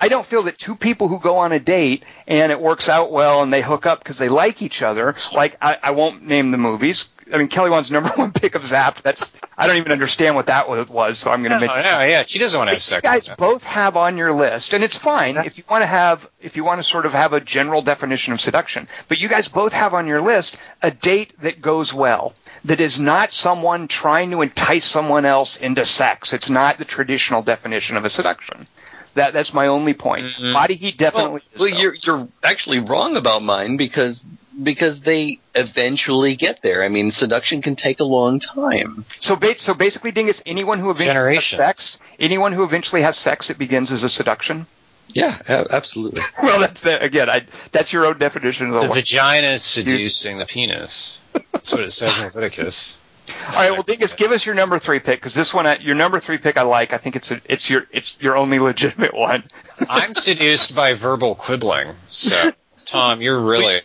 I 0.03 0.09
don't 0.09 0.24
feel 0.24 0.45
that 0.45 0.57
two 0.59 0.76
people 0.76 1.09
who 1.09 1.20
go 1.20 1.37
on 1.37 1.53
a 1.53 1.61
date 1.61 2.05
and 2.26 2.51
it 2.51 2.59
works 2.59 2.89
out 2.89 3.12
well 3.12 3.43
and 3.43 3.53
they 3.53 3.61
hook 3.61 3.85
up 3.85 3.99
because 3.99 4.16
they 4.16 4.31
like 4.31 4.62
each 4.62 4.81
other. 4.81 5.14
Like 5.35 5.59
I, 5.61 5.76
I 5.83 5.91
won't 5.91 6.22
name 6.26 6.53
the 6.53 6.57
movies. 6.57 7.11
I 7.31 7.37
mean, 7.37 7.49
Kelly 7.49 7.68
Wand's 7.68 7.91
number 7.91 8.09
one 8.16 8.33
pick 8.33 8.55
of 8.55 8.64
Zap. 8.66 9.03
That's 9.03 9.31
I 9.59 9.66
don't 9.66 9.76
even 9.76 9.93
understand 9.93 10.37
what 10.37 10.47
that 10.47 10.70
was, 10.70 11.18
so 11.18 11.31
I'm 11.31 11.43
going 11.43 11.51
No, 11.53 11.59
to 11.61 11.66
no, 11.66 11.74
mention. 11.74 12.09
yeah, 12.09 12.22
she 12.22 12.39
doesn't 12.39 12.59
want 12.59 12.68
to 12.68 12.72
have 12.72 12.78
You 12.78 12.81
sex. 12.81 13.03
guys 13.03 13.28
both 13.37 13.62
have 13.64 13.99
on 13.99 14.16
your 14.16 14.33
list, 14.33 14.72
and 14.72 14.83
it's 14.83 14.97
fine 14.97 15.37
if 15.37 15.59
you 15.59 15.64
want 15.68 15.83
to 15.83 15.87
have 15.87 16.26
if 16.41 16.57
you 16.57 16.64
want 16.64 16.78
to 16.81 16.85
sort 16.85 17.05
of 17.05 17.12
have 17.12 17.35
a 17.35 17.41
general 17.41 17.83
definition 17.83 18.33
of 18.33 18.41
seduction. 18.41 18.89
But 19.09 19.18
you 19.18 19.28
guys 19.28 19.49
both 19.49 19.74
have 19.74 19.93
on 19.93 20.07
your 20.07 20.22
list 20.22 20.57
a 20.81 20.91
date 20.91 21.35
that 21.43 21.61
goes 21.61 21.93
well. 21.93 22.33
That 22.65 22.81
is 22.81 23.01
not 23.01 23.33
someone 23.33 23.89
trying 23.89 24.31
to 24.33 24.43
entice 24.43 24.85
someone 24.85 25.25
else 25.25 25.57
into 25.57 25.85
sex. 25.87 26.33
It's 26.33 26.51
not 26.51 26.79
the 26.79 26.85
traditional 26.85 27.43
definition 27.43 27.97
of 27.97 28.05
a 28.05 28.11
seduction. 28.11 28.67
That 29.15 29.33
that's 29.33 29.53
my 29.55 29.67
only 29.69 29.95
point. 29.95 30.27
Mhm. 30.39 30.53
Body 30.53 30.75
heat 30.75 31.01
Well, 31.01 31.11
definitely. 31.11 31.41
is, 31.55 31.59
well 31.61 31.69
you're 31.69 31.95
you're 32.03 32.29
actually 32.45 32.79
wrong 32.81 33.17
about 33.17 33.43
mine 33.43 33.77
because 33.77 34.21
because 34.63 35.01
they 35.01 35.39
eventually 35.55 36.37
get 36.37 36.61
there. 36.63 36.85
I 36.85 36.89
mean, 36.89 37.13
seduction 37.13 37.63
can 37.63 37.77
take 37.77 38.01
a 38.01 38.05
long 38.05 38.41
time. 38.41 39.05
so 39.19 39.37
ba- 39.37 39.59
so 39.59 39.73
basically, 39.75 40.11
Dingus, 40.11 40.43
anyone 40.45 40.79
who 40.81 40.91
eventually 40.91 41.15
Generation. 41.15 41.59
has 41.59 41.67
sex, 41.67 41.99
anyone 42.19 42.53
who 42.53 42.63
eventually 42.63 43.03
has 43.03 43.17
sex, 43.17 43.49
it 43.51 43.59
begins 43.59 43.91
as 43.91 44.05
a 44.05 44.09
seduction. 44.11 44.67
Yeah, 45.15 45.41
a- 45.49 45.75
absolutely. 45.75 46.23
well, 46.43 46.61
that's 46.61 46.81
the, 46.81 47.03
again, 47.03 47.29
I, 47.29 47.45
that's 47.73 47.93
your 47.93 48.07
own 48.07 48.19
definition 48.19 48.69
of 48.69 48.75
the, 48.75 48.81
The 48.81 48.87
word. 48.89 48.95
vagina 48.97 49.49
is 49.49 49.63
seducing 49.63 50.39
the 50.39 50.47
penis. 50.47 51.19
That's 51.53 51.73
what 51.73 51.83
it 51.83 51.91
says 51.93 52.19
in 52.19 52.25
Leviticus. 52.27 52.99
All 53.49 53.55
right, 53.55 53.73
well, 53.73 53.83
Dingus, 53.83 54.15
give 54.15 54.33
us 54.33 54.45
your 54.45 54.57
number 54.57 54.79
three 54.81 54.99
pick 54.99 55.21
because 55.21 55.35
this 55.35 55.55
one, 55.55 55.65
uh, 55.67 55.77
your 55.81 55.95
number 55.95 56.19
three 56.19 56.39
pick, 56.39 56.57
I 56.57 56.63
like. 56.63 56.93
I 56.93 56.99
think 56.99 57.15
it's 57.15 57.31
a, 57.31 57.41
it's 57.45 57.71
your 57.71 57.87
it's 57.93 58.21
your 58.21 58.37
only 58.37 58.59
legitimate 58.71 59.15
one. 59.15 59.45
I'm 59.89 60.15
seduced 60.15 60.75
by 60.75 60.95
verbal 60.95 61.37
quibbling. 61.37 61.95
So, 62.09 62.53
Tom, 62.87 63.21
you're 63.21 63.41
really. 63.41 63.83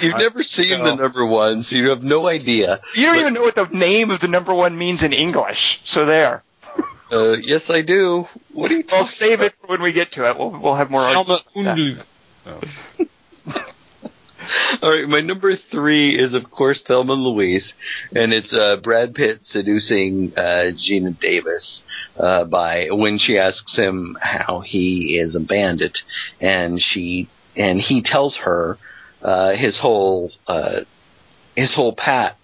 You've 0.00 0.16
never 0.16 0.42
seen 0.42 0.82
the 0.82 0.96
number 0.96 1.24
one, 1.24 1.62
so 1.62 1.76
you 1.76 1.90
have 1.90 2.02
no 2.02 2.26
idea. 2.26 2.80
You 2.96 3.06
don't 3.06 3.18
even 3.18 3.34
know 3.34 3.42
what 3.42 3.54
the 3.54 3.66
name 3.66 4.10
of 4.10 4.20
the 4.20 4.28
number 4.28 4.52
one 4.52 4.76
means 4.76 5.04
in 5.04 5.12
English. 5.12 5.80
So 5.84 6.04
there. 6.04 6.42
Uh, 7.12 7.32
yes, 7.32 7.68
I 7.68 7.82
do. 7.82 8.26
What 8.54 8.70
are 8.70 8.74
you 8.74 8.84
I'll 8.84 9.00
talking 9.00 9.06
save 9.06 9.40
it 9.42 9.54
for 9.60 9.66
when 9.66 9.82
we 9.82 9.92
get 9.92 10.12
to 10.12 10.24
it. 10.30 10.38
We'll 10.38 10.50
we'll 10.50 10.74
have 10.74 10.90
more. 10.90 11.02
Selma 11.02 11.40
arguments. 11.56 12.08
Undu. 12.46 12.68
All 14.82 14.90
right, 14.90 15.06
my 15.06 15.20
number 15.20 15.56
three 15.56 16.18
is 16.18 16.34
of 16.34 16.50
course 16.50 16.82
Thelma 16.82 17.12
and 17.12 17.22
Louise, 17.22 17.74
and 18.16 18.32
it's 18.32 18.52
uh, 18.52 18.76
Brad 18.76 19.14
Pitt 19.14 19.40
seducing 19.42 20.32
uh, 20.36 20.72
Geena 20.72 21.18
Davis 21.18 21.82
uh, 22.18 22.44
by 22.44 22.88
when 22.90 23.18
she 23.18 23.38
asks 23.38 23.76
him 23.76 24.16
how 24.20 24.60
he 24.60 25.18
is 25.18 25.34
a 25.34 25.40
bandit, 25.40 25.98
and 26.40 26.82
she 26.82 27.28
and 27.54 27.80
he 27.80 28.02
tells 28.02 28.36
her 28.38 28.78
uh, 29.22 29.52
his 29.52 29.78
whole 29.78 30.32
uh, 30.48 30.80
his 31.54 31.74
whole 31.74 31.94
pat 31.94 32.36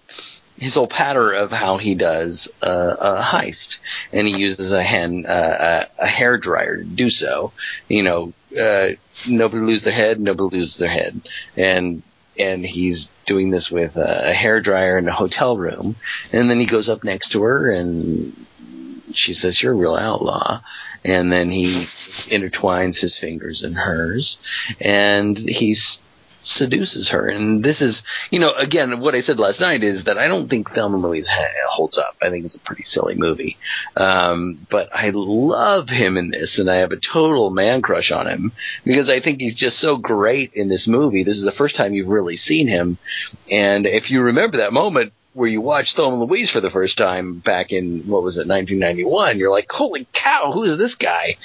his 0.59 0.73
whole 0.75 0.87
patter 0.87 1.31
of 1.31 1.51
how 1.51 1.77
he 1.77 1.95
does 1.95 2.49
uh, 2.61 2.95
a 2.99 3.21
heist, 3.21 3.77
and 4.11 4.27
he 4.27 4.37
uses 4.37 4.71
a 4.71 4.83
hand 4.83 5.25
uh, 5.25 5.85
a, 5.99 6.03
a 6.03 6.07
hair 6.07 6.37
dryer 6.37 6.77
to 6.77 6.83
do 6.83 7.09
so. 7.09 7.53
You 7.87 8.03
know, 8.03 8.33
uh, 8.59 8.89
nobody 9.29 9.65
lose 9.65 9.83
their 9.83 9.93
head, 9.93 10.19
nobody 10.19 10.57
loses 10.57 10.77
their 10.77 10.89
head, 10.89 11.21
and 11.55 12.03
and 12.37 12.65
he's 12.65 13.07
doing 13.25 13.51
this 13.51 13.69
with 13.71 13.95
a, 13.95 14.29
a 14.29 14.33
hair 14.33 14.61
dryer 14.61 14.97
in 14.97 15.07
a 15.07 15.13
hotel 15.13 15.57
room, 15.57 15.95
and 16.33 16.49
then 16.49 16.59
he 16.59 16.65
goes 16.65 16.89
up 16.89 17.03
next 17.03 17.31
to 17.31 17.41
her 17.41 17.71
and 17.71 18.33
she 19.13 19.33
says, 19.33 19.61
"You're 19.61 19.73
a 19.73 19.75
real 19.75 19.95
outlaw." 19.95 20.61
And 21.03 21.31
then 21.31 21.49
he 21.49 21.63
intertwines 21.63 22.99
his 22.99 23.17
fingers 23.19 23.63
in 23.63 23.73
hers, 23.73 24.37
and 24.81 25.37
he 25.37 25.71
s- 25.73 25.99
seduces 26.49 27.09
her. 27.09 27.27
And 27.27 27.63
this 27.63 27.81
is, 27.81 28.01
you 28.31 28.39
know, 28.39 28.51
again, 28.51 28.99
what 28.99 29.15
I 29.15 29.21
said 29.21 29.39
last 29.39 29.59
night 29.59 29.83
is 29.83 30.05
that 30.05 30.17
I 30.17 30.27
don't 30.27 30.49
think 30.49 30.71
Thelma 30.71 30.97
Louise 30.97 31.29
holds 31.69 31.97
up. 31.97 32.15
I 32.21 32.29
think 32.29 32.45
it's 32.45 32.55
a 32.55 32.59
pretty 32.59 32.83
silly 32.83 33.15
movie. 33.15 33.57
Um, 33.95 34.67
but 34.69 34.89
I 34.93 35.11
love 35.13 35.89
him 35.89 36.17
in 36.17 36.31
this, 36.31 36.59
and 36.59 36.69
I 36.69 36.77
have 36.77 36.91
a 36.91 36.99
total 36.99 37.49
man 37.49 37.81
crush 37.81 38.11
on 38.11 38.27
him 38.27 38.51
because 38.83 39.09
I 39.09 39.21
think 39.21 39.39
he's 39.39 39.55
just 39.55 39.77
so 39.77 39.97
great 39.97 40.53
in 40.53 40.69
this 40.69 40.87
movie. 40.87 41.23
This 41.23 41.37
is 41.37 41.45
the 41.45 41.51
first 41.51 41.75
time 41.75 41.93
you've 41.93 42.07
really 42.07 42.37
seen 42.37 42.67
him, 42.67 42.97
and 43.49 43.85
if 43.85 44.09
you 44.09 44.21
remember 44.21 44.57
that 44.57 44.73
moment 44.73 45.13
where 45.33 45.49
you 45.49 45.61
watched 45.61 45.95
Thelma 45.95 46.23
Louise 46.23 46.51
for 46.51 46.59
the 46.59 46.71
first 46.71 46.97
time 46.97 47.39
back 47.39 47.71
in 47.71 48.01
what 48.07 48.23
was 48.23 48.37
it, 48.37 48.47
1991, 48.47 49.37
you're 49.37 49.51
like, 49.51 49.67
"Holy 49.69 50.07
cow, 50.13 50.51
who 50.51 50.63
is 50.63 50.77
this 50.77 50.95
guy?" 50.95 51.37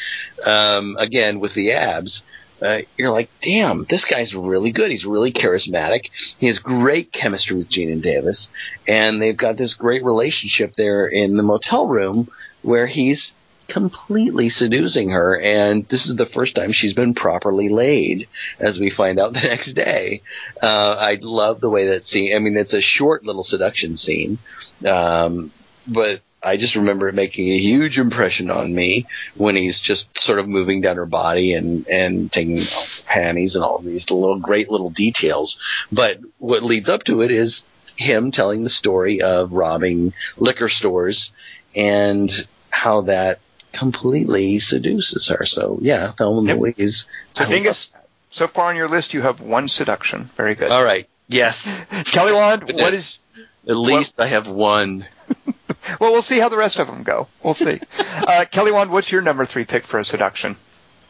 Um, 0.45 0.97
again 0.99 1.41
with 1.41 1.55
the 1.55 1.73
abs. 1.73 2.23
Uh, 2.63 2.79
you're 2.97 3.11
like, 3.11 3.29
damn, 3.43 3.87
this 3.89 4.05
guy's 4.05 4.35
really 4.35 4.73
good. 4.73 4.91
He's 4.91 5.05
really 5.05 5.33
charismatic. 5.33 6.03
He 6.39 6.47
has 6.47 6.59
great 6.59 7.13
chemistry 7.13 7.57
with 7.57 7.71
Geena 7.71 8.01
Davis, 8.03 8.49
and 8.87 9.21
they've 9.21 9.37
got 9.37 9.57
this 9.57 9.75
great 9.75 10.05
relationship 10.05 10.75
there 10.77 11.07
in 11.07 11.37
the 11.37 11.43
motel 11.43 11.89
room 11.89 12.29
where 12.63 12.87
he's 12.87 13.33
completely 13.69 14.49
seducing 14.51 15.11
her, 15.11 15.39
and 15.39 15.87
this 15.89 16.07
is 16.07 16.17
the 16.17 16.27
first 16.27 16.55
time 16.55 16.71
she's 16.73 16.95
been 16.95 17.15
properly 17.15 17.69
laid, 17.69 18.29
as 18.61 18.79
we 18.79 18.91
find 18.91 19.19
out 19.19 19.33
the 19.35 19.41
next 19.41 19.75
day. 19.75 20.23
Uh, 20.63 20.97
I 20.99 21.19
love 21.21 21.61
the 21.61 21.71
way 21.71 21.89
that 21.89 22.07
scene. 22.07 22.35
I 22.35 22.39
mean, 22.39 22.57
it's 22.57 22.75
a 22.75 22.81
short 22.81 23.25
little 23.25 23.45
seduction 23.45 23.97
scene, 23.97 24.39
um, 24.87 25.53
but 25.89 26.21
I 26.45 26.57
just 26.57 26.77
remember 26.77 27.09
it 27.09 27.15
making 27.15 27.49
a 27.51 27.59
huge 27.59 27.99
impression 27.99 28.51
on 28.51 28.75
me 28.75 29.07
when 29.37 29.57
he's 29.57 29.81
just 29.81 30.07
sort 30.21 30.39
of 30.39 30.47
moving 30.47 30.81
down 30.83 30.97
her 30.97 31.07
body 31.07 31.55
and 31.55 31.87
and 31.89 32.31
taking 32.31 32.55
off 32.57 33.05
her 33.07 33.13
panties 33.15 33.55
and 33.55 33.65
all 33.65 33.77
of 33.77 33.85
these 33.85 34.11
little 34.11 34.39
great 34.39 34.71
little 34.71 34.91
details. 34.91 35.59
But 35.91 36.19
what 36.39 36.63
leads 36.63 36.89
up 36.89 37.05
to 37.05 37.23
it 37.23 37.31
is 37.31 37.63
him 37.97 38.31
telling 38.31 38.63
the 38.63 38.71
story 38.71 39.23
of 39.23 39.53
robbing 39.53 40.13
liquor 40.37 40.69
stores 40.69 41.31
and 41.75 42.31
how 42.71 43.03
that 43.03 43.39
completely 43.73 44.61
seduces 44.61 45.29
her. 45.29 45.47
So 45.47 45.79
yeah, 45.81 46.13
Thelma 46.13 46.47
Yep. 46.49 46.59
Louise. 46.59 47.05
So 47.35 47.45
I 47.45 47.49
Dingus, 47.49 47.93
so 48.31 48.47
far 48.47 48.71
on 48.71 48.77
your 48.77 48.89
list 48.89 49.15
you 49.15 49.23
have 49.23 49.41
one 49.41 49.69
seduction. 49.69 50.31
Very 50.37 50.55
good. 50.55 50.71
All 50.71 50.85
right. 50.85 51.09
Yes. 51.29 51.57
Kelly 52.07 52.33
Wand, 52.33 52.65
what 52.75 52.95
is? 52.95 53.19
At 53.67 53.77
least 53.77 54.15
I 54.19 54.27
have 54.27 54.47
one. 54.47 55.07
Well, 56.01 56.13
we'll 56.13 56.23
see 56.23 56.39
how 56.39 56.49
the 56.49 56.57
rest 56.57 56.79
of 56.79 56.87
them 56.87 57.03
go. 57.03 57.29
We'll 57.43 57.55
see. 57.55 57.81
uh, 57.99 58.45
Kelly 58.51 58.73
Wand, 58.73 58.91
what's 58.91 59.11
your 59.11 59.23
number 59.23 59.47
three 59.47 59.65
pick 59.65 59.85
for 59.85 59.99
a 59.99 60.05
seduction? 60.05 60.57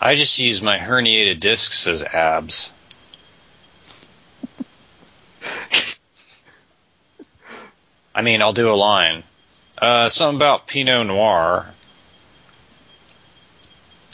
I 0.00 0.14
just 0.14 0.38
use 0.38 0.62
my 0.62 0.78
herniated 0.78 1.40
discs 1.40 1.86
as 1.86 2.04
abs. 2.04 2.72
I 8.14 8.22
mean, 8.22 8.42
I'll 8.42 8.52
do 8.52 8.70
a 8.70 8.76
line. 8.76 9.24
Uh, 9.76 10.08
something 10.08 10.36
about 10.36 10.66
Pinot 10.66 11.06
Noir. 11.06 11.66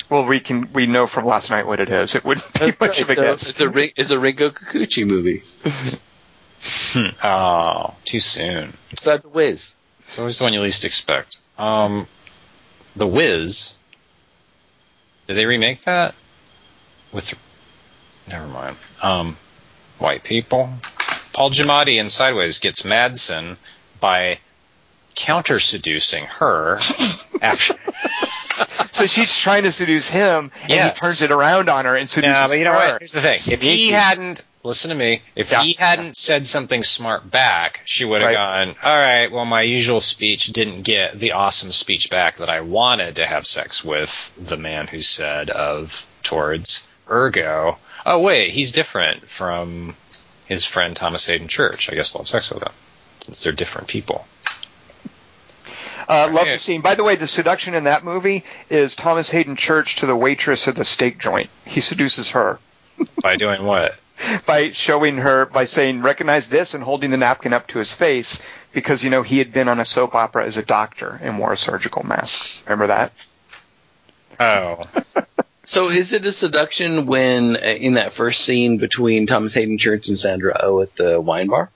Well, 0.08 0.24
we 0.26 0.40
can 0.40 0.72
we 0.72 0.86
know 0.86 1.06
from 1.06 1.24
last 1.24 1.50
night 1.50 1.66
what 1.66 1.78
it 1.78 1.88
is. 1.88 2.14
It 2.14 2.24
wouldn't 2.24 2.52
be 2.54 2.72
much 2.80 3.00
of 3.00 3.10
a 3.10 3.14
guess. 3.14 3.50
It's 3.50 3.60
a 3.60 4.00
it's 4.00 4.10
a 4.10 4.16
Rinko 4.16 4.52
Kikuchi 4.52 5.06
movie. 5.06 5.40
oh, 7.22 7.94
too 8.04 8.20
soon. 8.20 8.72
It's 8.90 9.02
about 9.02 9.22
the 9.22 9.28
Wiz. 9.28 9.62
It's 10.10 10.18
always 10.18 10.38
the 10.38 10.42
one 10.42 10.52
you 10.52 10.60
least 10.60 10.84
expect. 10.84 11.38
Um, 11.56 12.08
The 12.96 13.06
Wiz. 13.06 13.76
Did 15.28 15.36
they 15.36 15.46
remake 15.46 15.82
that? 15.82 16.16
With, 17.12 17.32
never 18.26 18.48
mind. 18.48 18.76
Um, 19.04 19.36
white 20.00 20.24
people. 20.24 20.68
Paul 21.32 21.50
Giamatti 21.50 22.00
in 22.00 22.08
Sideways 22.08 22.58
gets 22.58 22.82
Madsen 22.82 23.56
by 24.00 24.40
counter 25.14 25.60
seducing 25.60 26.24
her 26.24 26.80
after. 27.40 27.74
So 28.92 29.06
she's 29.06 29.34
trying 29.36 29.62
to 29.62 29.72
seduce 29.72 30.08
him, 30.08 30.50
and 30.62 30.70
Yes. 30.70 30.94
he 30.96 31.00
turns 31.00 31.22
it 31.22 31.30
around 31.30 31.68
on 31.68 31.84
her 31.84 31.96
and 31.96 32.08
seduces 32.08 32.34
No, 32.34 32.48
but 32.48 32.58
you 32.58 32.64
know 32.64 32.72
her. 32.72 32.92
what? 32.92 33.00
Here's 33.00 33.12
the 33.12 33.20
thing. 33.20 33.38
If 33.50 33.62
he 33.62 33.90
hadn't, 33.90 34.42
listen 34.64 34.90
to 34.90 34.96
me, 34.96 35.22
if 35.36 35.50
Yeah. 35.52 35.62
he 35.62 35.72
hadn't 35.74 36.16
said 36.16 36.44
something 36.44 36.82
smart 36.82 37.30
back, 37.30 37.80
she 37.84 38.04
would 38.04 38.20
have 38.20 38.28
Right. 38.28 38.34
gone, 38.34 38.76
all 38.82 38.96
right, 38.96 39.30
well, 39.30 39.44
my 39.46 39.62
usual 39.62 40.00
speech 40.00 40.46
didn't 40.48 40.82
get 40.82 41.18
the 41.18 41.32
awesome 41.32 41.72
speech 41.72 42.10
back 42.10 42.36
that 42.38 42.48
I 42.48 42.60
wanted 42.62 43.16
to 43.16 43.26
have 43.26 43.46
sex 43.46 43.84
with 43.84 44.32
the 44.36 44.56
man 44.56 44.86
who 44.88 45.00
said 45.00 45.48
of 45.50 46.04
towards 46.22 46.86
ergo. 47.10 47.78
Oh, 48.04 48.18
wait, 48.18 48.50
he's 48.50 48.72
different 48.72 49.28
from 49.28 49.94
his 50.46 50.64
friend 50.64 50.96
Thomas 50.96 51.26
Haden 51.26 51.48
Church. 51.48 51.90
I 51.90 51.94
guess 51.94 52.14
I'll 52.14 52.22
have 52.22 52.28
sex 52.28 52.50
with 52.50 52.62
him 52.62 52.72
since 53.20 53.42
they're 53.42 53.52
different 53.52 53.88
people. 53.88 54.26
Uh, 56.10 56.28
love 56.32 56.46
the 56.46 56.58
scene. 56.58 56.80
By 56.80 56.96
the 56.96 57.04
way, 57.04 57.14
the 57.14 57.28
seduction 57.28 57.74
in 57.74 57.84
that 57.84 58.04
movie 58.04 58.44
is 58.68 58.96
Thomas 58.96 59.30
Haden 59.30 59.54
Church 59.54 59.96
to 59.96 60.06
the 60.06 60.16
waitress 60.16 60.66
at 60.66 60.74
the 60.74 60.84
steak 60.84 61.18
joint. 61.18 61.50
He 61.64 61.80
seduces 61.80 62.30
her 62.30 62.58
By 63.22 63.36
doing 63.36 63.64
what? 63.64 63.94
by 64.46 64.70
showing 64.70 65.16
her, 65.16 65.46
by 65.46 65.64
saying, 65.64 66.02
recognize 66.02 66.50
this 66.50 66.74
and 66.74 66.84
holding 66.84 67.10
the 67.10 67.16
napkin 67.16 67.54
up 67.54 67.66
to 67.68 67.78
his 67.78 67.94
face 67.94 68.42
because, 68.72 69.02
you 69.02 69.08
know, 69.08 69.22
he 69.22 69.38
had 69.38 69.52
been 69.52 69.68
on 69.68 69.80
a 69.80 69.84
soap 69.84 70.14
opera 70.14 70.44
as 70.44 70.56
a 70.56 70.62
doctor 70.62 71.18
and 71.22 71.38
wore 71.38 71.52
a 71.52 71.56
surgical 71.56 72.04
mask. 72.04 72.46
Remember 72.66 72.88
that? 72.88 73.12
Oh. 74.38 74.84
So 75.66 75.88
is 75.88 76.12
it 76.12 76.26
a 76.26 76.32
seduction 76.32 77.06
when 77.06 77.56
uh, 77.56 77.60
in 77.60 77.94
that 77.94 78.14
first 78.14 78.44
scene 78.44 78.78
between 78.78 79.28
Thomas 79.28 79.54
Haden 79.54 79.78
Church 79.78 80.08
and 80.08 80.18
Sandra 80.18 80.58
Oh 80.60 80.80
at 80.80 80.96
the 80.96 81.20
wine 81.20 81.46
bar? 81.46 81.70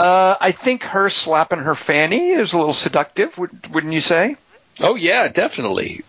Uh, 0.00 0.36
I 0.40 0.52
think 0.52 0.82
her 0.82 1.10
slapping 1.10 1.58
her 1.58 1.74
fanny 1.74 2.30
is 2.30 2.52
a 2.54 2.58
little 2.58 2.72
seductive, 2.72 3.36
would, 3.36 3.72
wouldn't 3.72 3.92
you 3.92 4.00
say? 4.00 4.36
Oh 4.78 4.94
yeah, 4.94 5.28
definitely. 5.28 6.02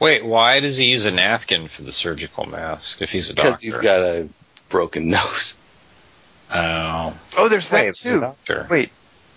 Wait, 0.00 0.24
why 0.24 0.60
does 0.60 0.76
he 0.76 0.86
use 0.90 1.04
a 1.06 1.10
napkin 1.12 1.68
for 1.68 1.82
the 1.82 1.92
surgical 1.92 2.46
mask 2.46 3.00
if 3.02 3.12
he's 3.12 3.30
a 3.30 3.34
Because 3.34 3.50
doctor? 3.52 3.64
he's 3.64 3.74
got 3.74 4.00
a 4.00 4.28
broken 4.70 5.08
nose. 5.10 5.54
oh. 6.52 7.14
Oh, 7.36 7.48
there's 7.48 7.68
that 7.70 7.84
Wait, 7.86 7.94
too. 7.94 8.20
doctor. 8.20 8.66
Wait, 8.70 8.90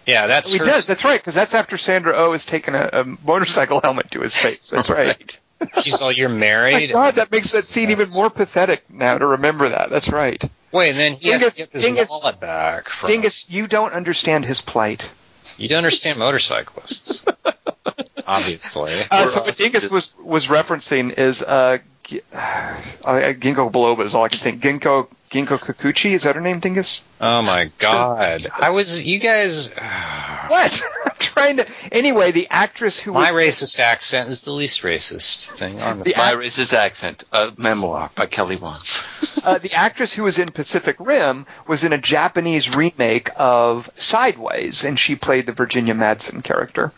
Yeah, 0.08 0.28
that's 0.28 0.52
he 0.52 0.58
her. 0.60 0.66
does. 0.66 0.88
That's 0.88 1.04
right, 1.04 1.20
because 1.20 1.36
that's 1.36 1.54
after 1.54 1.78
Sandra 1.78 2.14
Oh 2.16 2.32
has 2.32 2.46
taken 2.46 2.74
a, 2.76 2.90
a 2.94 3.04
motorcycle 3.04 3.82
helmet 3.84 4.12
to 4.12 4.22
his 4.22 4.36
face. 4.36 4.70
That's 4.72 4.90
right. 4.90 5.38
She's 5.82 6.02
all, 6.02 6.12
you're 6.12 6.30
My 6.34 6.36
married. 6.38 6.92
God, 6.92 7.16
that 7.16 7.32
makes 7.32 7.52
that 7.52 7.64
scene 7.64 7.92
even 7.92 8.10
more 8.14 8.30
pathetic 8.32 8.84
now 8.90 9.18
to 9.18 9.28
remember 9.28 9.70
that. 9.70 9.90
That's 9.92 10.10
right. 10.10 10.44
Wait, 10.72 10.90
and 10.92 10.98
then 10.98 11.14
he 11.14 11.30
has 11.30 11.54
to 11.54 11.58
get 11.62 11.72
his 11.72 11.84
Dingus- 11.84 12.10
wallet 12.10 12.40
back. 12.40 12.88
From, 12.90 13.10
Dingus, 13.10 13.50
you 13.50 13.68
don't 13.68 13.94
understand 13.94 14.46
his 14.46 14.62
plight. 14.62 15.10
You 15.58 15.68
don't 15.68 15.80
understand 15.80 16.18
motorcyclists. 16.18 17.26
Obviously. 18.28 19.06
Uh, 19.10 19.28
so 19.28 19.42
what 19.44 19.58
Dingus 19.58 19.90
was 19.90 20.14
was 20.18 20.48
referencing 20.48 21.18
is 21.18 21.42
uh, 21.42 21.80
G- 22.12 22.22
uh, 22.34 22.76
Ginkgo 23.06 23.72
biloba 23.72 24.06
is 24.06 24.16
all 24.16 24.26
I 24.26 24.30
can 24.30 24.40
think. 24.40 24.62
Ginkgo 24.62 25.08
Ginkgo 25.32 25.58
Kikuchi 25.58 26.12
is 26.12 26.24
that 26.24 26.36
her 26.36 26.42
name, 26.42 26.60
Dingus? 26.60 27.04
Oh 27.22 27.42
my 27.42 27.72
god. 27.78 28.48
I 28.60 28.72
was, 28.72 29.02
you 29.02 29.18
guys, 29.20 29.74
What? 30.48 30.82
I'm 31.06 31.12
trying 31.20 31.58
to. 31.58 31.68
Anyway, 31.90 32.32
the 32.32 32.48
actress 32.50 33.00
who 33.00 33.14
my 33.14 33.32
was 33.32 33.46
racist 33.46 33.80
accent 33.80 34.28
is 34.28 34.42
the 34.42 34.52
least 34.52 34.82
racist 34.82 35.52
thing 35.52 35.80
on 35.80 36.00
the 36.00 36.04
The 36.04 36.16
My 36.18 36.32
act- 36.32 36.38
racist 36.38 36.74
accent, 36.74 37.24
a 37.32 37.54
memoir 37.58 38.12
by 38.14 38.26
Kelly 38.26 38.58
Wand. 38.58 38.82
uh, 39.46 39.58
the 39.60 39.72
actress 39.74 40.12
who 40.12 40.24
was 40.24 40.38
in 40.38 40.50
Pacific 40.50 40.98
Rim 41.00 41.46
was 41.66 41.86
in 41.86 41.94
a 41.94 41.98
Japanese 41.98 42.76
remake 42.76 43.30
of 43.38 43.90
Sideways, 43.96 44.84
and 44.84 45.00
she 45.00 45.16
played 45.16 45.46
the 45.46 45.54
Virginia 45.54 45.94
Madsen 45.94 46.44
character. 46.44 46.92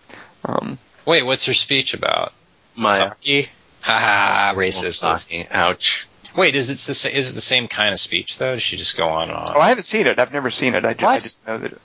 Um, 0.43 0.79
Wait, 1.05 1.23
what's 1.23 1.45
her 1.45 1.53
speech 1.53 1.93
about? 1.93 2.33
My 2.75 2.97
Saki? 2.97 3.47
Haha, 3.83 4.57
racist. 4.57 5.03
Ouch. 5.51 6.05
Wait, 6.35 6.55
is 6.55 6.69
it, 6.71 6.79
the, 6.79 6.93
sa- 6.95 7.09
is 7.09 7.31
it 7.31 7.35
the 7.35 7.41
same 7.41 7.67
kind 7.67 7.93
of 7.93 7.99
speech 7.99 8.37
though? 8.39 8.53
Does 8.53 8.61
she 8.63 8.77
just 8.77 8.97
go 8.97 9.07
on 9.09 9.29
and 9.29 9.37
on? 9.37 9.49
oh, 9.55 9.59
I 9.59 9.69
haven't 9.69 9.83
seen 9.83 10.07
it. 10.07 10.17
I've 10.17 10.33
never 10.33 10.49
seen 10.49 10.73
it. 10.73 10.83
I, 10.85 10.93
ju- 10.93 11.05
I 11.05 11.13
What? 11.15 11.21
didn't 11.21 11.47
know 11.47 11.57
that. 11.69 11.79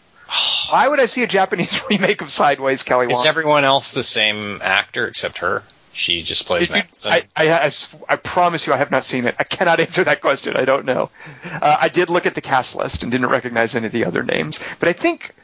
Why 0.71 0.87
would 0.89 1.01
I 1.01 1.07
see 1.07 1.23
a 1.23 1.27
Japanese 1.27 1.81
remake 1.91 2.23
of 2.23 2.31
Sideways, 2.31 2.83
Kelly 2.83 3.07
Is 3.09 3.19
Wong? 3.19 3.27
everyone 3.27 3.65
else 3.65 3.93
the 3.93 4.03
same 4.03 4.61
actor 4.63 5.07
except 5.07 5.39
her? 5.39 5.63
She 5.93 6.23
just 6.23 6.47
plays 6.47 6.65
If 6.65 6.71
you- 6.71 6.77
Madsen. 6.83 7.11
I, 7.11 7.25
I, 7.37 7.49
I 7.49 7.65
s- 7.65 7.95
I 8.09 8.17
promise 8.17 8.67
you 8.67 8.73
I 8.73 8.77
have 8.77 8.91
not 8.91 9.05
seen 9.05 9.27
it. 9.27 9.35
I 9.39 9.45
cannot 9.45 9.81
answer 9.87 10.05
that 10.05 10.21
question. 10.21 10.57
I 10.57 10.65
don't 10.65 10.85
know. 10.87 11.11
Uh, 11.45 11.77
I 11.81 11.89
did 11.89 12.09
look 12.09 12.25
at 12.27 12.35
the 12.35 12.41
cast 12.41 12.75
list 12.77 13.03
and 13.03 13.11
didn't 13.13 13.29
recognize 13.29 13.75
any 13.75 13.87
of 13.87 13.93
the 13.93 14.05
other 14.05 14.23
names. 14.23 14.61
But 14.79 14.89
I 14.89 14.93
think 14.93 15.35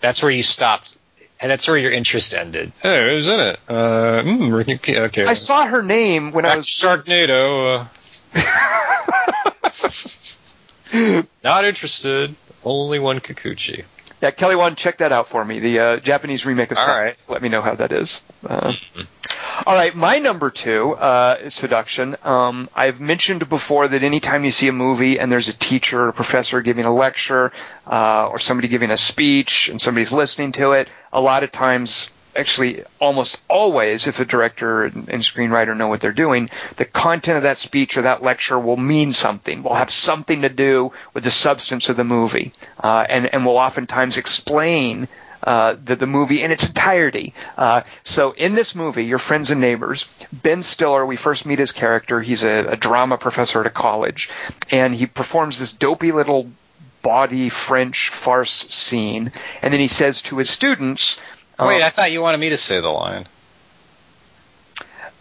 That's 0.00 0.22
where 0.22 0.30
you 0.30 0.42
stopped. 0.42 0.96
And 1.40 1.50
that's 1.50 1.66
where 1.68 1.76
your 1.76 1.90
interest 1.92 2.34
ended. 2.34 2.72
Oh, 2.82 3.08
who's 3.08 3.28
in 3.28 3.40
it? 3.40 3.60
Uh, 3.68 4.22
mm, 4.22 4.74
okay. 4.76 5.00
okay. 5.00 5.26
I 5.26 5.34
saw 5.34 5.66
her 5.66 5.82
name 5.82 6.32
when 6.32 6.44
I 6.44 6.48
Back 6.48 6.54
to 6.54 6.58
was. 6.58 6.68
Sharknado. 6.68 7.88
Uh, 10.94 11.22
not 11.44 11.64
interested. 11.64 12.34
Only 12.64 12.98
one 12.98 13.20
Kikuchi. 13.20 13.84
Yeah, 14.24 14.30
Kelly 14.30 14.56
Wand, 14.56 14.78
check 14.78 14.96
that 14.98 15.12
out 15.12 15.28
for 15.28 15.44
me. 15.44 15.58
The 15.60 15.78
uh, 15.78 15.96
Japanese 15.98 16.46
remake 16.46 16.70
of 16.70 16.78
All 16.78 16.86
Sideways. 16.86 17.16
right. 17.18 17.30
Let 17.30 17.42
me 17.42 17.50
know 17.50 17.60
how 17.60 17.74
that 17.74 17.92
is. 17.92 18.22
Uh, 18.42 18.72
all 19.66 19.74
right, 19.74 19.94
my 19.94 20.18
number 20.18 20.48
two 20.48 20.92
uh, 20.92 21.36
is 21.42 21.52
seduction. 21.52 22.16
Um, 22.22 22.70
I've 22.74 23.00
mentioned 23.00 23.46
before 23.50 23.86
that 23.86 24.02
anytime 24.02 24.42
you 24.46 24.50
see 24.50 24.66
a 24.68 24.72
movie 24.72 25.20
and 25.20 25.30
there's 25.30 25.48
a 25.48 25.52
teacher 25.58 26.04
or 26.04 26.08
a 26.08 26.12
professor 26.14 26.62
giving 26.62 26.86
a 26.86 26.94
lecture 26.94 27.52
uh, 27.86 28.26
or 28.30 28.38
somebody 28.38 28.68
giving 28.68 28.90
a 28.90 28.96
speech 28.96 29.68
and 29.68 29.78
somebody's 29.78 30.10
listening 30.10 30.52
to 30.52 30.72
it, 30.72 30.88
a 31.12 31.20
lot 31.20 31.42
of 31.42 31.52
times, 31.52 32.10
actually 32.36 32.82
almost 33.00 33.40
always, 33.48 34.06
if 34.06 34.20
a 34.20 34.24
director 34.24 34.84
and, 34.84 35.08
and 35.08 35.22
screenwriter 35.22 35.76
know 35.76 35.88
what 35.88 36.00
they're 36.00 36.12
doing, 36.12 36.50
the 36.76 36.84
content 36.84 37.36
of 37.36 37.42
that 37.44 37.58
speech 37.58 37.96
or 37.96 38.02
that 38.02 38.22
lecture 38.22 38.58
will 38.58 38.76
mean 38.76 39.12
something, 39.12 39.62
will 39.62 39.74
have 39.74 39.90
something 39.90 40.42
to 40.42 40.48
do 40.48 40.92
with 41.12 41.24
the 41.24 41.30
substance 41.30 41.88
of 41.88 41.96
the 41.96 42.04
movie, 42.04 42.52
uh, 42.82 43.06
and, 43.08 43.32
and 43.32 43.44
will 43.44 43.58
oftentimes 43.58 44.16
explain 44.16 45.08
uh, 45.42 45.76
the, 45.84 45.96
the 45.96 46.06
movie 46.06 46.42
in 46.42 46.50
its 46.50 46.66
entirety. 46.66 47.34
Uh, 47.56 47.82
so 48.02 48.32
in 48.32 48.54
this 48.54 48.74
movie, 48.74 49.04
Your 49.04 49.18
Friends 49.18 49.50
and 49.50 49.60
Neighbors, 49.60 50.08
Ben 50.32 50.62
Stiller, 50.62 51.04
we 51.04 51.16
first 51.16 51.44
meet 51.44 51.58
his 51.58 51.72
character. 51.72 52.22
He's 52.22 52.42
a, 52.42 52.66
a 52.68 52.76
drama 52.76 53.18
professor 53.18 53.60
at 53.60 53.66
a 53.66 53.70
college, 53.70 54.30
and 54.70 54.94
he 54.94 55.06
performs 55.06 55.58
this 55.58 55.72
dopey 55.72 56.12
little 56.12 56.50
bawdy 57.02 57.50
French 57.50 58.08
farce 58.08 58.52
scene, 58.52 59.30
and 59.60 59.74
then 59.74 59.80
he 59.80 59.88
says 59.88 60.22
to 60.22 60.38
his 60.38 60.48
students, 60.48 61.20
Wait, 61.58 61.76
Um, 61.80 61.82
I 61.86 61.90
thought 61.90 62.10
you 62.12 62.20
wanted 62.22 62.38
me 62.40 62.50
to 62.50 62.56
say 62.56 62.80
the 62.80 62.88
line. 62.88 63.26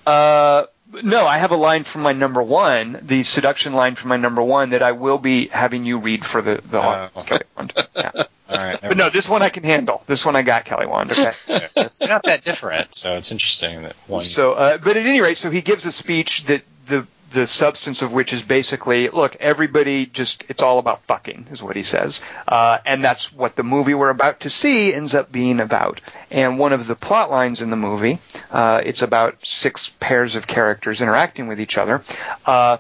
Uh, 0.06 0.66
no, 1.02 1.26
I 1.26 1.38
have 1.38 1.52
a 1.52 1.56
line 1.56 1.84
from 1.84 2.02
my 2.02 2.12
number 2.14 2.42
one, 2.42 3.00
the 3.04 3.24
seduction 3.24 3.74
line 3.74 3.96
from 3.96 4.10
my 4.10 4.18
number 4.18 4.42
one 4.44 4.72
that 4.72 4.84
I 4.84 4.92
will 4.92 5.18
be 5.18 5.48
having 5.48 5.86
you 5.86 5.98
read 5.98 6.26
for 6.26 6.42
the 6.42 6.62
the 6.70 7.10
Kelly 7.26 7.44
Wand. 7.58 7.74
Yeah. 7.96 8.12
All 8.50 8.58
right, 8.58 8.80
But 8.82 8.98
no, 8.98 9.10
this 9.10 9.28
one 9.28 9.42
I 9.42 9.50
can 9.50 9.64
handle. 9.64 10.04
This 10.06 10.26
one 10.26 10.36
I 10.36 10.44
got 10.44 10.66
Kelly 10.66 10.86
Wand. 10.86 11.12
Okay. 11.12 11.34
they're 11.48 11.90
not 12.08 12.24
that 12.26 12.44
different, 12.44 12.94
so 12.94 13.16
it's 13.16 13.32
interesting 13.32 13.82
that 13.84 13.96
one. 14.08 14.24
So, 14.24 14.54
uh, 14.54 14.78
but 14.78 14.96
at 14.98 15.06
any 15.06 15.22
rate, 15.22 15.38
so 15.40 15.50
he 15.50 15.62
gives 15.62 15.86
a 15.86 15.92
speech 15.92 16.46
that 16.46 16.62
the 16.86 17.08
the 17.34 17.48
substance 17.48 18.02
of 18.02 18.14
which 18.14 18.32
is 18.34 18.42
basically, 18.42 19.10
look, 19.10 19.36
everybody 19.40 20.06
just 20.06 20.46
it's 20.50 20.62
all 20.62 20.80
about 20.80 21.04
fucking, 21.06 21.48
is 21.52 21.62
what 21.62 21.76
he 21.76 21.84
says, 21.84 22.22
uh, 22.48 22.78
and 22.86 23.04
that's 23.04 23.34
what 23.34 23.56
the 23.56 23.64
movie 23.64 23.94
we're 23.94 24.10
about 24.10 24.42
to 24.42 24.50
see 24.50 24.94
ends 24.94 25.16
up 25.16 25.32
being 25.32 25.60
about. 25.60 26.02
And 26.32 26.60
one 26.60 26.74
of 26.74 26.88
the 26.88 26.96
plot 26.96 27.32
lines 27.32 27.62
in 27.62 27.70
the 27.70 27.76
movie, 27.76 28.20
uh, 28.52 28.82
it's 28.86 29.02
about 29.02 29.38
six 29.44 29.90
pairs 30.00 30.36
of 30.36 30.48
characters 30.48 31.02
interacting 31.02 31.48
with 31.48 31.60
each 31.60 31.78
other. 31.78 32.04
Uh, 32.46 32.78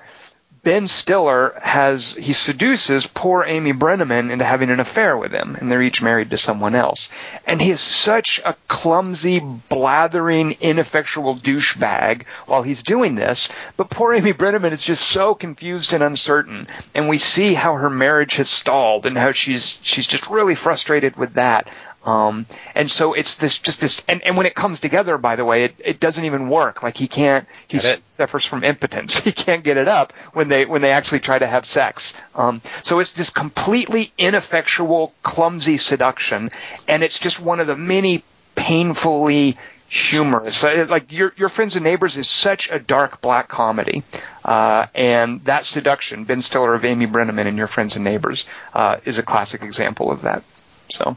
Ben 0.63 0.87
Stiller 0.87 1.59
has 1.61 2.15
he 2.15 2.31
seduces 2.31 3.05
poor 3.05 3.43
Amy 3.45 3.73
Brenneman 3.73 4.31
into 4.31 4.45
having 4.45 4.69
an 4.69 4.79
affair 4.79 5.17
with 5.17 5.33
him, 5.33 5.57
and 5.59 5.69
they're 5.69 5.81
each 5.81 6.01
married 6.01 6.29
to 6.29 6.37
someone 6.37 6.73
else. 6.73 7.09
And 7.45 7.61
he 7.61 7.71
is 7.71 7.81
such 7.81 8.39
a 8.45 8.55
clumsy, 8.69 9.41
blathering, 9.41 10.55
ineffectual 10.61 11.35
douchebag 11.35 12.23
while 12.45 12.63
he's 12.63 12.81
doing 12.81 13.15
this. 13.15 13.49
But 13.75 13.89
poor 13.89 14.13
Amy 14.13 14.31
Brenneman 14.31 14.71
is 14.71 14.81
just 14.81 15.05
so 15.09 15.35
confused 15.35 15.91
and 15.91 16.01
uncertain, 16.01 16.67
and 16.95 17.09
we 17.09 17.17
see 17.17 17.55
how 17.55 17.75
her 17.75 17.89
marriage 17.89 18.35
has 18.35 18.49
stalled 18.49 19.05
and 19.05 19.17
how 19.17 19.33
she's 19.33 19.79
she's 19.81 20.07
just 20.07 20.29
really 20.29 20.55
frustrated 20.55 21.17
with 21.17 21.33
that. 21.33 21.67
Um, 22.03 22.45
and 22.75 22.91
so 22.91 23.13
it's 23.13 23.37
this, 23.37 23.57
just 23.57 23.79
this, 23.79 24.03
and, 24.07 24.21
and 24.23 24.35
when 24.35 24.45
it 24.45 24.55
comes 24.55 24.79
together, 24.79 25.17
by 25.17 25.35
the 25.35 25.45
way, 25.45 25.65
it, 25.65 25.75
it 25.79 25.99
doesn't 25.99 26.25
even 26.25 26.49
work. 26.49 26.83
Like 26.83 26.97
he 26.97 27.07
can't, 27.07 27.47
he 27.67 27.79
suffers 27.79 28.45
from 28.45 28.63
impotence. 28.63 29.19
He 29.23 29.31
can't 29.31 29.63
get 29.63 29.77
it 29.77 29.87
up 29.87 30.11
when 30.33 30.49
they, 30.49 30.65
when 30.65 30.81
they 30.81 30.91
actually 30.91 31.21
try 31.21 31.39
to 31.39 31.47
have 31.47 31.65
sex. 31.65 32.13
Um, 32.35 32.61
so 32.83 32.99
it's 32.99 33.13
this 33.13 33.29
completely 33.29 34.11
ineffectual, 34.17 35.13
clumsy 35.23 35.77
seduction, 35.77 36.49
and 36.87 37.03
it's 37.03 37.19
just 37.19 37.39
one 37.39 37.61
of 37.61 37.67
the 37.67 37.77
many 37.77 38.23
painfully 38.55 39.57
humorous. 39.93 40.63
Like 40.89 41.11
your 41.11 41.33
your 41.37 41.49
friends 41.49 41.75
and 41.75 41.83
neighbors 41.83 42.17
is 42.17 42.29
such 42.29 42.69
a 42.69 42.79
dark 42.79 43.21
black 43.21 43.47
comedy, 43.47 44.03
uh, 44.43 44.87
and 44.93 45.43
that 45.45 45.65
seduction, 45.65 46.25
Ben 46.25 46.41
Stiller 46.41 46.73
of 46.73 46.83
Amy 46.83 47.07
Brenneman 47.07 47.45
in 47.45 47.57
Your 47.57 47.67
Friends 47.67 47.95
and 47.95 48.03
Neighbors, 48.03 48.45
uh, 48.73 48.97
is 49.05 49.19
a 49.19 49.23
classic 49.23 49.61
example 49.61 50.11
of 50.11 50.23
that. 50.23 50.43
So. 50.89 51.15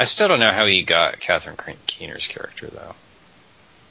I 0.00 0.04
still 0.04 0.28
don't 0.28 0.40
know 0.40 0.50
how 0.52 0.66
he 0.66 0.82
got 0.82 1.20
Catherine 1.20 1.56
Keener's 1.86 2.26
character 2.26 2.66
though, 2.68 2.94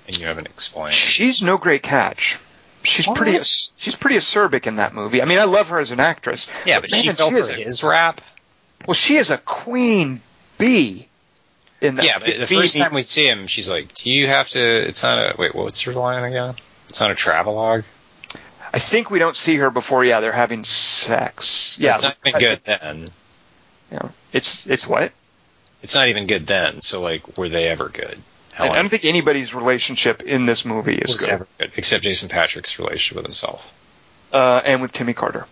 and 0.07 0.17
you 0.17 0.25
haven't 0.25 0.47
explained. 0.47 0.93
She's 0.95 1.41
no 1.41 1.57
great 1.57 1.83
catch. 1.83 2.37
She's 2.83 3.07
What? 3.07 3.17
pretty. 3.17 3.37
She's 3.41 3.95
pretty 3.95 4.15
acerbic 4.17 4.65
in 4.67 4.77
that 4.77 4.93
movie. 4.93 5.21
I 5.21 5.25
mean, 5.25 5.37
I 5.39 5.43
love 5.43 5.69
her 5.69 5.79
as 5.79 5.91
an 5.91 5.99
actress. 5.99 6.49
Yeah, 6.65 6.79
but 6.79 6.91
she 6.91 7.07
man, 7.07 7.15
fell 7.15 7.29
she 7.29 7.35
is 7.35 7.47
for 7.47 7.53
a- 7.53 7.55
his 7.57 7.83
rap. 7.83 8.21
Well, 8.87 8.95
she 8.95 9.17
is 9.17 9.29
a 9.31 9.37
queen 9.37 10.21
bee. 10.57 11.07
In 11.81 11.95
that. 11.95 12.05
Yeah, 12.05 12.17
but 12.19 12.25
the 12.27 12.45
bee- 12.45 12.55
first 12.55 12.75
time 12.77 12.93
we 12.93 13.01
see 13.01 13.25
him, 13.27 13.47
she's 13.47 13.69
like, 13.69 13.93
"Do 13.93 14.09
you 14.09 14.27
have 14.27 14.49
to? 14.49 14.61
It's 14.87 15.03
not 15.03 15.17
a 15.19 15.35
wait. 15.37 15.53
What's 15.55 15.81
her 15.81 15.93
line 15.93 16.23
again? 16.23 16.53
It's 16.89 16.99
not 16.99 17.11
a 17.11 17.15
travelogue. 17.15 17.83
I 18.73 18.79
think 18.79 19.09
we 19.09 19.19
don't 19.19 19.35
see 19.35 19.55
her 19.57 19.69
before. 19.69 20.03
Yeah, 20.03 20.19
they're 20.19 20.31
having 20.31 20.63
sex. 20.65 21.77
Yeah, 21.79 21.93
it's 21.93 22.03
not 22.03 22.17
even 22.25 22.39
good 22.39 22.61
then. 22.65 23.09
Yeah, 23.91 24.09
it's 24.33 24.65
it's 24.67 24.85
what? 24.87 25.11
It's 25.81 25.95
not 25.95 26.07
even 26.09 26.27
good 26.27 26.45
then. 26.45 26.81
So 26.81 27.01
like, 27.01 27.37
were 27.37 27.49
they 27.49 27.67
ever 27.67 27.89
good? 27.89 28.17
I, 28.57 28.69
I 28.69 28.75
don't 28.75 28.89
think 28.89 29.05
anybody's 29.05 29.53
relationship 29.53 30.21
in 30.21 30.45
this 30.45 30.65
movie 30.65 30.97
is 30.97 31.21
good. 31.21 31.29
ever 31.29 31.47
good 31.57 31.71
except 31.77 32.03
Jason 32.03 32.27
Patric's 32.27 32.77
relationship 32.77 33.15
with 33.15 33.25
himself. 33.25 33.73
Uh, 34.33 34.61
and 34.63 34.81
with 34.81 34.91
Timmy 34.91 35.13
Carter. 35.13 35.45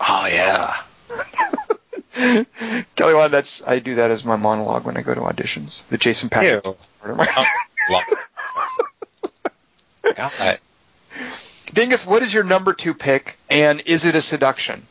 Oh 0.00 0.26
yeah. 0.30 0.76
Kelly 2.96 3.14
Wand, 3.14 3.32
that's 3.32 3.66
I 3.66 3.78
do 3.78 3.94
that 3.96 4.10
as 4.10 4.24
my 4.24 4.36
monologue 4.36 4.84
when 4.84 4.96
I 4.96 5.02
go 5.02 5.14
to 5.14 5.20
auditions. 5.20 5.86
The 5.88 5.98
Jason 5.98 6.28
Patric. 6.28 6.62
Oh, 6.64 6.76
love 7.08 7.26
it. 10.40 10.60
Dingus, 11.72 12.04
what 12.04 12.22
is 12.22 12.34
your 12.34 12.44
number 12.44 12.74
two 12.74 12.94
pick, 12.94 13.38
and 13.48 13.82
is 13.86 14.04
it 14.04 14.14
a 14.14 14.22
seduction? 14.22 14.82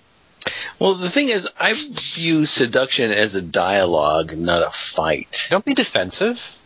Well, 0.80 0.96
the 0.96 1.10
thing 1.10 1.30
is, 1.30 1.48
I 1.60 1.70
view 1.70 2.46
seduction 2.46 3.12
as 3.12 3.36
a 3.36 3.42
dialogue, 3.42 4.36
not 4.38 4.64
a 4.64 4.72
fight. 4.96 5.28
Don't 5.50 5.66
be 5.66 5.74
defensive. 5.74 6.58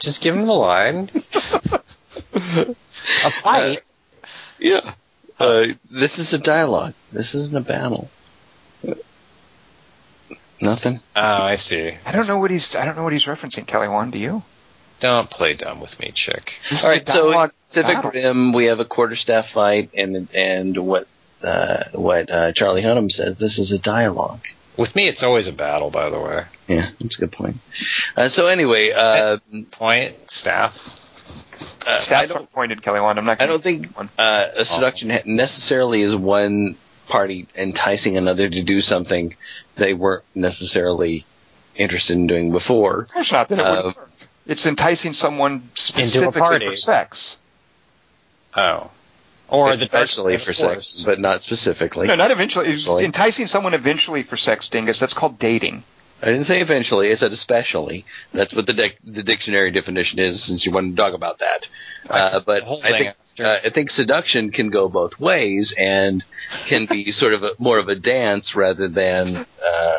Just 0.00 0.22
give 0.22 0.34
him 0.34 0.46
the 0.46 0.52
line. 0.52 1.10
a 2.34 3.30
fight. 3.30 3.80
Yeah. 4.58 4.94
Uh, 5.38 5.66
this 5.90 6.18
is 6.18 6.32
a 6.32 6.38
dialogue. 6.38 6.94
This 7.12 7.34
isn't 7.34 7.56
a 7.56 7.60
battle. 7.60 8.10
Nothing. 10.60 11.00
Oh, 11.14 11.20
I 11.22 11.54
see. 11.54 11.94
I 12.04 12.12
don't 12.12 12.26
know 12.26 12.38
what 12.38 12.50
he's. 12.50 12.74
I 12.74 12.84
don't 12.84 12.96
know 12.96 13.04
what 13.04 13.12
he's 13.12 13.26
referencing. 13.26 13.66
Kelly 13.66 13.88
Wand, 13.88 14.12
do 14.12 14.18
you? 14.18 14.42
Don't 14.98 15.30
play 15.30 15.54
dumb 15.54 15.80
with 15.80 16.00
me, 16.00 16.10
chick. 16.12 16.60
This 16.68 16.84
All 16.84 16.90
is 16.90 16.96
right. 16.98 17.08
a 17.08 17.12
So 17.12 17.26
dialogue 17.26 17.52
Pacific 17.68 17.94
battle. 17.94 18.10
Rim, 18.10 18.52
we 18.52 18.66
have 18.66 18.80
a 18.80 18.84
quarterstaff 18.84 19.50
fight, 19.50 19.90
and 19.94 20.28
and 20.34 20.76
what 20.76 21.06
uh, 21.42 21.84
what 21.92 22.30
uh, 22.30 22.52
Charlie 22.52 22.82
Hunnam 22.82 23.10
says. 23.10 23.38
This 23.38 23.58
is 23.58 23.72
a 23.72 23.78
dialogue. 23.78 24.40
With 24.76 24.94
me, 24.94 25.08
it's 25.08 25.22
always 25.22 25.48
a 25.48 25.52
battle. 25.52 25.90
By 25.90 26.08
the 26.10 26.18
way. 26.20 26.44
Yeah, 26.68 26.90
that's 27.00 27.16
a 27.16 27.20
good 27.20 27.32
point. 27.32 27.56
Uh, 28.16 28.28
so 28.28 28.46
anyway, 28.46 28.90
uh, 28.92 29.38
Point 29.72 30.30
staff. 30.30 30.76
uh, 31.86 31.90
I 31.92 31.96
Stats 31.96 32.28
don't 32.28 32.42
are 32.42 32.46
pointed, 32.46 32.82
Kelly 32.82 33.00
Wand. 33.00 33.18
I'm 33.18 33.24
not. 33.24 33.40
I 33.42 33.46
don't 33.46 33.62
think 33.62 33.88
uh, 33.96 34.46
a 34.56 34.64
seduction 34.64 35.10
ha- 35.10 35.22
necessarily 35.24 36.02
is 36.02 36.14
one 36.14 36.76
party 37.08 37.46
enticing 37.56 38.16
another 38.16 38.48
to 38.48 38.62
do 38.62 38.80
something 38.80 39.34
they 39.76 39.94
weren't 39.94 40.24
necessarily 40.34 41.24
interested 41.74 42.12
in 42.16 42.26
doing 42.26 42.52
before. 42.52 43.02
Of 43.02 43.12
course 43.12 43.32
not. 43.32 43.48
Then 43.48 43.60
it 43.60 43.66
Uh, 43.66 43.70
wouldn't 43.76 43.96
work. 43.96 44.10
It's 44.46 44.66
enticing 44.66 45.12
someone 45.12 45.70
specifically 45.74 46.40
party. 46.40 46.66
for 46.66 46.76
sex. 46.76 47.36
Oh. 48.56 48.90
Or 49.48 49.74
the 49.76 49.86
Especially 49.86 50.36
for 50.36 50.52
sex, 50.52 51.02
but 51.04 51.18
not 51.18 51.42
specifically. 51.42 52.06
No, 52.06 52.16
not 52.16 52.30
eventually. 52.30 52.68
It's 52.68 52.82
Eventually. 52.82 53.04
enticing 53.06 53.46
someone 53.46 53.72
eventually 53.72 54.22
for 54.22 54.36
sex, 54.36 54.68
Dingus. 54.68 55.00
That's 55.00 55.14
called 55.14 55.38
dating. 55.38 55.84
I 56.20 56.26
didn't 56.26 56.46
say 56.46 56.60
eventually. 56.60 57.12
I 57.12 57.14
said 57.14 57.32
especially. 57.32 58.04
That's 58.32 58.54
what 58.54 58.66
the 58.66 58.72
dic- 58.72 58.98
the 59.04 59.22
dictionary 59.22 59.70
definition 59.70 60.18
is. 60.18 60.44
Since 60.44 60.66
you 60.66 60.72
wanted 60.72 60.96
to 60.96 61.02
talk 61.02 61.14
about 61.14 61.38
that, 61.38 61.66
uh, 62.10 62.40
but 62.44 62.64
The 62.64 62.68
whole 62.68 62.80
I 62.82 62.90
think 62.90 63.14
uh, 63.40 63.58
I 63.64 63.70
think 63.70 63.90
seduction 63.90 64.50
can 64.50 64.70
go 64.70 64.88
both 64.88 65.18
ways 65.20 65.72
and 65.78 66.24
can 66.66 66.86
be 66.86 67.12
sort 67.12 67.34
of 67.34 67.44
a, 67.44 67.50
more 67.58 67.78
of 67.78 67.88
a 67.88 67.94
dance 67.94 68.54
rather 68.56 68.88
than 68.88 69.28
uh, 69.28 69.96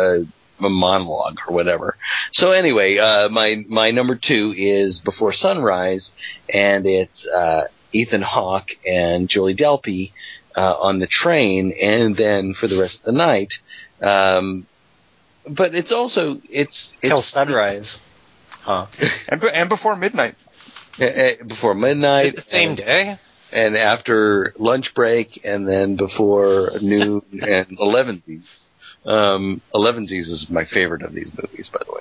a, 0.00 0.26
a 0.60 0.68
monologue 0.68 1.38
or 1.48 1.54
whatever. 1.54 1.96
So 2.32 2.50
anyway, 2.50 2.98
uh, 2.98 3.30
my 3.30 3.64
my 3.66 3.90
number 3.90 4.16
two 4.16 4.54
is 4.56 5.00
Before 5.00 5.32
Sunrise, 5.32 6.10
and 6.52 6.86
it's 6.86 7.26
uh, 7.26 7.68
Ethan 7.94 8.22
Hawke 8.22 8.70
and 8.86 9.28
Julie 9.28 9.54
Delpy 9.54 10.12
uh, 10.56 10.74
on 10.80 10.98
the 10.98 11.06
train, 11.06 11.72
and 11.72 12.14
then 12.14 12.54
for 12.54 12.66
the 12.66 12.80
rest 12.80 13.00
of 13.00 13.06
the 13.06 13.12
night. 13.12 13.52
Um, 14.02 14.66
but 15.48 15.74
it's 15.74 15.92
also 15.92 16.40
it's 16.50 16.92
Till 17.00 17.20
sunrise. 17.20 18.00
Huh. 18.62 18.86
And, 19.28 19.42
and 19.44 19.68
before 19.68 19.96
midnight. 19.96 20.34
uh, 21.00 21.04
uh, 21.04 21.44
before 21.46 21.74
midnight. 21.74 22.34
The 22.34 22.40
same 22.40 22.70
and, 22.70 22.78
day? 22.78 23.16
and 23.52 23.76
after 23.76 24.54
lunch 24.58 24.94
break, 24.94 25.40
and 25.44 25.68
then 25.68 25.96
before 25.96 26.72
noon 26.80 27.22
and 27.32 27.78
elevensies. 27.78 28.60
Um, 29.06 29.60
elevensies 29.74 30.30
is 30.30 30.46
my 30.48 30.64
favorite 30.64 31.02
of 31.02 31.12
these 31.12 31.30
movies, 31.36 31.70
by 31.70 31.80
the 31.86 31.92
way. 31.92 32.00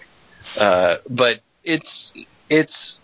Uh, 0.60 0.98
but 1.10 1.42
it's 1.64 2.14
it's 2.50 3.00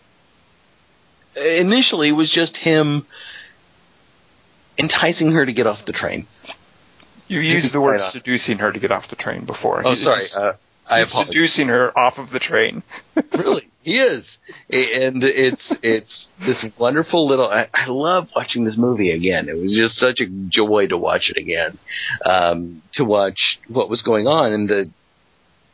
initially 1.35 2.10
it 2.10 2.14
was 2.14 2.31
just 2.31 2.56
him 2.57 3.06
enticing 4.77 5.31
her 5.31 5.45
to 5.45 5.53
get 5.53 5.68
off 5.68 5.80
the 5.85 5.93
train. 5.93 6.27
You 7.27 7.39
used 7.41 7.73
the 7.73 7.81
word 7.88 8.01
seducing 8.01 8.60
her 8.60 8.72
to 8.72 8.80
get 8.80 8.91
off 8.91 9.10
the 9.10 9.15
train 9.15 9.45
before. 9.45 9.81
Oh, 9.85 9.91
He's- 9.93 10.03
sorry. 10.03 10.19
he's- 10.22 10.35
Uh, 10.38 10.53
I 10.91 10.99
he's 11.01 11.11
apologize. 11.11 11.34
seducing 11.34 11.68
her 11.68 11.97
off 11.97 12.18
of 12.18 12.31
the 12.31 12.39
train. 12.39 12.81
really 13.38 13.68
he 13.84 13.97
is 13.97 14.38
and 14.72 15.23
it's 15.23 15.73
it's 15.84 16.27
this 16.39 16.65
wonderful 16.77 17.27
little 17.27 17.47
I, 17.47 17.68
I 17.73 17.85
love 17.88 18.27
watching 18.35 18.65
this 18.65 18.76
movie 18.77 19.11
again 19.11 19.47
it 19.49 19.56
was 19.56 19.73
just 19.76 19.95
such 19.97 20.19
a 20.19 20.26
joy 20.27 20.88
to 20.88 20.97
watch 20.97 21.30
it 21.30 21.38
again 21.38 21.77
um 22.26 22.81
to 22.95 23.06
watch 23.06 23.60
what 23.69 23.89
was 23.89 24.01
going 24.01 24.27
on 24.27 24.51
and 24.51 24.68
the 24.68 24.89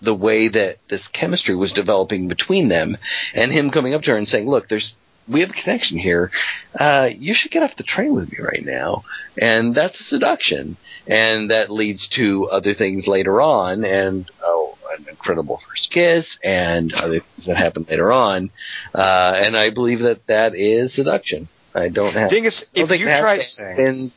the 0.02 0.14
way 0.14 0.50
that 0.50 0.78
this 0.90 1.08
chemistry 1.14 1.56
was 1.56 1.72
developing 1.72 2.28
between 2.28 2.68
them 2.70 2.96
and 3.34 3.52
him 3.52 3.72
coming 3.72 3.94
up 3.96 4.04
to 4.04 4.12
her 4.12 4.18
and 4.18 4.28
saying 4.28 4.48
look 4.48 4.68
there's 4.70 4.96
we 5.28 5.42
have 5.42 5.50
a 5.50 5.54
connection 5.54 5.98
here 5.98 6.32
uh 6.80 7.08
you 7.18 7.34
should 7.34 7.52
get 7.52 7.64
off 7.64 7.76
the 7.78 7.84
train 7.84 8.14
with 8.14 8.32
me 8.32 8.38
right 8.40 8.64
now 8.64 9.02
and 9.42 9.76
that's 9.76 10.00
a 10.00 10.04
seduction 10.04 10.78
and 11.08 11.52
that 11.52 11.72
leads 11.72 12.08
to 12.08 12.48
other 12.52 12.74
things 12.74 13.08
later 13.08 13.42
on 13.42 13.84
and 13.84 14.26
oh 14.44 14.76
an 14.98 15.06
incredible 15.10 15.60
first 15.68 15.92
kiss 15.92 16.38
and 16.44 16.94
other 16.96 17.20
things 17.20 17.48
that 17.48 17.58
happen 17.58 17.86
later 17.90 18.12
on. 18.12 18.50
Uh, 18.94 19.34
and 19.44 19.56
I 19.56 19.70
believe 19.70 20.00
that 20.00 20.28
that 20.28 20.56
is 20.56 20.94
seduction. 20.94 21.48
I 21.74 21.90
don't 21.90 22.14
have. 22.14 22.30
Dingus, 22.30 22.64
I 22.76 22.80
don't 22.80 22.92
if 22.92 23.00
you 23.00 23.06
try, 23.06 23.40
in 23.78 24.10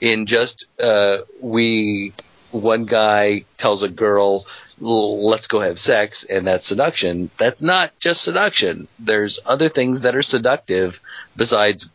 in 0.00 0.26
just 0.26 0.66
uh, 0.82 1.18
we 1.40 2.12
one 2.50 2.84
guy 2.84 3.46
tells 3.58 3.82
a 3.82 3.88
girl 3.88 4.44
"L- 4.44 4.46
let's 4.78 5.46
go 5.46 5.60
have 5.60 5.78
sex 5.78 6.24
and 6.28 6.46
that's 6.46 6.68
seduction 6.68 7.30
that's 7.38 7.62
not 7.62 7.90
just 7.98 8.22
seduction 8.22 8.86
there's 8.98 9.38
other 9.46 9.68
things 9.70 10.02
that 10.02 10.14
are 10.14 10.22
seductive 10.22 10.94
besides 11.36 11.88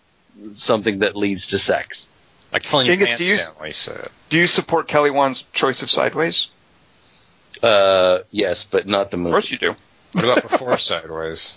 something 0.56 1.00
that 1.00 1.16
leads 1.16 1.48
to 1.50 1.60
sex 1.60 2.08
Like 2.52 2.66
pulling 2.66 2.88
your 2.88 2.96
Dingus, 2.96 3.10
pants 3.10 3.24
do 3.24 3.32
you- 3.32 3.38
down, 3.38 3.54
we 3.62 3.72
said. 3.72 4.08
do 4.30 4.38
you 4.38 4.48
support 4.48 4.88
Kelly 4.88 5.12
Wand's 5.12 5.44
choice 5.54 5.84
of 5.84 5.90
Sideways? 5.92 6.50
uh 7.62 8.20
yes 8.32 8.66
but 8.72 8.88
not 8.88 9.12
the 9.12 9.18
Of 9.18 9.24
course 9.26 9.52
you 9.52 9.58
do. 9.60 9.76
What 10.14 10.24
about 10.26 10.42
before 10.42 10.78
Sideways? 10.92 11.56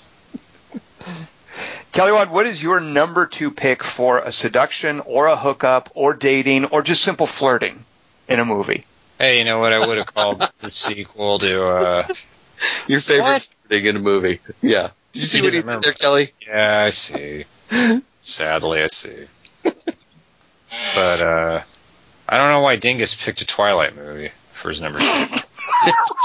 Kelly 1.93 2.13
Wand, 2.13 2.31
what 2.31 2.47
is 2.47 2.61
your 2.63 2.81
number 2.81 3.25
two 3.27 3.51
pick 3.53 3.83
for 3.85 4.19
a 4.19 4.33
seduction 4.33 5.01
or 5.01 5.27
a 5.29 5.37
hookup 5.37 5.91
or 5.95 6.13
dating 6.13 6.65
or 6.67 6.83
just 6.83 7.03
simple 7.03 7.27
flirting 7.27 7.85
in 8.29 8.41
a 8.41 8.45
movie? 8.45 8.85
Hey, 9.19 9.39
you 9.39 9.45
know 9.45 9.59
what 9.59 9.73
I 9.73 9.87
would 9.87 9.99
have 9.99 10.13
called 10.13 10.47
the 10.59 10.71
sequel 10.71 11.39
to? 11.39 11.65
uh 11.67 12.07
your 12.89 13.01
favorite 13.03 13.43
thing 13.69 13.85
in 13.87 13.97
a 13.97 14.01
movie 14.01 14.41
yeah 14.63 14.91
did 15.13 15.23
you 15.23 15.29
see 15.29 15.37
He 15.39 15.43
what 15.43 15.53
he 15.53 15.61
doesn't 15.63 15.83
did 15.83 15.85
there 15.85 15.93
Kelly 15.93 16.33
Yeah, 16.47 16.85
I 16.87 16.91
see. 16.91 17.45
Sadly, 18.21 18.83
I 18.83 18.87
see. 18.87 19.27
But 19.63 21.21
uh 21.21 21.63
I 22.29 22.37
don't 22.39 22.51
know 22.51 22.61
why 22.61 22.77
Dingus 22.77 23.15
picked 23.15 23.43
a 23.43 23.47
Twilight 23.47 23.95
movie 23.97 24.31
for 24.53 24.71
his 24.71 24.81
number 24.81 24.99
two. 24.99 25.05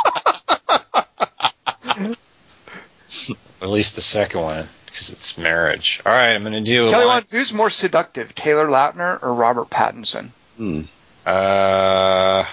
At 3.62 3.70
least 3.70 3.96
the 3.96 4.02
second 4.02 4.42
one, 4.42 4.66
because 4.86 5.12
it's 5.12 5.38
marriage. 5.38 6.02
All 6.06 6.12
right, 6.14 6.30
I'm 6.34 6.42
going 6.44 6.54
to 6.54 6.62
do 6.62 6.88
a 6.88 6.92
Kelly 6.92 7.06
line- 7.06 7.26
who's 7.30 7.52
more 7.52 7.70
seductive, 7.70 8.34
Taylor 8.34 8.68
Lautner 8.68 9.22
or 9.22 9.34
Robert 9.34 9.70
Pattinson? 9.70 10.30
hmm. 10.58 10.82
Uh, 11.26 12.46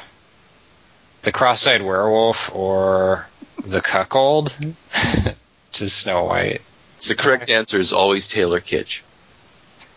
the 1.27 1.33
cross-eyed 1.33 1.83
werewolf 1.83 2.55
or 2.55 3.27
the 3.65 3.81
cuckold 3.81 4.57
to 5.73 5.89
Snow 5.89 6.25
White. 6.27 6.63
the 7.09 7.17
correct 7.17 7.51
answer 7.51 7.81
is 7.81 7.93
always 7.93 8.29
Taylor 8.29 8.61
Kitsch 8.61 9.01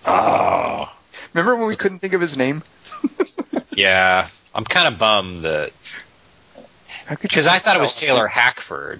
Oh, 0.08 0.92
Remember 1.34 1.56
when 1.56 1.68
we 1.68 1.76
couldn't 1.76 2.00
think 2.00 2.14
of 2.14 2.22
his 2.22 2.36
name? 2.36 2.64
yeah. 3.72 4.28
I'm 4.56 4.64
kind 4.64 4.92
of 4.92 5.00
bummed 5.00 5.44
that 5.44 5.72
How 7.06 7.14
could 7.16 7.26
you 7.26 7.30
because 7.30 7.46
I 7.46 7.60
thought 7.60 7.78
it 7.78 7.80
was 7.80 7.94
tell? 7.94 8.16
Taylor 8.16 8.28
Hackford, 8.28 9.00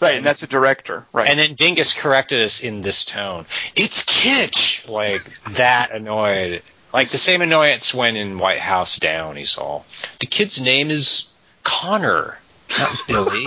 Right, 0.00 0.16
and 0.16 0.24
that's 0.24 0.42
a 0.42 0.46
director. 0.46 1.04
Right. 1.12 1.28
and 1.28 1.38
then 1.38 1.52
Dingus 1.56 1.92
corrected 1.92 2.40
us 2.40 2.62
in 2.62 2.80
this 2.80 3.04
tone. 3.04 3.44
It's 3.74 4.02
Kitsch. 4.04 4.88
Like 4.88 5.22
that 5.56 5.90
annoyed. 5.90 6.62
Like 6.94 7.10
the 7.10 7.18
same 7.18 7.42
annoyance 7.42 7.92
when 7.92 8.16
in 8.16 8.38
White 8.38 8.60
House 8.60 8.96
Down 8.96 9.36
he 9.36 9.44
saw 9.44 9.82
the 10.20 10.26
kid's 10.26 10.62
name 10.62 10.90
is 10.90 11.26
Connor, 11.66 12.38
not 12.78 12.96
Billy. 13.08 13.44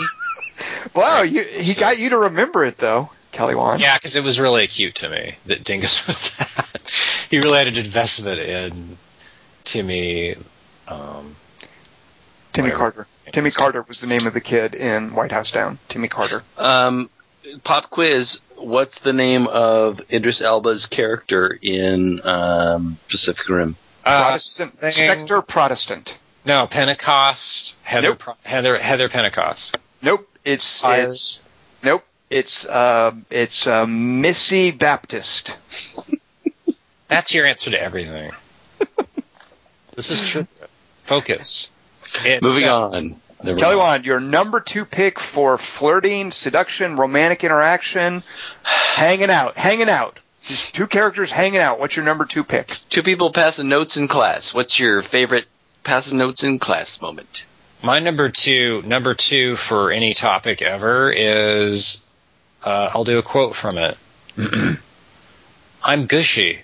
wow, 0.93 1.21
you, 1.21 1.41
he 1.41 1.63
So- 1.71 1.79
got 1.79 1.97
you 1.97 2.09
to 2.11 2.17
remember 2.19 2.65
it 2.65 2.77
though, 2.77 3.09
Kelly 3.31 3.55
Wand. 3.55 3.81
Yeah, 3.81 3.95
because 3.97 4.15
it 4.15 4.23
was 4.23 4.39
really 4.39 4.63
acute 4.65 4.95
to 4.95 5.09
me 5.09 5.35
that 5.45 5.63
Dingus 5.63 6.05
was 6.07 6.35
that. 6.37 7.27
he 7.31 7.37
really 7.39 7.57
had 7.59 7.67
an 7.67 7.77
investment 7.77 8.39
in 8.39 8.97
Timmy. 9.63 10.35
Um, 10.87 11.35
Timmy 12.53 12.69
whatever. 12.71 12.77
Carter. 12.77 13.07
Timmy 13.31 13.51
Carter 13.51 13.85
was 13.87 14.01
the 14.01 14.07
name 14.07 14.25
of 14.27 14.33
the 14.33 14.41
kid 14.41 14.75
in 14.75 15.13
White 15.13 15.31
House 15.31 15.51
Down. 15.51 15.77
Timmy 15.87 16.07
Carter. 16.07 16.43
Um, 16.57 17.09
pop 17.63 17.89
quiz. 17.89 18.39
What's 18.57 18.99
the 18.99 19.13
name 19.13 19.47
of 19.47 20.01
Idris 20.11 20.41
Elba's 20.41 20.85
character 20.87 21.57
in 21.61 22.19
um, 22.25 22.97
Pacific 23.07 23.47
Rim? 23.47 23.75
uh, 24.03 24.29
Protestant. 24.29 24.79
thing- 24.79 24.91
Spectre 24.91 25.41
Protestant. 25.43 26.17
No, 26.49 26.67
Pentecost. 26.67 27.76
Heather. 27.84 28.09
Nope. 28.09 28.38
Heather. 28.43 28.77
Heather 28.77 29.07
Pentecost. 29.07 29.77
Nope. 30.01 30.27
It's 30.43 30.81
Fire. 30.81 31.07
it's 31.07 31.39
nope. 31.84 32.03
It's 32.30 32.65
uh 32.65 33.13
it's 33.30 33.67
uh, 33.67 33.85
Missy 33.85 34.71
Baptist. 34.71 35.55
That's 37.07 37.34
your 37.34 37.45
answer 37.45 37.71
to 37.71 37.81
everything. 37.81 38.31
this 39.95 40.09
is 40.09 40.30
true. 40.30 40.47
Focus. 41.03 41.71
It's, 42.23 42.41
Moving 42.41 42.67
uh, 42.67 42.80
on. 42.80 43.21
Never 43.43 43.59
Kelly 43.59 43.76
mind. 43.76 44.01
Wan, 44.01 44.03
your 44.03 44.19
number 44.19 44.59
two 44.59 44.85
pick 44.85 45.19
for 45.19 45.57
flirting, 45.57 46.31
seduction, 46.31 46.97
romantic 46.97 47.43
interaction, 47.43 48.23
hanging 48.63 49.30
out, 49.30 49.55
hanging 49.55 49.89
out. 49.89 50.19
Just 50.45 50.73
two 50.73 50.88
characters 50.88 51.31
hanging 51.31 51.59
out. 51.59 51.80
What's 51.80 51.95
your 51.95 52.05
number 52.05 52.26
two 52.26 52.43
pick? 52.43 52.76
Two 52.89 53.03
people 53.03 53.31
passing 53.31 53.69
notes 53.69 53.97
in 53.97 54.07
class. 54.07 54.51
What's 54.53 54.80
your 54.80 55.03
favorite 55.03 55.45
passing 55.84 56.18
notes 56.18 56.43
in 56.43 56.60
class 56.60 56.99
moment? 57.01 57.43
My 57.81 57.99
number 57.99 58.30
two, 58.30 58.81
number 58.85 59.14
two 59.14 59.56
for 59.56 59.91
any 59.91 60.14
topic 60.14 60.61
ever 60.61 61.11
is, 61.11 62.03
uh, 62.64 62.89
I'll 62.93 63.03
do 63.06 63.18
a 63.19 63.23
quote 63.23 63.56
from 63.56 63.77
it. 63.77 63.97
I'm 65.84 66.06
gushy. 66.07 66.60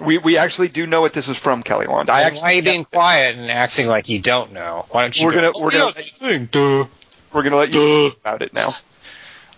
We 0.00 0.18
we 0.18 0.38
actually 0.38 0.68
do 0.68 0.86
know 0.86 1.02
what 1.02 1.12
this 1.12 1.28
is 1.28 1.36
from, 1.36 1.62
Kelly 1.62 1.86
Wand. 1.86 2.10
I 2.10 2.30
Why 2.32 2.40
are 2.40 2.52
you 2.54 2.62
being 2.62 2.84
quiet 2.84 3.36
and 3.36 3.48
acting 3.50 3.86
like 3.86 4.08
you 4.08 4.18
don't 4.18 4.52
know? 4.52 4.86
Why 4.90 5.02
don't 5.02 5.20
you? 5.20 5.26
We're 5.26 5.32
go, 5.32 5.36
gonna- 5.40 5.52
"Oh, 5.54 5.60
we're 5.62 5.72
yeah, 5.72 5.78
gonna- 5.78 5.92
that 5.92 6.04
thing, 6.04 6.46
duh." 6.46 6.84
we're 7.32 7.42
gonna 7.44 7.56
let 7.56 7.72
you 7.72 8.08
talk 8.10 8.18
about 8.18 8.42
it 8.42 8.52
now. 8.54 8.70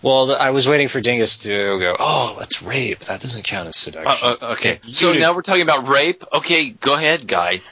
Well, 0.02 0.34
I 0.36 0.50
was 0.50 0.68
waiting 0.68 0.88
for 0.88 1.00
Dingus 1.00 1.38
to 1.38 1.78
go. 1.80 1.96
Oh, 1.98 2.36
that's 2.38 2.62
rape. 2.62 3.00
That 3.00 3.20
doesn't 3.20 3.42
count 3.44 3.68
as 3.68 3.76
seduction. 3.76 4.28
Uh, 4.28 4.36
uh, 4.40 4.52
okay. 4.52 4.78
So 4.86 5.12
now 5.14 5.34
we're 5.34 5.42
talking 5.42 5.62
about 5.62 5.88
rape. 5.88 6.22
Okay, 6.32 6.70
go 6.70 6.94
ahead, 6.94 7.26
guys. 7.26 7.62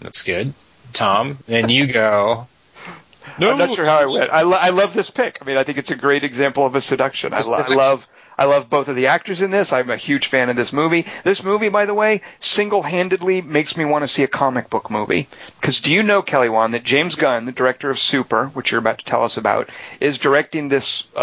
That's 0.00 0.22
good, 0.22 0.52
Tom. 0.92 1.38
Then 1.46 1.68
you 1.68 1.86
go. 1.86 2.48
No, 3.38 3.50
I'm 3.52 3.58
not 3.58 3.70
sure 3.74 3.84
how 3.84 4.00
I 4.00 4.06
went. 4.06 4.30
I, 4.30 4.42
lo- 4.42 4.58
I 4.60 4.70
love 4.70 4.92
this 4.92 5.10
pick. 5.10 5.38
I 5.40 5.44
mean, 5.44 5.56
I 5.56 5.64
think 5.64 5.78
it's 5.78 5.90
a 5.90 5.96
great 5.96 6.24
example 6.24 6.66
of 6.66 6.74
a 6.74 6.80
seduction. 6.80 7.32
I, 7.32 7.38
It's 7.38 7.48
a 7.48 7.50
lo- 7.50 7.64
I 7.68 7.74
love 7.74 8.06
I 8.36 8.44
love 8.44 8.68
both 8.68 8.88
of 8.88 8.96
the 8.96 9.08
actors 9.08 9.42
in 9.42 9.50
this. 9.50 9.72
I'm 9.72 9.90
a 9.90 9.96
huge 9.96 10.26
fan 10.26 10.48
of 10.48 10.56
this 10.56 10.72
movie. 10.72 11.06
This 11.22 11.42
movie, 11.44 11.68
by 11.68 11.86
the 11.86 11.94
way, 11.94 12.22
single-handedly 12.40 13.42
makes 13.42 13.76
me 13.76 13.84
want 13.84 14.02
to 14.02 14.08
see 14.08 14.22
a 14.22 14.28
comic 14.28 14.70
book 14.70 14.90
movie. 14.90 15.28
Because 15.60 15.80
do 15.80 15.92
you 15.92 16.02
know, 16.02 16.22
Kelly 16.22 16.48
Wand, 16.48 16.74
that 16.74 16.84
James 16.84 17.14
Gunn, 17.14 17.46
the 17.46 17.52
director 17.52 17.90
of 17.90 17.98
Super, 17.98 18.46
which 18.48 18.70
you're 18.70 18.80
about 18.80 18.98
to 18.98 19.04
tell 19.04 19.24
us 19.24 19.36
about, 19.36 19.68
is 20.00 20.18
directing 20.18 20.68
this 20.68 21.04
uh, 21.16 21.20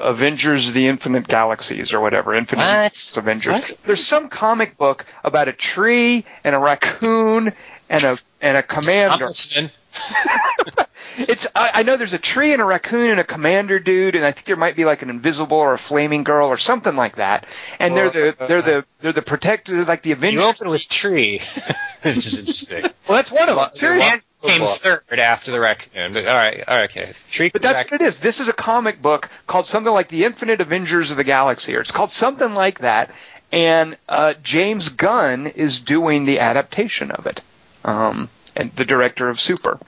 Avengers: 0.00 0.72
The 0.72 0.86
Infinite 0.86 1.28
Galaxies 1.28 1.92
or 1.92 2.00
whatever. 2.00 2.34
Infinite 2.34 2.62
What? 2.62 3.12
Avengers. 3.16 3.52
What? 3.52 3.80
There's 3.84 4.06
some 4.06 4.28
comic 4.28 4.76
book 4.76 5.04
about 5.24 5.48
a 5.48 5.52
tree 5.52 6.24
and 6.44 6.54
a 6.54 6.58
raccoon 6.58 7.52
and 7.88 8.04
a 8.04 8.18
and 8.42 8.56
a 8.58 8.62
commander. 8.62 9.26
It's 11.18 11.46
I, 11.54 11.70
I 11.74 11.82
know 11.82 11.96
there's 11.96 12.14
a 12.14 12.18
tree 12.18 12.52
and 12.52 12.62
a 12.62 12.64
raccoon 12.64 13.10
and 13.10 13.20
a 13.20 13.24
commander 13.24 13.78
dude, 13.78 14.14
and 14.14 14.24
I 14.24 14.32
think 14.32 14.46
there 14.46 14.56
might 14.56 14.76
be 14.76 14.84
like 14.84 15.02
an 15.02 15.10
invisible 15.10 15.58
or 15.58 15.74
a 15.74 15.78
flaming 15.78 16.24
girl 16.24 16.48
or 16.48 16.56
something 16.56 16.96
like 16.96 17.16
that. 17.16 17.46
And 17.78 17.94
they're 17.94 18.08
the 18.08 18.36
they're 18.48 18.62
the 18.62 18.84
they're 19.00 19.12
the 19.12 19.22
protector 19.22 19.84
like 19.84 20.02
the 20.02 20.12
Avengers. 20.12 20.42
You 20.42 20.48
open 20.48 20.68
with 20.70 20.88
tree, 20.88 21.32
which 22.02 22.16
is 22.16 22.38
interesting. 22.40 22.82
Well, 23.06 23.18
that's 23.18 23.30
one 23.30 23.48
of 23.48 23.56
them. 23.56 23.70
Seriously. 23.74 24.22
Came 24.42 24.62
third 24.62 25.20
after 25.20 25.52
the 25.52 25.60
raccoon. 25.60 26.14
But 26.14 26.26
all 26.26 26.34
right, 26.34 26.64
all 26.66 26.76
right, 26.76 26.90
okay. 26.90 27.12
Tree, 27.30 27.50
But 27.50 27.62
that's 27.62 27.76
raccoon. 27.76 27.98
what 27.98 28.02
it 28.02 28.08
is. 28.08 28.18
This 28.18 28.40
is 28.40 28.48
a 28.48 28.52
comic 28.52 29.00
book 29.00 29.28
called 29.46 29.66
something 29.66 29.92
like 29.92 30.08
The 30.08 30.24
Infinite 30.24 30.60
Avengers 30.60 31.12
of 31.12 31.16
the 31.16 31.22
Galaxy, 31.24 31.76
or 31.76 31.80
it's 31.80 31.92
called 31.92 32.10
something 32.10 32.52
like 32.54 32.80
that. 32.80 33.10
And 33.52 33.96
uh, 34.08 34.34
James 34.42 34.88
Gunn 34.88 35.46
is 35.46 35.78
doing 35.78 36.24
the 36.24 36.40
adaptation 36.40 37.12
of 37.12 37.26
it, 37.26 37.40
um, 37.84 38.28
and 38.56 38.70
the 38.76 38.84
director 38.84 39.28
of 39.28 39.40
Super. 39.40 39.78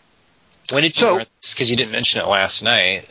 When 0.71 0.83
did 0.83 0.97
you 0.97 1.01
So- 1.01 1.19
Because 1.53 1.71
you 1.71 1.77
didn't 1.77 1.93
mention 1.93 2.21
it 2.23 2.27
last 2.29 2.63
night. 2.63 3.09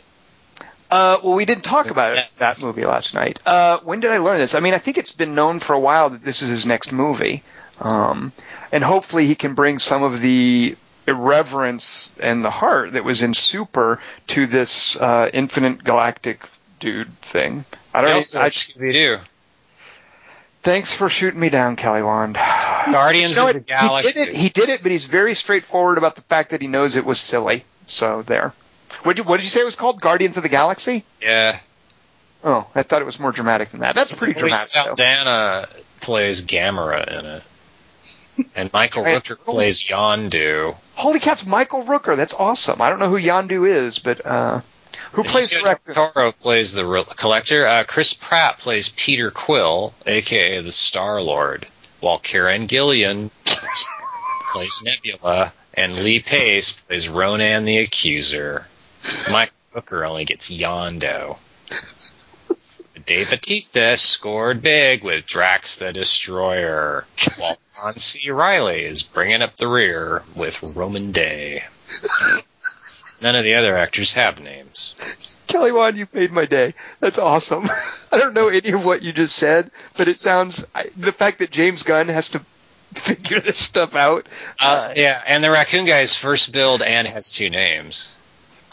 Uh, 0.90 1.18
well, 1.24 1.34
we 1.34 1.44
didn't 1.44 1.64
talk 1.64 1.88
about 1.90 2.12
it, 2.12 2.24
that 2.38 2.60
movie 2.62 2.84
last 2.84 3.14
night. 3.14 3.40
Uh, 3.46 3.78
when 3.82 4.00
did 4.00 4.10
I 4.10 4.18
learn 4.18 4.38
this? 4.38 4.54
I 4.54 4.60
mean, 4.60 4.74
I 4.74 4.78
think 4.78 4.98
it's 4.98 5.12
been 5.12 5.34
known 5.34 5.58
for 5.58 5.72
a 5.72 5.80
while 5.80 6.10
that 6.10 6.24
this 6.24 6.40
is 6.42 6.48
his 6.50 6.66
next 6.66 6.92
movie, 6.92 7.42
um, 7.80 8.32
and 8.70 8.84
hopefully 8.84 9.26
he 9.26 9.34
can 9.34 9.54
bring 9.54 9.78
some 9.80 10.02
of 10.04 10.20
the 10.20 10.76
irreverence 11.08 12.14
and 12.20 12.44
the 12.44 12.50
heart 12.50 12.92
that 12.92 13.02
was 13.04 13.22
in 13.22 13.34
Super 13.34 14.00
to 14.28 14.46
this 14.46 14.96
uh, 14.96 15.28
Infinite 15.32 15.82
Galactic 15.82 16.40
dude 16.80 17.12
thing. 17.20 17.64
I 17.92 18.02
don't. 18.02 18.12
also, 18.12 18.40
I, 18.40 18.48
Scooby 18.50 18.92
Doo. 18.92 19.18
Thanks 20.64 20.92
for 20.94 21.10
shooting 21.10 21.38
me 21.38 21.50
down, 21.50 21.76
Kelly 21.76 22.02
Wand. 22.02 22.34
Guardians 22.34 23.36
of 23.38 23.52
the 23.52 23.60
Galaxy. 23.60 24.08
He 24.08 24.12
did 24.14 24.28
it. 24.28 24.36
He 24.36 24.48
did 24.48 24.68
it, 24.70 24.82
but 24.82 24.90
he's 24.92 25.04
very 25.04 25.34
straightforward 25.34 25.98
about 25.98 26.16
the 26.16 26.22
fact 26.22 26.50
that 26.50 26.62
he 26.62 26.68
knows 26.68 26.96
it 26.96 27.04
was 27.04 27.20
silly. 27.20 27.64
So 27.86 28.22
there. 28.22 28.54
What 29.02 29.16
did 29.16 29.24
you, 29.24 29.28
what 29.28 29.36
did 29.36 29.44
you 29.44 29.50
say 29.50 29.60
it 29.60 29.64
was 29.64 29.76
called? 29.76 30.00
Guardians 30.00 30.36
of 30.38 30.42
the 30.42 30.48
Galaxy? 30.48 31.04
yeah. 31.20 31.60
Oh, 32.46 32.66
I 32.74 32.82
thought 32.82 33.00
it 33.00 33.06
was 33.06 33.18
more 33.18 33.32
dramatic 33.32 33.70
than 33.70 33.80
that. 33.80 33.94
That's 33.94 34.18
pretty 34.18 34.38
Louis 34.38 34.50
dramatic. 34.50 34.74
though. 34.74 34.82
Saldana 34.82 35.68
plays 36.02 36.42
Gamora 36.42 37.08
in 37.08 37.24
it. 37.24 37.42
And 38.54 38.70
Michael 38.72 39.02
Rooker 39.04 39.38
plays 39.38 39.82
Yondu. 39.82 40.76
Holy 40.94 41.20
cat's 41.20 41.46
Michael 41.46 41.84
Rooker. 41.84 42.16
That's 42.16 42.34
awesome. 42.34 42.82
I 42.82 42.90
don't 42.90 42.98
know 42.98 43.08
who 43.08 43.18
Yondu 43.18 43.66
is, 43.66 43.98
but 43.98 44.26
uh, 44.26 44.60
who 45.14 45.22
plays 45.22 45.50
the 45.50 45.56
Benicio 45.56 46.12
Toro 46.12 46.32
plays 46.32 46.72
the 46.72 46.84
re- 46.84 47.04
collector. 47.16 47.66
Uh, 47.66 47.84
Chris 47.84 48.14
Pratt 48.14 48.58
plays 48.58 48.88
Peter 48.88 49.30
Quill, 49.30 49.94
aka 50.06 50.60
the 50.60 50.72
Star 50.72 51.22
Lord, 51.22 51.66
while 52.00 52.18
Karen 52.18 52.66
Gillan 52.66 53.30
plays 54.52 54.82
Nebula, 54.84 55.52
and 55.72 55.96
Lee 56.02 56.20
Pace 56.20 56.72
plays 56.72 57.08
Ronan 57.08 57.64
the 57.64 57.78
Accuser. 57.78 58.66
Mike 59.30 59.52
Hooker 59.72 60.04
only 60.04 60.24
gets 60.24 60.50
Yondo. 60.50 61.38
Dave 63.06 63.30
Batista 63.30 63.94
scored 63.96 64.62
big 64.62 65.04
with 65.04 65.26
Drax 65.26 65.76
the 65.76 65.92
Destroyer, 65.92 67.06
while 67.36 67.58
John 67.76 67.96
C. 67.96 68.30
Reilly 68.30 68.82
is 68.82 69.02
bringing 69.02 69.42
up 69.42 69.56
the 69.56 69.68
rear 69.68 70.22
with 70.34 70.60
Rhomann 70.60 71.12
Dey. 71.12 71.64
None 73.24 73.36
of 73.36 73.44
the 73.44 73.54
other 73.54 73.74
actors 73.74 74.12
have 74.12 74.38
names. 74.38 74.94
Kelly 75.46 75.72
Wand, 75.72 75.96
you 75.96 76.06
made 76.12 76.30
my 76.30 76.44
day. 76.44 76.74
That's 77.00 77.16
awesome. 77.16 77.70
I 78.12 78.18
don't 78.18 78.34
know 78.34 78.48
any 78.48 78.72
of 78.72 78.84
what 78.84 79.00
you 79.00 79.14
just 79.14 79.34
said, 79.34 79.70
but 79.96 80.08
it 80.08 80.20
sounds 80.20 80.62
I, 80.74 80.90
the 80.94 81.10
fact 81.10 81.38
that 81.38 81.50
James 81.50 81.84
Gunn 81.84 82.08
has 82.08 82.28
to 82.28 82.42
figure 82.94 83.40
this 83.40 83.56
stuff 83.58 83.94
out. 83.96 84.26
Uh, 84.60 84.92
yeah, 84.94 85.22
and 85.26 85.42
the 85.42 85.50
raccoon 85.50 85.86
guy's 85.86 86.14
first 86.14 86.52
build 86.52 86.82
and 86.82 87.08
has 87.08 87.32
two 87.32 87.48
names. 87.48 88.14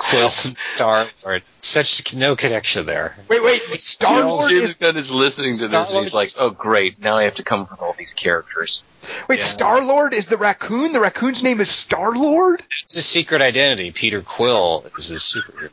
Quill 0.01 0.23
and 0.23 0.57
Star 0.57 1.07
Lord. 1.23 1.43
Such 1.59 2.15
no 2.15 2.35
connection 2.35 2.85
there. 2.85 3.15
Wait, 3.29 3.43
wait, 3.43 3.61
Star 3.79 4.25
Lord 4.25 4.49
James 4.49 4.71
is 4.71 4.73
Gunn 4.75 4.97
is 4.97 5.09
listening 5.09 5.53
to 5.53 5.67
this 5.67 5.93
and 5.93 6.03
he's 6.03 6.13
like, 6.13 6.27
oh 6.39 6.51
great, 6.51 6.99
now 6.99 7.17
I 7.17 7.23
have 7.23 7.35
to 7.35 7.43
come 7.43 7.61
up 7.61 7.71
with 7.71 7.81
all 7.81 7.93
these 7.97 8.11
characters. 8.11 8.81
wait, 9.29 9.39
Yeah. 9.39 9.45
Star 9.45 9.81
Lord 9.83 10.13
is 10.15 10.25
the 10.25 10.37
raccoon. 10.37 10.91
The 10.91 10.99
raccoon's 10.99 11.43
name 11.43 11.61
is 11.61 11.69
Star 11.69 12.13
Lord. 12.13 12.63
It's 12.81 12.97
a 12.97 13.01
secret 13.01 13.41
identity. 13.41 13.91
Peter 13.91 14.21
Quill 14.21 14.85
is 14.97 15.09
his 15.09 15.21
superhero. 15.21 15.71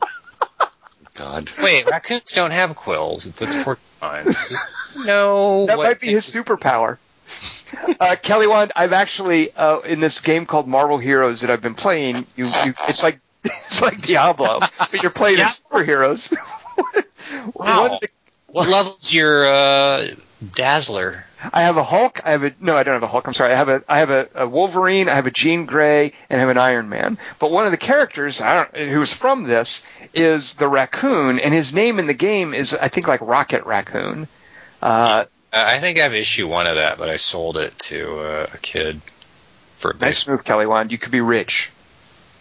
God. 1.15 1.49
Wait, 1.61 1.89
raccoons 1.89 2.31
don't 2.33 2.51
have 2.51 2.75
quills. 2.75 3.25
That's 3.25 3.61
porcupines. 3.63 4.53
No. 4.95 5.65
That 5.65 5.77
what- 5.77 5.85
might 5.85 5.99
be 5.99 6.11
his 6.11 6.25
superpower. 6.25 6.97
Uh, 7.99 8.15
Kelly 8.19 8.47
Wand, 8.47 8.71
I've 8.75 8.93
actually 8.93 9.53
uh, 9.55 9.81
in 9.81 9.99
this 9.99 10.21
game 10.21 10.47
called 10.47 10.67
Marvel 10.67 10.97
Heroes 10.97 11.41
that 11.41 11.51
I've 11.51 11.61
been 11.61 11.75
playing. 11.75 12.15
You, 12.35 12.45
you 12.45 12.73
it's 12.87 13.03
like 13.03 13.19
it's 13.43 13.81
like 13.81 14.01
Diablo, 14.01 14.59
but 14.79 15.01
you're 15.01 15.11
playing 15.11 15.39
as 15.39 15.59
superheroes. 15.61 16.35
Wow. 17.53 17.81
One 17.81 17.91
of 17.91 17.99
the- 18.01 18.07
What 18.47 18.69
level's 18.69 19.13
your 19.13 19.45
uh, 19.45 20.07
Dazzler? 20.53 21.25
I 21.53 21.61
have 21.63 21.77
a 21.77 21.83
Hulk. 21.83 22.21
I 22.25 22.31
have 22.31 22.43
a 22.43 22.53
no. 22.59 22.75
I 22.75 22.83
don't 22.83 22.95
have 22.95 23.03
a 23.03 23.07
Hulk. 23.07 23.27
I'm 23.27 23.33
sorry. 23.33 23.53
I 23.53 23.55
have 23.55 23.69
a 23.69 23.83
I 23.87 23.99
have 23.99 24.09
a, 24.09 24.27
a 24.33 24.47
Wolverine. 24.47 25.09
I 25.09 25.15
have 25.15 25.27
a 25.27 25.31
Jean 25.31 25.65
Grey, 25.65 26.13
and 26.29 26.37
I 26.37 26.39
have 26.39 26.49
an 26.49 26.57
Iron 26.57 26.89
Man. 26.89 27.17
But 27.37 27.51
one 27.51 27.65
of 27.65 27.71
the 27.71 27.77
characters 27.77 28.41
I 28.41 28.55
don't, 28.55 28.89
who's 28.89 29.13
from 29.13 29.43
this 29.43 29.83
is 30.13 30.55
the 30.55 30.67
raccoon, 30.67 31.39
and 31.39 31.53
his 31.53 31.73
name 31.73 31.99
in 31.99 32.07
the 32.07 32.13
game 32.15 32.53
is 32.53 32.73
I 32.73 32.87
think 32.87 33.07
like 33.07 33.21
Rocket 33.21 33.65
Raccoon. 33.65 34.27
Uh, 34.81 35.25
Uh, 35.53 35.57
I 35.67 35.79
think 35.79 35.99
I 35.99 36.03
have 36.03 36.15
issue 36.15 36.47
one 36.47 36.65
of 36.67 36.75
that, 36.77 36.97
but 36.97 37.09
I 37.09 37.17
sold 37.17 37.57
it 37.57 37.77
to 37.79 38.19
uh, 38.21 38.47
a 38.53 38.57
kid 38.57 39.01
for 39.77 39.91
a 39.91 39.93
base. 39.93 40.01
nice 40.01 40.27
move, 40.27 40.43
Kelly 40.43 40.65
Wand. 40.65 40.91
You 40.91 40.97
could 40.97 41.11
be 41.11 41.21
rich. 41.21 41.69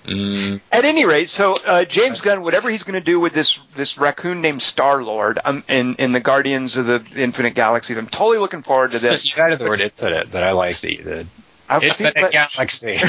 Mm, 0.08 0.60
At 0.72 0.84
any 0.84 1.04
rate, 1.04 1.28
so 1.28 1.52
uh, 1.66 1.84
James 1.84 2.20
Gunn, 2.22 2.42
whatever 2.42 2.70
he's 2.70 2.82
going 2.82 2.98
to 2.98 3.04
do 3.04 3.20
with 3.20 3.34
this 3.34 3.58
this 3.76 3.98
raccoon 3.98 4.40
named 4.40 4.62
Star 4.62 5.02
Lord 5.02 5.38
um, 5.44 5.62
in 5.68 5.96
in 5.96 6.12
the 6.12 6.20
Guardians 6.20 6.76
of 6.76 6.86
the 6.86 7.04
Infinite 7.14 7.54
Galaxies, 7.54 7.98
I'm 7.98 8.06
totally 8.08 8.38
looking 8.38 8.62
forward 8.62 8.92
to 8.92 8.98
this. 8.98 9.24
you 9.36 9.42
added 9.42 9.58
the 9.58 9.66
word 9.66 9.80
infinite, 9.82 10.32
but 10.32 10.42
I 10.42 10.52
like 10.52 10.80
the, 10.80 10.96
the 10.96 11.26
I 11.68 11.78
think 11.80 11.90
infinite 12.00 12.14
that- 12.32 12.32
galaxy. 12.32 12.98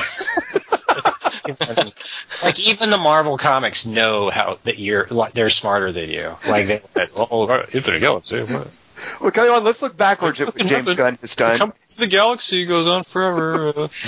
like 2.43 2.59
even 2.59 2.89
the 2.89 2.97
Marvel 2.97 3.37
comics 3.37 3.85
know 3.85 4.29
how 4.29 4.57
that 4.63 4.77
you're 4.79 5.07
like 5.07 5.33
they're 5.33 5.49
smarter 5.49 5.91
than 5.91 6.09
you. 6.09 6.35
Like 6.47 6.67
they, 6.67 6.79
oh, 7.15 7.63
infinite 7.71 7.99
galaxy. 8.01 8.41
What? 8.41 8.77
well, 9.21 9.31
Kelly 9.31 9.49
Wand, 9.49 9.65
let's 9.65 9.81
look 9.81 9.95
backwards 9.95 10.41
at 10.41 10.47
what 10.47 10.55
What 10.55 10.63
James 10.67 10.71
happened? 10.89 10.97
Gunn 10.97 11.17
has 11.21 11.35
done. 11.35 11.57
Companies 11.57 11.95
of 11.97 12.01
the 12.01 12.07
Galaxy 12.07 12.65
goes 12.65 12.87
on 12.87 13.03
forever. 13.03 13.89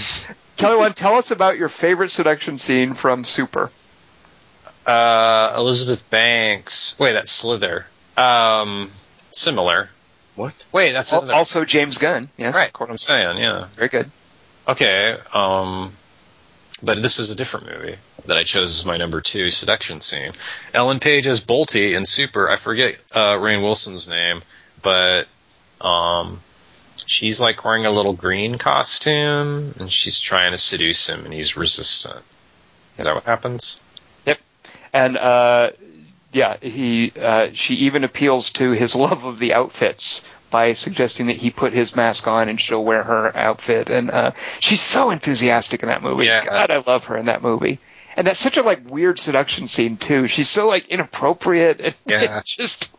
Kelly 0.61 0.77
Wand, 0.77 0.95
tell 0.95 1.15
us 1.15 1.31
about 1.31 1.57
your 1.57 1.69
favorite 1.69 2.09
seduction 2.11 2.57
scene 2.57 2.93
from 2.93 3.23
Super. 3.23 3.71
Uh, 4.85 5.53
Elizabeth 5.57 6.09
Banks. 6.09 6.97
Wait, 6.99 7.13
that's 7.13 7.31
Slither. 7.31 7.85
Um, 8.17 8.89
similar. 9.31 9.89
What? 10.35 10.53
Wait, 10.71 10.93
that's 10.93 11.13
Al- 11.13 11.31
Also, 11.31 11.65
James 11.65 11.97
Gunn. 11.97 12.29
Yes, 12.37 12.55
right. 12.55 12.71
What 12.79 12.89
I'm 12.89 12.97
saying. 12.97 13.37
Yeah. 13.37 13.65
very 13.75 13.89
good. 13.89 14.09
Okay. 14.67 15.17
Um, 15.33 15.91
but 16.81 17.01
this 17.01 17.19
is 17.19 17.29
a 17.29 17.35
different 17.35 17.67
movie 17.67 17.95
that 18.25 18.37
I 18.37 18.43
chose 18.43 18.79
as 18.79 18.85
my 18.85 18.97
number 18.97 19.21
two 19.21 19.49
seduction 19.49 20.01
scene. 20.01 20.31
Ellen 20.73 20.99
Page 20.99 21.27
as 21.27 21.41
Boltie 21.43 21.95
in 21.95 22.05
Super. 22.05 22.49
I 22.49 22.55
forget 22.55 22.95
uh, 23.13 23.35
Rainn 23.35 23.61
Wilson's 23.61 24.07
name, 24.07 24.41
but 24.81 25.27
um, 25.79 26.39
she's 27.11 27.41
like 27.41 27.65
wearing 27.65 27.85
a 27.85 27.91
little 27.91 28.13
green 28.13 28.57
costume, 28.57 29.75
and 29.79 29.91
she's 29.91 30.17
trying 30.17 30.51
to 30.51 30.57
seduce 30.57 31.07
him, 31.07 31.25
and 31.25 31.33
he's 31.33 31.57
resistant. 31.57 32.23
Is 32.97 33.05
that 33.05 33.13
what 33.13 33.25
happens? 33.25 33.81
Yep. 34.25 34.39
And 34.93 35.17
uh, 35.17 35.71
yeah, 36.31 36.57
he 36.61 37.11
uh, 37.19 37.49
she 37.53 37.75
even 37.75 38.03
appeals 38.03 38.51
to 38.53 38.71
his 38.71 38.95
love 38.95 39.25
of 39.25 39.39
the 39.39 39.53
outfits 39.53 40.23
by 40.49 40.73
suggesting 40.73 41.27
that 41.27 41.37
he 41.37 41.49
put 41.49 41.73
his 41.73 41.95
mask 41.95 42.27
on 42.27 42.49
and 42.49 42.59
she'll 42.59 42.83
wear 42.83 43.03
her 43.03 43.35
outfit. 43.35 43.89
And 43.89 44.11
uh, 44.11 44.31
she's 44.59 44.81
so 44.81 45.09
enthusiastic 45.09 45.81
in 45.81 45.89
that 45.89 46.03
movie. 46.03 46.25
Yeah. 46.25 46.45
God, 46.45 46.71
I 46.71 46.83
love 46.85 47.05
her 47.05 47.17
in 47.17 47.27
that 47.27 47.41
movie. 47.41 47.79
And 48.17 48.27
that's 48.27 48.39
such 48.39 48.57
a 48.57 48.61
like 48.61 48.89
weird 48.89 49.17
seduction 49.17 49.69
scene 49.69 49.95
too. 49.95 50.27
She's 50.27 50.49
so 50.49 50.67
like 50.67 50.89
inappropriate. 50.89 51.79
And 51.79 51.95
Yeah. 52.05 52.41
just 52.45 52.89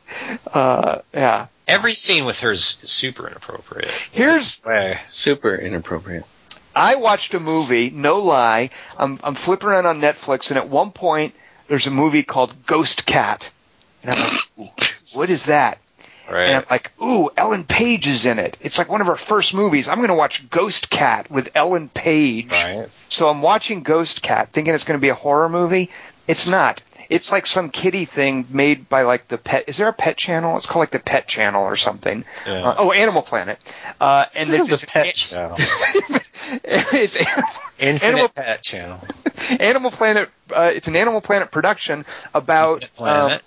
uh, 0.53 1.01
yeah. 1.13 1.49
Every 1.73 1.95
scene 1.95 2.25
with 2.25 2.41
her 2.41 2.53
is 2.53 2.63
super 2.63 3.27
inappropriate. 3.27 3.89
Here's 4.11 4.63
Way. 4.65 4.99
Super 5.09 5.55
inappropriate. 5.55 6.25
I 6.75 6.97
watched 6.97 7.35
a 7.35 7.39
movie, 7.41 7.91
no 7.91 8.21
lie. 8.21 8.71
I'm, 8.99 9.19
I'm 9.23 9.35
flipping 9.35 9.69
around 9.69 9.87
on 9.87 10.01
Netflix, 10.01 10.51
and 10.51 10.59
at 10.59 10.69
one 10.69 10.91
point, 10.91 11.35
there's 11.69 11.87
a 11.87 11.91
movie 11.91 12.23
called 12.23 12.55
Ghost 12.67 13.07
Cat. 13.07 13.51
And 14.03 14.13
I'm 14.13 14.39
like, 14.57 14.95
what 15.13 15.31
is 15.31 15.45
that? 15.45 15.79
And 16.47 16.57
I'm 16.57 16.65
like, 16.71 16.93
ooh, 17.01 17.31
Ellen 17.37 17.65
Page 17.65 18.07
is 18.07 18.27
in 18.27 18.39
it. 18.39 18.57
It's 18.61 18.79
like 18.79 18.89
one 18.89 19.01
of 19.01 19.07
her 19.07 19.17
first 19.17 19.55
movies. 19.55 19.89
I'm 19.89 19.99
going 19.99 20.09
to 20.09 20.15
watch 20.15 20.49
Ghost 20.51 20.89
Cat 20.91 21.31
with 21.31 21.51
Ellen 21.55 21.89
Page. 21.89 22.51
Right. 22.51 22.87
So 23.09 23.29
I'm 23.29 23.43
watching 23.43 23.83
Ghost 23.83 24.23
Cat, 24.23 24.51
thinking 24.53 24.75
it's 24.75 24.85
going 24.85 24.99
to 24.99 25.03
be 25.03 25.11
a 25.11 25.15
horror 25.15 25.49
movie. 25.49 25.91
It's 26.27 26.49
not. 26.49 26.83
It's 27.13 27.31
like 27.31 27.47
some 27.47 27.69
kitty 27.71 28.05
thing 28.07 28.47
made 28.51 28.89
by 28.89 29.03
like 29.03 29.29
the 29.29 29.39
pet. 29.39 29.65
Is 29.69 29.77
there 29.77 29.89
a 29.89 29.93
pet 29.93 30.17
channel? 30.17 30.57
It's 30.57 30.67
called 30.67 30.81
like 30.83 30.91
the 30.91 30.99
Pet 30.99 31.29
Channel 31.29 31.63
or 31.65 31.77
something. 31.77 32.25
Yeah. 32.47 32.69
Uh, 32.71 32.75
oh, 32.79 32.93
Animal 32.93 33.23
Planet. 33.23 33.59
Uh, 34.01 34.25
and 34.37 34.49
there's 34.51 34.69
the 34.69 34.77
this- 34.77 34.85
pet 34.87 35.15
channel. 35.15 35.57
it's 36.65 37.17
Infinite 37.79 38.03
Animal- 38.03 38.29
Pet 38.29 38.63
Channel. 38.63 39.01
Animal 39.61 39.91
Planet. 39.91 40.31
Uh, 40.51 40.73
it's 40.75 40.89
an 40.89 40.97
Animal 40.97 41.21
Planet 41.21 41.51
production 41.51 42.05
about 42.35 42.89
Planet. 42.95 43.33
um, 43.35 43.41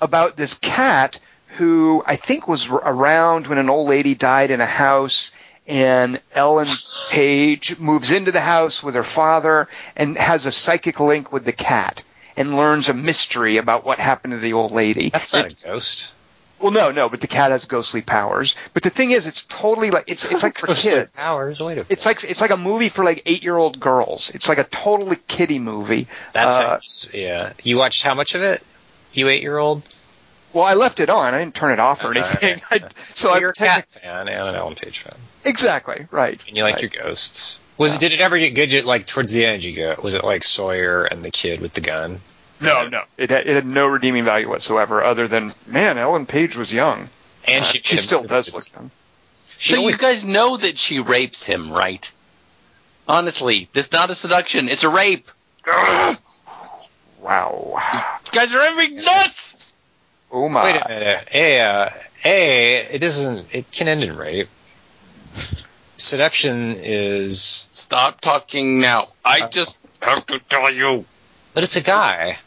about 0.00 0.36
this 0.36 0.54
cat 0.54 1.18
who 1.58 2.02
I 2.06 2.16
think 2.16 2.48
was 2.48 2.68
r- 2.68 2.82
around 2.84 3.46
when 3.46 3.58
an 3.58 3.70
old 3.70 3.88
lady 3.88 4.14
died 4.14 4.50
in 4.50 4.60
a 4.60 4.66
house. 4.66 5.32
And 5.64 6.20
Ellen 6.34 6.66
Page 7.12 7.78
moves 7.78 8.10
into 8.10 8.32
the 8.32 8.40
house 8.40 8.82
with 8.82 8.96
her 8.96 9.04
father 9.04 9.68
and 9.94 10.18
has 10.18 10.44
a 10.44 10.50
psychic 10.50 10.98
link 10.98 11.30
with 11.32 11.44
the 11.44 11.52
cat 11.52 12.02
and 12.36 12.56
learns 12.56 12.88
a 12.88 12.94
mystery 12.94 13.56
about 13.56 13.84
what 13.84 13.98
happened 13.98 14.32
to 14.32 14.38
the 14.38 14.52
old 14.52 14.72
lady. 14.72 15.10
That's 15.10 15.32
not 15.34 15.52
a 15.52 15.66
ghost. 15.66 16.14
well, 16.60 16.70
no, 16.72 16.90
no, 16.92 17.08
but 17.08 17.20
the 17.20 17.26
cat 17.26 17.50
has 17.50 17.64
ghostly 17.64 18.02
powers. 18.02 18.54
But 18.74 18.82
the 18.84 18.90
thing 18.90 19.10
is, 19.10 19.26
it's 19.26 19.44
totally 19.44 19.90
like 19.90 20.04
it's 20.06 20.30
it's 20.30 20.42
like 20.42 20.56
for 20.58 20.68
kids. 20.68 21.10
Powers. 21.14 21.60
Wait 21.60 21.78
a 21.78 21.86
It's 21.88 22.06
like 22.06 22.22
it's 22.24 22.40
like 22.40 22.50
a 22.50 22.56
movie 22.56 22.88
for 22.88 23.04
like 23.04 23.22
eight 23.26 23.42
year 23.42 23.56
old 23.56 23.78
girls. 23.80 24.30
It's 24.34 24.48
like 24.48 24.58
a 24.58 24.64
totally 24.64 25.16
kiddie 25.28 25.58
movie. 25.58 26.06
That's 26.32 26.56
uh, 26.56 27.16
yeah. 27.16 27.52
You 27.62 27.78
watched 27.78 28.02
how 28.04 28.14
much 28.14 28.34
of 28.34 28.42
it? 28.42 28.62
You 29.12 29.28
eight 29.28 29.42
year 29.42 29.58
old. 29.58 29.82
Well, 30.52 30.64
I 30.64 30.74
left 30.74 31.00
it 31.00 31.08
on. 31.08 31.32
I 31.32 31.38
didn't 31.38 31.54
turn 31.54 31.72
it 31.72 31.80
off 31.80 32.04
or 32.04 32.10
anything. 32.10 32.60
I, 32.70 32.80
so 33.14 33.34
you're 33.38 33.50
a 33.50 33.54
cat 33.54 33.86
fan 33.90 34.28
and 34.28 34.48
an 34.48 34.54
Ellen 34.54 34.74
Page 34.74 34.98
fan, 34.98 35.18
exactly 35.46 36.06
right. 36.10 36.38
and 36.46 36.56
you 36.56 36.62
like 36.62 36.74
Right. 36.74 36.94
your 36.94 37.02
ghosts. 37.04 37.58
Was 37.82 37.94
it? 37.96 38.00
Did 38.00 38.12
it 38.12 38.20
ever 38.20 38.38
get 38.38 38.54
good? 38.54 38.72
you- 38.72 38.82
Like 38.82 39.06
towards 39.06 39.32
the 39.32 39.44
end, 39.44 39.62
you 39.64 39.74
go. 39.76 39.96
Was 40.02 40.14
it 40.14 40.24
like 40.24 40.44
Sawyer 40.44 41.04
and 41.04 41.22
the 41.22 41.30
kid 41.30 41.60
with 41.60 41.72
the 41.74 41.80
gun? 41.80 42.20
No, 42.60 42.86
no, 42.86 43.02
it 43.18 43.30
had, 43.30 43.46
it 43.48 43.54
had 43.56 43.66
no 43.66 43.86
redeeming 43.88 44.24
value 44.24 44.48
whatsoever, 44.48 45.02
other 45.02 45.26
than 45.26 45.52
man, 45.66 45.98
Ellen 45.98 46.26
Page 46.26 46.56
was 46.56 46.72
young. 46.72 47.08
And 47.44 47.62
Uh, 47.62 47.66
she, 47.66 47.80
she 47.82 47.96
still 47.96 48.22
does 48.22 48.52
look 48.52 48.62
young. 48.72 48.90
So 49.56 49.78
always, 49.78 49.96
you 49.96 49.98
guys 50.00 50.22
know 50.24 50.56
that 50.56 50.78
she 50.78 51.00
rapes 51.00 51.42
him, 51.44 51.72
right? 51.72 52.04
Honestly, 53.08 53.68
this 53.74 53.86
is 53.86 53.92
not 53.92 54.10
a 54.10 54.14
seduction; 54.14 54.68
it's 54.68 54.84
a 54.84 54.88
rape. 54.88 55.28
Wow. 57.20 57.78
you 58.26 58.32
guys 58.32 58.52
are 58.52 58.60
every 58.62 58.88
nuts. 58.88 59.72
Oh 60.30 60.48
my. 60.48 60.64
wait 60.64 60.76
a 60.82 60.88
minute. 60.88 61.28
A, 61.34 61.60
uh, 61.60 61.90
a, 62.24 62.76
it 62.94 62.98
doesn't. 63.00 63.46
It 63.54 63.70
can 63.70 63.86
end 63.88 64.02
in 64.02 64.16
rape. 64.16 64.48
Seduction 65.96 66.76
is 66.78 67.68
Stop 67.92 68.22
talking 68.22 68.80
now. 68.80 69.08
I 69.22 69.40
uh, 69.40 69.50
just 69.50 69.76
have 70.00 70.24
to 70.28 70.38
tell 70.48 70.72
you. 70.72 71.04
But 71.52 71.62
it's 71.62 71.76
a 71.76 71.82
guy. 71.82 72.38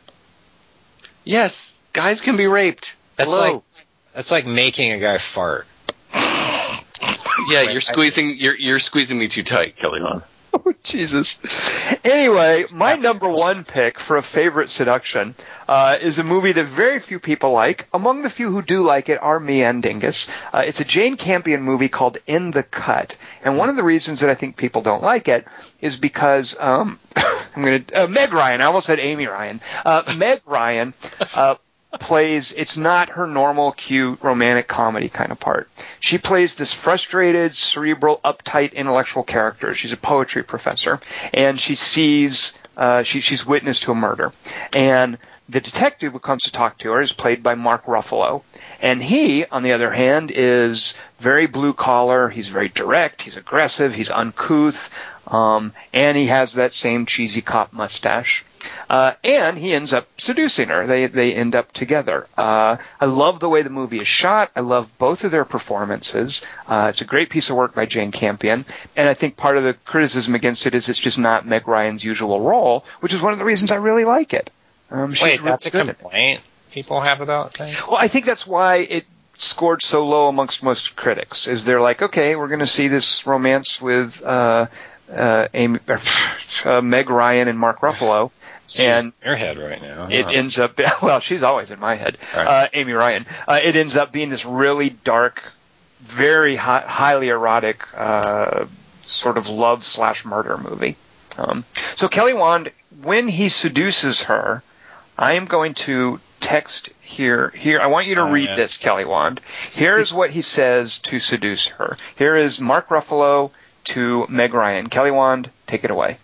Yes, 1.23 1.53
guys 1.93 2.19
can 2.19 2.35
be 2.35 2.47
raped. 2.47 2.87
That's 3.15 3.35
Hello. 3.35 3.53
like 3.53 3.63
that's 4.15 4.31
like 4.31 4.47
making 4.47 4.93
a 4.93 4.97
guy 4.97 5.19
fart. 5.19 5.67
yeah, 6.15 7.61
you're 7.61 7.81
squeezing 7.81 8.37
you're 8.39 8.57
you're 8.57 8.79
squeezing 8.79 9.19
me 9.19 9.29
too 9.29 9.43
tight, 9.43 9.77
Kelly 9.77 10.01
Hahn. 10.01 10.23
Oh, 10.67 10.73
Jesus. 10.83 11.37
Anyway, 12.03 12.63
my 12.71 12.95
number 12.95 13.29
one 13.29 13.65
pick 13.65 13.99
for 13.99 14.17
a 14.17 14.23
favorite 14.23 14.69
seduction 14.69 15.35
uh, 15.67 15.97
is 16.01 16.17
a 16.17 16.23
movie 16.23 16.53
that 16.53 16.65
very 16.67 16.99
few 16.99 17.19
people 17.19 17.51
like. 17.51 17.87
Among 17.93 18.21
the 18.21 18.29
few 18.29 18.49
who 18.51 18.61
do 18.61 18.81
like 18.81 19.09
it 19.09 19.21
are 19.21 19.39
me 19.39 19.63
and 19.63 19.83
Dingus. 19.83 20.27
Uh, 20.53 20.63
it's 20.65 20.79
a 20.79 20.85
Jane 20.85 21.17
Campion 21.17 21.61
movie 21.61 21.89
called 21.89 22.19
In 22.25 22.51
the 22.51 22.63
Cut, 22.63 23.17
and 23.43 23.57
one 23.57 23.69
of 23.69 23.75
the 23.75 23.83
reasons 23.83 24.21
that 24.21 24.29
I 24.29 24.35
think 24.35 24.55
people 24.55 24.81
don't 24.81 25.03
like 25.03 25.27
it 25.27 25.45
is 25.81 25.97
because 25.97 26.55
um, 26.59 26.99
I'm 27.15 27.63
going 27.63 27.83
to 27.83 28.03
uh, 28.03 28.07
Meg 28.07 28.31
Ryan. 28.31 28.61
I 28.61 28.65
almost 28.65 28.87
said 28.87 28.99
Amy 28.99 29.25
Ryan. 29.27 29.61
Uh, 29.83 30.13
Meg 30.15 30.41
Ryan. 30.45 30.93
Plays 31.99 32.51
it's 32.51 32.77
not 32.77 33.09
her 33.09 33.25
normal 33.25 33.71
cute 33.71 34.21
romantic 34.21 34.67
comedy 34.67 35.09
kind 35.09 35.31
of 35.31 35.39
part. 35.39 35.69
She 35.99 36.17
plays 36.17 36.55
this 36.55 36.73
frustrated, 36.73 37.55
cerebral, 37.55 38.19
uptight 38.23 38.73
intellectual 38.73 39.23
character. 39.23 39.73
She's 39.73 39.91
a 39.91 39.97
poetry 39.97 40.43
professor 40.43 40.99
and 41.33 41.59
she 41.59 41.75
sees 41.75 42.57
uh, 42.77 43.03
she, 43.03 43.21
she's 43.21 43.45
witness 43.45 43.79
to 43.81 43.91
a 43.91 43.95
murder. 43.95 44.33
And 44.75 45.17
the 45.47 45.61
detective 45.61 46.13
who 46.13 46.19
comes 46.19 46.43
to 46.43 46.51
talk 46.51 46.77
to 46.79 46.91
her 46.91 47.01
is 47.01 47.13
played 47.13 47.43
by 47.43 47.55
Mark 47.55 47.83
Ruffalo. 47.85 48.43
And 48.81 49.01
he, 49.01 49.45
on 49.45 49.63
the 49.63 49.73
other 49.73 49.91
hand, 49.91 50.31
is 50.33 50.95
very 51.19 51.45
blue 51.45 51.73
collar. 51.73 52.29
He's 52.29 52.47
very 52.47 52.69
direct. 52.69 53.21
He's 53.21 53.37
aggressive. 53.37 53.93
He's 53.93 54.09
uncouth. 54.09 54.89
Um, 55.27 55.73
and 55.93 56.17
he 56.17 56.27
has 56.27 56.53
that 56.53 56.73
same 56.73 57.05
cheesy 57.05 57.41
cop 57.41 57.73
mustache. 57.73 58.43
Uh, 58.89 59.13
and 59.23 59.57
he 59.57 59.73
ends 59.73 59.93
up 59.93 60.07
seducing 60.17 60.69
her. 60.69 60.85
They 60.85 61.07
they 61.07 61.33
end 61.33 61.55
up 61.55 61.71
together. 61.71 62.27
Uh, 62.37 62.77
I 62.99 63.05
love 63.05 63.39
the 63.39 63.49
way 63.49 63.61
the 63.61 63.69
movie 63.69 63.99
is 63.99 64.07
shot. 64.07 64.51
I 64.55 64.61
love 64.61 64.97
both 64.97 65.23
of 65.23 65.31
their 65.31 65.45
performances. 65.45 66.43
Uh, 66.67 66.87
it's 66.91 67.01
a 67.01 67.05
great 67.05 67.29
piece 67.29 67.49
of 67.49 67.55
work 67.55 67.73
by 67.73 67.85
Jane 67.85 68.11
Campion, 68.11 68.65
and 68.95 69.09
I 69.09 69.13
think 69.13 69.37
part 69.37 69.57
of 69.57 69.63
the 69.63 69.73
criticism 69.73 70.35
against 70.35 70.65
it 70.67 70.75
is 70.75 70.89
it's 70.89 70.99
just 70.99 71.17
not 71.17 71.45
Meg 71.45 71.67
Ryan's 71.67 72.03
usual 72.03 72.41
role, 72.41 72.85
which 72.99 73.13
is 73.13 73.21
one 73.21 73.33
of 73.33 73.39
the 73.39 73.45
reasons 73.45 73.71
I 73.71 73.77
really 73.77 74.05
like 74.05 74.33
it. 74.33 74.51
Um, 74.91 75.13
she's 75.13 75.23
Wait, 75.23 75.39
really 75.39 75.49
that's 75.51 75.65
a 75.65 75.71
good 75.71 75.81
at 75.81 75.89
it. 75.89 75.99
complaint 75.99 76.41
people 76.71 77.01
have 77.01 77.21
about 77.21 77.53
things. 77.53 77.75
Well, 77.87 77.97
I 77.97 78.07
think 78.09 78.25
that's 78.25 78.45
why 78.45 78.77
it 78.77 79.05
scored 79.37 79.81
so 79.81 80.05
low 80.05 80.27
amongst 80.27 80.61
most 80.61 80.95
critics. 80.95 81.47
Is 81.47 81.65
they're 81.65 81.81
like, 81.81 82.01
okay, 82.01 82.35
we're 82.35 82.49
going 82.49 82.59
to 82.59 82.67
see 82.67 82.87
this 82.87 83.25
romance 83.25 83.81
with 83.81 84.21
uh, 84.21 84.67
uh, 85.11 85.47
Amy, 85.53 85.79
uh, 86.65 86.81
Meg 86.81 87.09
Ryan 87.09 87.47
and 87.47 87.57
Mark 87.57 87.79
Ruffalo. 87.79 88.31
She's 88.67 88.79
and 88.81 89.05
in 89.07 89.13
your 89.25 89.35
head 89.35 89.57
right 89.57 89.81
now. 89.81 90.07
it 90.09 90.25
ends 90.27 90.57
up 90.59 90.79
well 91.01 91.19
she's 91.19 91.43
always 91.43 91.71
in 91.71 91.79
my 91.79 91.95
head. 91.95 92.17
Right. 92.35 92.47
uh, 92.47 92.67
amy 92.73 92.93
ryan. 92.93 93.25
Uh, 93.47 93.59
it 93.63 93.75
ends 93.75 93.95
up 93.95 94.11
being 94.11 94.29
this 94.29 94.45
really 94.45 94.89
dark 94.89 95.41
very 96.01 96.55
hi- 96.55 96.81
highly 96.87 97.29
erotic 97.29 97.83
uh, 97.95 98.65
sort 99.03 99.37
of 99.37 99.47
love 99.49 99.83
slash 99.85 100.25
murder 100.25 100.57
movie. 100.57 100.95
Um, 101.37 101.65
so 101.95 102.07
kelly 102.07 102.33
wand 102.33 102.71
when 103.01 103.27
he 103.27 103.49
seduces 103.49 104.23
her 104.23 104.63
i 105.17 105.33
am 105.33 105.45
going 105.45 105.73
to 105.73 106.19
text 106.39 106.93
here 107.01 107.49
here 107.49 107.79
i 107.81 107.87
want 107.87 108.07
you 108.07 108.15
to 108.15 108.21
Oh, 108.21 108.31
read 108.31 108.45
yeah. 108.49 108.55
this 108.55 108.77
kelly 108.77 109.03
wand. 109.05 109.41
Here's 109.71 110.13
what 110.13 110.29
he 110.29 110.41
says 110.41 110.97
to 110.99 111.19
seduce 111.19 111.67
her. 111.67 111.97
Here 112.17 112.35
is 112.37 112.59
mark 112.61 112.87
ruffalo 112.89 113.51
to 113.85 114.25
meg 114.29 114.53
ryan. 114.53 114.87
Kelly 114.87 115.11
wand 115.11 115.49
take 115.67 115.83
it 115.83 115.91
away 115.91 116.17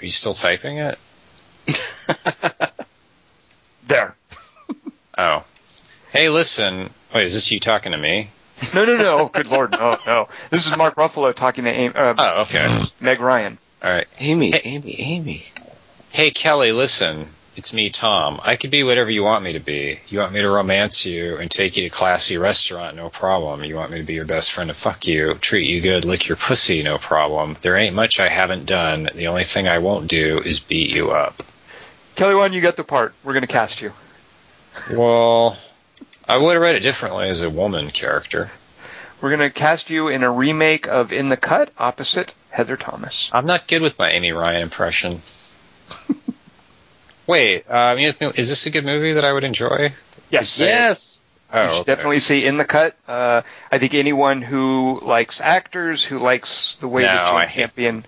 Are 0.00 0.04
you 0.04 0.10
still 0.10 0.34
typing 0.34 0.78
it? 0.78 0.98
there 3.86 4.14
Oh. 5.18 5.44
Hey, 6.12 6.28
listen. 6.28 6.90
Wait, 7.14 7.26
is 7.26 7.34
this 7.34 7.50
you 7.50 7.58
talking 7.60 7.92
to 7.92 7.98
me? 7.98 8.30
No, 8.72 8.84
no, 8.84 8.96
no. 8.96 9.18
Oh, 9.18 9.28
good 9.28 9.46
lord, 9.48 9.72
no, 9.72 9.98
no. 10.06 10.28
This 10.50 10.66
is 10.66 10.76
Mark 10.76 10.94
Ruffalo 10.96 11.34
talking 11.34 11.64
to 11.64 11.70
Amy, 11.70 11.94
uh, 11.94 12.14
Oh, 12.16 12.40
okay. 12.42 12.84
Meg 13.00 13.20
Ryan. 13.20 13.58
All 13.82 13.90
right. 13.90 14.06
Amy, 14.20 14.52
Hey. 14.52 14.60
Amy, 14.64 15.00
Amy. 15.00 15.44
Hey, 16.10 16.30
Kelly, 16.30 16.72
listen. 16.72 17.26
It's 17.58 17.72
me, 17.72 17.90
Tom. 17.90 18.38
I 18.44 18.54
could 18.54 18.70
be 18.70 18.84
whatever 18.84 19.10
you 19.10 19.24
want 19.24 19.42
me 19.42 19.54
to 19.54 19.58
be. 19.58 19.98
You 20.06 20.20
want 20.20 20.32
me 20.32 20.42
to 20.42 20.48
romance 20.48 21.04
you 21.04 21.38
and 21.38 21.50
take 21.50 21.76
you 21.76 21.82
to 21.82 21.86
a 21.88 21.90
classy 21.90 22.38
restaurant, 22.38 22.94
no 22.94 23.08
problem. 23.08 23.64
You 23.64 23.74
want 23.74 23.90
me 23.90 23.98
to 23.98 24.04
be 24.04 24.14
your 24.14 24.26
best 24.26 24.52
friend 24.52 24.70
to 24.70 24.74
fuck 24.74 25.08
you, 25.08 25.34
treat 25.34 25.66
you 25.66 25.80
good, 25.80 26.04
lick 26.04 26.28
your 26.28 26.36
pussy, 26.36 26.84
no 26.84 26.98
problem. 26.98 27.56
There 27.60 27.76
ain't 27.76 27.96
much 27.96 28.20
I 28.20 28.28
haven't 28.28 28.66
done. 28.66 29.10
The 29.12 29.26
only 29.26 29.42
thing 29.42 29.66
I 29.66 29.78
won't 29.78 30.06
do 30.06 30.40
is 30.40 30.60
beat 30.60 30.90
you 30.90 31.10
up. 31.10 31.42
Kelly 32.14 32.36
Wand, 32.36 32.54
you 32.54 32.60
got 32.60 32.76
the 32.76 32.84
part. 32.84 33.12
We're 33.24 33.32
going 33.32 33.42
to 33.42 33.48
cast 33.48 33.82
you. 33.82 33.92
Well, 34.92 35.58
I 36.28 36.36
would 36.36 36.52
have 36.52 36.62
read 36.62 36.76
it 36.76 36.84
differently 36.84 37.28
as 37.28 37.42
a 37.42 37.50
woman 37.50 37.90
character. 37.90 38.52
We're 39.20 39.36
going 39.36 39.40
to 39.40 39.50
cast 39.50 39.90
you 39.90 40.06
in 40.06 40.22
a 40.22 40.30
remake 40.30 40.86
of 40.86 41.10
In 41.10 41.28
the 41.28 41.36
Cut 41.36 41.72
opposite 41.76 42.36
Heather 42.50 42.76
Thomas. 42.76 43.30
I'm 43.32 43.46
not 43.46 43.66
good 43.66 43.82
with 43.82 43.98
my 43.98 44.12
Amy 44.12 44.30
Ryan 44.30 44.62
impression. 44.62 45.18
Wait, 47.28 47.70
uh, 47.70 47.94
you 47.98 48.12
is 48.34 48.48
this 48.48 48.66
a 48.66 48.70
good 48.70 48.84
movie 48.86 49.12
that 49.12 49.24
I 49.24 49.32
would 49.32 49.44
enjoy? 49.44 49.92
Yes. 50.30 50.58
Yes. 50.58 51.18
Oh, 51.52 51.62
You 51.62 51.68
should 51.68 51.76
okay. 51.82 51.92
definitely 51.92 52.20
see 52.20 52.44
In 52.44 52.56
the 52.56 52.64
Cut. 52.64 52.96
Uh, 53.06 53.42
I 53.70 53.78
think 53.78 53.94
anyone 53.94 54.42
who 54.42 54.98
likes 55.02 55.40
actors, 55.40 56.02
who 56.02 56.18
likes 56.18 56.76
the 56.76 56.88
way 56.88 57.02
No, 57.02 57.08
that 57.08 57.26
Jane 57.26 57.36
I 57.36 57.46
hate- 57.46 57.60
Campion, 57.60 58.04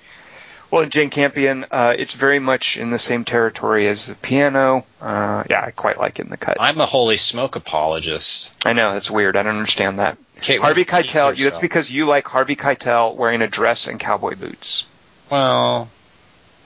well, 0.70 0.86
Jane 0.86 1.10
Campion, 1.10 1.66
uh, 1.70 1.94
it's 1.98 2.14
very 2.14 2.38
much 2.38 2.76
in 2.78 2.90
the 2.90 2.98
same 2.98 3.24
territory 3.24 3.88
as 3.88 4.06
the 4.06 4.14
piano. 4.14 4.86
Uh, 5.02 5.44
yeah, 5.51 5.64
I 5.66 5.70
quite 5.70 5.98
like 5.98 6.18
In 6.18 6.30
the 6.30 6.36
Cut. 6.38 6.56
I'm 6.59 6.80
a 6.80 6.86
holy 6.86 7.16
smoke 7.18 7.56
apologist. 7.56 8.56
I 8.64 8.72
know 8.72 8.94
that's 8.94 9.10
weird. 9.10 9.36
I 9.36 9.42
don't 9.42 9.56
understand 9.56 9.98
that. 9.98 10.16
Kate 10.40 10.60
Harvey 10.62 10.84
Keitel. 10.86 11.12
That's 11.28 11.40
herself. 11.42 11.60
because 11.60 11.90
you 11.90 12.06
like 12.06 12.26
Harvey 12.26 12.56
Keitel 12.56 13.16
wearing 13.16 13.42
a 13.42 13.48
dress 13.48 13.86
and 13.86 14.01
cowboy 14.01 14.34
boots. 14.36 14.86
Well, 15.30 15.90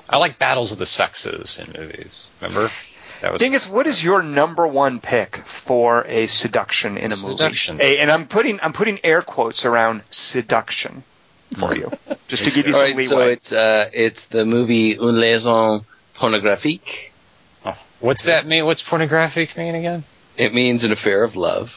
I 0.09 0.19
like 0.19 0.39
battles 0.39 0.73
of 0.73 0.79
the 0.79 0.87
sexes 0.87 1.59
in 1.59 1.81
movies. 1.81 2.31
Remember? 2.41 2.69
That 3.21 3.33
was 3.33 3.41
Dingus, 3.41 3.67
what 3.67 3.87
is 3.87 4.03
your 4.05 4.23
number 4.23 4.67
one 4.67 5.01
pick 5.01 5.37
for 5.47 6.05
a 6.07 6.27
seduction 6.27 6.99
in 6.99 7.11
a 7.11 7.17
movie? 7.27 7.55
A- 7.81 7.99
and 7.99 8.11
I'm 8.11 8.27
putting 8.27 8.61
I'm 8.61 8.73
putting 8.73 9.01
air 9.05 9.23
quotes 9.23 9.65
around 9.65 10.03
seduction 10.11 11.05
for 11.59 11.75
you, 11.75 11.91
just 12.29 12.45
to 12.45 12.51
give 12.51 12.67
you 12.67 12.75
All 12.75 12.87
some 12.87 12.97
right, 12.97 13.09
so 13.09 13.21
it's 13.21 13.53
uh, 13.53 13.89
it's 13.93 14.27
the 14.27 14.45
movie 14.45 14.97
Une 14.99 15.19
liaison 15.19 15.85
pornographique. 16.17 17.13
Oh, 17.65 17.73
what's 18.01 18.25
that 18.25 18.47
mean? 18.47 18.67
What's 18.67 18.83
pornographic 18.83 19.57
mean 19.57 19.75
again? 19.75 20.05
It 20.37 20.53
means 20.53 20.85
an 20.85 20.93
affair 20.93 21.23
of 21.25 21.37
love, 21.37 21.69
of 21.69 21.71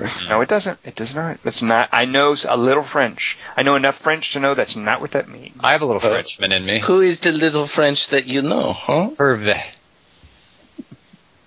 course. 0.00 0.28
no, 0.28 0.40
it 0.40 0.48
doesn't. 0.48 0.78
It 0.84 0.94
does 0.96 1.14
not. 1.14 1.42
That's 1.42 1.62
not. 1.62 1.88
I 1.92 2.04
know 2.04 2.34
a 2.48 2.56
little 2.56 2.82
French. 2.84 3.38
I 3.56 3.62
know 3.62 3.76
enough 3.76 3.96
French 3.96 4.32
to 4.32 4.40
know 4.40 4.54
that's 4.54 4.76
not 4.76 5.00
what 5.00 5.12
that 5.12 5.28
means. 5.28 5.56
I 5.62 5.72
have 5.72 5.82
a 5.82 5.86
little 5.86 6.00
Oh. 6.04 6.10
Frenchman 6.10 6.52
in 6.52 6.64
me. 6.64 6.78
Who 6.80 7.00
is 7.00 7.20
the 7.20 7.32
little 7.32 7.68
French 7.68 7.98
that 8.10 8.26
you 8.26 8.42
know, 8.42 8.72
huh? 8.72 9.10
Hervé. 9.16 9.60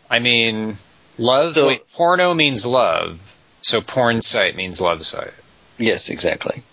I 0.09 0.19
mean, 0.19 0.75
love. 1.17 1.53
So- 1.55 1.67
wait, 1.67 1.83
porno 1.95 2.33
means 2.33 2.65
love, 2.65 3.19
so 3.61 3.81
porn 3.81 4.21
site 4.21 4.55
means 4.55 4.81
love 4.81 5.05
site. 5.05 5.33
Yes, 5.77 6.09
exactly. 6.09 6.63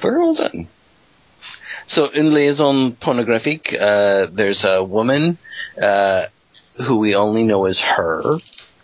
Very 0.00 0.18
well 0.20 0.34
done. 0.34 0.68
So 1.88 2.06
in 2.10 2.32
liaison 2.32 2.92
pornographique, 2.92 3.72
uh, 3.74 4.28
there's 4.30 4.64
a 4.64 4.84
woman 4.84 5.36
uh, 5.82 6.26
who 6.76 6.98
we 6.98 7.14
only 7.16 7.42
know 7.44 7.64
as 7.66 7.78
her, 7.80 8.22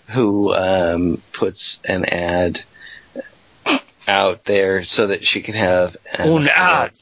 who 0.09 0.55
um, 0.55 1.23
puts 1.39 1.79
an 1.85 2.05
ad 2.07 2.59
out 4.07 4.45
there 4.47 4.85
so 4.85 5.09
that 5.09 5.23
she 5.23 5.43
can 5.43 5.55
have 5.55 5.97
an 6.13 6.29
Un 6.29 6.49
ad. 6.49 6.99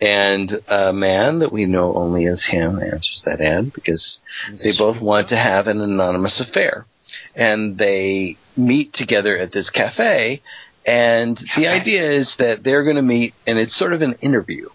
and 0.00 0.60
a 0.68 0.92
man 0.92 1.38
that 1.38 1.52
we 1.52 1.64
know 1.64 1.94
only 1.94 2.26
as 2.26 2.44
him 2.44 2.78
answers 2.78 3.22
that 3.24 3.40
ad 3.40 3.72
because 3.72 4.18
they 4.62 4.72
both 4.76 5.00
want 5.00 5.30
to 5.30 5.36
have 5.36 5.68
an 5.68 5.80
anonymous 5.80 6.40
affair. 6.40 6.86
And 7.34 7.78
they 7.78 8.36
meet 8.56 8.92
together 8.92 9.38
at 9.38 9.52
this 9.52 9.70
cafe, 9.70 10.42
and 10.84 11.38
the 11.56 11.68
idea 11.68 12.10
is 12.10 12.34
that 12.38 12.62
they're 12.62 12.84
going 12.84 12.96
to 12.96 13.02
meet, 13.02 13.34
and 13.46 13.58
it's 13.58 13.78
sort 13.78 13.92
of 13.92 14.02
an 14.02 14.14
interview. 14.20 14.68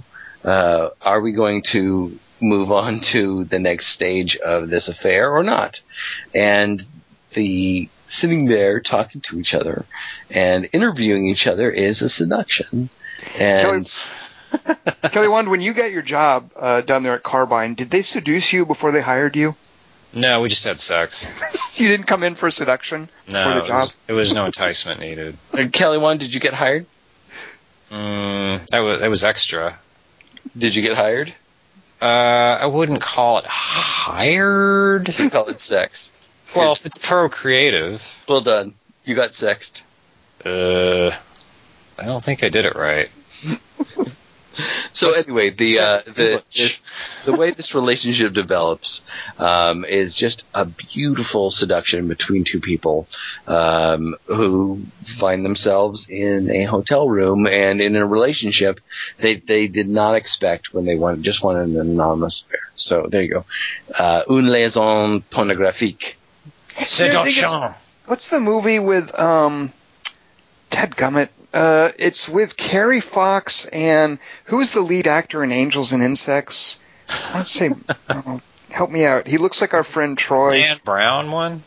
Uh, 0.43 0.89
are 1.01 1.21
we 1.21 1.33
going 1.33 1.61
to 1.73 2.17
move 2.39 2.71
on 2.71 3.01
to 3.11 3.43
the 3.45 3.59
next 3.59 3.93
stage 3.93 4.37
of 4.37 4.69
this 4.69 4.87
affair 4.87 5.29
or 5.29 5.43
not? 5.43 5.75
And 6.33 6.83
the 7.37 7.87
sitting 8.09 8.45
there 8.45 8.79
talking 8.81 9.21
to 9.29 9.39
each 9.39 9.53
other 9.53 9.85
and 10.31 10.67
interviewing 10.73 11.27
each 11.27 11.45
other 11.45 11.69
is 11.69 12.01
a 12.01 12.09
seduction. 12.09 12.89
And 13.39 13.85
Kelly 15.11 15.27
Wand, 15.29 15.49
when 15.49 15.61
you 15.61 15.73
got 15.73 15.91
your 15.91 16.01
job 16.01 16.51
uh, 16.55 16.81
down 16.81 17.03
there 17.03 17.13
at 17.13 17.23
Carbine, 17.23 17.75
did 17.75 17.89
they 17.91 18.01
seduce 18.01 18.51
you 18.51 18.65
before 18.65 18.91
they 18.91 19.01
hired 19.01 19.35
you? 19.35 19.55
No, 20.13 20.41
we 20.41 20.49
just 20.49 20.65
had 20.65 20.79
sex. 20.79 21.29
You 21.75 21.89
didn't 21.89 22.07
come 22.07 22.23
in 22.23 22.33
for 22.33 22.49
seduction 22.49 23.07
No, 23.27 23.43
for 23.43 23.53
the 23.53 23.63
it 23.65 23.67
job. 23.67 23.75
was, 23.81 23.95
it 24.07 24.13
was 24.13 24.33
no 24.33 24.45
enticement 24.45 24.99
needed. 24.99 25.37
Uh, 25.53 25.67
Kelly, 25.71 25.99
one, 25.99 26.17
did 26.17 26.33
you 26.33 26.39
get 26.39 26.55
hired? 26.55 26.87
Mm, 27.91 28.65
that 28.71 28.79
was 28.79 28.99
that 29.01 29.09
was 29.11 29.23
extra. 29.23 29.77
Did 30.57 30.73
you 30.73 30.81
get 30.81 30.97
hired? 30.97 31.35
Uh, 32.01 32.05
I 32.05 32.65
wouldn't 32.65 32.99
call 32.99 33.37
it 33.37 33.45
hired. 33.47 35.19
You 35.19 35.29
call 35.29 35.49
it 35.49 35.61
sex. 35.61 36.09
Well, 36.55 36.73
if 36.73 36.85
it's 36.85 36.97
procreative, 36.97 38.23
Well 38.27 38.41
done. 38.41 38.73
You 39.03 39.15
got 39.15 39.33
sexed. 39.35 39.81
uh, 40.45 41.11
I 41.99 42.05
don't 42.05 42.21
think 42.21 42.43
I 42.43 42.49
did 42.49 42.65
it 42.65 42.75
right. 42.75 43.09
So 44.93 45.11
anyway, 45.11 45.51
the 45.51 45.77
uh, 45.77 46.01
the 46.07 46.43
this, 46.49 47.23
the 47.25 47.35
way 47.35 47.51
this 47.51 47.75
relationship 47.75 48.33
develops 48.33 49.01
um, 49.37 49.85
is 49.85 50.15
just 50.15 50.43
a 50.55 50.65
beautiful 50.65 51.51
seduction 51.51 52.07
between 52.07 52.43
two 52.43 52.59
people 52.59 53.07
um, 53.45 54.15
who 54.25 54.81
find 55.19 55.45
themselves 55.45 56.07
in 56.09 56.49
a 56.49 56.63
hotel 56.63 57.07
room 57.07 57.45
and 57.45 57.81
in 57.81 57.95
a 57.95 58.07
relationship 58.07 58.79
they 59.19 59.35
they 59.35 59.67
did 59.67 59.87
not 59.87 60.15
expect 60.15 60.73
when 60.73 60.85
they 60.85 60.95
wanted 60.95 61.21
just 61.23 61.43
wanted 61.43 61.69
an 61.69 61.79
anonymous 61.79 62.43
affair. 62.47 62.61
So 62.75 63.07
there 63.11 63.21
you 63.21 63.29
go, 63.29 63.45
uh, 63.93 64.23
une 64.27 64.49
liaison 64.49 65.21
pornographique. 65.31 66.16
Seduction. 66.85 67.49
What's 68.05 68.29
the 68.29 68.39
movie 68.39 68.79
with 68.79 69.17
um 69.19 69.71
Ted 70.69 70.91
Gummit? 70.91 71.29
Uh, 71.53 71.91
it's 71.97 72.27
with 72.27 72.57
Carrie 72.57 73.01
Fox 73.01 73.65
and 73.65 74.19
who 74.45 74.59
is 74.59 74.71
the 74.71 74.81
lead 74.81 75.07
actor 75.07 75.43
in 75.43 75.51
Angels 75.51 75.91
and 75.91 76.03
Insects? 76.03 76.77
Let's 77.33 77.51
say, 77.51 77.71
oh, 78.09 78.41
help 78.69 78.91
me 78.91 79.05
out. 79.05 79.27
He 79.27 79.37
looks 79.37 79.61
like 79.61 79.73
our 79.73 79.83
friend 79.83 80.17
Troy. 80.17 80.51
Dan 80.51 80.79
Brown 80.83 81.31
one. 81.31 81.61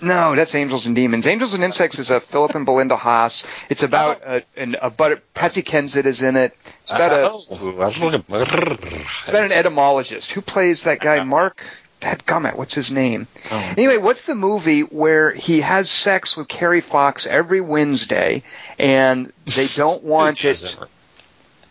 No, 0.00 0.36
that's 0.36 0.54
Angels 0.54 0.86
and 0.86 0.94
Demons. 0.94 1.26
Angels 1.26 1.54
and 1.54 1.64
Insects 1.64 1.98
is 1.98 2.10
a 2.10 2.20
Philip 2.20 2.54
and 2.54 2.64
Belinda 2.64 2.96
Haas. 2.96 3.44
It's 3.68 3.82
about 3.82 4.22
a, 4.24 4.44
an, 4.56 4.76
a 4.80 4.90
but 4.90 5.34
Patsy 5.34 5.62
Kensit 5.62 6.04
is 6.04 6.22
in 6.22 6.36
it. 6.36 6.56
It's 6.82 6.90
about 6.92 7.12
a 7.12 7.54
Ooh, 7.54 7.80
I 7.80 7.86
was 7.86 8.00
looking. 8.00 8.24
it's 8.28 9.28
about 9.28 9.44
an 9.44 9.52
etymologist 9.52 10.30
who 10.32 10.40
plays 10.40 10.84
that 10.84 11.00
guy 11.00 11.24
Mark. 11.24 11.62
That 12.00 12.24
gummit, 12.26 12.54
what's 12.56 12.74
his 12.74 12.92
name? 12.92 13.26
Oh. 13.50 13.74
Anyway, 13.76 13.96
what's 13.96 14.22
the 14.22 14.36
movie 14.36 14.82
where 14.82 15.32
he 15.32 15.60
has 15.62 15.90
sex 15.90 16.36
with 16.36 16.46
Kerry 16.46 16.80
Fox 16.80 17.26
every 17.26 17.60
Wednesday, 17.60 18.44
and 18.78 19.32
they 19.46 19.66
don't 19.76 20.04
want 20.04 20.38
it? 20.38 20.42
doesn't? 20.48 20.78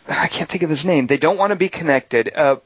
I 0.10 0.28
can't 0.28 0.50
think 0.50 0.64
of 0.64 0.70
his 0.70 0.84
name. 0.86 1.08
They 1.08 1.18
don't 1.18 1.38
want 1.38 1.52
to 1.52 1.56
be 1.56 1.70
connected. 1.70 2.32
Uh, 2.36 2.58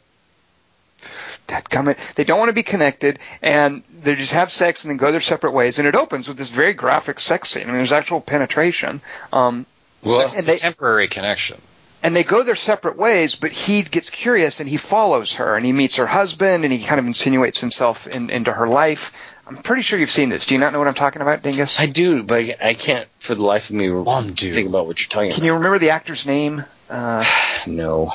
dadgummit. 1.47 1.97
They 2.15 2.23
don't 2.23 2.39
want 2.39 2.49
to 2.49 2.53
be 2.53 2.63
connected, 2.63 3.19
and 3.41 3.83
they 4.01 4.15
just 4.15 4.31
have 4.31 4.51
sex 4.51 4.83
and 4.83 4.89
then 4.91 4.97
go 4.97 5.11
their 5.11 5.21
separate 5.21 5.51
ways. 5.51 5.79
And 5.79 5.87
it 5.87 5.95
opens 5.95 6.27
with 6.27 6.37
this 6.37 6.49
very 6.49 6.73
graphic 6.73 7.19
sex 7.19 7.49
scene. 7.49 7.63
I 7.63 7.65
mean, 7.67 7.75
there's 7.77 7.91
actual 7.91 8.21
penetration. 8.21 9.01
Um, 9.33 9.65
Well, 10.03 10.21
and 10.21 10.33
it's 10.35 10.45
they- 10.45 10.53
a 10.53 10.57
temporary 10.57 11.07
connection. 11.07 11.61
And 12.03 12.15
they 12.15 12.23
go 12.23 12.43
their 12.43 12.55
separate 12.55 12.97
ways, 12.97 13.35
but 13.35 13.51
he 13.51 13.83
gets 13.83 14.09
curious 14.09 14.59
and 14.59 14.67
he 14.67 14.77
follows 14.77 15.35
her 15.35 15.55
and 15.55 15.65
he 15.65 15.71
meets 15.71 15.95
her 15.97 16.07
husband 16.07 16.63
and 16.63 16.73
he 16.73 16.83
kind 16.83 16.99
of 16.99 17.05
insinuates 17.05 17.59
himself 17.59 18.07
in, 18.07 18.29
into 18.29 18.51
her 18.51 18.67
life. 18.67 19.11
I'm 19.47 19.57
pretty 19.57 19.81
sure 19.81 19.99
you've 19.99 20.11
seen 20.11 20.29
this. 20.29 20.45
Do 20.45 20.53
you 20.55 20.59
not 20.59 20.71
know 20.71 20.79
what 20.79 20.87
I'm 20.87 20.93
talking 20.93 21.21
about, 21.21 21.41
Dingus? 21.41 21.79
I 21.79 21.87
do, 21.87 22.23
but 22.23 22.39
I 22.39 22.55
I 22.61 22.73
can't 22.73 23.07
for 23.25 23.35
the 23.35 23.43
life 23.43 23.65
of 23.65 23.71
me 23.75 23.89
One 23.89 24.33
dude. 24.33 24.53
think 24.53 24.69
about 24.69 24.87
what 24.87 24.99
you're 24.99 25.09
talking 25.09 25.29
about. 25.29 25.35
Can 25.35 25.43
you 25.45 25.53
remember 25.55 25.77
the 25.79 25.89
actor's 25.89 26.25
name? 26.25 26.63
Uh, 26.89 27.23
about. 27.23 27.67
No, 27.67 28.05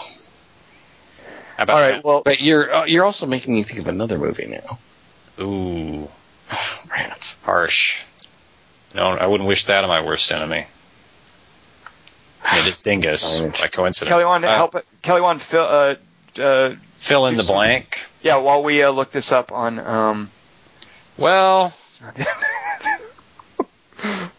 How 1.56 1.62
about 1.62 1.74
all 1.76 1.80
right. 1.92 2.04
Well, 2.04 2.22
but 2.24 2.40
you're 2.40 2.74
uh, 2.74 2.84
you're 2.86 3.04
also 3.04 3.26
making 3.26 3.54
me 3.54 3.62
think 3.64 3.78
of 3.80 3.86
another 3.88 4.18
movie 4.18 4.46
now. 4.46 4.78
Ooh, 5.44 6.08
Rats. 6.90 7.34
harsh. 7.42 8.02
No, 8.94 9.08
I 9.08 9.26
wouldn't 9.26 9.46
wish 9.48 9.66
that 9.66 9.84
on 9.84 9.88
my 9.90 10.00
worst 10.02 10.30
enemy. 10.32 10.66
I 12.48 12.58
mean, 12.60 12.68
it's 12.68 12.82
Dingus 12.82 13.40
by 13.60 13.68
coincidence. 13.68 14.08
Kelly, 14.10 14.24
Wand, 14.24 14.44
Uh, 14.44 14.54
help 14.54 14.74
it. 14.76 14.86
Kelly, 15.02 15.20
Wand, 15.20 15.42
fill, 15.42 15.64
uh, 15.64 15.94
uh, 16.40 16.74
fill 16.96 17.26
in 17.26 17.34
the 17.36 17.42
do 17.42 17.46
some- 17.48 17.56
blank. 17.56 18.04
yeah, 18.22 18.36
while 18.36 18.62
we 18.62 18.82
uh, 18.82 18.90
look 18.90 19.10
this 19.12 19.32
up 19.32 19.50
on. 19.52 19.78
Um, 19.80 20.30
Well, 21.18 21.66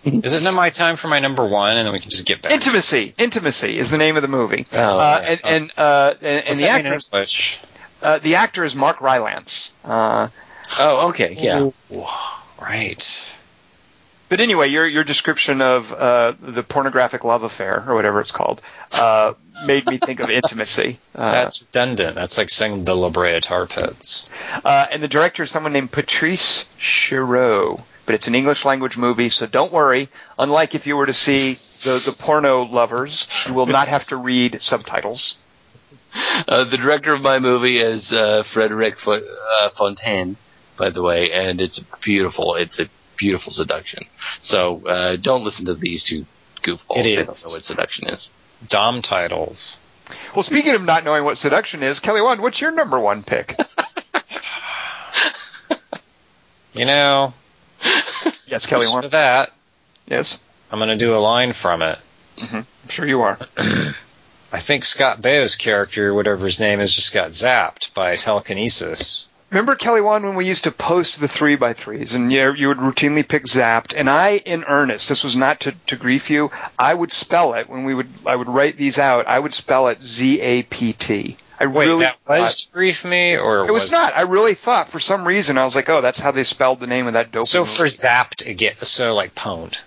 is 0.05 0.34
it 0.34 0.43
not 0.43 0.53
my 0.53 0.69
time 0.69 0.95
for 0.95 1.07
my 1.07 1.19
number 1.19 1.45
one, 1.45 1.75
and 1.77 1.85
then 1.85 1.93
we 1.93 1.99
can 1.99 2.09
just 2.11 2.25
get 2.25 2.41
back? 2.41 2.51
Intimacy. 2.51 3.13
Intimacy 3.17 3.77
is 3.77 3.89
the 3.89 3.97
name 3.97 4.15
of 4.15 4.21
the 4.21 4.27
movie. 4.27 4.65
Oh, 4.71 4.77
uh, 4.99 5.19
yeah. 5.21 5.29
and 5.29 5.41
and, 5.43 5.71
uh, 5.77 6.13
and, 6.21 6.47
and 6.47 6.57
the 6.57 6.61
that 6.65 6.85
actor, 6.85 6.99
uh, 8.01 8.19
the 8.19 8.35
actor 8.35 8.63
is 8.63 8.75
Mark 8.75 9.01
Rylance. 9.01 9.71
Uh, 9.84 10.29
Oh, 10.79 11.09
okay, 11.09 11.34
yeah. 11.38 11.61
Ooh, 11.61 11.73
right. 12.61 13.35
But 14.29 14.41
anyway, 14.41 14.67
your 14.69 14.87
your 14.87 15.03
description 15.03 15.61
of 15.61 15.91
uh, 15.93 16.33
the 16.41 16.63
pornographic 16.63 17.23
love 17.23 17.43
affair 17.43 17.83
or 17.87 17.95
whatever 17.95 18.19
it's 18.19 18.31
called 18.31 18.61
uh, 18.99 19.33
made 19.65 19.85
me 19.87 19.97
think 19.97 20.19
of 20.19 20.29
intimacy. 20.29 20.99
Uh, 21.17 21.31
That's 21.31 21.63
redundant. 21.63 22.13
That's 22.13 22.37
like 22.37 22.47
saying 22.49 22.83
the 22.85 22.95
La 22.95 23.09
Brea 23.09 23.39
Tar 23.39 23.65
Pits. 23.65 24.29
uh, 24.63 24.85
and 24.91 25.01
the 25.01 25.07
director 25.07 25.41
is 25.43 25.49
someone 25.51 25.73
named 25.73 25.91
Patrice 25.91 26.65
Chéreau. 26.79 27.81
But 28.05 28.13
it's 28.15 28.27
an 28.27 28.35
English 28.35 28.63
language 28.65 28.97
movie, 28.97 29.29
so 29.29 29.47
don't 29.47 29.73
worry. 29.73 30.09
Unlike 30.37 30.75
if 30.75 30.85
you 30.87 30.95
were 30.95 31.07
to 31.07 31.13
see 31.13 31.35
the, 31.89 31.97
the 32.05 32.23
porno 32.25 32.63
lovers, 32.65 33.27
you 33.47 33.53
will 33.55 33.65
not 33.65 33.87
have 33.87 34.05
to 34.07 34.15
read 34.15 34.59
subtitles. 34.61 35.37
Uh, 36.47 36.63
the 36.65 36.77
director 36.77 37.13
of 37.13 37.21
my 37.21 37.39
movie 37.39 37.79
is 37.79 38.11
uh, 38.13 38.43
Frederic 38.53 38.99
Fo- 38.99 39.13
uh, 39.13 39.69
Fonteyne, 39.77 40.35
by 40.77 40.89
the 40.91 41.01
way, 41.01 41.31
and 41.33 41.59
it's 41.59 41.79
beautiful. 42.01 42.55
It's 42.55 42.77
a 42.79 42.87
beautiful 43.18 43.52
seduction. 43.52 44.03
So 44.44 44.85
uh, 44.88 45.15
don't 45.18 45.44
listen 45.44 45.65
to 45.65 45.76
these 45.76 46.03
two 46.03 46.26
goofballs. 46.64 47.03
They 47.03 47.15
don't 47.15 47.23
Idiots. 47.23 47.48
know 47.48 47.56
what 47.56 47.64
seduction 47.64 48.07
is. 48.10 48.30
Dom 48.68 49.02
titles. 49.02 49.80
Well, 50.35 50.44
speaking 50.44 50.73
of 50.76 50.84
not 50.84 51.03
knowing 51.03 51.23
what 51.26 51.38
seduction 51.38 51.84
is, 51.84 51.99
Kelly 51.99 52.22
Wand, 52.22 52.41
what's 52.41 52.61
your 52.61 52.72
number 52.72 52.99
one 52.99 53.23
pick? 53.23 53.56
You 56.73 56.85
know, 56.85 57.34
yes, 58.45 58.68
Kelly 58.68 58.84
just 58.85 58.94
Wand. 58.94 59.06
for 59.06 59.10
that, 59.10 59.52
Yes, 60.06 60.38
I'm 60.72 60.77
going 60.77 60.89
to 60.89 60.95
do 60.98 61.15
a 61.15 61.18
line 61.18 61.53
from 61.53 61.81
it. 61.81 61.98
I'm 62.39 62.68
sure 62.88 63.07
you 63.07 63.22
are. 63.22 63.39
I 63.57 64.60
think 64.60 64.84
Scott 64.85 65.19
Baio's 65.22 65.56
character, 65.56 66.14
whatever 66.14 66.45
his 66.45 66.60
name 66.60 66.80
is, 66.80 66.94
just 66.94 67.14
got 67.14 67.30
zapped 67.31 67.94
by 67.95 68.15
telekinesis. 68.15 69.26
Remember 69.49 69.75
Kelly 69.75 70.01
Wand 70.01 70.25
when 70.25 70.35
we 70.35 70.45
used 70.45 70.65
to 70.65 70.71
post 70.71 71.19
the 71.21 71.27
three 71.27 71.55
by 71.55 71.71
threes 71.73 72.13
and 72.13 72.31
you, 72.31 72.51
you 72.53 72.67
would 72.67 72.79
routinely 72.79 73.25
pick 73.25 73.45
zapped? 73.45 73.93
And 73.95 74.09
I 74.09 74.37
in 74.37 74.65
earnest 74.65 75.07
this 75.07 75.23
was 75.23 75.35
not 75.37 75.61
to, 75.61 75.73
to 75.87 75.95
grief 75.95 76.29
you 76.29 76.51
I 76.77 76.93
would 76.93 77.13
spell 77.13 77.53
it 77.53 77.69
when 77.69 77.85
we 77.85 77.93
would 77.93 78.09
I 78.25 78.35
would 78.35 78.49
write 78.49 78.77
these 78.77 78.97
out. 78.97 79.25
I 79.25 79.39
would 79.39 79.53
spell 79.53 79.87
it 79.87 80.03
Z 80.03 80.41
A 80.41 80.63
P 80.63 80.91
T. 80.93 81.37
I 81.59 81.65
Wait, 81.65 81.87
really 81.87 82.03
that 82.03 82.17
was 82.27 82.39
thought- 82.39 82.57
to 82.57 82.71
grief 82.73 83.05
me, 83.05 83.37
or 83.37 83.65
it 83.67 83.71
was 83.71 83.91
not. 83.91 84.15
I 84.15 84.21
really 84.23 84.53
thought 84.53 84.89
for 84.89 84.99
some 84.99 85.25
reason 85.25 85.57
I 85.57 85.63
was 85.63 85.75
like 85.75 85.87
oh 85.87 86.01
that's 86.01 86.19
how 86.19 86.31
they 86.31 86.43
spelled 86.43 86.81
the 86.81 86.87
name 86.87 87.07
of 87.07 87.13
that 87.13 87.31
dope 87.31 87.47
So 87.47 87.63
for 87.63 87.85
zapped 87.85 88.49
again, 88.49 88.75
so 88.81 89.15
like 89.15 89.33
pwned. 89.33 89.81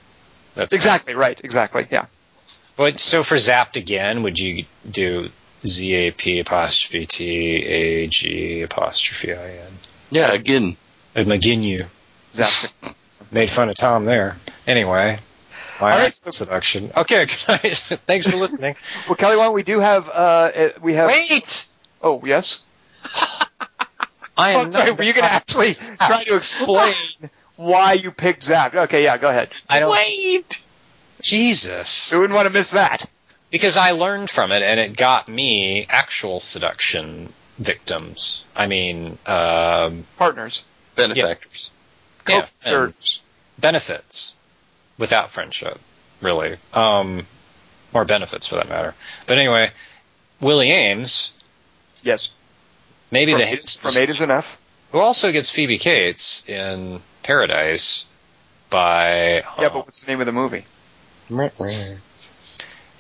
That's 0.55 0.73
exactly 0.75 1.15
right 1.15 1.39
exactly 1.45 1.87
yeah. 1.91 2.07
But 2.77 2.99
so 2.99 3.23
for 3.23 3.35
zapped 3.35 3.77
again, 3.77 4.23
would 4.23 4.39
you 4.39 4.65
do 4.91 5.29
Z 5.67 5.95
A 5.95 6.11
P 6.11 6.41
apostrophe 6.41 7.07
T 7.07 7.65
A 7.65 8.07
G 8.07 8.63
apostrophe 8.63 9.35
I 9.35 9.51
N? 9.51 9.73
Yeah, 10.11 10.33
again. 10.33 10.77
Uh, 11.15 11.21
McGinnu. 11.21 11.87
zapped 12.35 12.95
Made 13.33 13.51
fun 13.51 13.69
of 13.69 13.77
Tom 13.77 14.05
there. 14.05 14.37
Anyway. 14.67 15.19
My 15.81 15.93
All 15.93 15.99
right, 15.99 16.15
so- 16.15 16.29
introduction. 16.29 16.91
Okay, 16.97 17.25
good 17.47 17.49
night. 17.49 17.75
Thanks 18.07 18.31
for 18.31 18.37
listening. 18.37 18.77
well 19.09 19.17
Kelly 19.17 19.37
Wand 19.37 19.55
we 19.55 19.63
do 19.63 19.81
have 19.81 20.09
uh 20.09 20.13
uh, 20.13 20.69
we 20.83 20.95
have 20.95 21.09
Wait! 21.09 21.67
oh 22.03 22.23
yes 22.25 22.61
I 24.37 24.55
oh, 24.55 24.61
am 24.63 24.71
sorry 24.71 24.91
not 24.91 24.99
were 24.99 25.05
you 25.05 25.13
gonna 25.13 25.27
actually 25.27 25.75
try 25.75 26.25
to 26.25 26.37
explain 26.37 26.95
why 27.57 27.95
you 27.95 28.11
picked 28.11 28.47
zapped 28.47 28.75
okay 28.75 29.05
yeah 29.05 29.19
go 29.19 29.29
ahead 29.29 29.51
I 29.69 29.81
don't. 29.81 29.91
Wait! 29.91 30.45
Jesus. 31.23 32.13
we 32.13 32.19
wouldn't 32.19 32.35
want 32.35 32.47
to 32.47 32.53
miss 32.53 32.71
that 32.71 33.09
Because 33.51 33.77
I 33.77 33.93
learned 33.93 34.31
from 34.31 34.53
it, 34.53 34.63
and 34.63 34.79
it 34.79 34.97
got 34.97 35.29
me 35.29 35.87
actual 35.89 36.39
seduction 36.41 37.33
victims. 37.59 38.45
I 38.57 38.67
mean, 38.67 39.19
um, 39.27 40.05
partners 40.17 40.63
Benefactors. 40.97 41.71
yeah, 42.29 42.41
Co-thirds. 42.41 43.23
benefits 43.59 44.35
without 44.99 45.31
friendship, 45.31 45.79
really, 46.21 46.57
um, 46.75 47.27
or 47.93 48.05
benefits 48.05 48.47
for 48.47 48.57
that 48.57 48.69
matter. 48.69 48.95
But 49.27 49.39
anyway, 49.39 49.73
Willie 50.41 50.69
Aames, 50.69 51.33
yes 52.03 52.31
maybe 53.11 53.33
from, 53.33 53.41
the 53.41 53.53
eight, 53.53 53.79
from 53.81 53.97
eight 53.97 54.11
is 54.11 54.21
enough 54.21 54.59
who 54.93 54.99
also 54.99 55.33
gets 55.33 55.51
Phoebe 55.51 55.79
Cates 55.79 56.49
in 56.49 57.01
Paradise 57.23 58.07
by 58.71 59.43
Yeah, 59.59 59.69
but 59.69 59.87
what's 59.87 60.01
the 60.03 60.11
name 60.11 60.21
of 60.21 60.27
the 60.27 60.33
movie? 60.33 60.65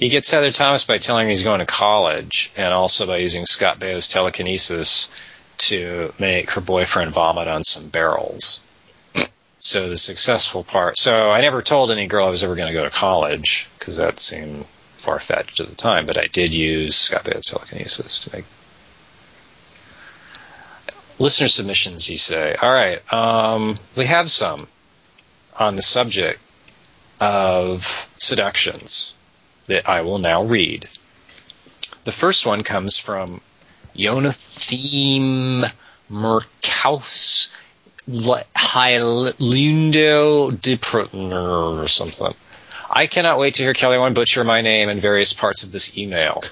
He 0.01 0.09
gets 0.09 0.31
Heather 0.31 0.51
Thomas 0.51 0.87
by 0.87 0.97
telling 0.97 1.27
her 1.27 1.31
he's 1.31 1.43
going 1.43 1.61
to 1.61 1.67
college, 1.67 2.51
and 2.57 2.73
also 2.73 3.07
by 3.07 3.19
using 3.19 3.45
Scott 3.45 3.79
Baio's 3.79 4.09
telekinesis 4.09 5.11
to 5.59 6.15
make 6.19 6.53
her 6.53 6.63
boyfriend 6.63 7.13
vomit 7.13 7.49
on 7.49 7.65
some 7.65 7.91
barrels. 7.91 8.63
So 9.59 9.91
the 9.91 9.99
successful 9.99 10.65
part. 10.65 10.97
So 10.97 11.31
I 11.31 11.43
never 11.43 11.61
told 11.61 11.91
any 11.91 12.07
girl 12.07 12.27
I 12.27 12.31
was 12.31 12.43
ever 12.43 12.55
going 12.55 12.69
to 12.69 12.73
go 12.73 12.85
to 12.85 12.91
college 12.91 13.69
because 13.79 13.99
that 13.99 14.19
seemed 14.19 14.65
far 14.97 15.19
fetched 15.19 15.61
at 15.61 15.69
the 15.69 15.77
time. 15.77 16.07
But 16.07 16.17
I 16.17 16.29
did 16.29 16.55
use 16.55 16.97
Scott 16.97 17.25
Baio's 17.25 17.45
telekinesis 17.45 18.21
to 18.21 18.37
make. 18.37 18.47
Listener 21.19 21.49
submissions, 21.49 22.09
you 22.09 22.17
say. 22.17 22.55
All 22.55 22.73
right. 22.73 23.13
Um, 23.13 23.77
we 23.97 24.07
have 24.07 24.31
some 24.31 24.67
on 25.59 25.77
the 25.77 25.83
subject 25.83 26.41
of 27.21 28.09
seductions 28.17 29.13
that 29.67 29.89
I 29.89 30.03
will 30.03 30.19
now 30.19 30.45
read. 30.45 30.89
The 32.05 32.13
first 32.13 32.47
one 32.47 32.63
comes 32.63 32.97
from 32.99 33.41
Jonathim 33.95 35.65
Merkaus 36.11 37.55
Hylundo 38.57 39.41
Diprotner 40.51 41.83
or 41.83 41.89
something. 41.89 42.35
I 42.91 43.07
cannot 43.07 43.39
wait 43.39 43.55
to 43.55 43.63
hear 43.63 43.75
Kelly 43.75 43.99
Wand 43.99 44.15
butcher 44.15 44.43
my 44.43 44.63
name 44.63 44.89
in 44.89 44.99
various 44.99 45.33
parts 45.33 45.63
of 45.63 45.71
this 45.71 45.97
email. 45.97 46.43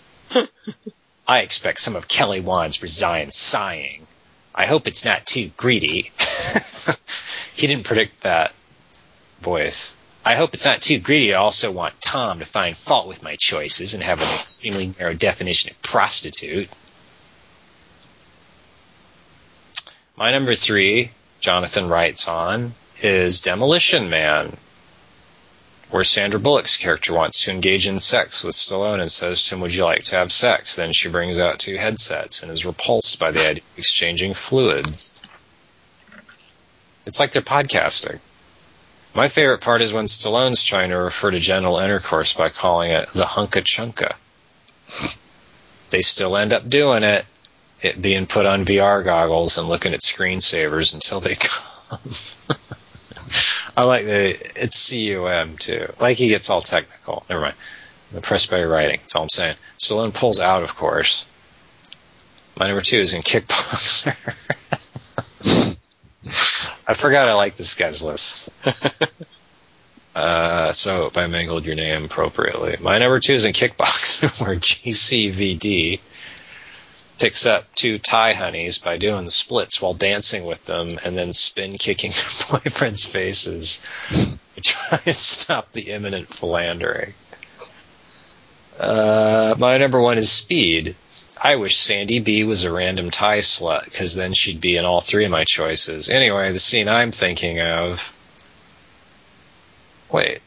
I 1.29 1.41
expect 1.41 1.81
some 1.81 1.97
of 1.97 2.07
Kelly 2.07 2.41
Wand's 2.41 2.81
resign 2.83 3.33
sighing. 3.33 4.07
I 4.55 4.67
hope 4.67 4.87
it's 4.87 5.05
not 5.05 5.27
too 5.27 5.51
greedy. 5.57 6.13
he 7.55 7.67
didn't 7.67 7.85
predict 7.85 8.23
that 8.23 8.53
voice. 9.41 9.95
I 10.29 10.35
hope 10.35 10.53
it's 10.53 10.67
not 10.67 10.83
too 10.83 10.99
greedy. 10.99 11.33
I 11.33 11.39
also 11.39 11.73
want 11.73 12.03
Tom 12.03 12.41
to 12.41 12.45
find 12.45 12.77
fault 12.77 13.09
with 13.09 13.23
my 13.23 13.37
choices 13.37 13.95
and 13.95 14.03
have 14.03 14.21
an 14.21 14.29
extremely 14.29 14.93
narrow 14.99 15.15
definition 15.15 15.71
of 15.71 15.81
prostitute. 15.81 16.69
My 20.19 20.31
number 20.31 20.55
three, 20.55 21.13
Jonathan 21.41 21.89
writes 21.89 22.29
on, 22.29 22.75
is 23.01 23.41
Demolition 23.41 24.11
Man, 24.11 24.55
where 25.89 26.05
Sandra 26.05 26.39
Bullock's 26.39 26.77
character 26.77 27.15
wants 27.15 27.45
to 27.45 27.51
engage 27.51 27.87
in 27.87 27.99
sex 27.99 28.45
with 28.45 28.55
Stallone 28.55 29.01
and 29.01 29.11
says 29.11 29.45
to 29.45 29.55
him, 29.55 29.63
Would 29.63 29.75
you 29.75 29.85
like 29.87 30.03
to 30.05 30.17
have 30.17 30.31
sex? 30.31 30.77
Then 30.77 30.93
she 30.93 31.09
brings 31.09 31.39
out 31.39 31.59
two 31.59 31.79
headsets 31.79 32.43
and 32.43 32.53
is 32.53 32.67
repulsed 32.67 33.19
by 33.19 33.31
the 33.31 33.47
idea 33.49 33.63
of 33.63 33.79
exchanging 33.79 34.35
fluids. 34.35 35.23
It's 37.07 37.19
like 37.19 37.33
they're 37.33 37.41
podcasting. 37.41 38.21
My 39.15 39.29
favorite 39.29 39.61
part 39.61 39.83
is 39.83 39.93
when 39.93 40.05
Stallone's 40.05 40.63
trying 40.63 40.91
to 40.91 40.97
refer 40.97 41.31
to 41.31 41.39
genital 41.39 41.79
intercourse 41.79 42.35
by 42.35 42.51
calling 42.51 42.91
it 42.91 43.09
the 43.13 43.25
hunka 43.25 43.63
chunka. 43.63 44.15
They 45.91 46.03
still 46.03 46.37
end 46.37 46.53
up 46.53 46.69
doing 46.69 47.03
it, 47.03 47.25
it 47.81 48.01
being 48.01 48.27
put 48.27 48.47
on 48.47 48.65
VR 48.65 49.03
goggles 49.05 49.59
and 49.59 49.69
looking 49.69 49.95
at 49.95 50.01
screensavers 50.01 50.95
until 50.95 51.21
they 51.21 51.35
come. 51.41 51.99
I 53.77 53.85
like 53.85 54.05
the 54.05 54.63
it's 54.63 54.91
cum 54.91 55.57
too. 55.57 55.93
Like 55.99 56.17
he 56.17 56.29
gets 56.29 56.51
all 56.51 56.61
technical. 56.61 57.25
Never 57.29 57.41
mind. 57.43 57.55
The 58.13 58.21
press 58.21 58.47
by 58.47 58.65
writing. 58.65 59.01
That's 59.01 59.15
all 59.15 59.23
I'm 59.23 59.29
saying. 59.29 59.57
Stallone 59.79 60.15
pulls 60.15 60.41
out, 60.41 60.63
of 60.63 60.75
course. 60.75 61.27
My 62.59 62.67
number 62.67 62.83
two 62.83 63.01
is 63.01 63.15
in 63.15 63.23
Kickboxer. 63.23 64.17
I 66.89 66.95
forgot 66.95 67.29
I 67.29 67.35
like 67.35 67.57
this 67.57 67.75
guy's 67.75 68.03
list. 68.03 68.49
Uh, 70.15 70.73
so 70.73 70.93
I 70.93 70.97
hope 70.97 71.17
I 71.17 71.29
mangled 71.29 71.65
your 71.65 71.77
name 71.77 72.07
appropriately. 72.07 72.77
My 72.81 72.99
number 72.99 73.21
two 73.21 73.35
is 73.35 73.45
in 73.45 73.53
Kickboxer, 73.53 74.43
where 74.47 74.57
JCVD 74.57 76.01
picks 77.21 77.47
up 77.47 77.73
two 77.77 78.01
Thai 78.01 78.33
honeys 78.33 78.79
by 78.79 78.97
doing 78.97 79.27
the 79.27 79.31
splits 79.31 79.81
while 79.81 79.95
dancing 79.95 80.45
with 80.45 80.67
them 80.67 80.99
and 81.05 81.17
then 81.17 81.33
spin 81.33 81.79
kicking 81.79 82.11
their 82.11 82.19
boyfriends' 82.19 83.07
faces 83.07 83.81
to 84.11 84.61
try 84.61 84.99
and 85.07 85.15
stop 85.15 85.71
the 85.71 85.91
imminent 85.93 86.27
philandering. 86.35 87.15
Uh, 88.81 89.55
my 89.57 89.79
number 89.79 90.01
one 90.01 90.19
is 90.19 90.33
Speed. 90.33 90.97
I 91.41 91.57
wish 91.57 91.77
Sandy 91.77 92.19
B 92.19 92.45
was 92.45 92.65
a 92.65 92.73
random 92.73 93.11
Thai 93.11 93.39
slut 93.39 93.85
because 93.85 94.15
then 94.15 94.35
she'd 94.35 94.61
be 94.61 94.77
in 94.77 94.85
all 94.85 95.01
three 95.01 95.25
of 95.25 95.31
my 95.31 95.45
choices. 95.45 96.11
Anyway, 96.11 96.53
the 96.53 96.59
scene 96.59 96.89
I'm 96.89 97.13
thinking 97.13 97.61
of. 97.61 98.15
Wait. 100.11 100.41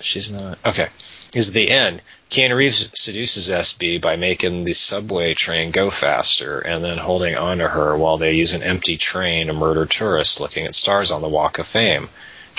She's 0.00 0.30
not. 0.30 0.58
Okay. 0.64 0.88
Is 1.34 1.52
the 1.52 1.70
end. 1.70 2.02
Keanu 2.30 2.56
Reeves 2.56 2.88
seduces 2.94 3.50
SB 3.50 4.00
by 4.00 4.16
making 4.16 4.64
the 4.64 4.72
subway 4.72 5.34
train 5.34 5.70
go 5.70 5.90
faster 5.90 6.60
and 6.60 6.84
then 6.84 6.98
holding 6.98 7.36
onto 7.36 7.64
her 7.64 7.96
while 7.96 8.18
they 8.18 8.32
use 8.32 8.54
an 8.54 8.62
empty 8.62 8.96
train 8.96 9.48
to 9.48 9.52
murder 9.52 9.86
tourists 9.86 10.40
looking 10.40 10.64
at 10.66 10.74
stars 10.74 11.10
on 11.10 11.22
the 11.22 11.28
Walk 11.28 11.58
of 11.58 11.66
Fame. 11.66 12.08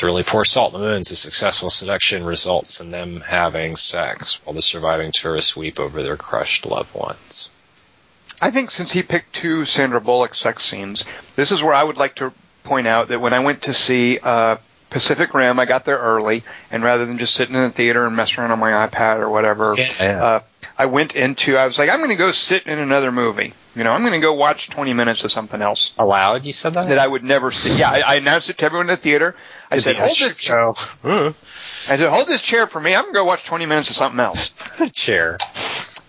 To 0.01 0.07
really 0.07 0.23
pour 0.23 0.43
salt 0.45 0.73
in 0.73 0.81
the 0.81 0.87
moons, 0.87 1.11
a 1.11 1.15
successful 1.15 1.69
seduction 1.69 2.23
results 2.23 2.81
in 2.81 2.89
them 2.89 3.21
having 3.21 3.75
sex 3.75 4.41
while 4.43 4.55
the 4.55 4.61
surviving 4.63 5.11
tourists 5.11 5.55
weep 5.55 5.79
over 5.79 6.01
their 6.01 6.17
crushed 6.17 6.65
loved 6.65 6.95
ones. 6.95 7.51
I 8.41 8.49
think 8.49 8.71
since 8.71 8.91
he 8.91 9.03
picked 9.03 9.33
two 9.33 9.63
Sandra 9.63 10.01
Bullock 10.01 10.33
sex 10.33 10.63
scenes, 10.65 11.05
this 11.35 11.51
is 11.51 11.61
where 11.61 11.75
I 11.75 11.83
would 11.83 11.97
like 11.97 12.15
to 12.15 12.33
point 12.63 12.87
out 12.87 13.09
that 13.09 13.21
when 13.21 13.33
I 13.33 13.41
went 13.41 13.61
to 13.63 13.75
see 13.75 14.17
uh, 14.17 14.57
Pacific 14.89 15.35
Rim, 15.35 15.59
I 15.59 15.65
got 15.65 15.85
there 15.85 15.99
early, 15.99 16.41
and 16.71 16.83
rather 16.83 17.05
than 17.05 17.19
just 17.19 17.35
sitting 17.35 17.53
in 17.53 17.61
the 17.61 17.69
theater 17.69 18.03
and 18.07 18.15
messing 18.15 18.39
around 18.39 18.53
on 18.53 18.59
my 18.59 18.87
iPad 18.87 19.19
or 19.19 19.29
whatever, 19.29 19.75
Yeah. 19.77 20.25
uh, 20.25 20.39
I 20.81 20.85
went 20.85 21.15
into. 21.15 21.57
I 21.57 21.67
was 21.67 21.77
like, 21.77 21.91
I'm 21.91 21.99
going 21.99 22.09
to 22.09 22.15
go 22.15 22.31
sit 22.31 22.65
in 22.65 22.79
another 22.79 23.11
movie. 23.11 23.53
You 23.75 23.83
know, 23.83 23.91
I'm 23.91 24.01
going 24.01 24.19
to 24.19 24.19
go 24.19 24.33
watch 24.33 24.67
20 24.71 24.93
minutes 24.93 25.23
of 25.23 25.31
something 25.31 25.61
else 25.61 25.93
Aloud, 25.99 26.43
you 26.43 26.51
said 26.51 26.73
that? 26.73 26.87
that 26.89 26.97
I 26.97 27.05
would 27.05 27.23
never 27.23 27.51
see. 27.51 27.75
Yeah, 27.75 27.91
I, 27.91 27.99
I 27.99 28.15
announced 28.15 28.49
it 28.49 28.57
to 28.57 28.65
everyone 28.65 28.89
in 28.89 28.95
the 28.95 28.97
theater. 28.97 29.35
I 29.69 29.77
said, 29.77 29.95
hold 29.97 30.09
this. 30.09 30.35
Chair. 30.37 30.69
I 31.03 31.33
said, 31.83 32.09
hold 32.09 32.27
this 32.27 32.41
chair 32.41 32.65
for 32.65 32.81
me. 32.81 32.95
I'm 32.95 33.03
going 33.03 33.13
to 33.13 33.19
go 33.19 33.25
watch 33.25 33.45
20 33.45 33.67
minutes 33.67 33.91
of 33.91 33.95
something 33.95 34.19
else. 34.19 34.49
the 34.79 34.89
chair. 34.89 35.37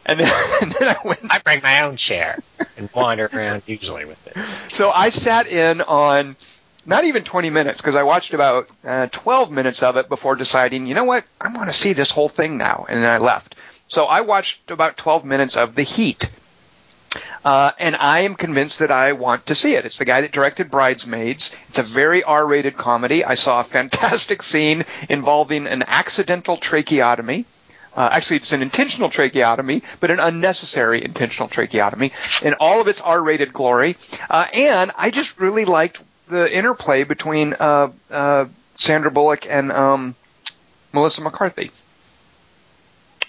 And 0.06 0.18
then, 0.18 0.32
and 0.62 0.72
then 0.72 0.96
I 0.96 1.06
went 1.06 1.20
I 1.28 1.38
bring 1.40 1.60
my 1.62 1.82
own 1.82 1.96
chair 1.96 2.38
and 2.78 2.88
wander 2.94 3.28
around 3.30 3.64
usually 3.66 4.06
with 4.06 4.26
it. 4.26 4.38
So 4.72 4.90
I 4.90 5.10
sat 5.10 5.48
in 5.48 5.82
on 5.82 6.34
not 6.86 7.04
even 7.04 7.24
20 7.24 7.50
minutes 7.50 7.76
because 7.76 7.94
I 7.94 8.04
watched 8.04 8.32
about 8.32 8.70
uh, 8.86 9.08
12 9.08 9.50
minutes 9.50 9.82
of 9.82 9.98
it 9.98 10.08
before 10.08 10.34
deciding, 10.34 10.86
you 10.86 10.94
know 10.94 11.04
what, 11.04 11.24
I 11.38 11.52
want 11.52 11.68
to 11.68 11.76
see 11.76 11.92
this 11.92 12.10
whole 12.10 12.30
thing 12.30 12.56
now, 12.56 12.86
and 12.88 13.02
then 13.02 13.10
I 13.10 13.18
left. 13.18 13.54
So 13.92 14.06
I 14.06 14.22
watched 14.22 14.70
about 14.70 14.96
12 14.96 15.22
minutes 15.22 15.54
of 15.54 15.74
The 15.74 15.82
Heat. 15.82 16.32
Uh, 17.44 17.72
and 17.78 17.94
I 17.94 18.20
am 18.20 18.36
convinced 18.36 18.78
that 18.78 18.90
I 18.90 19.12
want 19.12 19.44
to 19.48 19.54
see 19.54 19.74
it. 19.74 19.84
It's 19.84 19.98
the 19.98 20.06
guy 20.06 20.22
that 20.22 20.32
directed 20.32 20.70
Bridesmaids. 20.70 21.54
It's 21.68 21.78
a 21.78 21.82
very 21.82 22.22
R-rated 22.22 22.78
comedy. 22.78 23.22
I 23.22 23.34
saw 23.34 23.60
a 23.60 23.64
fantastic 23.78 24.42
scene 24.42 24.86
involving 25.10 25.66
an 25.66 25.84
accidental 25.86 26.56
tracheotomy. 26.56 27.44
Uh, 27.94 28.08
actually, 28.10 28.36
it's 28.36 28.52
an 28.52 28.62
intentional 28.62 29.10
tracheotomy, 29.10 29.82
but 30.00 30.10
an 30.10 30.20
unnecessary 30.20 31.04
intentional 31.04 31.50
tracheotomy 31.50 32.12
in 32.40 32.54
all 32.54 32.80
of 32.80 32.88
its 32.88 33.02
R-rated 33.02 33.52
glory. 33.52 33.98
Uh, 34.30 34.46
and 34.54 34.90
I 34.96 35.10
just 35.10 35.38
really 35.38 35.66
liked 35.66 36.00
the 36.28 36.50
interplay 36.50 37.04
between 37.04 37.54
uh, 37.60 37.90
uh, 38.10 38.46
Sandra 38.74 39.10
Bullock 39.10 39.46
and 39.50 39.70
um, 39.70 40.14
Melissa 40.94 41.20
McCarthy. 41.20 41.70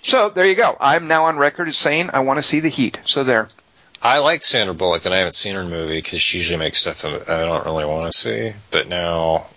So 0.04 0.30
there 0.30 0.46
you 0.46 0.56
go. 0.56 0.76
I'm 0.80 1.08
now 1.08 1.26
on 1.26 1.38
record 1.38 1.68
as 1.68 1.78
saying 1.78 2.10
I 2.14 2.20
want 2.20 2.38
to 2.38 2.44
see 2.44 2.60
the 2.60 2.70
Heat. 2.70 2.98
So 3.06 3.24
there. 3.24 3.48
I 4.02 4.20
like 4.20 4.44
Sandra 4.44 4.76
Bullock, 4.76 5.06
and 5.06 5.14
I 5.14 5.20
haven't 5.20 5.36
seen 5.36 5.56
her 5.56 5.64
movie 5.64 5.98
because 5.98 6.20
she 6.20 6.38
usually 6.40 6.60
makes 6.60 6.82
stuff 6.82 7.06
I 7.06 7.18
don't 7.26 7.66
really 7.66 7.86
want 7.86 8.12
to 8.12 8.18
see. 8.18 8.54
But 8.70 8.90
now, 8.90 9.48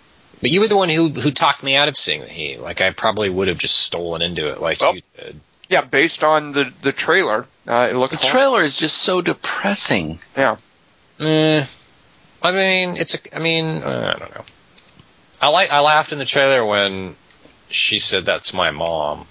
but 0.41 0.51
you 0.51 0.61
were 0.61 0.67
the 0.67 0.77
one 0.77 0.89
who 0.89 1.09
who 1.09 1.31
talked 1.31 1.63
me 1.63 1.75
out 1.75 1.89
of 1.89 1.97
seeing 1.97 2.21
the 2.21 2.27
Heat. 2.27 2.59
Like 2.61 2.79
I 2.79 2.91
probably 2.91 3.29
would 3.29 3.49
have 3.49 3.57
just 3.57 3.77
stolen 3.77 4.21
into 4.21 4.49
it, 4.49 4.61
like 4.61 4.79
Well, 4.79 4.95
you 4.95 5.01
did. 5.17 5.39
Yeah, 5.69 5.81
based 5.81 6.23
on 6.23 6.53
the 6.53 6.71
the 6.81 6.93
trailer, 6.93 7.45
uh, 7.67 7.89
it 7.91 7.95
looked. 7.95 8.13
The 8.13 8.29
trailer 8.31 8.63
is 8.63 8.77
just 8.77 9.03
so 9.03 9.21
depressing. 9.21 10.19
Yeah. 10.37 10.55
Eh, 11.19 11.65
I 12.41 12.51
mean, 12.51 12.95
it's 12.95 13.15
a. 13.15 13.35
I 13.35 13.39
mean, 13.39 13.65
uh, 13.83 14.13
I 14.15 14.19
don't 14.19 14.33
know. 14.33 14.45
I 15.41 15.49
like. 15.49 15.71
I 15.71 15.81
laughed 15.81 16.13
in 16.13 16.19
the 16.19 16.25
trailer 16.25 16.65
when 16.65 17.17
she 17.67 17.99
said, 17.99 18.25
"That's 18.25 18.53
my 18.53 18.71
mom," 18.71 19.27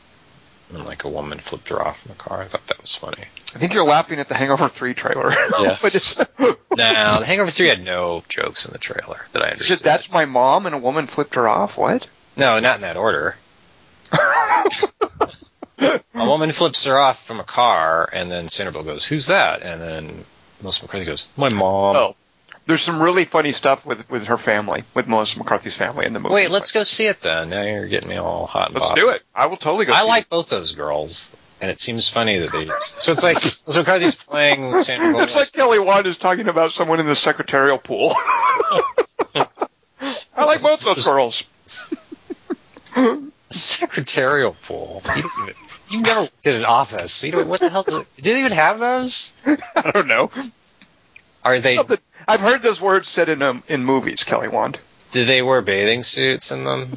and 0.75 0.85
like 0.85 1.05
a 1.05 1.09
woman 1.09 1.39
flipped 1.39 1.69
her 1.69 1.81
off 1.81 2.05
in 2.05 2.11
the 2.13 2.19
car. 2.19 2.41
I 2.41 2.45
thought 2.45 2.67
that 2.67 2.81
was 2.81 2.95
funny. 2.95 3.25
I 3.55 3.59
think 3.59 3.73
you're 3.75 3.85
laughing 3.85 4.19
at 4.21 4.29
the 4.29 4.35
Hangover 4.35 4.69
3 4.69 4.95
trailer. 4.95 5.31
Yeah. 5.61 5.79
but 5.81 5.95
it's, 5.95 6.17
No, 6.39 6.57
The 6.71 7.25
Hangover 7.27 7.51
Three 7.51 7.69
had 7.69 7.83
no 7.83 8.23
jokes 8.29 8.67
in 8.67 8.73
the 8.73 8.79
trailer 8.79 9.25
that 9.33 9.43
I 9.43 9.49
understood. 9.51 9.79
said, 9.79 9.85
that's 9.85 10.11
my 10.11 10.25
mom, 10.27 10.67
and 10.67 10.75
a 10.75 10.79
woman 10.79 11.07
flipped 11.07 11.35
her 11.37 11.49
off. 11.49 11.79
What? 11.79 12.07
No, 12.37 12.59
not 12.61 12.75
in 12.77 12.81
that 12.83 12.97
order. 12.97 13.37
A 15.79 16.01
woman 16.15 16.51
flips 16.53 16.85
her 16.87 16.97
off 16.99 17.23
from 17.25 17.39
a 17.41 17.45
car, 17.45 18.09
and 18.13 18.31
then 18.31 18.49
Sandra 18.49 18.73
Bullock 18.73 18.87
goes, 18.87 19.05
"Who's 19.05 19.27
that?" 19.27 19.61
And 19.63 19.81
then 19.81 20.25
Melissa 20.63 20.85
McCarthy 20.85 21.05
goes, 21.05 21.29
"My 21.37 21.51
mom." 21.51 21.97
Oh. 21.97 22.17
There's 22.67 22.83
some 22.83 23.01
really 23.01 23.25
funny 23.25 23.53
stuff 23.53 23.87
with 23.87 24.09
with 24.11 24.27
her 24.27 24.37
family, 24.37 24.83
with 24.95 25.07
Melissa 25.07 25.39
McCarthy's 25.39 25.77
family 25.77 26.05
in 26.05 26.13
the 26.13 26.21
movie. 26.21 26.35
Wait, 26.35 26.51
let's 26.51 26.73
go 26.73 26.83
see 26.83 27.07
it 27.07 27.21
then. 27.21 27.51
Now 27.51 27.63
you're 27.63 27.87
getting 27.87 28.09
me 28.09 28.17
all 28.17 28.47
hot 28.47 28.67
and 28.67 28.75
Let's 28.75 28.89
bothered. 28.89 29.05
do 29.05 29.09
it. 29.11 29.23
I 29.35 29.47
will 29.47 29.57
totally 29.57 29.85
go. 29.85 29.93
I 29.93 30.03
see 30.03 30.09
like 30.09 30.23
it. 30.25 30.31
both 30.31 30.49
those 30.51 30.73
girls, 30.73 31.35
and 31.61 31.71
it 31.71 31.79
seems 31.79 32.09
funny 32.09 32.39
that 32.39 32.51
they. 32.51 32.69
So 32.81 33.13
it's 33.13 33.23
like 33.23 33.43
Melissa 33.45 33.81
McCarthy's 33.81 34.15
playing 34.17 34.79
Sandra 34.79 35.13
Bullock. 35.13 35.29
It's 35.29 35.37
like 35.37 35.53
Kelly 35.53 35.79
Wand 35.79 36.07
is 36.07 36.19
talking 36.19 36.49
about 36.49 36.73
someone 36.73 36.99
in 36.99 37.07
the 37.07 37.15
secretarial 37.15 37.79
pool. 37.79 38.15
I 40.37 40.45
like 40.45 40.61
both 40.61 40.85
those 40.85 41.07
girls. 41.07 41.45
secretarial 43.51 44.57
pool. 44.65 45.03
You, 45.15 45.23
don't 45.23 45.43
even, 45.43 45.55
you 45.91 46.01
never 46.03 46.21
worked 46.23 46.47
in 46.47 46.55
an 46.57 46.65
office. 46.65 47.23
You 47.23 47.33
don't, 47.33 47.49
what 47.49 47.61
the 47.61 47.69
hell? 47.69 47.85
Does 47.85 47.99
it, 47.99 48.07
did 48.17 48.37
it 48.37 48.41
even 48.41 48.53
have 48.53 48.79
those? 48.81 49.33
I 49.47 49.91
don't 49.93 50.09
know. 50.09 50.31
Are 51.47 51.61
they? 51.61 51.77
Something- 51.77 51.99
I've 52.29 52.41
heard 52.41 52.63
those 52.63 52.81
words 52.81 53.09
said 53.09 53.29
in 53.29 53.41
um, 53.43 53.63
in 53.69 53.85
movies, 53.85 54.25
Kelly 54.25 54.49
Wand. 54.49 54.79
Do 55.13 55.25
they 55.25 55.43
wear 55.43 55.63
bathing 55.63 56.03
suits 56.03 56.51
in 56.51 56.65
them? 56.65 56.89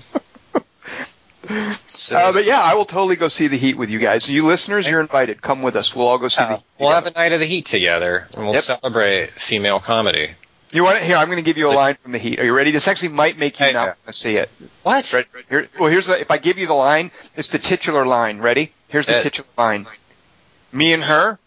So, 1.85 2.19
Uh, 2.19 2.31
but 2.31 2.45
yeah, 2.45 2.59
I 2.59 2.73
will 2.75 2.85
totally 2.85 3.15
go 3.15 3.27
see 3.27 3.47
the 3.47 3.57
Heat 3.57 3.77
with 3.77 3.89
you 3.89 3.97
guys. 3.99 4.27
You 4.29 4.45
listeners, 4.45 4.87
you're 4.87 5.01
invited. 5.01 5.41
Come 5.41 5.61
with 5.61 5.75
us. 5.75 5.95
We'll 5.95 6.07
all 6.07 6.17
go 6.17 6.27
see 6.27 6.41
the 6.43 6.49
uh, 6.49 6.57
Heat. 6.57 6.65
we'll 6.79 6.91
have 6.91 7.05
a 7.05 7.11
night 7.11 7.31
of 7.31 7.39
the 7.39 7.45
heat 7.45 7.65
together, 7.65 8.27
and 8.35 8.43
we'll 8.43 8.53
Yep. 8.55 8.63
celebrate 8.63 9.29
female 9.31 9.79
comedy. 9.79 10.31
You 10.71 10.83
want 10.83 10.97
it? 10.97 11.03
Here, 11.03 11.15
I'm 11.15 11.27
going 11.27 11.37
to 11.37 11.43
give 11.43 11.57
you 11.57 11.69
a 11.69 11.73
line 11.73 11.97
from 12.03 12.11
the 12.11 12.17
Heat. 12.19 12.39
Are 12.39 12.45
you 12.45 12.53
ready? 12.53 12.71
This 12.71 12.87
actually 12.87 13.09
might 13.09 13.37
make 13.39 13.59
you 13.59 13.65
Hey, 13.67 13.73
not 13.73 13.81
yeah. 13.81 13.85
want 13.87 14.05
to 14.07 14.13
see 14.13 14.35
it. 14.35 14.49
What? 14.83 15.11
Ready? 15.13 15.27
Here, 15.49 15.69
well, 15.79 15.89
here's 15.89 16.05
the. 16.07 16.19
If 16.19 16.29
I 16.29 16.37
give 16.37 16.57
you 16.59 16.67
the 16.67 16.73
line, 16.75 17.09
it's 17.35 17.47
the 17.49 17.57
titular 17.59 18.05
line. 18.05 18.39
Ready? 18.39 18.71
Here's 18.87 19.05
the 19.07 19.13
Yeah. 19.13 19.21
titular 19.23 19.49
line. 19.57 19.85
Me 20.71 20.93
and 20.93 21.03
her, 21.03 21.39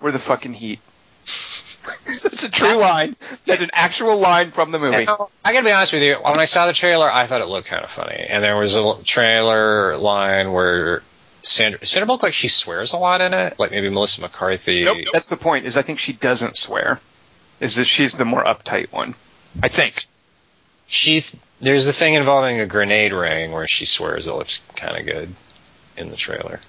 we're 0.00 0.12
the 0.12 0.18
fucking 0.18 0.54
Heat. 0.54 0.80
It's 2.06 2.42
a 2.42 2.50
true 2.50 2.76
line. 2.76 3.16
That's 3.46 3.62
an 3.62 3.70
actual 3.72 4.18
line 4.18 4.50
from 4.50 4.70
the 4.72 4.78
movie. 4.78 5.06
I 5.06 5.52
gotta 5.52 5.64
be 5.64 5.70
honest 5.70 5.92
with 5.92 6.02
you. 6.02 6.16
When 6.16 6.38
I 6.38 6.46
saw 6.46 6.66
the 6.66 6.72
trailer, 6.72 7.10
I 7.10 7.26
thought 7.26 7.40
it 7.40 7.48
looked 7.48 7.68
kind 7.68 7.84
of 7.84 7.90
funny, 7.90 8.26
and 8.28 8.42
there 8.42 8.56
was 8.56 8.76
a 8.76 8.96
trailer 9.04 9.96
line 9.96 10.52
where 10.52 11.02
Sandra 11.42 11.84
Sandra 11.86 12.06
Bullock 12.06 12.22
like 12.22 12.34
she 12.34 12.48
swears 12.48 12.92
a 12.92 12.98
lot 12.98 13.20
in 13.20 13.34
it, 13.34 13.58
like 13.58 13.70
maybe 13.70 13.88
Melissa 13.90 14.22
McCarthy. 14.22 14.84
Nope. 14.84 14.98
That's 15.12 15.28
the 15.28 15.36
point. 15.36 15.66
Is 15.66 15.76
I 15.76 15.82
think 15.82 15.98
she 15.98 16.12
doesn't 16.12 16.56
swear. 16.56 17.00
Is 17.60 17.76
that 17.76 17.84
she's 17.84 18.12
the 18.12 18.24
more 18.24 18.42
uptight 18.42 18.90
one? 18.92 19.14
I 19.62 19.68
think. 19.68 20.06
She 20.86 21.22
there's 21.60 21.86
a 21.86 21.92
thing 21.92 22.14
involving 22.14 22.60
a 22.60 22.66
grenade 22.66 23.12
ring 23.12 23.52
where 23.52 23.66
she 23.66 23.86
swears 23.86 24.26
it 24.26 24.34
looks 24.34 24.60
kind 24.76 24.98
of 24.98 25.06
good 25.06 25.34
in 25.96 26.10
the 26.10 26.16
trailer. 26.16 26.60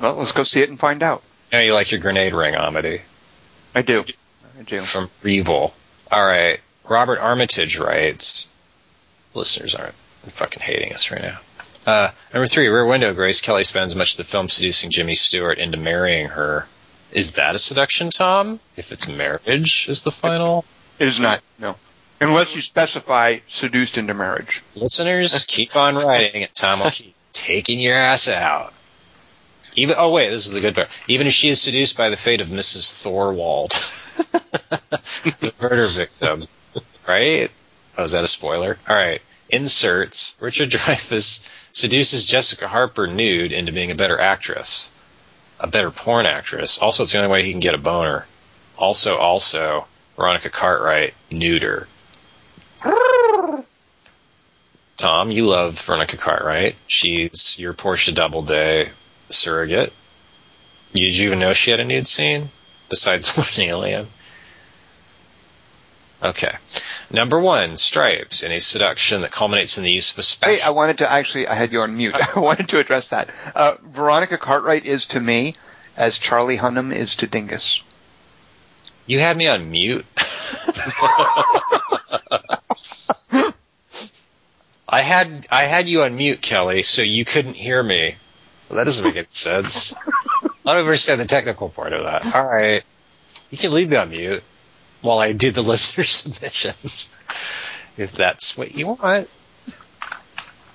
Well, 0.00 0.14
let's 0.14 0.32
go 0.32 0.42
see 0.42 0.60
it 0.60 0.68
and 0.68 0.78
find 0.78 1.02
out. 1.02 1.22
Now 1.52 1.60
you 1.60 1.74
like 1.74 1.90
your 1.90 2.00
grenade 2.00 2.34
ring, 2.34 2.54
Amity 2.54 3.02
I 3.74 3.82
do. 3.82 4.04
I 4.60 4.62
do. 4.62 4.80
from 4.80 5.10
Evil. 5.24 5.74
All 6.12 6.24
right, 6.24 6.60
Robert 6.88 7.18
Armitage 7.18 7.78
writes. 7.78 8.46
Listeners 9.34 9.74
aren't 9.74 9.94
fucking 10.26 10.62
hating 10.62 10.92
us 10.92 11.10
right 11.10 11.22
now. 11.22 11.38
Uh, 11.86 12.10
number 12.34 12.46
three, 12.46 12.68
Rear 12.68 12.84
Window. 12.84 13.14
Grace 13.14 13.40
Kelly 13.40 13.64
spends 13.64 13.96
much 13.96 14.12
of 14.12 14.16
the 14.18 14.24
film 14.24 14.48
seducing 14.48 14.90
Jimmy 14.90 15.14
Stewart 15.14 15.58
into 15.58 15.78
marrying 15.78 16.28
her. 16.28 16.66
Is 17.12 17.32
that 17.32 17.54
a 17.54 17.58
seduction, 17.58 18.10
Tom? 18.10 18.60
If 18.76 18.92
it's 18.92 19.08
marriage 19.08 19.88
is 19.88 20.02
the 20.02 20.10
final? 20.10 20.64
It 20.98 21.08
is 21.08 21.18
not. 21.18 21.40
No. 21.58 21.76
Unless 22.20 22.54
you 22.54 22.60
specify 22.60 23.38
seduced 23.48 23.96
into 23.96 24.12
marriage. 24.12 24.62
Listeners, 24.76 25.44
keep 25.46 25.74
on 25.74 25.96
writing, 25.96 26.42
and 26.42 26.54
Tom 26.54 26.80
will 26.80 26.90
keep 26.92 27.14
taking 27.32 27.80
your 27.80 27.96
ass 27.96 28.28
out. 28.28 28.74
Even 29.76 29.96
oh 29.98 30.10
wait, 30.10 30.30
this 30.30 30.46
is 30.46 30.52
the 30.52 30.60
good 30.60 30.74
part. 30.74 30.88
Even 31.08 31.26
if 31.26 31.32
she 31.32 31.48
is 31.48 31.60
seduced 31.60 31.96
by 31.96 32.10
the 32.10 32.16
fate 32.16 32.40
of 32.40 32.48
Mrs. 32.48 33.02
Thorwald, 33.02 33.70
the 35.40 35.52
murder 35.60 35.88
victim, 35.88 36.46
right? 37.06 37.50
Oh, 37.96 38.04
is 38.04 38.12
that 38.12 38.24
a 38.24 38.28
spoiler? 38.28 38.78
All 38.88 38.96
right. 38.96 39.20
Inserts. 39.48 40.34
Richard 40.40 40.70
Dreyfuss 40.70 41.48
seduces 41.72 42.26
Jessica 42.26 42.68
Harper 42.68 43.06
nude 43.06 43.52
into 43.52 43.72
being 43.72 43.90
a 43.90 43.96
better 43.96 44.18
actress, 44.18 44.90
a 45.58 45.66
better 45.66 45.90
porn 45.90 46.26
actress. 46.26 46.78
Also, 46.78 47.02
it's 47.02 47.12
the 47.12 47.18
only 47.18 47.30
way 47.30 47.42
he 47.42 47.50
can 47.50 47.60
get 47.60 47.74
a 47.74 47.78
boner. 47.78 48.26
Also, 48.78 49.16
also, 49.16 49.86
Veronica 50.16 50.50
Cartwright 50.50 51.14
neuter. 51.30 51.86
Tom, 54.96 55.30
you 55.30 55.46
love 55.46 55.80
Veronica 55.80 56.16
Cartwright. 56.16 56.76
She's 56.86 57.58
your 57.58 57.72
Portia 57.72 58.12
Doubleday 58.12 58.90
surrogate. 59.32 59.92
Did 60.94 61.16
you 61.16 61.26
even 61.28 61.38
know 61.38 61.52
she 61.52 61.70
had 61.70 61.80
a 61.80 61.84
nude 61.84 62.08
scene 62.08 62.48
besides 62.88 63.36
one 63.58 63.66
alien? 63.66 64.06
Okay. 66.22 66.52
Number 67.10 67.40
one, 67.40 67.76
Stripes, 67.76 68.42
in 68.42 68.52
a 68.52 68.60
seduction 68.60 69.22
that 69.22 69.30
culminates 69.30 69.78
in 69.78 69.84
the 69.84 69.90
use 69.90 70.12
of 70.12 70.18
a 70.18 70.22
special. 70.22 70.54
Hey, 70.56 70.60
I 70.60 70.70
wanted 70.70 70.98
to 70.98 71.10
actually, 71.10 71.46
I 71.48 71.54
had 71.54 71.72
you 71.72 71.80
on 71.80 71.96
mute. 71.96 72.14
I 72.36 72.38
wanted 72.38 72.68
to 72.70 72.78
address 72.78 73.08
that. 73.08 73.30
Uh, 73.54 73.76
Veronica 73.82 74.36
Cartwright 74.36 74.84
is 74.84 75.06
to 75.06 75.20
me 75.20 75.54
as 75.96 76.18
Charlie 76.18 76.58
Hunnam 76.58 76.94
is 76.94 77.16
to 77.16 77.26
Dingus. 77.26 77.82
you 79.06 79.18
had 79.18 79.36
me 79.36 79.48
on 79.48 79.70
mute. 79.70 80.04
I 84.92 85.02
had 85.02 85.46
I 85.50 85.64
had 85.64 85.88
you 85.88 86.02
on 86.02 86.16
mute, 86.16 86.40
Kelly, 86.42 86.82
so 86.82 87.02
you 87.02 87.24
couldn't 87.24 87.54
hear 87.54 87.80
me. 87.82 88.16
Well, 88.70 88.76
that 88.76 88.84
doesn't 88.84 89.04
make 89.04 89.16
any 89.16 89.26
sense. 89.30 89.94
I 90.44 90.74
don't 90.74 90.78
understand 90.78 91.20
the 91.20 91.24
technical 91.24 91.68
part 91.70 91.92
of 91.92 92.04
that. 92.04 92.34
All 92.34 92.44
right, 92.46 92.84
you 93.50 93.58
can 93.58 93.72
leave 93.72 93.88
me 93.88 93.96
on 93.96 94.10
mute 94.10 94.44
while 95.02 95.18
I 95.18 95.32
do 95.32 95.50
the 95.50 95.62
listener 95.62 96.04
submissions, 96.04 97.10
if 97.96 98.12
that's 98.12 98.56
what 98.56 98.72
you 98.72 98.86
want. 98.86 99.28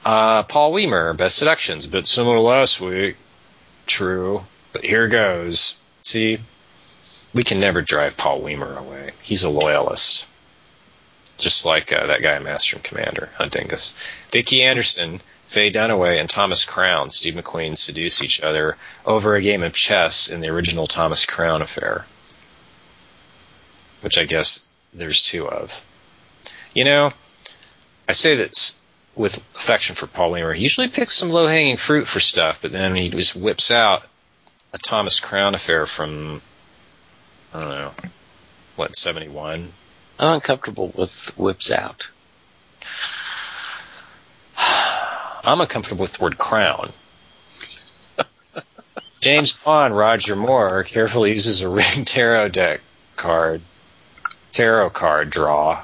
Uh, 0.03 0.43
Paul 0.43 0.73
Weimer, 0.73 1.13
Best 1.13 1.37
Seductions, 1.37 1.85
a 1.85 1.89
bit 1.89 2.05
similar 2.05 2.35
to 2.35 2.41
last 2.41 2.81
week. 2.81 3.15
True, 3.87 4.43
but 4.73 4.83
here 4.83 5.07
goes. 5.07 5.77
See, 6.01 6.39
we 7.33 7.43
can 7.43 7.61
never 7.61 7.81
drive 7.81 8.17
Paul 8.17 8.41
Weimer 8.41 8.77
away. 8.77 9.11
He's 9.21 9.43
a 9.43 9.49
loyalist. 9.49 10.27
Just 11.37 11.65
like 11.65 11.93
uh, 11.93 12.07
that 12.07 12.21
guy, 12.21 12.37
Master 12.39 12.75
and 12.75 12.83
Commander, 12.83 13.29
Huntingus. 13.37 13.93
Vicki 14.31 14.63
Anderson, 14.63 15.21
Faye 15.47 15.71
Dunaway, 15.71 16.19
and 16.19 16.29
Thomas 16.29 16.65
Crown, 16.65 17.11
Steve 17.11 17.35
McQueen, 17.35 17.77
seduce 17.77 18.23
each 18.23 18.41
other 18.41 18.77
over 19.05 19.35
a 19.35 19.41
game 19.41 19.63
of 19.63 19.73
chess 19.73 20.29
in 20.29 20.41
the 20.41 20.49
original 20.49 20.87
Thomas 20.87 21.25
Crown 21.25 21.61
affair. 21.61 22.05
Which 24.01 24.17
I 24.17 24.25
guess 24.25 24.65
there's 24.93 25.21
two 25.21 25.47
of. 25.47 25.83
You 26.73 26.83
know, 26.83 27.11
I 28.07 28.11
say 28.11 28.35
this 28.35 28.75
with 29.15 29.37
affection 29.55 29.95
for 29.95 30.07
Paul 30.07 30.31
Weimer. 30.31 30.53
He 30.53 30.63
usually 30.63 30.89
picks 30.89 31.15
some 31.15 31.29
low 31.29 31.47
hanging 31.47 31.77
fruit 31.77 32.07
for 32.07 32.19
stuff, 32.19 32.61
but 32.61 32.71
then 32.71 32.95
he 32.95 33.09
just 33.09 33.35
whips 33.35 33.71
out 33.71 34.03
a 34.73 34.77
Thomas 34.77 35.19
Crown 35.19 35.55
affair 35.55 35.85
from, 35.85 36.41
I 37.53 37.59
don't 37.61 37.69
know, 37.69 37.91
what, 38.75 38.95
71? 38.95 39.71
I'm 40.19 40.33
uncomfortable 40.35 40.91
with 40.95 41.13
whips 41.37 41.71
out. 41.71 42.03
I'm 45.45 45.61
uncomfortable 45.61 46.03
with 46.03 46.13
the 46.13 46.23
word 46.23 46.37
crown. 46.37 46.91
James 49.21 49.53
Bond, 49.53 49.95
Roger 49.95 50.35
Moore, 50.35 50.83
carefully 50.83 51.31
uses 51.31 51.61
a 51.61 51.69
written 51.69 52.05
tarot 52.05 52.49
deck 52.49 52.81
card, 53.15 53.61
tarot 54.51 54.89
card 54.91 55.29
draw, 55.29 55.83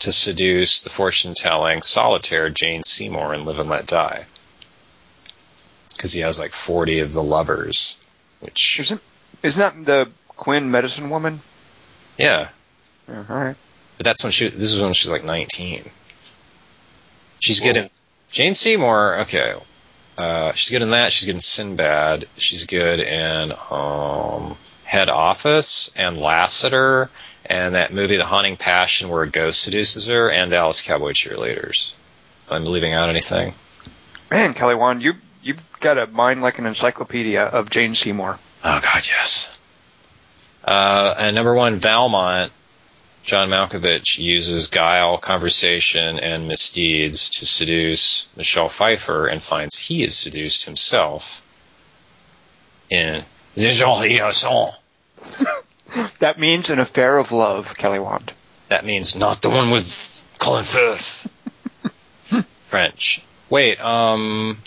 to 0.00 0.12
seduce 0.12 0.82
the 0.82 0.90
fortune 0.90 1.34
telling 1.34 1.82
solitaire 1.82 2.48
Jane 2.50 2.82
Seymour 2.82 3.34
in 3.34 3.44
Live 3.44 3.58
and 3.58 3.68
Let 3.68 3.86
Die. 3.86 4.24
Because 5.94 6.12
he 6.12 6.20
has 6.20 6.38
like 6.38 6.52
40 6.52 7.00
of 7.00 7.12
the 7.12 7.22
lovers, 7.22 7.96
which, 8.40 8.80
Isn't, 8.80 9.02
isn't 9.42 9.60
that 9.60 9.84
the 9.84 10.10
Quinn 10.28 10.70
medicine 10.70 11.10
woman? 11.10 11.40
yeah, 12.16 12.48
Yeah, 13.08 13.24
all 13.28 13.36
right. 13.36 13.56
But 13.98 14.06
that's 14.06 14.22
when 14.22 14.30
she. 14.30 14.48
This 14.48 14.72
is 14.72 14.80
when 14.80 14.94
she's 14.94 15.10
like 15.10 15.24
19. 15.24 15.84
She's 17.40 17.60
in 17.60 17.90
Jane 18.30 18.54
Seymour. 18.54 19.20
Okay, 19.22 19.54
uh, 20.16 20.52
she's 20.52 20.70
good 20.70 20.82
in 20.82 20.90
that. 20.90 21.12
She's 21.12 21.26
good 21.26 21.34
in 21.34 21.40
Sinbad. 21.40 22.26
She's 22.36 22.66
good 22.66 23.00
in 23.00 23.52
um, 23.70 24.56
Head 24.84 25.10
Office 25.10 25.90
and 25.96 26.16
Lassiter 26.16 27.10
and 27.46 27.74
that 27.74 27.92
movie, 27.92 28.16
The 28.16 28.24
Haunting 28.24 28.56
Passion, 28.56 29.08
where 29.08 29.22
a 29.22 29.28
ghost 29.28 29.62
seduces 29.62 30.06
her, 30.06 30.30
and 30.30 30.50
Dallas 30.50 30.82
Cowboy 30.82 31.12
Cheerleaders. 31.12 31.94
I'm 32.48 32.64
leaving 32.64 32.92
out 32.92 33.08
anything. 33.08 33.54
Man, 34.30 34.54
Kelly 34.54 34.76
Wand, 34.76 35.02
you 35.02 35.14
you've 35.42 35.60
got 35.80 35.98
a 35.98 36.06
mind 36.06 36.42
like 36.42 36.58
an 36.58 36.66
encyclopedia 36.66 37.42
of 37.42 37.70
Jane 37.70 37.94
Seymour. 37.94 38.38
Oh 38.62 38.80
God, 38.80 39.06
yes. 39.06 39.60
Uh, 40.64 41.14
and 41.18 41.34
number 41.34 41.54
one, 41.54 41.76
Valmont. 41.76 42.52
John 43.22 43.50
Malkovich 43.50 44.18
uses 44.18 44.68
guile, 44.68 45.18
conversation, 45.18 46.18
and 46.18 46.48
misdeeds 46.48 47.30
to 47.30 47.46
seduce 47.46 48.26
Michelle 48.36 48.68
Pfeiffer 48.68 49.26
and 49.26 49.42
finds 49.42 49.78
he 49.78 50.02
is 50.02 50.16
seduced 50.16 50.64
himself 50.64 51.46
in 52.88 53.24
Les 53.56 53.78
gens 53.78 54.04
innocents. 54.04 54.76
That 56.20 56.38
means 56.38 56.70
an 56.70 56.78
affair 56.78 57.18
of 57.18 57.32
love, 57.32 57.74
Kelly 57.76 57.98
Wand. 57.98 58.30
That 58.68 58.84
means 58.84 59.16
not 59.16 59.42
the 59.42 59.50
one 59.50 59.70
with 59.70 60.22
Colin 60.38 60.62
Firth. 60.62 61.28
French. 62.66 63.24
Wait, 63.48 63.80
um, 63.80 64.58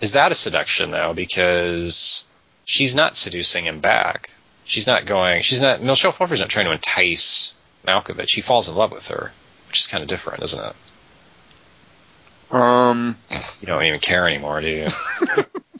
is 0.00 0.12
that 0.12 0.30
a 0.30 0.34
seduction 0.34 0.92
though? 0.92 1.12
Because 1.14 2.24
she's 2.64 2.94
not 2.94 3.16
seducing 3.16 3.64
him 3.64 3.80
back. 3.80 4.33
She's 4.64 4.86
not 4.86 5.04
going. 5.04 5.42
She's 5.42 5.60
not. 5.60 5.82
Michelle 5.82 6.12
Pfeiffer's 6.12 6.40
not 6.40 6.48
trying 6.48 6.66
to 6.66 6.72
entice 6.72 7.54
Malkovich. 7.86 8.34
He 8.34 8.40
falls 8.40 8.68
in 8.68 8.74
love 8.74 8.92
with 8.92 9.08
her, 9.08 9.32
which 9.68 9.80
is 9.80 9.86
kind 9.86 10.02
of 10.02 10.08
different, 10.08 10.42
isn't 10.42 10.64
it? 10.64 12.54
Um, 12.54 13.16
You 13.60 13.66
don't 13.66 13.84
even 13.84 14.00
care 14.00 14.26
anymore, 14.28 14.60
do 14.60 14.68
you? 14.68 14.86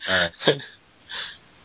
All 0.09 0.29
right. 0.47 0.61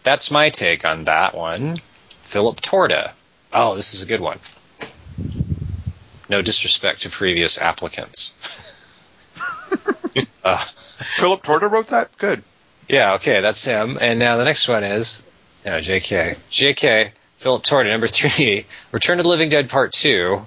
That's 0.04 0.32
my 0.32 0.50
take 0.50 0.86
on 0.86 1.06
that 1.06 1.36
one. 1.36 1.78
Philip 2.22 2.62
Torta. 2.62 3.14
Oh, 3.52 3.76
this 3.76 3.94
is 3.94 4.02
a 4.04 4.06
good 4.06 4.22
one. 4.22 4.40
No 6.30 6.42
disrespect 6.42 7.02
to 7.02 7.10
previous 7.10 7.58
applicants. 7.58 8.36
uh, 10.44 10.58
Philip 11.18 11.42
Torta 11.44 11.68
wrote 11.68 11.88
that. 11.88 12.16
Good. 12.18 12.44
yeah, 12.88 13.14
okay, 13.16 13.42
that's 13.42 13.66
him. 13.66 13.98
And 14.00 14.20
now 14.20 14.38
the 14.38 14.46
next 14.46 14.68
one 14.68 14.84
is 14.84 15.24
no, 15.66 15.80
JK. 15.80 16.38
JK, 16.52 17.12
Philip 17.38 17.64
Torta, 17.64 17.90
number 17.90 18.08
three, 18.08 18.66
Return 18.92 19.20
of 19.20 19.24
the 19.24 19.30
Living 19.30 19.50
Dead 19.50 19.70
Part 19.70 19.94
2. 19.94 20.46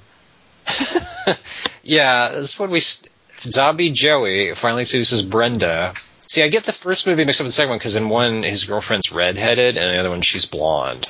yeah, 1.83 2.29
this 2.29 2.59
one 2.59 2.71
we. 2.71 2.81
St- 2.81 3.11
Zombie 3.51 3.91
Joey 3.91 4.55
finally 4.55 4.85
seduces 4.85 5.23
Brenda. 5.23 5.95
See, 6.29 6.43
I 6.43 6.49
get 6.49 6.65
the 6.65 6.73
first 6.73 7.07
movie 7.07 7.25
mixed 7.25 7.41
up 7.41 7.45
with 7.45 7.49
the 7.49 7.57
second 7.57 7.71
one 7.71 7.79
because 7.79 7.97
in 7.97 8.09
one, 8.09 8.43
his 8.45 8.65
girlfriend's 8.65 9.11
redheaded, 9.11 9.77
and 9.77 9.87
in 9.87 9.93
the 9.93 9.99
other 9.99 10.11
one, 10.11 10.23
she's 10.23 10.47
blonde. 10.47 11.09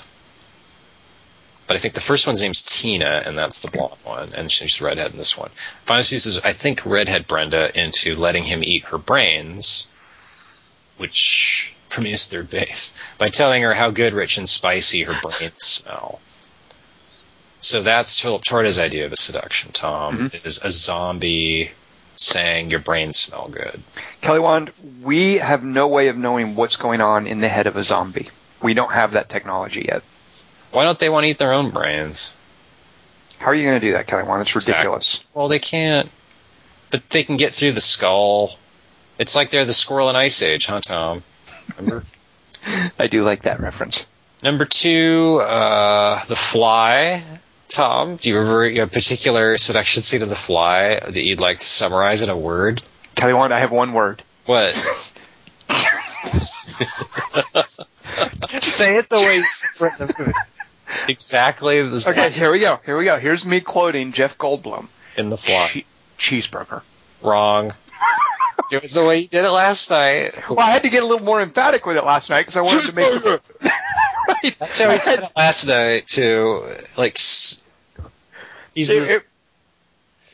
But 1.66 1.77
I 1.77 1.79
think 1.79 1.95
the 1.95 2.01
first 2.01 2.27
one's 2.27 2.43
name's 2.43 2.62
Tina, 2.62 3.23
and 3.24 3.37
that's 3.37 3.61
the 3.61 3.70
blonde 3.70 4.01
one, 4.05 4.33
and 4.35 4.51
she's 4.51 4.81
redhead 4.81 5.12
in 5.12 5.16
this 5.16 5.37
one. 5.37 5.51
Finally 5.85 6.05
seduces, 6.05 6.41
I 6.41 6.53
think, 6.53 6.87
redhead 6.87 7.27
Brenda 7.27 7.79
into 7.79 8.15
letting 8.15 8.45
him 8.45 8.65
eat 8.65 8.85
her 8.87 8.99
brains, 8.99 9.87
which 10.97 11.74
for 11.93 12.01
me 12.01 12.16
third 12.16 12.51
base, 12.51 12.93
by 13.19 13.28
telling 13.28 13.62
her 13.62 13.74
how 13.74 13.90
good, 13.90 14.14
rich, 14.14 14.39
and 14.39 14.48
spicy 14.48 15.02
her 15.02 15.19
brains 15.23 15.62
smell. 15.62 16.20
So 17.60 17.82
that's 17.82 18.19
Philip 18.19 18.43
Torta's 18.43 18.78
idea 18.78 19.06
of 19.06 19.12
a 19.12 19.16
seduction, 19.16 19.70
Tom, 19.73 20.31
mm-hmm. 20.31 20.47
is 20.47 20.60
a 20.62 20.70
zombie 20.70 21.70
saying 22.16 22.70
your 22.70 22.81
brains 22.81 23.16
smell 23.19 23.48
good. 23.51 23.81
Kelly 24.20 24.40
Wand, 24.40 24.73
we 25.02 25.39
have 25.39 25.62
no 25.62 25.89
way 25.89 26.09
of 26.09 26.16
knowing 26.16 26.56
what's 26.56 26.77
going 26.77 27.01
on 27.01 27.27
in 27.27 27.40
the 27.40 27.48
head 27.48 27.66
of 27.66 27.77
a 27.77 27.85
zombie. 27.85 28.28
We 28.60 28.74
don't 28.74 28.93
have 28.93 29.12
that 29.12 29.28
technology 29.28 29.86
yet. 29.89 30.02
Why 30.73 30.85
don't 30.85 30.98
they 30.98 31.09
want 31.09 31.24
to 31.24 31.31
eat 31.31 31.39
their 31.39 31.52
own 31.52 31.70
brains? 31.70 32.36
How 33.39 33.47
are 33.47 33.55
you 33.55 33.64
going 33.64 33.81
to 33.81 33.86
do 33.86 33.93
that, 33.93 34.06
Kelly 34.06 34.24
Wand? 34.24 34.43
It's 34.43 34.55
Exactly. 34.55 34.78
ridiculous. 34.78 35.24
Well, 35.35 35.48
they 35.48 35.59
can't, 35.59 36.09
but 36.90 37.09
they 37.10 37.24
can 37.24 37.36
get 37.36 37.52
through 37.52 37.73
the 37.73 37.81
skull. 37.81 38.56
It's 39.19 39.36
like 39.36 39.51
they're 39.51 39.64
the 39.64 39.73
squirrel 39.73 40.10
in 40.10 40.16
Ice 40.16 40.43
Age, 40.43 40.66
huh, 40.66 40.81
Tom? 40.81 41.23
Remember? 41.78 42.05
I 42.99 43.07
do 43.09 43.23
like 43.23 43.43
that 43.43 43.61
reference. 43.61 44.07
Number 44.43 44.65
two, 44.65 45.40
uh, 45.44 46.24
The 46.24 46.36
Fly. 46.36 47.24
Tom, 47.69 48.16
do 48.16 48.28
you 48.28 48.36
remember 48.39 48.65
a 48.82 48.86
particular 48.86 49.57
seduction 49.57 50.03
scene 50.03 50.23
of 50.23 50.28
The 50.28 50.35
Fly 50.35 51.01
that 51.01 51.16
you'd 51.23 51.40
like 51.40 51.61
to 51.61 51.66
summarize 51.66 52.23
in 52.23 52.28
a 52.31 52.36
word? 52.36 52.82
Kelly 53.15 53.35
Wand, 53.35 53.53
I 53.55 53.61
have 53.61 53.73
one 53.73 53.93
word. 53.93 54.23
What? 54.47 54.74
Say 58.62 58.97
it 58.97 59.09
the 59.09 59.16
way 59.16 59.36
you 59.36 59.44
the 59.99 60.15
movie. 60.19 60.32
Exactly 61.09 61.82
the 61.82 62.05
Okay, 62.11 62.31
here 62.31 62.51
we 62.53 62.61
go. 62.61 62.78
Here 62.85 62.97
we 62.97 63.05
go. 63.05 63.19
Here's 63.19 63.44
me 63.47 63.61
quoting 63.61 64.12
Jeff 64.12 64.36
Goldblum. 64.39 64.86
in 65.16 65.31
The 65.31 65.36
Fly. 65.36 65.69
Che- 65.69 65.85
cheeseburger. 66.19 66.82
Wrong. 67.23 67.73
Do 68.73 68.78
it 68.78 68.90
the 68.90 69.05
way 69.05 69.19
you 69.19 69.28
did 69.28 69.44
it 69.44 69.51
last 69.51 69.90
night. 69.90 70.49
Well, 70.49 70.61
I 70.61 70.70
had 70.70 70.85
to 70.85 70.89
get 70.89 71.03
a 71.03 71.07
little 71.07 71.23
more 71.23 71.43
emphatic 71.43 71.85
with 71.85 71.99
it 71.99 72.05
last 72.05 72.31
night 72.31 72.47
because 72.47 72.57
I 72.57 72.62
wanted 72.62 72.89
to 72.89 72.94
make 72.94 73.24
right. 74.27 74.57
That's 74.59 74.81
how 74.81 74.90
he 74.90 74.99
said 74.99 75.19
it 75.24 75.31
last 75.36 75.69
night 75.69 76.07
too. 76.07 76.65
Like, 76.97 77.19
he's 78.74 78.89
it, 78.89 79.01
the, 79.01 79.15
it, 79.16 79.23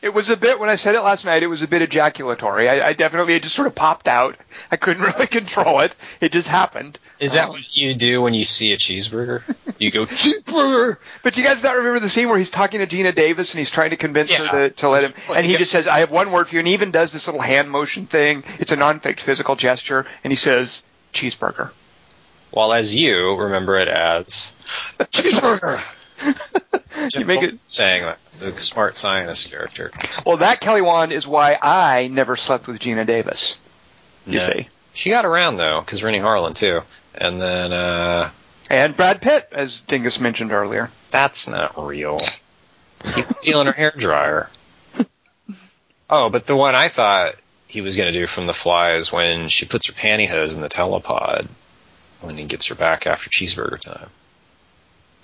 it 0.01 0.13
was 0.13 0.29
a 0.29 0.37
bit 0.37 0.57
when 0.57 0.69
I 0.69 0.77
said 0.77 0.95
it 0.95 1.01
last 1.01 1.25
night. 1.25 1.43
It 1.43 1.47
was 1.47 1.63
a 1.63 1.67
bit 1.67 1.81
ejaculatory. 1.81 2.69
I, 2.69 2.87
I 2.87 2.93
definitely 2.93 3.33
it 3.33 3.43
just 3.43 3.55
sort 3.55 3.67
of 3.67 3.75
popped 3.75 4.07
out. 4.07 4.37
I 4.71 4.77
couldn't 4.77 5.03
really 5.13 5.27
control 5.27 5.81
it. 5.81 5.93
It 6.21 6.31
just 6.31 6.47
happened. 6.47 6.97
is 7.19 7.33
that 7.33 7.45
Um, 7.45 7.49
what 7.49 7.75
you 7.75 7.93
do 7.93 8.21
when 8.21 8.33
you 8.33 8.45
see 8.45 8.71
a 8.71 8.77
cheeseburger? 8.77 9.43
You 9.79 9.89
go 9.91 10.05
cheeseburger. 10.05 10.97
But 11.23 11.37
you 11.37 11.43
guys 11.43 11.63
not 11.63 11.77
remember 11.77 11.99
the 11.99 12.09
scene 12.09 12.27
where 12.29 12.37
he's 12.37 12.49
talking 12.51 12.79
to 12.81 12.87
Geena 12.87 13.15
Davis 13.15 13.53
and 13.53 13.59
he's 13.59 13.71
trying 13.71 13.89
to 13.91 13.95
convince 13.95 14.29
Yeah. 14.29 14.45
her 14.47 14.69
to, 14.69 14.75
to 14.75 14.89
let 14.89 15.03
him, 15.05 15.13
and 15.35 15.45
he 15.45 15.55
just 15.55 15.71
says, 15.71 15.87
"I 15.87 15.99
have 15.99 16.11
one 16.11 16.31
word 16.31 16.47
for 16.49 16.55
you," 16.55 16.59
and 16.59 16.67
he 16.67 16.73
even 16.73 16.91
does 16.91 17.11
this 17.11 17.27
little 17.27 17.41
hand 17.41 17.71
motion 17.71 18.05
thing. 18.05 18.43
It's 18.59 18.71
a 18.71 18.75
non-fake 18.75 19.19
physical 19.19 19.55
gesture, 19.55 20.05
and 20.23 20.31
he 20.31 20.37
says, 20.37 20.83
"Cheeseburger." 21.13 21.71
While 22.51 22.73
as 22.73 22.95
you 22.95 23.35
remember 23.37 23.77
it 23.77 23.87
as 23.87 24.51
cheeseburger. 24.99 25.79
you 27.17 27.25
make 27.25 27.43
it. 27.43 27.59
saying 27.65 28.03
that 28.03 28.17
the 28.39 28.59
smart 28.59 28.95
scientist 28.95 29.49
character. 29.51 29.91
Well, 30.25 30.37
that 30.37 30.59
Kelly 30.59 30.81
Wand 30.81 31.11
is 31.11 31.25
why 31.27 31.57
I 31.61 32.07
never 32.07 32.35
slept 32.35 32.67
with 32.67 32.79
Geena 32.79 33.05
Davis. 33.05 33.55
You 34.25 34.39
No. 34.39 34.47
see, 34.47 34.67
She 34.93 35.09
got 35.11 35.25
around 35.25 35.57
though, 35.57 35.79
because 35.81 36.03
Renny 36.03 36.19
Harlin 36.19 36.55
too. 36.55 36.81
And 37.15 37.41
then 37.41 37.71
uh 37.71 38.29
and 38.69 38.95
Brad 38.95 39.21
Pitt, 39.21 39.49
as 39.51 39.79
Dingus 39.81 40.19
mentioned 40.19 40.51
earlier. 40.51 40.89
that's 41.11 41.47
not 41.47 41.77
real. 41.77 42.19
He 43.15 43.21
was 43.21 43.37
stealing 43.39 43.67
her 43.67 43.73
hair 43.73 43.93
dryer. 43.95 44.49
Oh, 46.09 46.29
but 46.29 46.47
the 46.47 46.55
one 46.55 46.75
I 46.75 46.87
thought 46.89 47.35
he 47.67 47.81
was 47.81 47.95
going 47.95 48.11
to 48.11 48.19
do 48.19 48.25
from 48.25 48.47
The 48.47 48.53
Fly 48.53 48.93
is 48.93 49.11
when 49.11 49.47
she 49.47 49.65
puts 49.65 49.87
her 49.87 49.93
pantyhose 49.93 50.55
in 50.55 50.61
the 50.61 50.69
telepod 50.69 51.47
when 52.21 52.37
he 52.37 52.45
gets 52.45 52.67
her 52.67 52.75
back 52.75 53.05
after 53.07 53.29
cheeseburger 53.29 53.79
time. 53.79 54.09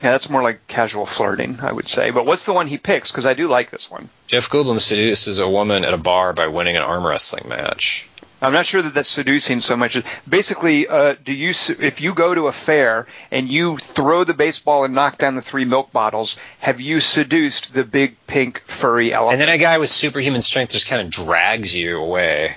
Yeah, 0.04 0.12
that's 0.12 0.30
more 0.30 0.44
like 0.44 0.68
casual 0.68 1.06
flirting, 1.06 1.60
I 1.62 1.72
would 1.72 1.88
say. 1.88 2.12
But 2.12 2.26
what's 2.26 2.44
the 2.44 2.54
one 2.54 2.68
he 2.68 2.78
picks? 2.78 3.12
Because 3.12 3.26
I 3.26 3.34
do 3.34 3.48
like 3.48 3.72
this 3.72 3.90
one. 3.90 4.10
Jeff 4.28 4.50
Goldblum 4.50 4.80
seduces 4.80 5.40
a 5.40 5.50
woman 5.50 5.86
at 5.86 5.94
a 5.94 5.98
bar 5.98 6.34
by 6.34 6.48
winning 6.48 6.76
an 6.76 6.84
arm 6.84 7.06
wrestling 7.06 7.50
match. 7.50 8.08
I'm 8.46 8.54
not 8.54 8.68
sure 8.68 8.84
that 8.84 8.94
that's 8.94 9.10
seducing 9.10 9.60
so 9.60 9.76
much. 9.76 9.98
Basically, 10.30 10.88
uh, 10.88 11.16
do 11.24 11.34
you 11.34 11.50
if 11.50 12.00
you 12.00 12.14
go 12.14 12.36
to 12.36 12.46
a 12.46 12.52
fair 12.52 13.08
and 13.32 13.50
you 13.50 13.78
throw 13.78 14.24
the 14.24 14.36
baseball 14.36 14.86
and 14.86 14.94
knock 14.94 15.18
down 15.18 15.34
the 15.34 15.42
three 15.42 15.66
milk 15.66 15.92
bottles, 15.92 16.40
have 16.60 16.80
you 16.80 17.00
seduced 17.00 17.74
the 17.74 17.84
big 17.84 18.16
pink 18.28 18.62
furry 18.68 19.12
elephant? 19.12 19.42
And 19.42 19.50
then 19.50 19.56
a 19.56 19.58
guy 19.58 19.80
with 19.80 19.90
superhuman 19.90 20.42
strength 20.42 20.74
just 20.74 20.88
kind 20.88 21.02
of 21.02 21.10
drags 21.10 21.76
you 21.76 22.00
away, 22.00 22.56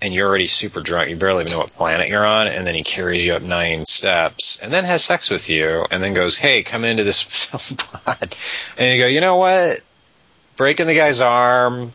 and 0.00 0.12
you're 0.12 0.28
already 0.28 0.48
super 0.48 0.80
drunk. 0.80 1.08
You 1.08 1.14
barely 1.14 1.42
even 1.42 1.52
know 1.52 1.58
what 1.58 1.70
planet 1.70 2.08
you're 2.08 2.26
on, 2.26 2.48
and 2.48 2.66
then 2.66 2.74
he 2.74 2.82
carries 2.82 3.24
you 3.24 3.34
up 3.34 3.42
nine 3.42 3.86
steps, 3.86 4.58
and 4.60 4.72
then 4.72 4.84
has 4.84 5.04
sex 5.04 5.30
with 5.30 5.48
you, 5.48 5.86
and 5.88 6.02
then 6.02 6.14
goes, 6.14 6.36
"Hey, 6.36 6.64
come 6.64 6.82
into 6.84 7.04
this 7.04 7.18
spot," 7.18 8.36
and 8.76 8.96
you 8.96 9.04
go, 9.04 9.06
"You 9.06 9.20
know 9.20 9.36
what? 9.36 9.78
Breaking 10.56 10.88
the 10.88 10.96
guy's 10.96 11.20
arm, 11.20 11.92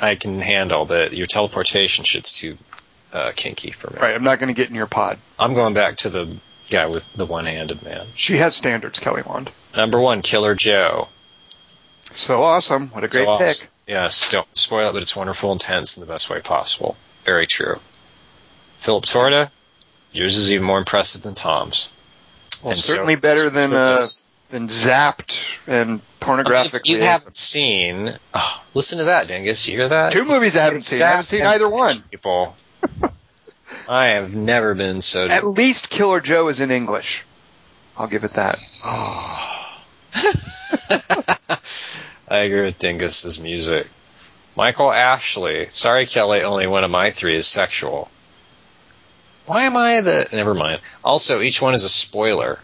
I 0.00 0.14
can 0.14 0.40
handle, 0.40 0.84
but 0.84 1.14
your 1.14 1.26
teleportation 1.26 2.04
shit's 2.04 2.32
too 2.32 2.58
uh, 3.12 3.32
kinky 3.34 3.70
for 3.70 3.90
me. 3.92 3.98
right, 4.00 4.14
I'm 4.14 4.24
not 4.24 4.38
going 4.38 4.48
to 4.48 4.54
get 4.54 4.68
in 4.68 4.74
your 4.74 4.86
pod. 4.86 5.18
I'm 5.38 5.54
going 5.54 5.74
back 5.74 5.98
to 5.98 6.08
the 6.10 6.36
guy 6.70 6.86
with 6.86 7.10
the 7.14 7.26
one-handed 7.26 7.82
man. 7.82 8.06
She 8.14 8.36
has 8.38 8.54
standards, 8.56 8.98
Kelly 8.98 9.22
Wand. 9.22 9.50
Number 9.76 10.00
one, 10.00 10.22
Killer 10.22 10.54
Joe. 10.54 11.08
So 12.12 12.42
awesome! 12.42 12.88
What 12.88 13.04
a 13.04 13.08
great 13.08 13.24
So 13.24 13.30
awesome. 13.30 13.66
pick. 13.66 13.70
Yes, 13.88 14.30
don't 14.30 14.46
spoil 14.56 14.90
it, 14.90 14.92
but 14.94 15.02
it's 15.02 15.14
wonderful, 15.14 15.52
intense, 15.52 15.96
in 15.96 16.00
the 16.00 16.06
best 16.06 16.28
way 16.30 16.40
possible. 16.40 16.96
Very 17.24 17.46
true. 17.46 17.78
Philip 18.78 19.04
Torta, 19.04 19.50
yours 20.12 20.36
is 20.36 20.52
even 20.52 20.66
more 20.66 20.78
impressive 20.78 21.22
than 21.22 21.34
Tom's. 21.34 21.90
Well, 22.62 22.72
And 22.72 22.80
certainly 22.80 23.14
so- 23.14 23.20
better 23.20 23.50
than 23.50 23.72
uh, 23.72 23.98
than 24.50 24.68
zapped 24.68 25.36
and 25.66 26.00
If 26.00 26.20
pornographically. 26.20 26.86
you 26.88 27.00
haven't 27.00 27.36
seen, 27.36 28.16
oh, 28.34 28.62
listen 28.74 28.98
to 28.98 29.04
that, 29.04 29.26
Dingus. 29.28 29.66
You 29.68 29.76
hear 29.78 29.88
that? 29.88 30.12
Two 30.12 30.24
movies 30.24 30.56
I 30.56 30.62
haven't 30.64 30.84
seen. 30.84 31.02
I 31.02 31.06
haven't 31.10 31.26
seen 31.28 31.42
either 31.42 31.68
one. 31.68 31.96
People. 32.10 32.54
I 33.88 34.06
have 34.06 34.34
never 34.34 34.74
been 34.74 35.00
so. 35.00 35.28
At 35.28 35.46
least 35.46 35.88
Killer 35.90 36.20
Joe 36.20 36.48
is 36.48 36.60
in 36.60 36.70
English. 36.70 37.24
I'll 37.96 38.08
give 38.08 38.24
it 38.24 38.32
that. 38.32 38.58
I 42.28 42.38
agree 42.38 42.62
with 42.62 42.78
Dingus's 42.78 43.40
music. 43.40 43.86
Michael 44.56 44.90
Ashley. 44.90 45.68
Sorry, 45.70 46.06
Kelly. 46.06 46.42
Only 46.42 46.66
one 46.66 46.84
of 46.84 46.90
my 46.90 47.10
three 47.10 47.36
is 47.36 47.46
sexual. 47.46 48.10
Why 49.46 49.62
am 49.62 49.76
I 49.76 50.00
the? 50.00 50.26
Never 50.32 50.54
mind. 50.54 50.80
Also, 51.04 51.40
each 51.40 51.62
one 51.62 51.74
is 51.74 51.84
a 51.84 51.88
spoiler. 51.88 52.58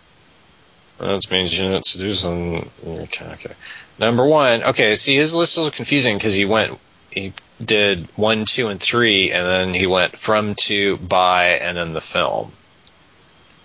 That 0.99 1.31
means 1.31 1.59
you're 1.59 1.71
not 1.71 1.85
seducing. 1.85 2.69
Okay, 2.85 3.27
okay. 3.33 3.53
Number 3.99 4.25
one. 4.25 4.65
Okay, 4.65 4.97
see, 4.97 5.17
his 5.17 5.35
list 5.35 5.57
was 5.59 5.71
confusing 5.71 6.17
because 6.17 6.35
he 6.35 6.45
went, 6.45 6.79
he 7.13 7.33
did 7.65 8.09
one, 8.17 8.45
two, 8.45 8.69
and 8.69 8.81
three, 8.81 9.31
and 9.31 9.47
then 9.47 9.75
he 9.75 9.87
went 9.87 10.17
from 10.17 10.55
to 10.63 10.97
by, 10.97 11.51
and 11.51 11.77
then 11.77 11.93
the 11.93 12.01
film. 12.01 12.53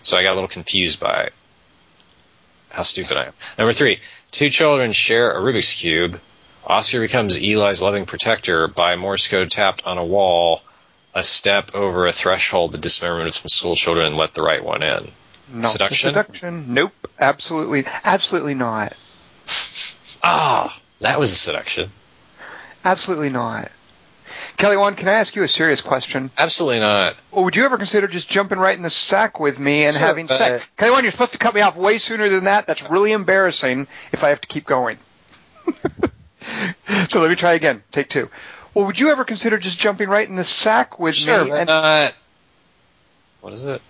So 0.04 0.18
I 0.18 0.24
got 0.24 0.34
a 0.34 0.36
little 0.36 0.48
confused 0.48 1.00
by 1.00 1.30
how 2.70 2.84
stupid 2.84 3.18
I 3.18 3.26
am. 3.26 3.34
Number 3.58 3.74
three. 3.74 4.00
Two 4.32 4.50
children 4.50 4.92
share 4.92 5.32
a 5.32 5.42
Rubik's 5.42 5.74
Cube. 5.74 6.20
Oscar 6.66 7.00
becomes 7.00 7.38
Eli's 7.38 7.82
loving 7.82 8.06
protector 8.06 8.68
by 8.68 8.98
Morse 8.98 9.30
code 9.30 9.50
tapped 9.50 9.88
on 9.88 9.98
a 9.98 10.06
wall, 10.06 10.62
a 11.16 11.24
step 11.24 11.74
over 11.74 12.08
a 12.08 12.12
threshold, 12.12 12.74
the 12.74 12.78
dismemberment 12.78 13.30
of 13.30 13.36
some 13.36 13.48
school 13.48 13.76
children, 13.76 14.08
and 14.08 14.18
let 14.18 14.34
the 14.34 14.42
right 14.42 14.64
one 14.64 14.84
in. 14.84 15.08
No. 15.52 15.68
Seduction? 15.70 16.10
Seduction? 16.10 16.74
Nope. 16.74 16.94
Absolutely, 17.20 17.86
absolutely 18.04 18.54
not. 18.54 18.94
Ah, 20.24 20.80
that 21.02 21.20
was 21.20 21.32
a 21.32 21.36
seduction. 21.36 21.92
Absolutely 22.88 23.30
not. 23.30 23.70
Kelly 24.56 24.78
Wand, 24.78 24.98
can 24.98 25.08
I 25.08 25.14
ask 25.14 25.36
you 25.36 25.44
a 25.44 25.48
serious 25.48 25.82
question? 25.82 26.32
Absolutely 26.38 26.80
not. 26.80 27.16
Well, 27.32 27.44
would 27.44 27.56
you 27.56 27.66
ever 27.66 27.78
consider 27.78 28.08
just 28.08 28.30
jumping 28.30 28.58
right 28.58 28.76
in 28.76 28.82
the 28.82 28.90
sack 28.90 29.40
with 29.40 29.60
me 29.60 29.84
and 29.86 29.94
Sure, 29.94 30.08
having 30.08 30.28
sex? 30.28 30.66
Kelly 30.78 30.92
Wand, 30.92 31.04
you're 31.04 31.12
supposed 31.12 31.34
to 31.34 31.38
cut 31.38 31.54
me 31.54 31.62
off 31.62 31.76
way 31.76 31.98
sooner 31.98 32.30
than 32.30 32.46
that. 32.46 32.66
That's 32.66 32.82
really 32.90 33.12
embarrassing 33.12 33.88
if 34.12 34.24
I 34.24 34.30
have 34.30 34.42
to 34.42 34.48
keep 34.48 34.66
going. 34.66 34.98
so 37.10 37.20
let 37.22 37.30
me 37.30 37.36
try 37.36 37.54
again. 37.54 37.84
Take 37.92 38.10
two. 38.10 38.30
Well, 38.74 38.86
would 38.86 39.00
you 39.00 39.10
ever 39.12 39.26
consider 39.26 39.58
just 39.58 39.80
jumping 39.80 40.08
right 40.10 40.28
in 40.28 40.36
the 40.36 40.44
sack 40.44 40.98
with 41.00 41.16
Sure, 41.16 41.44
me? 41.44 41.52
but 41.52 41.60
and- 41.60 41.68
not. 41.68 42.14
What 43.42 43.54
is 43.54 43.66
it? 43.66 43.82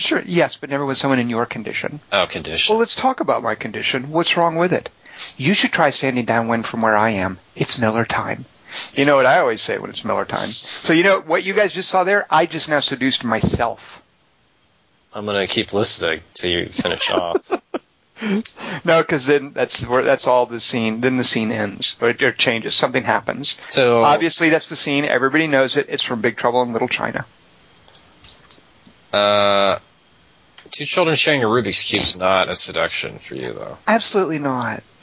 Sure, 0.00 0.22
yes, 0.26 0.56
but 0.56 0.70
never 0.70 0.84
with 0.84 0.98
someone 0.98 1.18
in 1.18 1.30
your 1.30 1.46
condition. 1.46 2.00
Oh, 2.12 2.26
condition. 2.26 2.72
Well, 2.72 2.80
let's 2.80 2.94
talk 2.94 3.20
about 3.20 3.42
my 3.42 3.54
condition. 3.54 4.10
What's 4.10 4.36
wrong 4.36 4.56
with 4.56 4.72
it? 4.72 4.88
You 5.36 5.54
should 5.54 5.72
try 5.72 5.90
standing 5.90 6.24
downwind 6.24 6.66
from 6.66 6.82
where 6.82 6.96
I 6.96 7.10
am. 7.10 7.38
It's 7.54 7.80
Miller 7.80 8.04
time. 8.04 8.44
You 8.94 9.04
know 9.04 9.16
what 9.16 9.26
I 9.26 9.40
always 9.40 9.60
say 9.60 9.78
when 9.78 9.90
it's 9.90 10.04
Miller 10.04 10.24
time. 10.24 10.38
So 10.38 10.92
you 10.92 11.02
know 11.02 11.20
what 11.20 11.42
you 11.42 11.54
guys 11.54 11.72
just 11.72 11.88
saw 11.88 12.04
there? 12.04 12.26
I 12.30 12.46
just 12.46 12.68
now 12.68 12.80
seduced 12.80 13.24
myself. 13.24 14.00
I'm 15.12 15.26
gonna 15.26 15.48
keep 15.48 15.72
listening 15.72 16.20
till 16.34 16.50
you 16.50 16.66
finish 16.66 17.10
off. 17.10 17.50
No, 18.84 19.02
because 19.02 19.26
then 19.26 19.52
that's 19.52 19.84
where 19.86 20.02
that's 20.02 20.26
all 20.26 20.46
the 20.46 20.60
scene. 20.60 21.00
Then 21.00 21.16
the 21.16 21.24
scene 21.24 21.50
ends 21.50 21.96
or 22.00 22.14
or 22.20 22.32
changes. 22.32 22.74
Something 22.74 23.02
happens. 23.02 23.58
So 23.70 24.04
Obviously, 24.04 24.50
that's 24.50 24.68
the 24.68 24.76
scene. 24.76 25.04
Everybody 25.04 25.48
knows 25.48 25.76
it. 25.76 25.86
It's 25.88 26.02
from 26.02 26.20
Big 26.20 26.36
Trouble 26.36 26.62
in 26.62 26.72
Little 26.72 26.88
China. 26.88 27.24
Uh, 29.12 29.78
two 30.70 30.84
children 30.84 31.16
sharing 31.16 31.42
a 31.42 31.46
Rubik's 31.46 31.82
cube 31.82 32.02
is 32.02 32.16
not 32.16 32.48
a 32.48 32.56
seduction 32.56 33.18
for 33.18 33.34
you, 33.34 33.52
though. 33.52 33.76
Absolutely 33.86 34.38
not. 34.38 34.82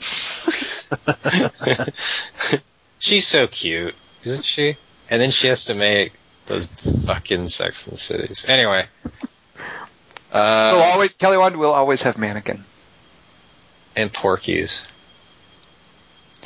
She's 2.98 3.26
so 3.26 3.46
cute, 3.46 3.94
isn't 4.24 4.44
she? 4.44 4.76
And 5.10 5.20
then 5.22 5.30
she 5.30 5.46
has 5.48 5.66
to 5.66 5.74
make 5.74 6.12
those 6.46 6.68
fucking 6.68 7.48
Sex 7.48 7.86
and 7.86 7.94
the 7.94 7.98
Cities. 7.98 8.44
Anyway. 8.48 8.86
we'll 9.04 10.42
Uh, 10.42 10.90
always 10.92 11.14
Kelly 11.14 11.36
Wand 11.38 11.56
will 11.56 11.72
always 11.72 12.02
have 12.02 12.18
mannequin. 12.18 12.64
and 13.96 14.12
Porky's. 14.12 14.84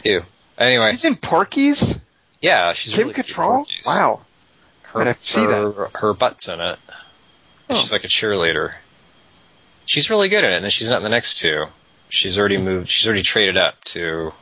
Ew. 0.04 0.22
Anyway, 0.58 0.90
She's 0.92 1.04
in 1.04 1.16
Porky's. 1.16 1.98
yeah, 2.40 2.72
she's 2.72 2.94
Kim 2.94 3.08
really 3.08 3.14
in 3.16 3.22
Cattrall. 3.22 3.66
Wow. 3.86 4.20
Her, 4.82 5.00
I'd 5.00 5.06
have 5.08 5.20
see 5.20 5.44
that. 5.46 5.74
her, 5.74 5.88
her 5.94 6.12
butt's 6.12 6.48
in 6.48 6.60
it. 6.60 6.78
Oh. 7.70 7.74
she's 7.74 7.92
like 7.92 8.04
a 8.04 8.08
cheerleader. 8.08 8.74
She's 9.86 10.10
really 10.10 10.28
good 10.28 10.44
at 10.44 10.52
it, 10.52 10.56
and 10.56 10.64
then 10.64 10.70
she's 10.70 10.90
not 10.90 10.98
in 10.98 11.02
the 11.02 11.08
next 11.08 11.38
two. 11.38 11.66
She's 12.08 12.38
already 12.38 12.58
moved. 12.58 12.88
She's 12.88 13.06
already 13.06 13.22
traded 13.22 13.56
up 13.56 13.82
to. 13.84 14.32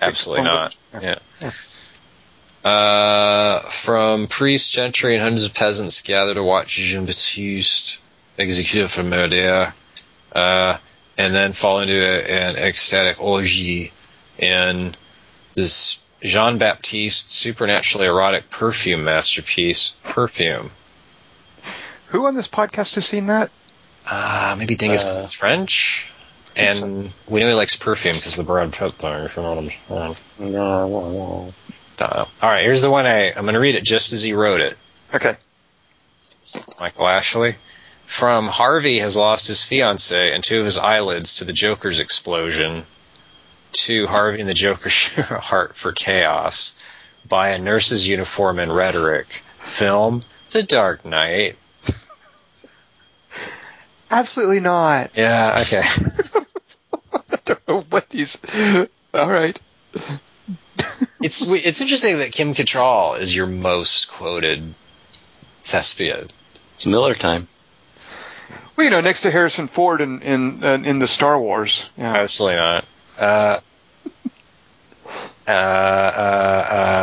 Absolutely 0.00 0.44
not. 0.44 0.76
Yeah. 1.00 1.18
Uh, 2.64 3.60
from 3.70 4.28
priests, 4.28 4.70
gentry, 4.70 5.14
and 5.14 5.22
hundreds 5.22 5.44
of 5.44 5.54
peasants 5.54 6.02
gather 6.02 6.34
to 6.34 6.42
watch 6.42 6.76
Jean 6.76 7.06
Baptiste 7.06 8.00
executed 8.38 8.88
for 8.88 9.02
murder, 9.02 9.72
uh, 10.32 10.76
and 11.18 11.34
then 11.34 11.52
fall 11.52 11.80
into 11.80 11.94
a, 11.94 12.22
an 12.22 12.56
ecstatic 12.56 13.20
orgy 13.20 13.92
in 14.38 14.94
this 15.54 15.98
Jean 16.22 16.58
Baptiste 16.58 17.30
supernaturally 17.32 18.06
erotic 18.06 18.48
perfume 18.48 19.04
masterpiece, 19.04 19.96
Perfume. 20.04 20.70
Who 22.08 22.26
on 22.26 22.36
this 22.36 22.48
podcast 22.48 22.94
has 22.94 23.06
seen 23.06 23.26
that? 23.26 23.50
Uh, 24.06 24.56
maybe 24.58 24.74
Dingus 24.76 25.02
Uh, 25.02 25.06
because 25.06 25.22
it's 25.22 25.32
French. 25.32 26.08
And 26.54 27.14
we 27.28 27.40
know 27.40 27.48
he 27.48 27.54
likes 27.54 27.76
perfume 27.76 28.16
because 28.16 28.36
the 28.36 28.42
Brad 28.42 28.72
Pitt 28.72 28.94
thing. 28.94 29.24
If 29.24 29.36
you 29.36 29.42
know 29.42 29.54
what 29.54 29.58
I'm 29.58 29.70
saying. 29.70 30.16
Uh, 32.00 32.24
all 32.42 32.50
right, 32.50 32.64
here's 32.64 32.82
the 32.82 32.90
one 32.90 33.06
I, 33.06 33.28
I'm 33.32 33.42
going 33.42 33.54
to 33.54 33.60
read 33.60 33.74
it 33.74 33.84
just 33.84 34.12
as 34.12 34.22
he 34.22 34.32
wrote 34.34 34.60
it. 34.60 34.76
Okay. 35.14 35.36
Michael 36.80 37.08
Ashley. 37.08 37.54
From 38.04 38.48
Harvey 38.48 38.98
has 38.98 39.16
lost 39.16 39.48
his 39.48 39.64
fiance 39.64 40.34
and 40.34 40.44
two 40.44 40.58
of 40.58 40.64
his 40.66 40.76
eyelids 40.78 41.36
to 41.36 41.44
the 41.44 41.52
Joker's 41.52 42.00
explosion. 42.00 42.84
To 43.72 44.06
Harvey 44.06 44.40
and 44.40 44.48
the 44.48 44.54
Joker's 44.54 45.08
heart 45.16 45.74
for 45.76 45.92
chaos. 45.92 46.74
By 47.26 47.50
a 47.50 47.58
nurse's 47.58 48.06
uniform 48.06 48.58
and 48.58 48.74
rhetoric. 48.74 49.42
Film 49.60 50.22
The 50.50 50.62
Dark 50.62 51.06
Knight. 51.06 51.56
Absolutely 54.12 54.60
not. 54.60 55.10
Yeah, 55.16 55.62
okay. 55.62 55.80
I 57.14 57.38
don't 57.46 57.68
know 57.68 57.80
what 57.88 58.10
these. 58.10 58.36
All 59.14 59.30
right. 59.30 59.58
it's 61.22 61.46
it's 61.46 61.80
interesting 61.80 62.18
that 62.18 62.30
Kim 62.30 62.54
Cattrall 62.54 63.18
is 63.18 63.34
your 63.34 63.46
most 63.46 64.10
quoted 64.10 64.74
thespian. 65.62 66.28
It's 66.76 66.84
Miller 66.84 67.14
time. 67.14 67.48
Well, 68.76 68.84
you 68.84 68.90
know, 68.90 69.00
next 69.00 69.22
to 69.22 69.30
Harrison 69.30 69.66
Ford 69.66 70.02
in 70.02 70.20
in 70.20 70.62
uh, 70.62 70.82
in 70.84 70.98
the 70.98 71.06
Star 71.06 71.40
Wars. 71.40 71.88
Yeah. 71.96 72.14
Absolutely 72.14 72.56
not. 72.56 72.84
Uh, 73.18 73.60
uh, 75.48 75.50
uh, 75.50 75.54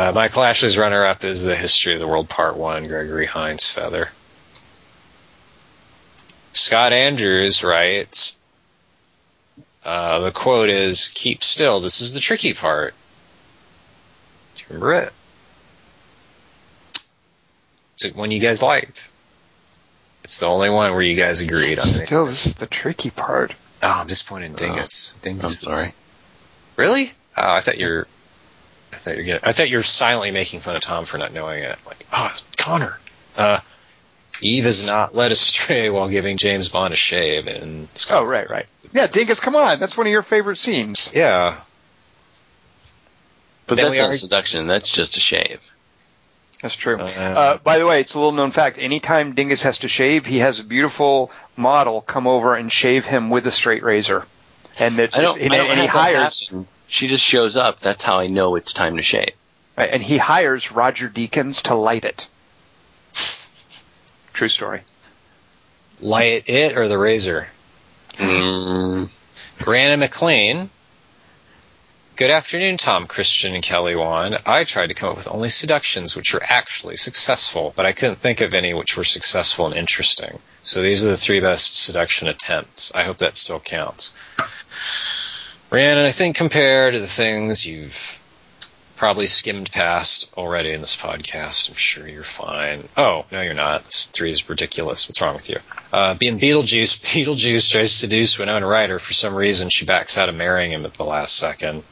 uh, 0.08 0.12
Michael 0.14 0.44
Ashley's 0.44 0.78
runner-up 0.78 1.24
is 1.24 1.42
the 1.42 1.56
History 1.56 1.94
of 1.94 2.00
the 2.00 2.06
World 2.06 2.28
Part 2.28 2.56
One. 2.56 2.86
Gregory 2.86 3.26
Hines 3.26 3.68
Feather. 3.68 4.10
Scott 6.52 6.92
Andrews 6.92 7.62
writes. 7.64 8.36
Uh, 9.84 10.20
the 10.20 10.32
quote 10.32 10.68
is, 10.68 11.08
"Keep 11.08 11.42
still. 11.42 11.80
This 11.80 12.00
is 12.00 12.12
the 12.12 12.20
tricky 12.20 12.52
part." 12.52 12.94
Do 14.56 14.60
you 14.60 14.66
remember 14.68 14.94
it? 14.94 15.12
It's 17.94 18.04
the 18.04 18.10
one 18.12 18.30
you 18.30 18.40
guys 18.40 18.62
liked. 18.62 19.10
It's 20.24 20.38
the 20.38 20.46
only 20.46 20.70
one 20.70 20.92
where 20.92 21.02
you 21.02 21.16
guys 21.16 21.40
agreed 21.40 21.78
on 21.78 21.88
it. 21.88 22.06
Still, 22.06 22.26
this 22.26 22.46
is 22.46 22.54
the 22.54 22.66
tricky 22.66 23.10
part. 23.10 23.52
Oh, 23.82 23.88
I'm 23.88 24.06
disappointed 24.06 24.46
in 24.46 24.54
Dingus. 24.54 25.14
Dingus. 25.22 25.44
I'm 25.44 25.72
is- 25.72 25.80
sorry. 25.82 25.94
Really? 26.76 27.10
Oh, 27.36 27.52
I 27.52 27.60
thought 27.60 27.78
you're. 27.78 28.06
I 28.92 28.96
thought 28.96 29.14
you're 29.14 29.24
getting, 29.24 29.48
I 29.48 29.52
thought 29.52 29.70
you're 29.70 29.82
silently 29.82 30.30
making 30.30 30.60
fun 30.60 30.76
of 30.76 30.82
Tom 30.82 31.04
for 31.04 31.16
not 31.16 31.32
knowing 31.32 31.62
it. 31.62 31.78
Like, 31.86 32.06
oh, 32.12 32.34
Connor. 32.56 32.98
Uh, 33.36 33.60
Eve 34.40 34.66
is 34.66 34.82
not 34.84 35.14
led 35.14 35.32
astray 35.32 35.90
while 35.90 36.08
giving 36.08 36.36
James 36.36 36.68
Bond 36.68 36.92
a 36.92 36.96
shave, 36.96 37.46
and 37.46 37.88
Oh, 38.10 38.24
right, 38.24 38.48
right. 38.48 38.66
Yeah, 38.92 39.06
Dingus, 39.06 39.38
come 39.40 39.54
on. 39.56 39.78
That's 39.78 39.96
one 39.96 40.06
of 40.06 40.10
your 40.10 40.22
favorite 40.22 40.56
scenes. 40.56 41.10
Yeah, 41.14 41.60
But 43.66 43.76
Then 43.76 43.86
that's 43.92 43.98
not 44.00 44.10
are- 44.10 44.18
seduction. 44.18 44.66
That's 44.66 44.92
just 44.92 45.16
a 45.16 45.20
shave. 45.20 45.60
That's 46.62 46.74
true. 46.74 46.98
Uh, 46.98 47.04
Uh, 47.04 47.56
by 47.58 47.78
the 47.78 47.86
way, 47.86 48.00
it's 48.00 48.14
a 48.14 48.18
little 48.18 48.32
known 48.32 48.50
fact. 48.50 48.78
Anytime 48.78 49.34
Dingus 49.34 49.62
has 49.62 49.78
to 49.78 49.88
shave, 49.88 50.26
he 50.26 50.40
has 50.40 50.58
a 50.60 50.64
beautiful 50.64 51.30
model 51.56 52.00
come 52.00 52.26
over 52.26 52.54
and 52.56 52.70
shave 52.72 53.06
him 53.06 53.30
with 53.30 53.46
a 53.46 53.52
straight 53.52 53.82
razor. 53.82 54.26
And 54.78 54.98
it's, 54.98 55.16
I 55.16 55.22
don't. 55.22 55.40
and, 55.40 55.54
I 55.54 55.56
don't 55.58 55.70
and 55.70 55.80
he 55.80 55.86
hires. 55.86 56.50
She 56.88 57.06
just 57.08 57.24
shows 57.24 57.56
up. 57.56 57.80
That's 57.80 58.02
how 58.02 58.18
I 58.18 58.26
know 58.26 58.56
it's 58.56 58.72
time 58.72 58.96
to 58.96 59.02
shave. 59.02 59.32
right, 59.76 59.88
and 59.90 60.02
he 60.02 60.18
hires 60.18 60.72
Roger 60.72 61.08
Deakins 61.08 61.62
to 61.62 61.74
light 61.76 62.04
it. 62.04 62.26
True 64.40 64.48
story. 64.48 64.80
light 66.00 66.48
it 66.48 66.74
or 66.74 66.88
the 66.88 66.96
razor. 66.96 67.46
Mm, 68.14 69.10
Brandon 69.58 70.00
McLean. 70.00 70.70
Good 72.16 72.30
afternoon, 72.30 72.78
Tom, 72.78 73.06
Christian, 73.06 73.54
and 73.54 73.62
Kelly 73.62 73.96
Wand. 73.96 74.38
I 74.46 74.64
tried 74.64 74.86
to 74.86 74.94
come 74.94 75.10
up 75.10 75.16
with 75.18 75.28
only 75.28 75.50
seductions 75.50 76.16
which 76.16 76.32
were 76.32 76.42
actually 76.42 76.96
successful, 76.96 77.74
but 77.76 77.84
I 77.84 77.92
couldn't 77.92 78.16
think 78.16 78.40
of 78.40 78.54
any 78.54 78.72
which 78.72 78.96
were 78.96 79.04
successful 79.04 79.66
and 79.66 79.74
interesting. 79.74 80.38
So 80.62 80.80
these 80.80 81.04
are 81.04 81.10
the 81.10 81.18
three 81.18 81.40
best 81.40 81.74
seduction 81.74 82.26
attempts. 82.26 82.94
I 82.94 83.02
hope 83.02 83.18
that 83.18 83.36
still 83.36 83.60
counts. 83.60 84.14
Brandon, 85.68 86.06
I 86.06 86.12
think 86.12 86.36
compared 86.36 86.94
to 86.94 86.98
the 87.00 87.06
things 87.06 87.66
you've 87.66 88.19
probably 89.00 89.24
skimmed 89.24 89.72
past 89.72 90.30
already 90.36 90.72
in 90.72 90.82
this 90.82 90.94
podcast, 90.94 91.70
I'm 91.70 91.74
sure 91.74 92.06
you're 92.06 92.22
fine. 92.22 92.86
Oh, 92.98 93.24
no, 93.32 93.40
you're 93.40 93.54
not. 93.54 93.86
This 93.86 94.04
three 94.04 94.30
is 94.30 94.46
ridiculous. 94.50 95.08
What's 95.08 95.22
wrong 95.22 95.34
with 95.34 95.48
you? 95.48 95.56
Uh, 95.90 96.12
being 96.12 96.38
Beetlejuice, 96.38 97.00
Beetlejuice 97.24 97.70
tries 97.70 97.92
to 97.92 97.96
seduce 97.96 98.38
Winona 98.38 98.66
Ryder. 98.66 98.98
For 98.98 99.14
some 99.14 99.34
reason, 99.34 99.70
she 99.70 99.86
backs 99.86 100.18
out 100.18 100.28
of 100.28 100.34
marrying 100.34 100.70
him 100.70 100.84
at 100.84 100.92
the 100.92 101.06
last 101.06 101.34
second. 101.34 101.82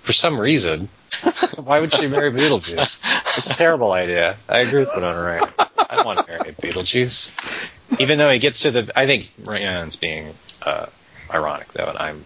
For 0.00 0.12
some 0.12 0.40
reason. 0.40 0.88
Why 1.62 1.78
would 1.78 1.92
she 1.92 2.08
marry 2.08 2.32
Beetlejuice? 2.32 2.98
It's 3.36 3.50
a 3.50 3.54
terrible 3.54 3.92
idea. 3.92 4.36
I 4.48 4.58
agree 4.58 4.80
with 4.80 4.90
Winona 4.96 5.20
Ryder. 5.20 5.52
I 5.78 5.94
don't 5.94 6.06
want 6.06 6.26
to 6.26 6.32
marry 6.32 6.50
Beetlejuice. 6.54 8.00
Even 8.00 8.18
though 8.18 8.30
he 8.30 8.40
gets 8.40 8.62
to 8.62 8.72
the, 8.72 8.90
I 8.96 9.06
think 9.06 9.30
Ryan's 9.44 9.94
being 9.94 10.34
uh, 10.62 10.86
ironic 11.32 11.68
though, 11.68 11.86
and 11.86 11.98
I'm 11.98 12.24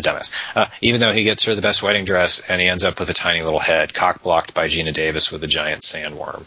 a 0.00 0.08
dumbass. 0.08 0.56
Uh, 0.56 0.66
even 0.80 1.00
though 1.00 1.12
he 1.12 1.24
gets 1.24 1.44
her 1.44 1.54
the 1.54 1.62
best 1.62 1.82
wedding 1.82 2.04
dress, 2.04 2.40
and 2.40 2.60
he 2.60 2.66
ends 2.66 2.84
up 2.84 2.98
with 2.98 3.10
a 3.10 3.14
tiny 3.14 3.42
little 3.42 3.60
head, 3.60 3.94
cock 3.94 4.22
blocked 4.22 4.54
by 4.54 4.66
Geena 4.66 4.92
Davis 4.92 5.30
with 5.30 5.44
a 5.44 5.46
giant 5.46 5.82
sandworm. 5.82 6.44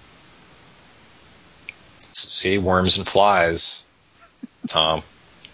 See, 2.11 2.57
worms 2.57 2.97
and 2.97 3.07
flies, 3.07 3.83
Tom. 4.67 5.01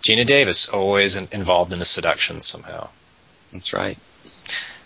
Geena 0.01 0.25
Davis 0.25 0.69
always 0.69 1.15
in- 1.15 1.27
involved 1.31 1.73
in 1.73 1.79
a 1.79 1.85
seduction 1.85 2.41
somehow. 2.41 2.89
that's 3.51 3.73
right. 3.73 3.97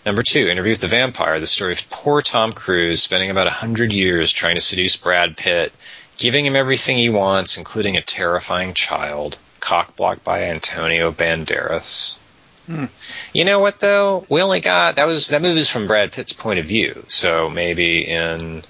Number 0.06 0.22
two, 0.22 0.48
Interview 0.48 0.72
with 0.72 0.82
the 0.82 0.88
Vampire, 0.88 1.40
the 1.40 1.46
story 1.46 1.72
of 1.72 1.88
poor 1.88 2.20
Tom 2.20 2.52
Cruise 2.52 3.02
spending 3.02 3.30
about 3.30 3.46
a 3.46 3.50
hundred 3.50 3.92
years 3.92 4.30
trying 4.30 4.56
to 4.56 4.60
seduce 4.60 4.96
Brad 4.96 5.36
Pitt, 5.36 5.72
giving 6.18 6.44
him 6.44 6.56
everything 6.56 6.98
he 6.98 7.08
wants, 7.08 7.56
including 7.56 7.96
a 7.96 8.02
terrifying 8.02 8.74
child, 8.74 9.38
cock 9.60 9.96
blocked 9.96 10.22
by 10.22 10.44
Antonio 10.44 11.10
Banderas. 11.10 12.18
Hmm. 12.66 12.86
You 13.32 13.44
know 13.44 13.60
what 13.60 13.80
though? 13.80 14.24
We 14.28 14.40
only 14.40 14.60
got 14.60 14.96
that 14.96 15.06
was 15.06 15.28
that 15.28 15.42
movie 15.42 15.56
was 15.56 15.70
from 15.70 15.86
Brad 15.86 16.12
Pitt's 16.12 16.32
point 16.32 16.58
of 16.58 16.66
view. 16.66 17.04
So 17.08 17.50
maybe 17.50 18.06
in 18.08 18.62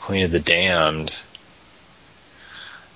Queen 0.00 0.24
of 0.24 0.30
the 0.30 0.40
Damned, 0.40 1.18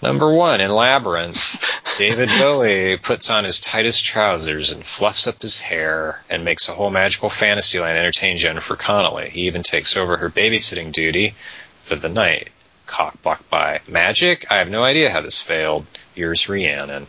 number 0.02 0.30
one 0.32 0.60
in 0.60 0.70
Labyrinth, 0.70 1.62
David 1.96 2.28
Bowie 2.28 2.98
puts 2.98 3.30
on 3.30 3.44
his 3.44 3.58
tightest 3.58 4.04
trousers 4.04 4.70
and 4.70 4.84
fluffs 4.84 5.26
up 5.26 5.40
his 5.40 5.58
hair 5.60 6.22
and 6.28 6.44
makes 6.44 6.68
a 6.68 6.74
whole 6.74 6.90
magical 6.90 7.30
fantasy 7.30 7.80
land 7.80 7.96
entertain 7.96 8.36
Jennifer 8.36 8.76
Connelly. 8.76 9.30
He 9.30 9.46
even 9.46 9.62
takes 9.62 9.96
over 9.96 10.18
her 10.18 10.28
babysitting 10.28 10.92
duty 10.92 11.34
for 11.80 11.96
the 11.96 12.10
night. 12.10 12.50
Cock 12.86 13.20
blocked 13.22 13.48
by 13.48 13.80
magic. 13.88 14.46
I 14.50 14.58
have 14.58 14.70
no 14.70 14.84
idea 14.84 15.10
how 15.10 15.22
this 15.22 15.40
failed. 15.40 15.86
Yours, 16.14 16.48
Rhiannon. 16.48 17.06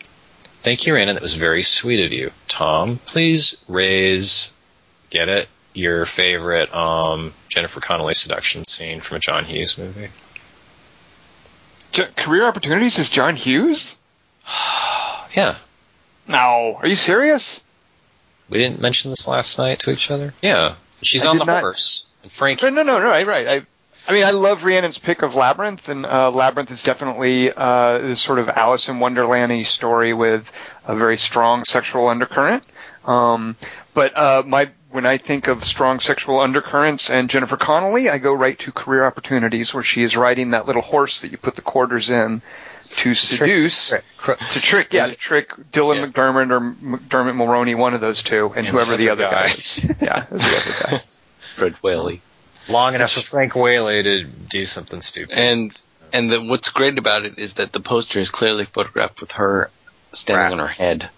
Thank 0.62 0.86
you, 0.86 0.94
Rhiannon. 0.94 1.16
That 1.16 1.22
was 1.24 1.36
very 1.36 1.62
sweet 1.62 2.06
of 2.06 2.12
you. 2.12 2.32
Tom, 2.48 3.00
please 3.06 3.56
raise, 3.68 4.52
get 5.10 5.30
it, 5.30 5.48
your 5.74 6.06
favorite 6.06 6.74
um, 6.76 7.34
Jennifer 7.48 7.80
Connelly 7.80 8.14
seduction 8.14 8.66
scene 8.66 9.00
from 9.00 9.18
a 9.18 9.20
John 9.20 9.46
Hughes 9.46 9.78
movie. 9.78 10.10
J- 11.92 12.08
career 12.18 12.46
opportunities 12.46 13.00
is 13.00 13.10
John 13.10 13.36
Hughes? 13.36 13.96
Yeah. 15.36 15.56
No. 16.28 16.76
Are 16.82 16.88
you 16.88 16.96
serious? 16.96 17.62
We 18.50 18.58
didn't 18.58 18.82
mention 18.82 19.12
this 19.12 19.28
last 19.28 19.60
night 19.60 19.78
to 19.82 19.92
each 19.92 20.10
other? 20.10 20.34
Yeah. 20.42 20.74
She's 21.04 21.24
I 21.24 21.30
on 21.30 21.38
the 21.38 21.46
not. 21.46 21.60
horse. 21.62 22.10
And 22.24 22.32
Frank. 22.32 22.64
No, 22.64 22.70
no, 22.70 22.82
no, 22.82 22.98
no. 22.98 23.06
Right, 23.06 23.28
right. 23.28 23.48
I, 23.48 23.62
I 24.08 24.14
mean, 24.14 24.24
I 24.24 24.32
love 24.32 24.62
Rhiannon's 24.64 24.98
pick 24.98 25.22
of 25.22 25.36
Labyrinth, 25.36 25.88
and 25.90 26.06
uh, 26.06 26.32
Labyrinth 26.32 26.72
is 26.72 26.82
definitely 26.82 27.52
uh, 27.52 28.00
this 28.00 28.22
sort 28.22 28.40
of 28.40 28.50
Alice 28.50 28.90
in 28.90 29.00
Wonderland-y 29.00 29.64
story 29.64 30.14
with 30.14 30.52
a 30.86 30.96
very 30.96 31.18
strong 31.18 31.64
sexual 31.66 32.08
undercurrent. 32.08 32.64
Um, 33.06 33.56
but 33.94 34.18
uh, 34.18 34.44
my 34.46 34.70
when 34.92 35.06
I 35.06 35.18
think 35.20 35.48
of 35.48 35.64
strong 35.66 36.00
sexual 36.00 36.40
undercurrents 36.40 37.12
and 37.12 37.30
Jennifer 37.30 37.58
Connelly, 37.58 38.10
I 38.10 38.18
go 38.18 38.34
right 38.34 38.58
to 38.60 38.72
Career 38.72 39.06
Opportunities, 39.06 39.74
where 39.74 39.84
she 39.84 40.02
is 40.02 40.18
riding 40.18 40.52
that 40.52 40.66
little 40.66 40.82
horse 40.82 41.22
that 41.22 41.32
you 41.32 41.38
put 41.38 41.56
the 41.56 41.62
quarters 41.62 42.10
in 42.10 42.42
to 42.98 43.14
seduce. 43.14 43.94
Cr- 44.18 44.34
To 44.34 44.62
trick, 44.62 44.94
yeah, 44.94 45.06
to 45.08 45.16
trick 45.16 45.52
Dylan 45.72 45.98
Yeah. 45.98 46.06
McDermott 46.08 46.50
or 46.52 46.60
McDermott 46.60 47.36
Mulroney, 47.36 47.78
one 47.78 47.94
of 47.94 48.02
those 48.02 48.24
two, 48.24 48.48
and, 48.48 48.58
And 48.58 48.68
whoever 48.68 48.94
the 48.98 49.06
the 49.06 49.10
other 49.12 49.26
other 49.26 49.36
guy 49.36 49.46
guy. 49.46 49.52
is. 49.54 50.02
Yeah, 50.02 50.20
the 50.22 50.36
other 50.38 50.76
guy. 50.90 50.98
Fred 51.38 51.76
Whaley. 51.84 52.22
Long 52.70 52.96
enough 52.96 53.12
for 53.12 53.22
Frank 53.22 53.56
Whaley 53.56 54.04
to 54.04 54.24
do 54.24 54.64
something 54.66 55.02
stupid. 55.02 55.38
And 55.38 55.78
and 56.14 56.32
the, 56.32 56.42
what's 56.44 56.70
great 56.70 56.98
about 56.98 57.26
it 57.26 57.38
is 57.38 57.54
that 57.56 57.72
the 57.72 57.80
poster 57.80 58.20
is 58.20 58.30
clearly 58.30 58.66
photographed 58.66 59.22
with 59.22 59.32
her 59.32 59.70
standing 60.14 60.44
Right. 60.44 60.52
on 60.54 60.60
her 60.60 60.68
head. 60.68 61.10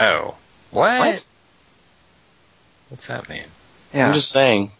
oh, 0.00 0.36
what? 0.70 0.98
What? 0.98 1.26
What's 2.88 3.06
that 3.08 3.28
mean? 3.28 3.44
Yeah. 3.94 4.08
I'm 4.08 4.14
just 4.14 4.30
saying, 4.32 4.70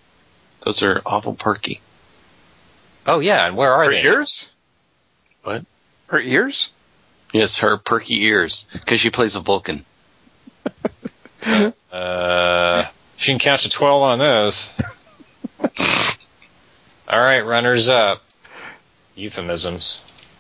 those 0.65 0.83
are 0.83 1.01
awful 1.07 1.35
perky. 1.35 1.81
Oh 3.07 3.21
yeah, 3.21 3.47
and 3.47 3.57
where 3.57 3.73
are 3.73 3.85
Her 3.85 3.91
they? 3.91 4.03
ears? 4.03 4.51
What? 5.43 5.65
Her 6.07 6.21
ears? 6.21 6.71
Yes, 7.33 7.59
her 7.59 7.77
perky 7.79 8.23
ears, 8.25 8.65
because 8.73 9.01
she 9.01 9.11
plays 9.11 9.35
a 9.35 9.41
Vulcan. 9.41 9.85
Uh, 11.93 12.85
she 13.17 13.33
can 13.33 13.39
count 13.39 13.61
to 13.61 13.69
twelve 13.69 14.03
on 14.03 14.19
those. 14.19 14.71
All 17.09 17.21
right, 17.21 17.41
runners 17.41 17.89
up. 17.89 18.23
Euphemisms. 19.15 20.37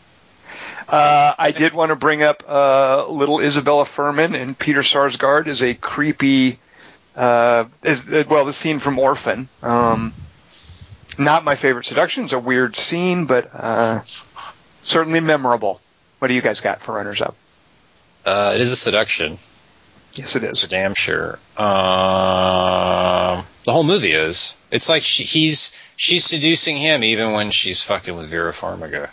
Uh, 0.88 1.34
I 1.38 1.52
did 1.52 1.72
want 1.72 1.90
to 1.90 1.96
bring 1.96 2.22
up 2.22 2.44
uh, 2.46 3.06
little 3.08 3.40
Isabella 3.40 3.84
Fuhrman 3.84 4.34
and 4.34 4.58
Peter 4.58 4.80
Sarsgaard 4.80 5.46
is 5.46 5.62
a 5.62 5.74
creepy, 5.74 6.58
uh, 7.16 7.64
is, 7.82 8.08
uh, 8.08 8.24
well, 8.28 8.44
the 8.44 8.52
scene 8.52 8.78
from 8.78 8.98
Orphan. 8.98 9.48
Um, 9.62 10.12
not 11.18 11.44
my 11.44 11.54
favorite 11.54 11.86
seduction. 11.86 12.24
It's 12.24 12.32
a 12.32 12.38
weird 12.38 12.76
scene, 12.76 13.26
but 13.26 13.50
uh, 13.54 14.00
certainly 14.82 15.20
memorable. 15.20 15.80
What 16.18 16.28
do 16.28 16.34
you 16.34 16.42
guys 16.42 16.60
got 16.60 16.80
for 16.80 16.94
runners 16.94 17.20
up? 17.20 17.36
Uh, 18.24 18.52
it 18.54 18.60
is 18.60 18.70
a 18.70 18.76
seduction. 18.76 19.38
Yes, 20.14 20.36
it 20.36 20.44
It's 20.44 20.60
for 20.60 20.66
damn 20.66 20.94
sure. 20.94 21.38
Um, 21.56 23.44
the 23.64 23.72
whole 23.72 23.84
movie 23.84 24.12
is. 24.12 24.54
It's 24.70 24.88
like 24.88 25.02
she, 25.02 25.24
he's 25.24 25.74
she's 25.96 26.24
seducing 26.24 26.76
him 26.76 27.02
even 27.04 27.32
when 27.32 27.50
she's 27.50 27.82
fucking 27.82 28.16
with 28.16 28.28
Vera 28.28 28.52
Farmiga 28.52 29.10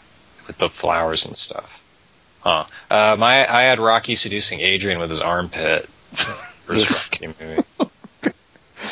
with 0.48 0.58
the 0.58 0.70
flowers 0.70 1.26
and 1.26 1.38
stuff. 1.38 1.82
Huh. 2.42 2.66
Uh, 2.90 3.16
my 3.20 3.52
I 3.52 3.64
had 3.64 3.80
Rocky 3.80 4.16
seducing 4.16 4.60
Adrian 4.60 5.00
with 5.00 5.10
his 5.10 5.22
armpit. 5.22 5.88
First 6.66 6.90
Rocky 6.90 7.28
movie. 7.28 7.64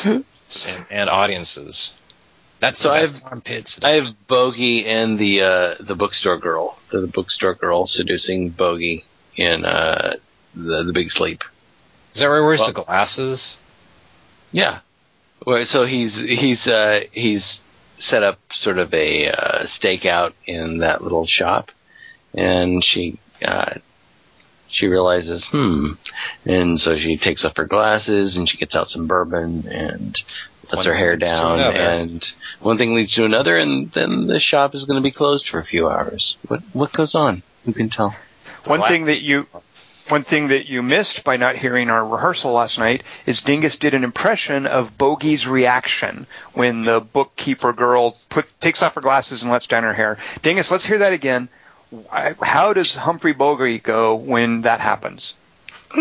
and, 0.04 0.86
and 0.90 1.10
audiences. 1.10 1.98
That's 2.60 2.80
So 2.80 2.88
the 2.88 2.94
I 2.96 3.00
best 3.00 3.22
armpits. 3.24 3.84
I 3.84 3.90
have 3.90 4.26
Bogey 4.26 4.86
and 4.86 5.18
the 5.18 5.42
uh, 5.42 5.74
the 5.80 5.94
bookstore 5.94 6.38
girl, 6.38 6.78
the, 6.90 7.00
the 7.00 7.06
bookstore 7.06 7.54
girl 7.54 7.86
seducing 7.86 8.50
Bogey 8.50 9.04
in 9.36 9.64
uh, 9.64 10.16
the 10.54 10.82
the 10.82 10.92
Big 10.92 11.10
Sleep. 11.10 11.42
Is 12.18 12.22
that 12.22 12.30
where 12.30 12.40
he 12.40 12.46
wears 12.46 12.58
Well- 12.58 12.72
the 12.72 12.82
glasses? 12.82 13.56
Yeah. 14.50 14.80
Well, 15.46 15.64
so 15.66 15.84
he's 15.84 16.12
he's 16.14 16.66
uh, 16.66 17.02
he's 17.12 17.60
set 18.00 18.24
up 18.24 18.40
sort 18.50 18.78
of 18.78 18.92
a 18.92 19.30
uh, 19.30 19.66
stakeout 19.66 20.32
in 20.46 20.78
that 20.78 21.00
little 21.00 21.26
shop, 21.26 21.70
and 22.34 22.84
she 22.84 23.20
uh, 23.46 23.74
she 24.68 24.88
realizes, 24.88 25.46
hmm, 25.46 25.92
and 26.44 26.80
so 26.80 26.98
she 26.98 27.16
takes 27.16 27.44
off 27.44 27.56
her 27.56 27.66
glasses 27.66 28.36
and 28.36 28.48
she 28.48 28.56
gets 28.56 28.74
out 28.74 28.88
some 28.88 29.06
bourbon 29.06 29.68
and 29.68 30.16
lets 30.64 30.78
One 30.78 30.86
her 30.86 30.94
hair 30.94 31.16
down, 31.16 31.60
and 31.60 32.30
one 32.58 32.78
thing 32.78 32.96
leads 32.96 33.14
to 33.14 33.24
another, 33.24 33.56
and 33.56 33.92
then 33.92 34.26
the 34.26 34.40
shop 34.40 34.74
is 34.74 34.86
going 34.86 35.00
to 35.00 35.04
be 35.04 35.12
closed 35.12 35.48
for 35.48 35.60
a 35.60 35.64
few 35.64 35.88
hours. 35.88 36.36
What 36.48 36.62
what 36.72 36.92
goes 36.92 37.14
on? 37.14 37.44
Who 37.64 37.72
can 37.72 37.90
tell? 37.90 38.16
One 38.66 38.82
thing 38.88 39.06
that 39.06 39.22
you 39.22 39.46
one 40.10 40.22
thing 40.22 40.48
that 40.48 40.66
you 40.66 40.82
missed 40.82 41.24
by 41.24 41.36
not 41.36 41.56
hearing 41.56 41.90
our 41.90 42.06
rehearsal 42.06 42.52
last 42.52 42.78
night 42.78 43.02
is 43.26 43.42
Dingus 43.42 43.76
did 43.76 43.94
an 43.94 44.04
impression 44.04 44.66
of 44.66 44.96
Bogey's 44.98 45.46
reaction 45.46 46.26
when 46.52 46.84
the 46.84 47.00
bookkeeper 47.00 47.72
girl 47.72 48.16
put 48.28 48.46
takes 48.60 48.82
off 48.82 48.94
her 48.94 49.00
glasses 49.00 49.42
and 49.42 49.50
lets 49.52 49.66
down 49.66 49.82
her 49.82 49.92
hair. 49.92 50.18
Dingus, 50.42 50.70
let's 50.70 50.86
hear 50.86 50.98
that 50.98 51.12
again. 51.12 51.48
How 52.42 52.72
does 52.72 52.94
Humphrey 52.94 53.32
Bogey 53.32 53.78
go 53.78 54.14
when 54.16 54.62
that 54.62 54.80
happens? 54.80 55.34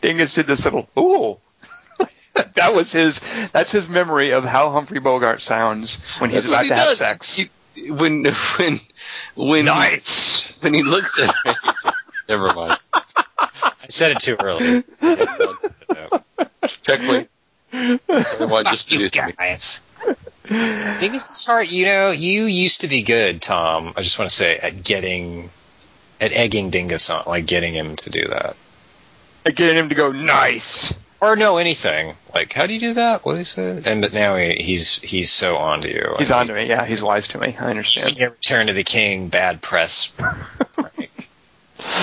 Dingus 0.00 0.34
did 0.34 0.46
this 0.46 0.64
little 0.64 0.88
ooh. 0.98 1.38
that 2.54 2.74
was 2.74 2.92
his. 2.92 3.20
That's 3.52 3.72
his 3.72 3.88
memory 3.88 4.30
of 4.30 4.44
how 4.44 4.70
Humphrey 4.70 5.00
Bogart 5.00 5.40
sounds 5.40 6.10
when 6.18 6.30
he's 6.30 6.44
That's 6.44 6.46
about 6.46 6.68
to 6.68 6.74
have 6.74 6.96
sex. 6.96 7.34
He- 7.34 7.50
when 7.90 8.24
when 8.58 8.80
when 9.36 9.64
Nice. 9.66 10.56
when 10.60 10.74
he 10.74 10.82
looked 10.82 11.18
at 11.20 11.34
me. 11.44 11.54
never 12.28 12.52
mind. 12.54 12.78
I 12.92 13.72
said 13.88 14.12
it 14.12 14.20
too 14.20 14.36
early. 14.40 14.82
Checkpoint. 16.84 17.28
I 17.72 17.98
want 18.40 18.66
just 18.68 18.88
to 18.90 18.94
you 18.98 19.08
do 19.10 19.18
something. 19.20 19.34
guys. 19.38 19.80
Dingus 20.48 21.30
is 21.40 21.46
hard. 21.46 21.70
You 21.70 21.86
know, 21.86 22.10
you 22.10 22.44
used 22.44 22.82
to 22.82 22.88
be 22.88 23.02
good, 23.02 23.40
Tom. 23.42 23.92
I 23.96 24.02
just 24.02 24.18
want 24.18 24.30
to 24.30 24.36
say 24.36 24.56
at 24.56 24.82
getting, 24.84 25.50
at 26.20 26.32
egging 26.32 26.70
Dingus 26.70 27.08
on, 27.10 27.24
like 27.26 27.46
getting 27.46 27.74
him 27.74 27.96
to 27.96 28.10
do 28.10 28.28
that, 28.28 28.56
Getting 29.44 29.76
him 29.76 29.88
to 29.90 29.94
go 29.94 30.10
nice. 30.12 30.94
Or 31.24 31.36
no 31.36 31.56
anything. 31.58 32.14
Like, 32.32 32.52
how 32.52 32.66
do 32.66 32.74
you 32.74 32.80
do 32.80 32.94
that? 32.94 33.24
What 33.24 33.36
is 33.36 33.56
it? 33.58 33.86
And 33.86 34.00
but 34.00 34.12
now 34.12 34.36
he, 34.36 34.54
he's 34.54 34.98
he's 34.98 35.30
so 35.30 35.56
onto 35.56 35.88
you. 35.88 36.14
He's 36.18 36.30
on 36.30 36.46
to 36.46 36.54
me. 36.54 36.66
Yeah, 36.66 36.84
he's 36.84 37.02
wise 37.02 37.28
to 37.28 37.38
me. 37.38 37.56
I 37.58 37.70
understand. 37.70 38.16
Yeah, 38.16 38.26
Return 38.26 38.68
to 38.68 38.72
the 38.72 38.84
King, 38.84 39.28
bad 39.28 39.60
press. 39.62 40.12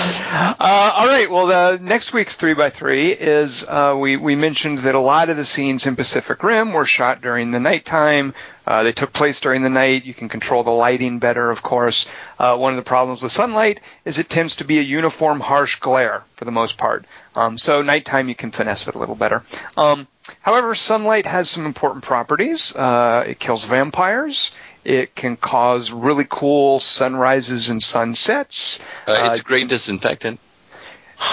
Uh, 0.04 0.92
all 0.94 1.06
right. 1.06 1.30
Well, 1.30 1.46
the 1.46 1.78
next 1.80 2.12
week's 2.12 2.34
three 2.34 2.54
by 2.54 2.70
three 2.70 3.12
is 3.12 3.62
uh, 3.62 3.96
we 3.98 4.16
we 4.16 4.34
mentioned 4.34 4.78
that 4.80 4.94
a 4.94 5.00
lot 5.00 5.28
of 5.28 5.36
the 5.36 5.44
scenes 5.44 5.86
in 5.86 5.94
Pacific 5.96 6.42
Rim 6.42 6.72
were 6.72 6.86
shot 6.86 7.20
during 7.20 7.52
the 7.52 7.60
nighttime. 7.60 8.34
Uh, 8.66 8.82
they 8.82 8.92
took 8.92 9.12
place 9.12 9.40
during 9.40 9.62
the 9.62 9.70
night. 9.70 10.04
You 10.04 10.14
can 10.14 10.28
control 10.28 10.62
the 10.62 10.70
lighting 10.70 11.18
better, 11.18 11.50
of 11.50 11.62
course. 11.62 12.08
Uh, 12.38 12.56
one 12.56 12.72
of 12.72 12.76
the 12.76 12.88
problems 12.88 13.22
with 13.22 13.32
sunlight 13.32 13.80
is 14.04 14.18
it 14.18 14.28
tends 14.28 14.56
to 14.56 14.64
be 14.64 14.78
a 14.78 14.82
uniform, 14.82 15.40
harsh 15.40 15.78
glare 15.80 16.22
for 16.36 16.44
the 16.44 16.52
most 16.52 16.76
part. 16.78 17.04
Um, 17.34 17.58
so 17.58 17.82
nighttime 17.82 18.28
you 18.28 18.34
can 18.34 18.50
finesse 18.50 18.86
it 18.86 18.94
a 18.94 18.98
little 18.98 19.16
better. 19.16 19.42
Um, 19.76 20.06
however, 20.40 20.74
sunlight 20.74 21.26
has 21.26 21.50
some 21.50 21.66
important 21.66 22.04
properties. 22.04 22.74
Uh, 22.74 23.24
it 23.26 23.40
kills 23.40 23.64
vampires. 23.64 24.52
It 24.84 25.14
can 25.14 25.36
cause 25.36 25.92
really 25.92 26.26
cool 26.28 26.80
sunrises 26.80 27.68
and 27.68 27.82
sunsets. 27.82 28.80
Uh, 29.06 29.12
it's 29.12 29.22
Uh, 29.22 29.32
a 29.34 29.38
great 29.40 29.68
disinfectant. 29.68 30.40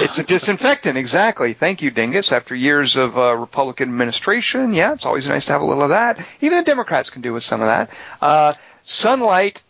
It's 0.02 0.20
a 0.20 0.24
disinfectant, 0.24 0.98
exactly. 0.98 1.54
Thank 1.54 1.82
you, 1.82 1.90
Dingus. 1.90 2.32
After 2.32 2.54
years 2.54 2.96
of 2.96 3.18
uh, 3.18 3.34
Republican 3.36 3.90
administration, 3.90 4.74
yeah, 4.74 4.94
it's 4.94 5.06
always 5.06 5.26
nice 5.26 5.46
to 5.46 5.54
have 5.54 5.62
a 5.62 5.66
little 5.66 5.82
of 5.84 5.90
that. 5.90 6.20
Even 6.42 6.60
the 6.60 6.64
Democrats 6.64 7.10
can 7.10 7.24
do 7.24 7.34
with 7.34 7.44
some 7.44 7.62
of 7.62 7.68
that. 7.68 7.90
Uh, 8.22 8.54
sunlight 8.84 9.64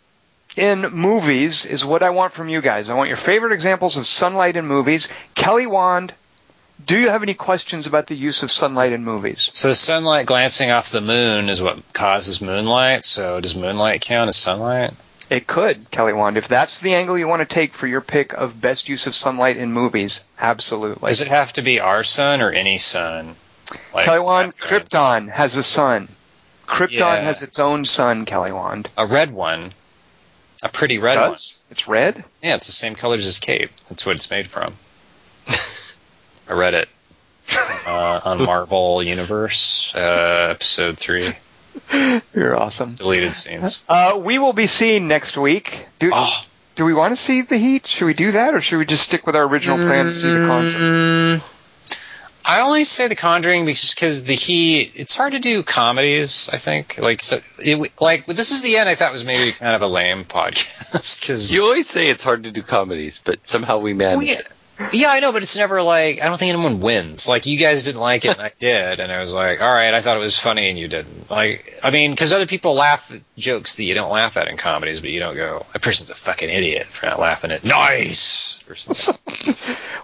in 0.57 0.81
movies 0.91 1.65
is 1.65 1.85
what 1.85 2.03
I 2.03 2.10
want 2.10 2.34
from 2.34 2.49
you 2.49 2.60
guys. 2.60 2.89
I 2.89 2.95
want 2.95 3.07
your 3.07 3.18
favorite 3.18 3.53
examples 3.53 3.95
of 3.95 4.06
sunlight 4.07 4.57
in 4.57 4.65
movies. 4.65 5.07
Kelly 5.35 5.68
Wand, 5.68 6.14
do 6.85 6.97
you 6.97 7.10
have 7.10 7.23
any 7.23 7.34
questions 7.34 7.88
about 7.88 8.07
the 8.07 8.15
use 8.15 8.43
of 8.43 8.51
sunlight 8.51 8.91
in 8.93 9.03
movies? 9.03 9.49
So 9.53 9.73
sunlight 9.73 10.26
glancing 10.26 10.72
off 10.72 10.91
the 10.91 11.01
moon 11.01 11.49
is 11.49 11.61
what 11.61 11.93
causes 11.93 12.41
moonlight. 12.41 13.03
So 13.06 13.39
does 13.41 13.56
moonlight 13.56 14.01
count 14.01 14.30
as 14.30 14.38
sunlight? 14.38 14.93
It 15.30 15.45
could, 15.45 15.91
Kelly 15.91 16.14
Wand. 16.14 16.38
If 16.38 16.47
that's 16.47 16.80
the 16.80 16.95
angle 16.95 17.15
you 17.18 17.27
want 17.27 17.41
to 17.47 17.53
take 17.53 17.73
for 17.76 17.85
your 17.85 18.01
pick 18.01 18.34
of 18.34 18.60
best 18.60 18.89
use 18.89 19.06
of 19.06 19.14
sunlight 19.14 19.57
in 19.57 19.72
movies, 19.72 20.26
absolutely. 20.39 21.07
Does 21.10 21.22
it 21.22 21.27
have 21.27 21.53
to 21.53 21.61
be 21.61 21.80
our 21.80 22.03
sun 22.03 22.41
or 22.41 22.49
any 22.51 22.80
sun? 22.80 23.35
Like, 23.93 24.06
Kelly 24.06 24.22
Wand. 24.22 24.53
Krypton 24.60 25.30
has 25.30 25.56
a 25.56 25.61
sun. 25.64 26.07
Krypton 26.68 26.91
Yeah. 26.91 27.22
has 27.22 27.43
its 27.43 27.60
own 27.60 27.85
sun, 27.85 28.26
Kelly 28.26 28.51
Wand. 28.51 28.89
A 28.97 29.06
red 29.06 29.31
one. 29.31 29.72
A 30.64 30.69
pretty 30.69 30.97
red 30.97 31.18
one. 31.19 31.30
Does? 31.31 31.60
It's 31.69 31.88
red? 31.88 32.26
Yeah, 32.41 32.56
it's 32.56 32.65
the 32.65 32.73
same 32.73 32.95
colors 32.95 33.27
as 33.27 33.38
Cape. 33.39 33.69
That's 33.89 34.06
what 34.07 34.15
it's 34.15 34.31
made 34.31 34.47
from. 34.47 34.73
I 36.49 36.53
read 36.53 36.73
it 36.73 36.89
uh, 37.88 38.19
on 38.26 38.43
Marvel 38.43 39.03
Universe, 39.03 39.93
uh, 39.95 40.47
episode 40.51 40.97
three, 40.97 41.31
You're 42.34 42.57
awesome. 42.59 42.95
deleted 42.95 43.31
scenes. 43.34 43.84
Uh, 43.88 44.19
we 44.21 44.39
will 44.39 44.53
be 44.53 44.67
seeing 44.67 45.07
next 45.07 45.38
week. 45.38 45.88
Do, 45.99 46.11
Oh, 46.13 46.41
do 46.76 46.85
we 46.85 46.93
want 46.93 47.11
to 47.15 47.21
see 47.21 47.41
the 47.43 47.57
Heat? 47.57 47.85
Should 47.88 48.05
we 48.05 48.13
do 48.15 48.31
that, 48.31 48.55
or 48.55 48.61
should 48.61 48.80
we 48.80 48.85
just 48.85 49.03
stick 49.03 49.26
with 49.27 49.35
our 49.35 49.43
original 49.43 49.77
plan 49.77 50.05
to 50.05 50.15
see 50.15 50.31
the 50.31 50.45
Conjuring? 50.47 50.84
Mm, 51.39 51.55
I 52.45 52.61
only 52.61 52.84
say 52.84 53.07
The 53.07 53.15
Conjuring 53.15 53.65
because 53.65 53.93
because 53.93 54.23
the 54.23 54.34
Heat. 54.34 54.93
It's 54.95 55.15
hard 55.15 55.34
to 55.34 55.39
do 55.39 55.61
comedies. 55.61 56.49
I 56.51 56.57
think 56.57 56.97
like 56.97 57.21
so. 57.21 57.41
It, 57.59 57.91
like 58.01 58.26
this 58.26 58.49
is 58.51 58.63
the 58.63 58.77
end. 58.77 58.89
I 58.89 58.95
thought 58.95 59.11
was 59.11 59.23
maybe 59.26 59.51
kind 59.51 59.76
of 59.76 59.84
a 59.84 59.88
lame 59.88 60.23
podcast 60.26 61.19
because 61.21 61.53
You 61.53 61.63
always 61.65 61.88
say 61.89 62.07
it's 62.07 62.23
hard 62.23 62.43
to 62.43 62.51
do 62.51 62.63
comedies, 62.63 63.19
but 63.23 63.38
somehow 63.45 63.77
we 63.80 63.93
manage 63.93 64.30
it. 64.30 64.47
Yeah, 64.93 65.10
I 65.10 65.19
know, 65.19 65.31
but 65.31 65.41
it's 65.41 65.57
never 65.57 65.81
like 65.81 66.22
I 66.22 66.26
don't 66.26 66.38
think 66.38 66.53
anyone 66.53 66.80
wins. 66.80 67.27
Like 67.27 67.45
you 67.45 67.57
guys 67.57 67.84
didn't 67.84 68.01
like 68.01 68.26
it, 68.26 68.38
and 68.38 68.41
I 68.41 68.51
did, 68.60 68.99
and 68.99 69.11
I 69.11 69.19
was 69.19 69.34
like, 69.34 69.61
all 69.61 69.72
right, 69.72 69.93
I 69.93 70.01
thought 70.01 70.18
it 70.18 70.22
was 70.22 70.38
funny, 70.38 70.69
and 70.69 70.80
you 70.80 70.88
didn't. 70.88 71.30
Like, 71.30 71.80
I 71.84 71.89
mean, 71.89 72.11
because 72.11 72.34
other 72.34 72.45
people 72.45 72.73
laugh 72.76 73.14
at 73.14 73.22
jokes 73.38 73.76
that 73.76 73.84
you 73.84 73.93
don't 73.93 74.11
laugh 74.11 74.38
at 74.38 74.47
in 74.47 74.57
comedies, 74.57 75.01
but 75.01 75.10
you 75.10 75.19
don't 75.19 75.35
go, 75.35 75.65
that 75.73 75.81
person's 75.81 76.10
a 76.10 76.15
fucking 76.15 76.49
idiot 76.49 76.85
for 76.85 77.06
not 77.07 77.19
laughing 77.19 77.51
at 77.51 77.64
nice 77.64 78.59
or 78.69 78.75
something. 78.75 79.15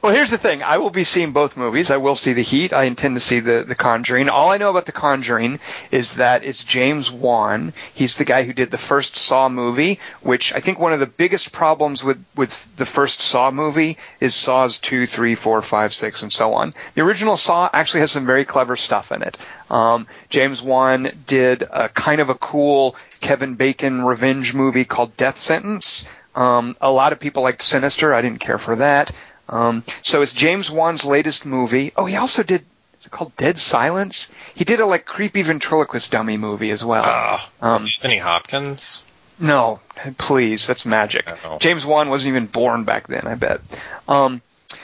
Well, 0.06 0.14
here's 0.14 0.30
the 0.30 0.38
thing. 0.38 0.62
I 0.62 0.78
will 0.78 0.92
be 0.92 1.04
seeing 1.04 1.32
both 1.32 1.58
movies. 1.58 1.90
I 1.90 1.98
will 1.98 2.14
see 2.14 2.34
The 2.34 2.44
Heat. 2.44 2.74
I 2.74 2.84
intend 2.84 3.16
to 3.16 3.20
see 3.20 3.40
the 3.40 3.64
The 3.68 3.74
Conjuring. 3.74 4.30
All 4.30 4.52
I 4.52 4.58
know 4.58 4.70
about 4.70 4.86
The 4.86 4.92
Conjuring 4.92 5.60
is 5.90 6.14
that 6.14 6.44
it's 6.44 6.64
James 6.64 7.10
Wan. 7.12 7.74
He's 7.92 8.16
the 8.16 8.24
guy 8.24 8.44
who 8.44 8.54
did 8.54 8.70
the 8.70 8.78
first 8.78 9.16
Saw 9.16 9.50
movie, 9.50 10.00
which 10.22 10.54
I 10.54 10.60
think 10.60 10.78
one 10.78 10.94
of 10.94 11.00
the 11.00 11.08
biggest 11.08 11.52
problems 11.52 12.04
with 12.04 12.24
with 12.36 12.68
the 12.78 12.86
first 12.86 13.20
Saw 13.20 13.50
movie 13.50 13.98
is 14.20 14.36
Saws 14.36 14.78
two, 14.78 15.08
three, 15.08 15.34
four, 15.34 15.60
five, 15.64 15.92
six, 15.92 16.22
and 16.22 16.32
so 16.32 16.54
on. 16.54 16.76
The 16.94 17.02
original 17.02 17.36
Saw 17.36 17.72
actually 17.74 18.02
has 18.02 18.12
some 18.12 18.28
very 18.28 18.46
clever 18.46 18.76
stuff 18.76 19.12
in 19.12 19.24
it. 19.24 19.38
Um, 19.72 20.06
James 20.30 20.62
Wan 20.62 21.10
did 21.26 21.64
a 21.64 21.90
kind 21.90 22.22
of 22.22 22.30
a 22.30 22.36
cool 22.36 22.96
Kevin 23.22 23.56
Bacon 23.56 24.04
revenge 24.04 24.54
movie 24.54 24.86
called 24.86 25.18
Death 25.18 25.40
Sentence. 25.40 26.08
Um, 26.36 26.76
a 26.82 26.92
lot 26.92 27.14
of 27.14 27.20
people 27.20 27.44
liked 27.44 27.62
Sinister. 27.62 28.14
I 28.14 28.22
didn't 28.22 28.40
care 28.40 28.58
for 28.58 28.76
that. 28.78 29.12
Um, 29.48 29.84
so 30.02 30.22
it's 30.22 30.34
James 30.34 30.70
Wan's 30.70 31.06
latest 31.06 31.46
movie. 31.46 31.92
Oh, 31.96 32.06
he 32.06 32.16
also 32.16 32.44
did. 32.44 32.62
Is 33.00 33.06
it 33.08 33.12
called 33.12 33.36
Dead 33.38 33.58
Silence? 33.58 34.32
He 34.56 34.66
did 34.66 34.80
a 34.80 34.86
like 34.86 35.06
creepy 35.06 35.44
ventriloquist 35.44 36.12
dummy 36.12 36.38
movie 36.38 36.72
as 36.72 36.84
well. 36.84 37.04
Oh, 37.06 37.50
Um, 37.62 37.84
Anthony 37.84 38.18
Hopkins. 38.18 39.04
no, 39.40 39.80
please, 40.18 40.66
that's 40.68 40.86
magic. 40.86 41.28
James 41.60 41.86
Wan 41.86 42.10
wasn't 42.10 42.30
even 42.30 42.48
born 42.48 42.84
back 42.84 43.08
then. 43.08 43.28
I 43.28 43.36
bet. 43.36 43.62
Um, 44.08 44.42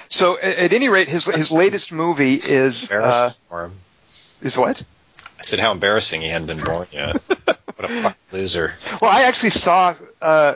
so 0.09 0.37
at, 0.39 0.57
at 0.57 0.73
any 0.73 0.89
rate, 0.89 1.09
his 1.09 1.25
his 1.25 1.51
latest 1.51 1.91
movie 1.91 2.35
is 2.35 2.83
Embarrassing 2.83 3.29
uh, 3.29 3.33
for 3.49 3.65
him. 3.65 3.71
is 4.41 4.57
what? 4.57 4.83
I 5.39 5.41
said 5.41 5.59
how 5.59 5.71
embarrassing 5.71 6.21
he 6.21 6.27
hadn't 6.27 6.47
been 6.47 6.59
born 6.63 6.85
yet. 6.91 7.15
what 7.27 7.59
a 7.79 7.87
fucking 7.87 8.15
loser. 8.31 8.73
Well, 9.01 9.09
I 9.09 9.23
actually 9.23 9.49
saw 9.49 9.95
uh, 10.21 10.55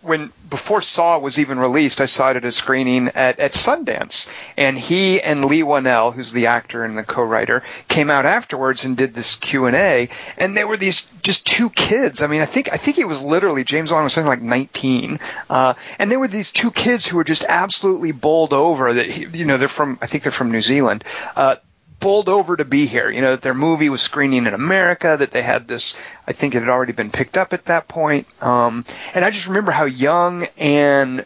when 0.00 0.32
before 0.48 0.82
Saw 0.82 1.18
was 1.18 1.38
even 1.38 1.58
released. 1.58 2.00
I 2.00 2.06
saw 2.06 2.30
it 2.30 2.36
at 2.36 2.44
a 2.44 2.52
screening 2.52 3.08
at, 3.08 3.38
at 3.38 3.52
Sundance, 3.52 4.28
and 4.56 4.78
he 4.78 5.20
and 5.20 5.44
Leigh 5.44 5.62
Whannell, 5.62 6.12
who's 6.12 6.32
the 6.32 6.46
actor 6.46 6.84
and 6.84 6.96
the 6.96 7.02
co-writer, 7.02 7.62
came 7.88 8.10
out 8.10 8.26
afterwards 8.26 8.84
and 8.84 8.96
did 8.96 9.14
this 9.14 9.36
Q 9.36 9.66
and 9.66 9.76
A. 9.76 10.08
And 10.36 10.56
they 10.56 10.64
were 10.64 10.76
these 10.76 11.06
just 11.22 11.46
two 11.46 11.70
kids. 11.70 12.22
I 12.22 12.26
mean, 12.26 12.40
I 12.40 12.46
think 12.46 12.72
I 12.72 12.76
think 12.76 12.98
it 12.98 13.08
was 13.08 13.22
literally 13.22 13.64
James 13.64 13.92
Wan 13.92 14.04
was 14.04 14.12
something 14.12 14.28
like 14.28 14.42
19, 14.42 15.20
uh, 15.50 15.74
and 15.98 16.10
they 16.10 16.16
were 16.16 16.28
these 16.28 16.50
two 16.50 16.70
kids 16.70 17.06
who 17.06 17.16
were 17.16 17.24
just 17.24 17.44
absolutely 17.48 18.12
bowled 18.12 18.52
over. 18.52 18.94
That 18.94 19.10
he, 19.10 19.26
you 19.38 19.44
know 19.44 19.58
they're 19.58 19.68
from 19.68 19.98
I 20.00 20.06
think 20.06 20.22
they're 20.22 20.32
from 20.32 20.50
New 20.50 20.62
Zealand. 20.62 21.04
Uh, 21.36 21.56
bowled 22.02 22.28
over 22.28 22.56
to 22.56 22.64
be 22.64 22.86
here. 22.86 23.08
You 23.08 23.22
know, 23.22 23.30
that 23.30 23.42
their 23.42 23.54
movie 23.54 23.88
was 23.88 24.02
screening 24.02 24.46
in 24.46 24.52
America, 24.52 25.16
that 25.18 25.30
they 25.30 25.42
had 25.42 25.66
this, 25.68 25.94
I 26.26 26.32
think 26.32 26.54
it 26.54 26.60
had 26.60 26.68
already 26.68 26.92
been 26.92 27.10
picked 27.10 27.38
up 27.38 27.52
at 27.54 27.66
that 27.66 27.88
point. 27.88 28.26
Um, 28.42 28.84
and 29.14 29.24
I 29.24 29.30
just 29.30 29.46
remember 29.46 29.72
how 29.72 29.84
young 29.84 30.46
and 30.58 31.24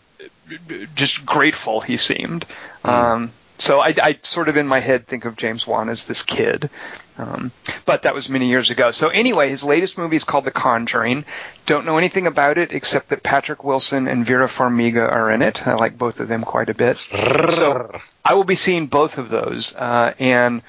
just 0.94 1.26
grateful 1.26 1.80
he 1.80 1.96
seemed. 1.96 2.46
Um, 2.84 3.32
so 3.58 3.80
I, 3.80 3.94
I 4.02 4.18
sort 4.22 4.48
of 4.48 4.56
in 4.56 4.66
my 4.66 4.80
head 4.80 5.06
think 5.06 5.24
of 5.24 5.36
James 5.36 5.66
Wan 5.66 5.88
as 5.88 6.06
this 6.06 6.22
kid. 6.22 6.70
Um, 7.18 7.50
but 7.86 8.02
that 8.02 8.14
was 8.14 8.28
many 8.28 8.48
years 8.48 8.70
ago. 8.70 8.90
So 8.90 9.08
anyway, 9.08 9.48
his 9.48 9.64
latest 9.64 9.96
movie 9.96 10.16
is 10.16 10.24
called 10.24 10.44
The 10.44 10.50
Conjuring. 10.50 11.24
Don't 11.64 11.86
know 11.86 11.96
anything 11.96 12.26
about 12.26 12.58
it 12.58 12.72
except 12.72 13.08
that 13.08 13.22
Patrick 13.22 13.64
Wilson 13.64 14.06
and 14.06 14.26
Vera 14.26 14.48
Farmiga 14.48 15.10
are 15.10 15.30
in 15.30 15.40
it. 15.40 15.66
I 15.66 15.74
like 15.74 15.96
both 15.96 16.20
of 16.20 16.28
them 16.28 16.42
quite 16.42 16.68
a 16.68 16.74
bit. 16.74 16.96
So 16.96 17.88
I 18.24 18.34
will 18.34 18.44
be 18.44 18.54
seeing 18.54 18.86
both 18.86 19.16
of 19.16 19.30
those, 19.30 19.74
uh, 19.74 20.12
and 20.18 20.62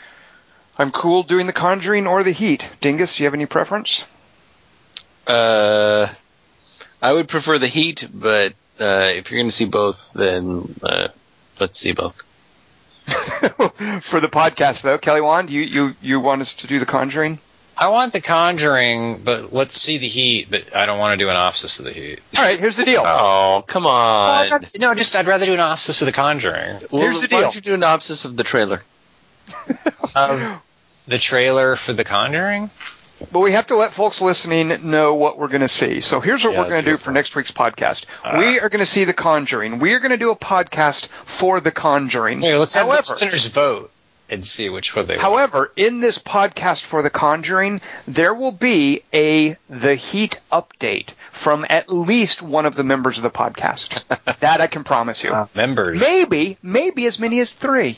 I'm 0.78 0.92
cool 0.92 1.24
doing 1.24 1.48
The 1.48 1.54
Conjuring 1.54 2.08
or 2.08 2.24
The 2.24 2.32
Heat. 2.32 2.70
Dingus, 2.80 3.18
do 3.18 3.24
you 3.24 3.28
have 3.28 3.34
any 3.34 3.46
preference? 3.46 4.06
Uh, 5.26 6.08
I 7.02 7.12
would 7.12 7.28
prefer 7.28 7.60
the 7.60 7.68
Heat, 7.68 8.08
but 8.14 8.54
uh, 8.80 9.12
if 9.12 9.30
you're 9.30 9.42
going 9.42 9.52
to 9.52 9.58
see 9.58 9.66
both, 9.66 9.98
then 10.16 10.76
uh, 10.82 11.10
let's 11.60 11.80
see 11.80 11.92
both. 11.92 12.16
For 14.04 14.20
the 14.20 14.28
podcast, 14.30 14.82
though, 14.82 14.98
Kelly 14.98 15.22
Wand, 15.22 15.50
you, 15.50 15.62
you 15.62 15.96
you 16.02 16.20
want 16.20 16.42
us 16.42 16.56
to 16.56 16.68
do 16.68 16.80
The 16.80 16.86
Conjuring? 16.86 17.40
I 17.78 17.90
want 17.90 18.12
The 18.12 18.22
Conjuring, 18.22 19.22
but 19.24 19.54
let's 19.54 19.80
see 19.80 19.98
the 19.98 20.08
Heat. 20.08 20.48
But 20.50 20.76
I 20.76 20.86
don't 20.86 21.00
want 21.00 21.18
to 21.18 21.24
do 21.24 21.30
an 21.30 21.36
opsis 21.36 21.80
of 21.80 21.86
the 21.86 21.94
Heat. 21.94 22.20
All 22.38 22.44
right, 22.44 22.60
here's 22.60 22.76
the 22.76 22.84
deal. 22.86 23.04
Oh, 23.06 23.64
come 23.68 23.86
on. 23.86 24.68
No, 24.78 24.94
just 24.96 25.16
I'd 25.16 25.28
rather 25.28 25.46
do 25.46 25.54
an 25.54 25.60
opsis 25.60 26.02
of 26.02 26.08
The 26.08 26.12
Conjuring. 26.12 26.80
Well, 26.92 27.02
here's 27.02 27.22
the 27.22 27.28
why 27.30 27.42
don't 27.42 27.56
you 27.56 27.62
do 27.62 27.74
an 27.76 27.82
opsis 27.82 28.26
of 28.26 28.36
the 28.36 28.44
trailer? 28.44 28.82
Um, 30.16 30.60
the 31.08 31.18
trailer 31.20 31.76
for 31.76 31.94
The 31.94 32.04
Conjuring. 32.04 32.72
But 33.32 33.40
we 33.40 33.52
have 33.54 33.68
to 33.68 33.76
let 33.76 33.94
folks 33.94 34.22
listening 34.22 34.90
know 34.90 35.16
what 35.16 35.38
we're 35.38 35.48
going 35.48 35.62
to 35.62 35.68
see. 35.68 36.02
So 36.02 36.20
here's 36.20 36.44
what 36.44 36.54
Yeah, 36.54 36.62
we're 36.62 36.70
going 36.70 36.84
to 36.84 36.90
your 36.90 36.98
do 36.98 37.04
for 37.04 37.12
next 37.12 37.36
week's 37.36 37.52
podcast. 37.52 38.06
we 38.38 38.60
are 38.60 38.70
going 38.70 38.80
to 38.80 38.86
see 38.86 39.06
The 39.06 39.14
Conjuring. 39.14 39.80
We 39.80 39.94
are 39.94 40.00
going 40.00 40.12
to 40.12 40.18
do 40.18 40.32
a 40.32 40.36
podcast 40.36 41.08
for 41.26 41.60
The 41.60 41.72
Conjuring. 41.72 42.42
Here, 42.42 42.58
let's 42.58 42.76
have 42.76 42.88
the 42.88 42.94
listeners 42.94 43.48
vote 43.48 43.92
and 44.30 44.46
see 44.46 44.70
which 44.70 44.96
one 44.96 45.06
they 45.06 45.16
want. 45.16 45.22
However, 45.22 45.72
in 45.76 46.00
this 46.00 46.20
podcast 46.20 46.84
for 46.84 47.02
The 47.02 47.10
Conjuring, 47.10 47.82
there 48.08 48.34
will 48.34 48.52
be 48.52 49.04
a 49.14 49.56
The 49.70 49.96
Heat 49.96 50.40
update 50.52 51.10
from 51.32 51.66
at 51.70 51.90
least 51.90 52.42
one 52.42 52.66
of 52.66 52.76
the 52.76 52.84
members 52.84 53.18
of 53.18 53.24
the 53.24 53.32
podcast. 53.32 54.04
that 54.42 54.62
I 54.62 54.68
can 54.68 54.84
promise 54.84 55.24
you. 55.24 55.48
members. 55.56 56.00
Maybe, 56.00 56.58
maybe 56.62 57.06
as 57.08 57.20
many 57.20 57.40
as 57.40 57.54
three. 57.54 57.98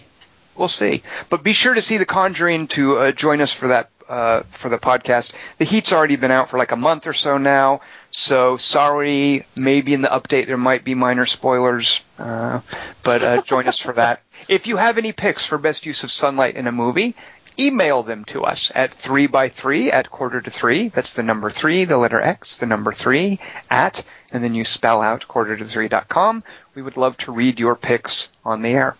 We'll 0.55 0.67
see. 0.67 1.03
But 1.29 1.43
be 1.43 1.53
sure 1.53 1.73
to 1.73 1.81
see 1.81 1.97
The 1.97 2.05
Conjuring 2.05 2.67
to 2.69 2.97
uh, 2.97 3.11
join 3.11 3.41
us 3.41 3.51
for 3.53 3.69
that 3.69 3.89
uh, 4.09 4.43
for 4.51 4.69
the 4.69 4.77
podcast. 4.77 5.31
The 5.59 5.65
Heat's 5.65 5.93
already 5.93 6.15
been 6.15 6.31
out 6.31 6.49
for 6.49 6.57
like 6.57 6.71
a 6.71 6.75
month 6.75 7.07
or 7.07 7.13
so 7.13 7.37
now. 7.37 7.81
So 8.11 8.57
sorry, 8.57 9.45
maybe 9.55 9.93
in 9.93 10.01
the 10.01 10.07
update 10.09 10.47
there 10.47 10.57
might 10.57 10.83
be 10.83 10.95
minor 10.95 11.27
spoilers, 11.27 12.01
uh, 12.17 12.61
but 13.03 13.21
uh, 13.21 13.41
join 13.43 13.67
us 13.67 13.79
for 13.79 13.93
that. 13.93 14.21
If 14.47 14.65
you 14.67 14.77
have 14.77 14.97
any 14.97 15.11
picks 15.11 15.45
for 15.45 15.57
best 15.57 15.85
use 15.85 16.03
of 16.03 16.11
sunlight 16.11 16.55
in 16.55 16.65
a 16.65 16.71
movie, 16.71 17.13
email 17.59 18.03
them 18.03 18.23
to 18.25 18.43
us 18.45 18.71
at 18.73 18.93
three 18.93 19.27
by 19.27 19.49
three 19.49 19.91
at 19.91 20.09
quarter 20.09 20.41
to 20.41 20.49
three. 20.49 20.87
That's 20.87 21.13
the 21.13 21.23
number 21.23 21.51
three, 21.51 21.83
the 21.83 21.97
letter 21.97 22.21
X, 22.21 22.57
the 22.57 22.65
number 22.65 22.93
three 22.93 23.39
at, 23.69 24.03
and 24.31 24.43
then 24.43 24.55
you 24.55 24.63
spell 24.65 25.01
out 25.01 25.27
quarter 25.27 25.57
to 25.57 25.65
three 25.65 25.89
dot 25.89 26.07
com. 26.07 26.41
We 26.73 26.81
would 26.81 26.97
love 26.97 27.17
to 27.17 27.31
read 27.31 27.59
your 27.59 27.75
picks 27.75 28.29
on 28.45 28.61
the 28.61 28.69
air. 28.69 28.95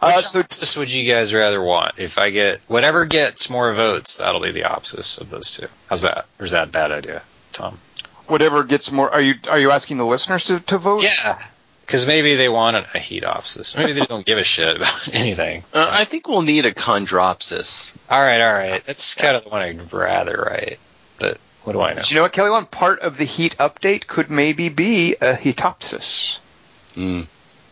Uh, 0.00 0.12
Which 0.16 0.26
so 0.26 0.42
opsis 0.42 0.76
would 0.76 0.92
you 0.92 1.12
guys 1.12 1.32
rather 1.32 1.62
want? 1.62 1.94
If 1.98 2.18
I 2.18 2.30
get 2.30 2.60
whatever 2.68 3.04
gets 3.04 3.48
more 3.50 3.72
votes, 3.72 4.18
that'll 4.18 4.40
be 4.40 4.50
the 4.52 4.62
opsis 4.62 5.20
of 5.20 5.30
those 5.30 5.56
two. 5.56 5.68
How's 5.88 6.02
that? 6.02 6.26
Or 6.38 6.44
is 6.44 6.52
that 6.52 6.68
a 6.68 6.70
bad 6.70 6.92
idea, 6.92 7.22
Tom? 7.52 7.78
whatever 8.26 8.64
gets 8.64 8.90
more, 8.90 9.10
are 9.10 9.20
you 9.20 9.34
are 9.48 9.58
you 9.58 9.70
asking 9.70 9.96
the 9.96 10.06
listeners 10.06 10.44
to, 10.46 10.60
to 10.60 10.78
vote? 10.78 11.02
Yeah, 11.02 11.38
because 11.82 12.06
maybe 12.06 12.34
they 12.36 12.48
want 12.48 12.76
a 12.94 12.98
heat 12.98 13.22
opsis. 13.22 13.76
Maybe 13.76 13.92
they 13.92 14.06
don't 14.06 14.24
give 14.24 14.38
a 14.38 14.44
shit 14.44 14.76
about 14.76 15.08
anything. 15.14 15.64
Uh, 15.72 15.86
I 15.90 16.04
think 16.04 16.28
we'll 16.28 16.42
need 16.42 16.66
a 16.66 16.72
chondropsis. 16.72 17.90
All 18.08 18.20
right, 18.20 18.40
all 18.40 18.52
right. 18.52 18.82
That's 18.86 19.14
kind 19.14 19.36
of 19.36 19.44
the 19.44 19.50
one 19.50 19.62
I'd 19.62 19.92
rather 19.92 20.48
write. 20.48 20.78
But 21.18 21.38
what 21.62 21.72
do 21.74 21.80
I 21.80 21.90
know? 21.90 21.96
But 21.96 22.10
you 22.10 22.16
know 22.16 22.22
what, 22.22 22.32
Kelly? 22.32 22.50
One 22.50 22.66
part 22.66 23.00
of 23.00 23.16
the 23.16 23.24
heat 23.24 23.56
update 23.58 24.06
could 24.06 24.30
maybe 24.30 24.68
be 24.68 25.14
a 25.14 25.34
heatopsis. 25.34 26.38
Mm. 26.94 27.26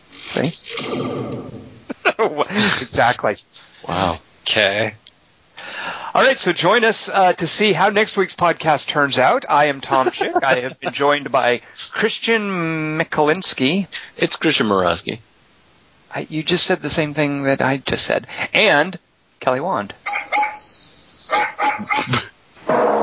See? 0.09 1.72
exactly. 2.81 3.35
Wow. 3.87 4.19
Okay. 4.41 4.93
All 6.15 6.21
right, 6.21 6.37
so 6.37 6.53
join 6.53 6.83
us 6.83 7.09
uh, 7.09 7.33
to 7.33 7.47
see 7.47 7.73
how 7.73 7.89
next 7.89 8.15
week's 8.17 8.35
podcast 8.35 8.87
turns 8.87 9.17
out. 9.17 9.45
I 9.49 9.65
am 9.65 9.81
Tom 9.81 10.11
Chick. 10.13 10.31
I 10.43 10.59
have 10.59 10.79
been 10.79 10.93
joined 10.93 11.31
by 11.31 11.61
Christian 11.91 12.97
Mikulinski. 12.99 13.87
It's 14.17 14.35
Christian 14.35 14.67
Morosky. 14.67 15.19
I, 16.13 16.27
you 16.29 16.43
just 16.43 16.65
said 16.65 16.81
the 16.81 16.89
same 16.89 17.15
thing 17.15 17.43
that 17.43 17.61
I 17.61 17.77
just 17.77 18.05
said. 18.05 18.27
And 18.53 18.99
Kelly 19.39 19.59
Wand. 19.59 19.95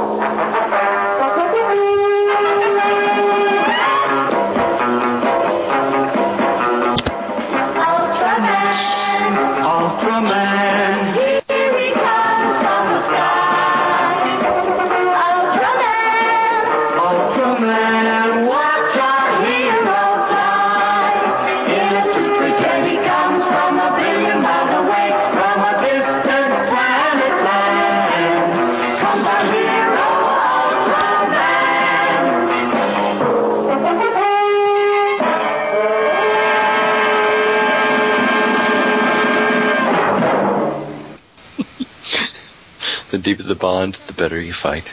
The 43.11 43.19
deeper 43.19 43.43
the 43.43 43.55
bond, 43.55 43.99
the 44.07 44.13
better 44.13 44.41
you 44.41 44.53
fight. 44.53 44.93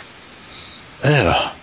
Ugh. 1.03 1.55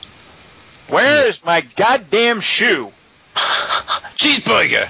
Where 0.88 1.28
is 1.28 1.44
my 1.44 1.62
goddamn 1.62 2.40
shoe? 2.40 2.92
Cheeseburger. 3.34 4.88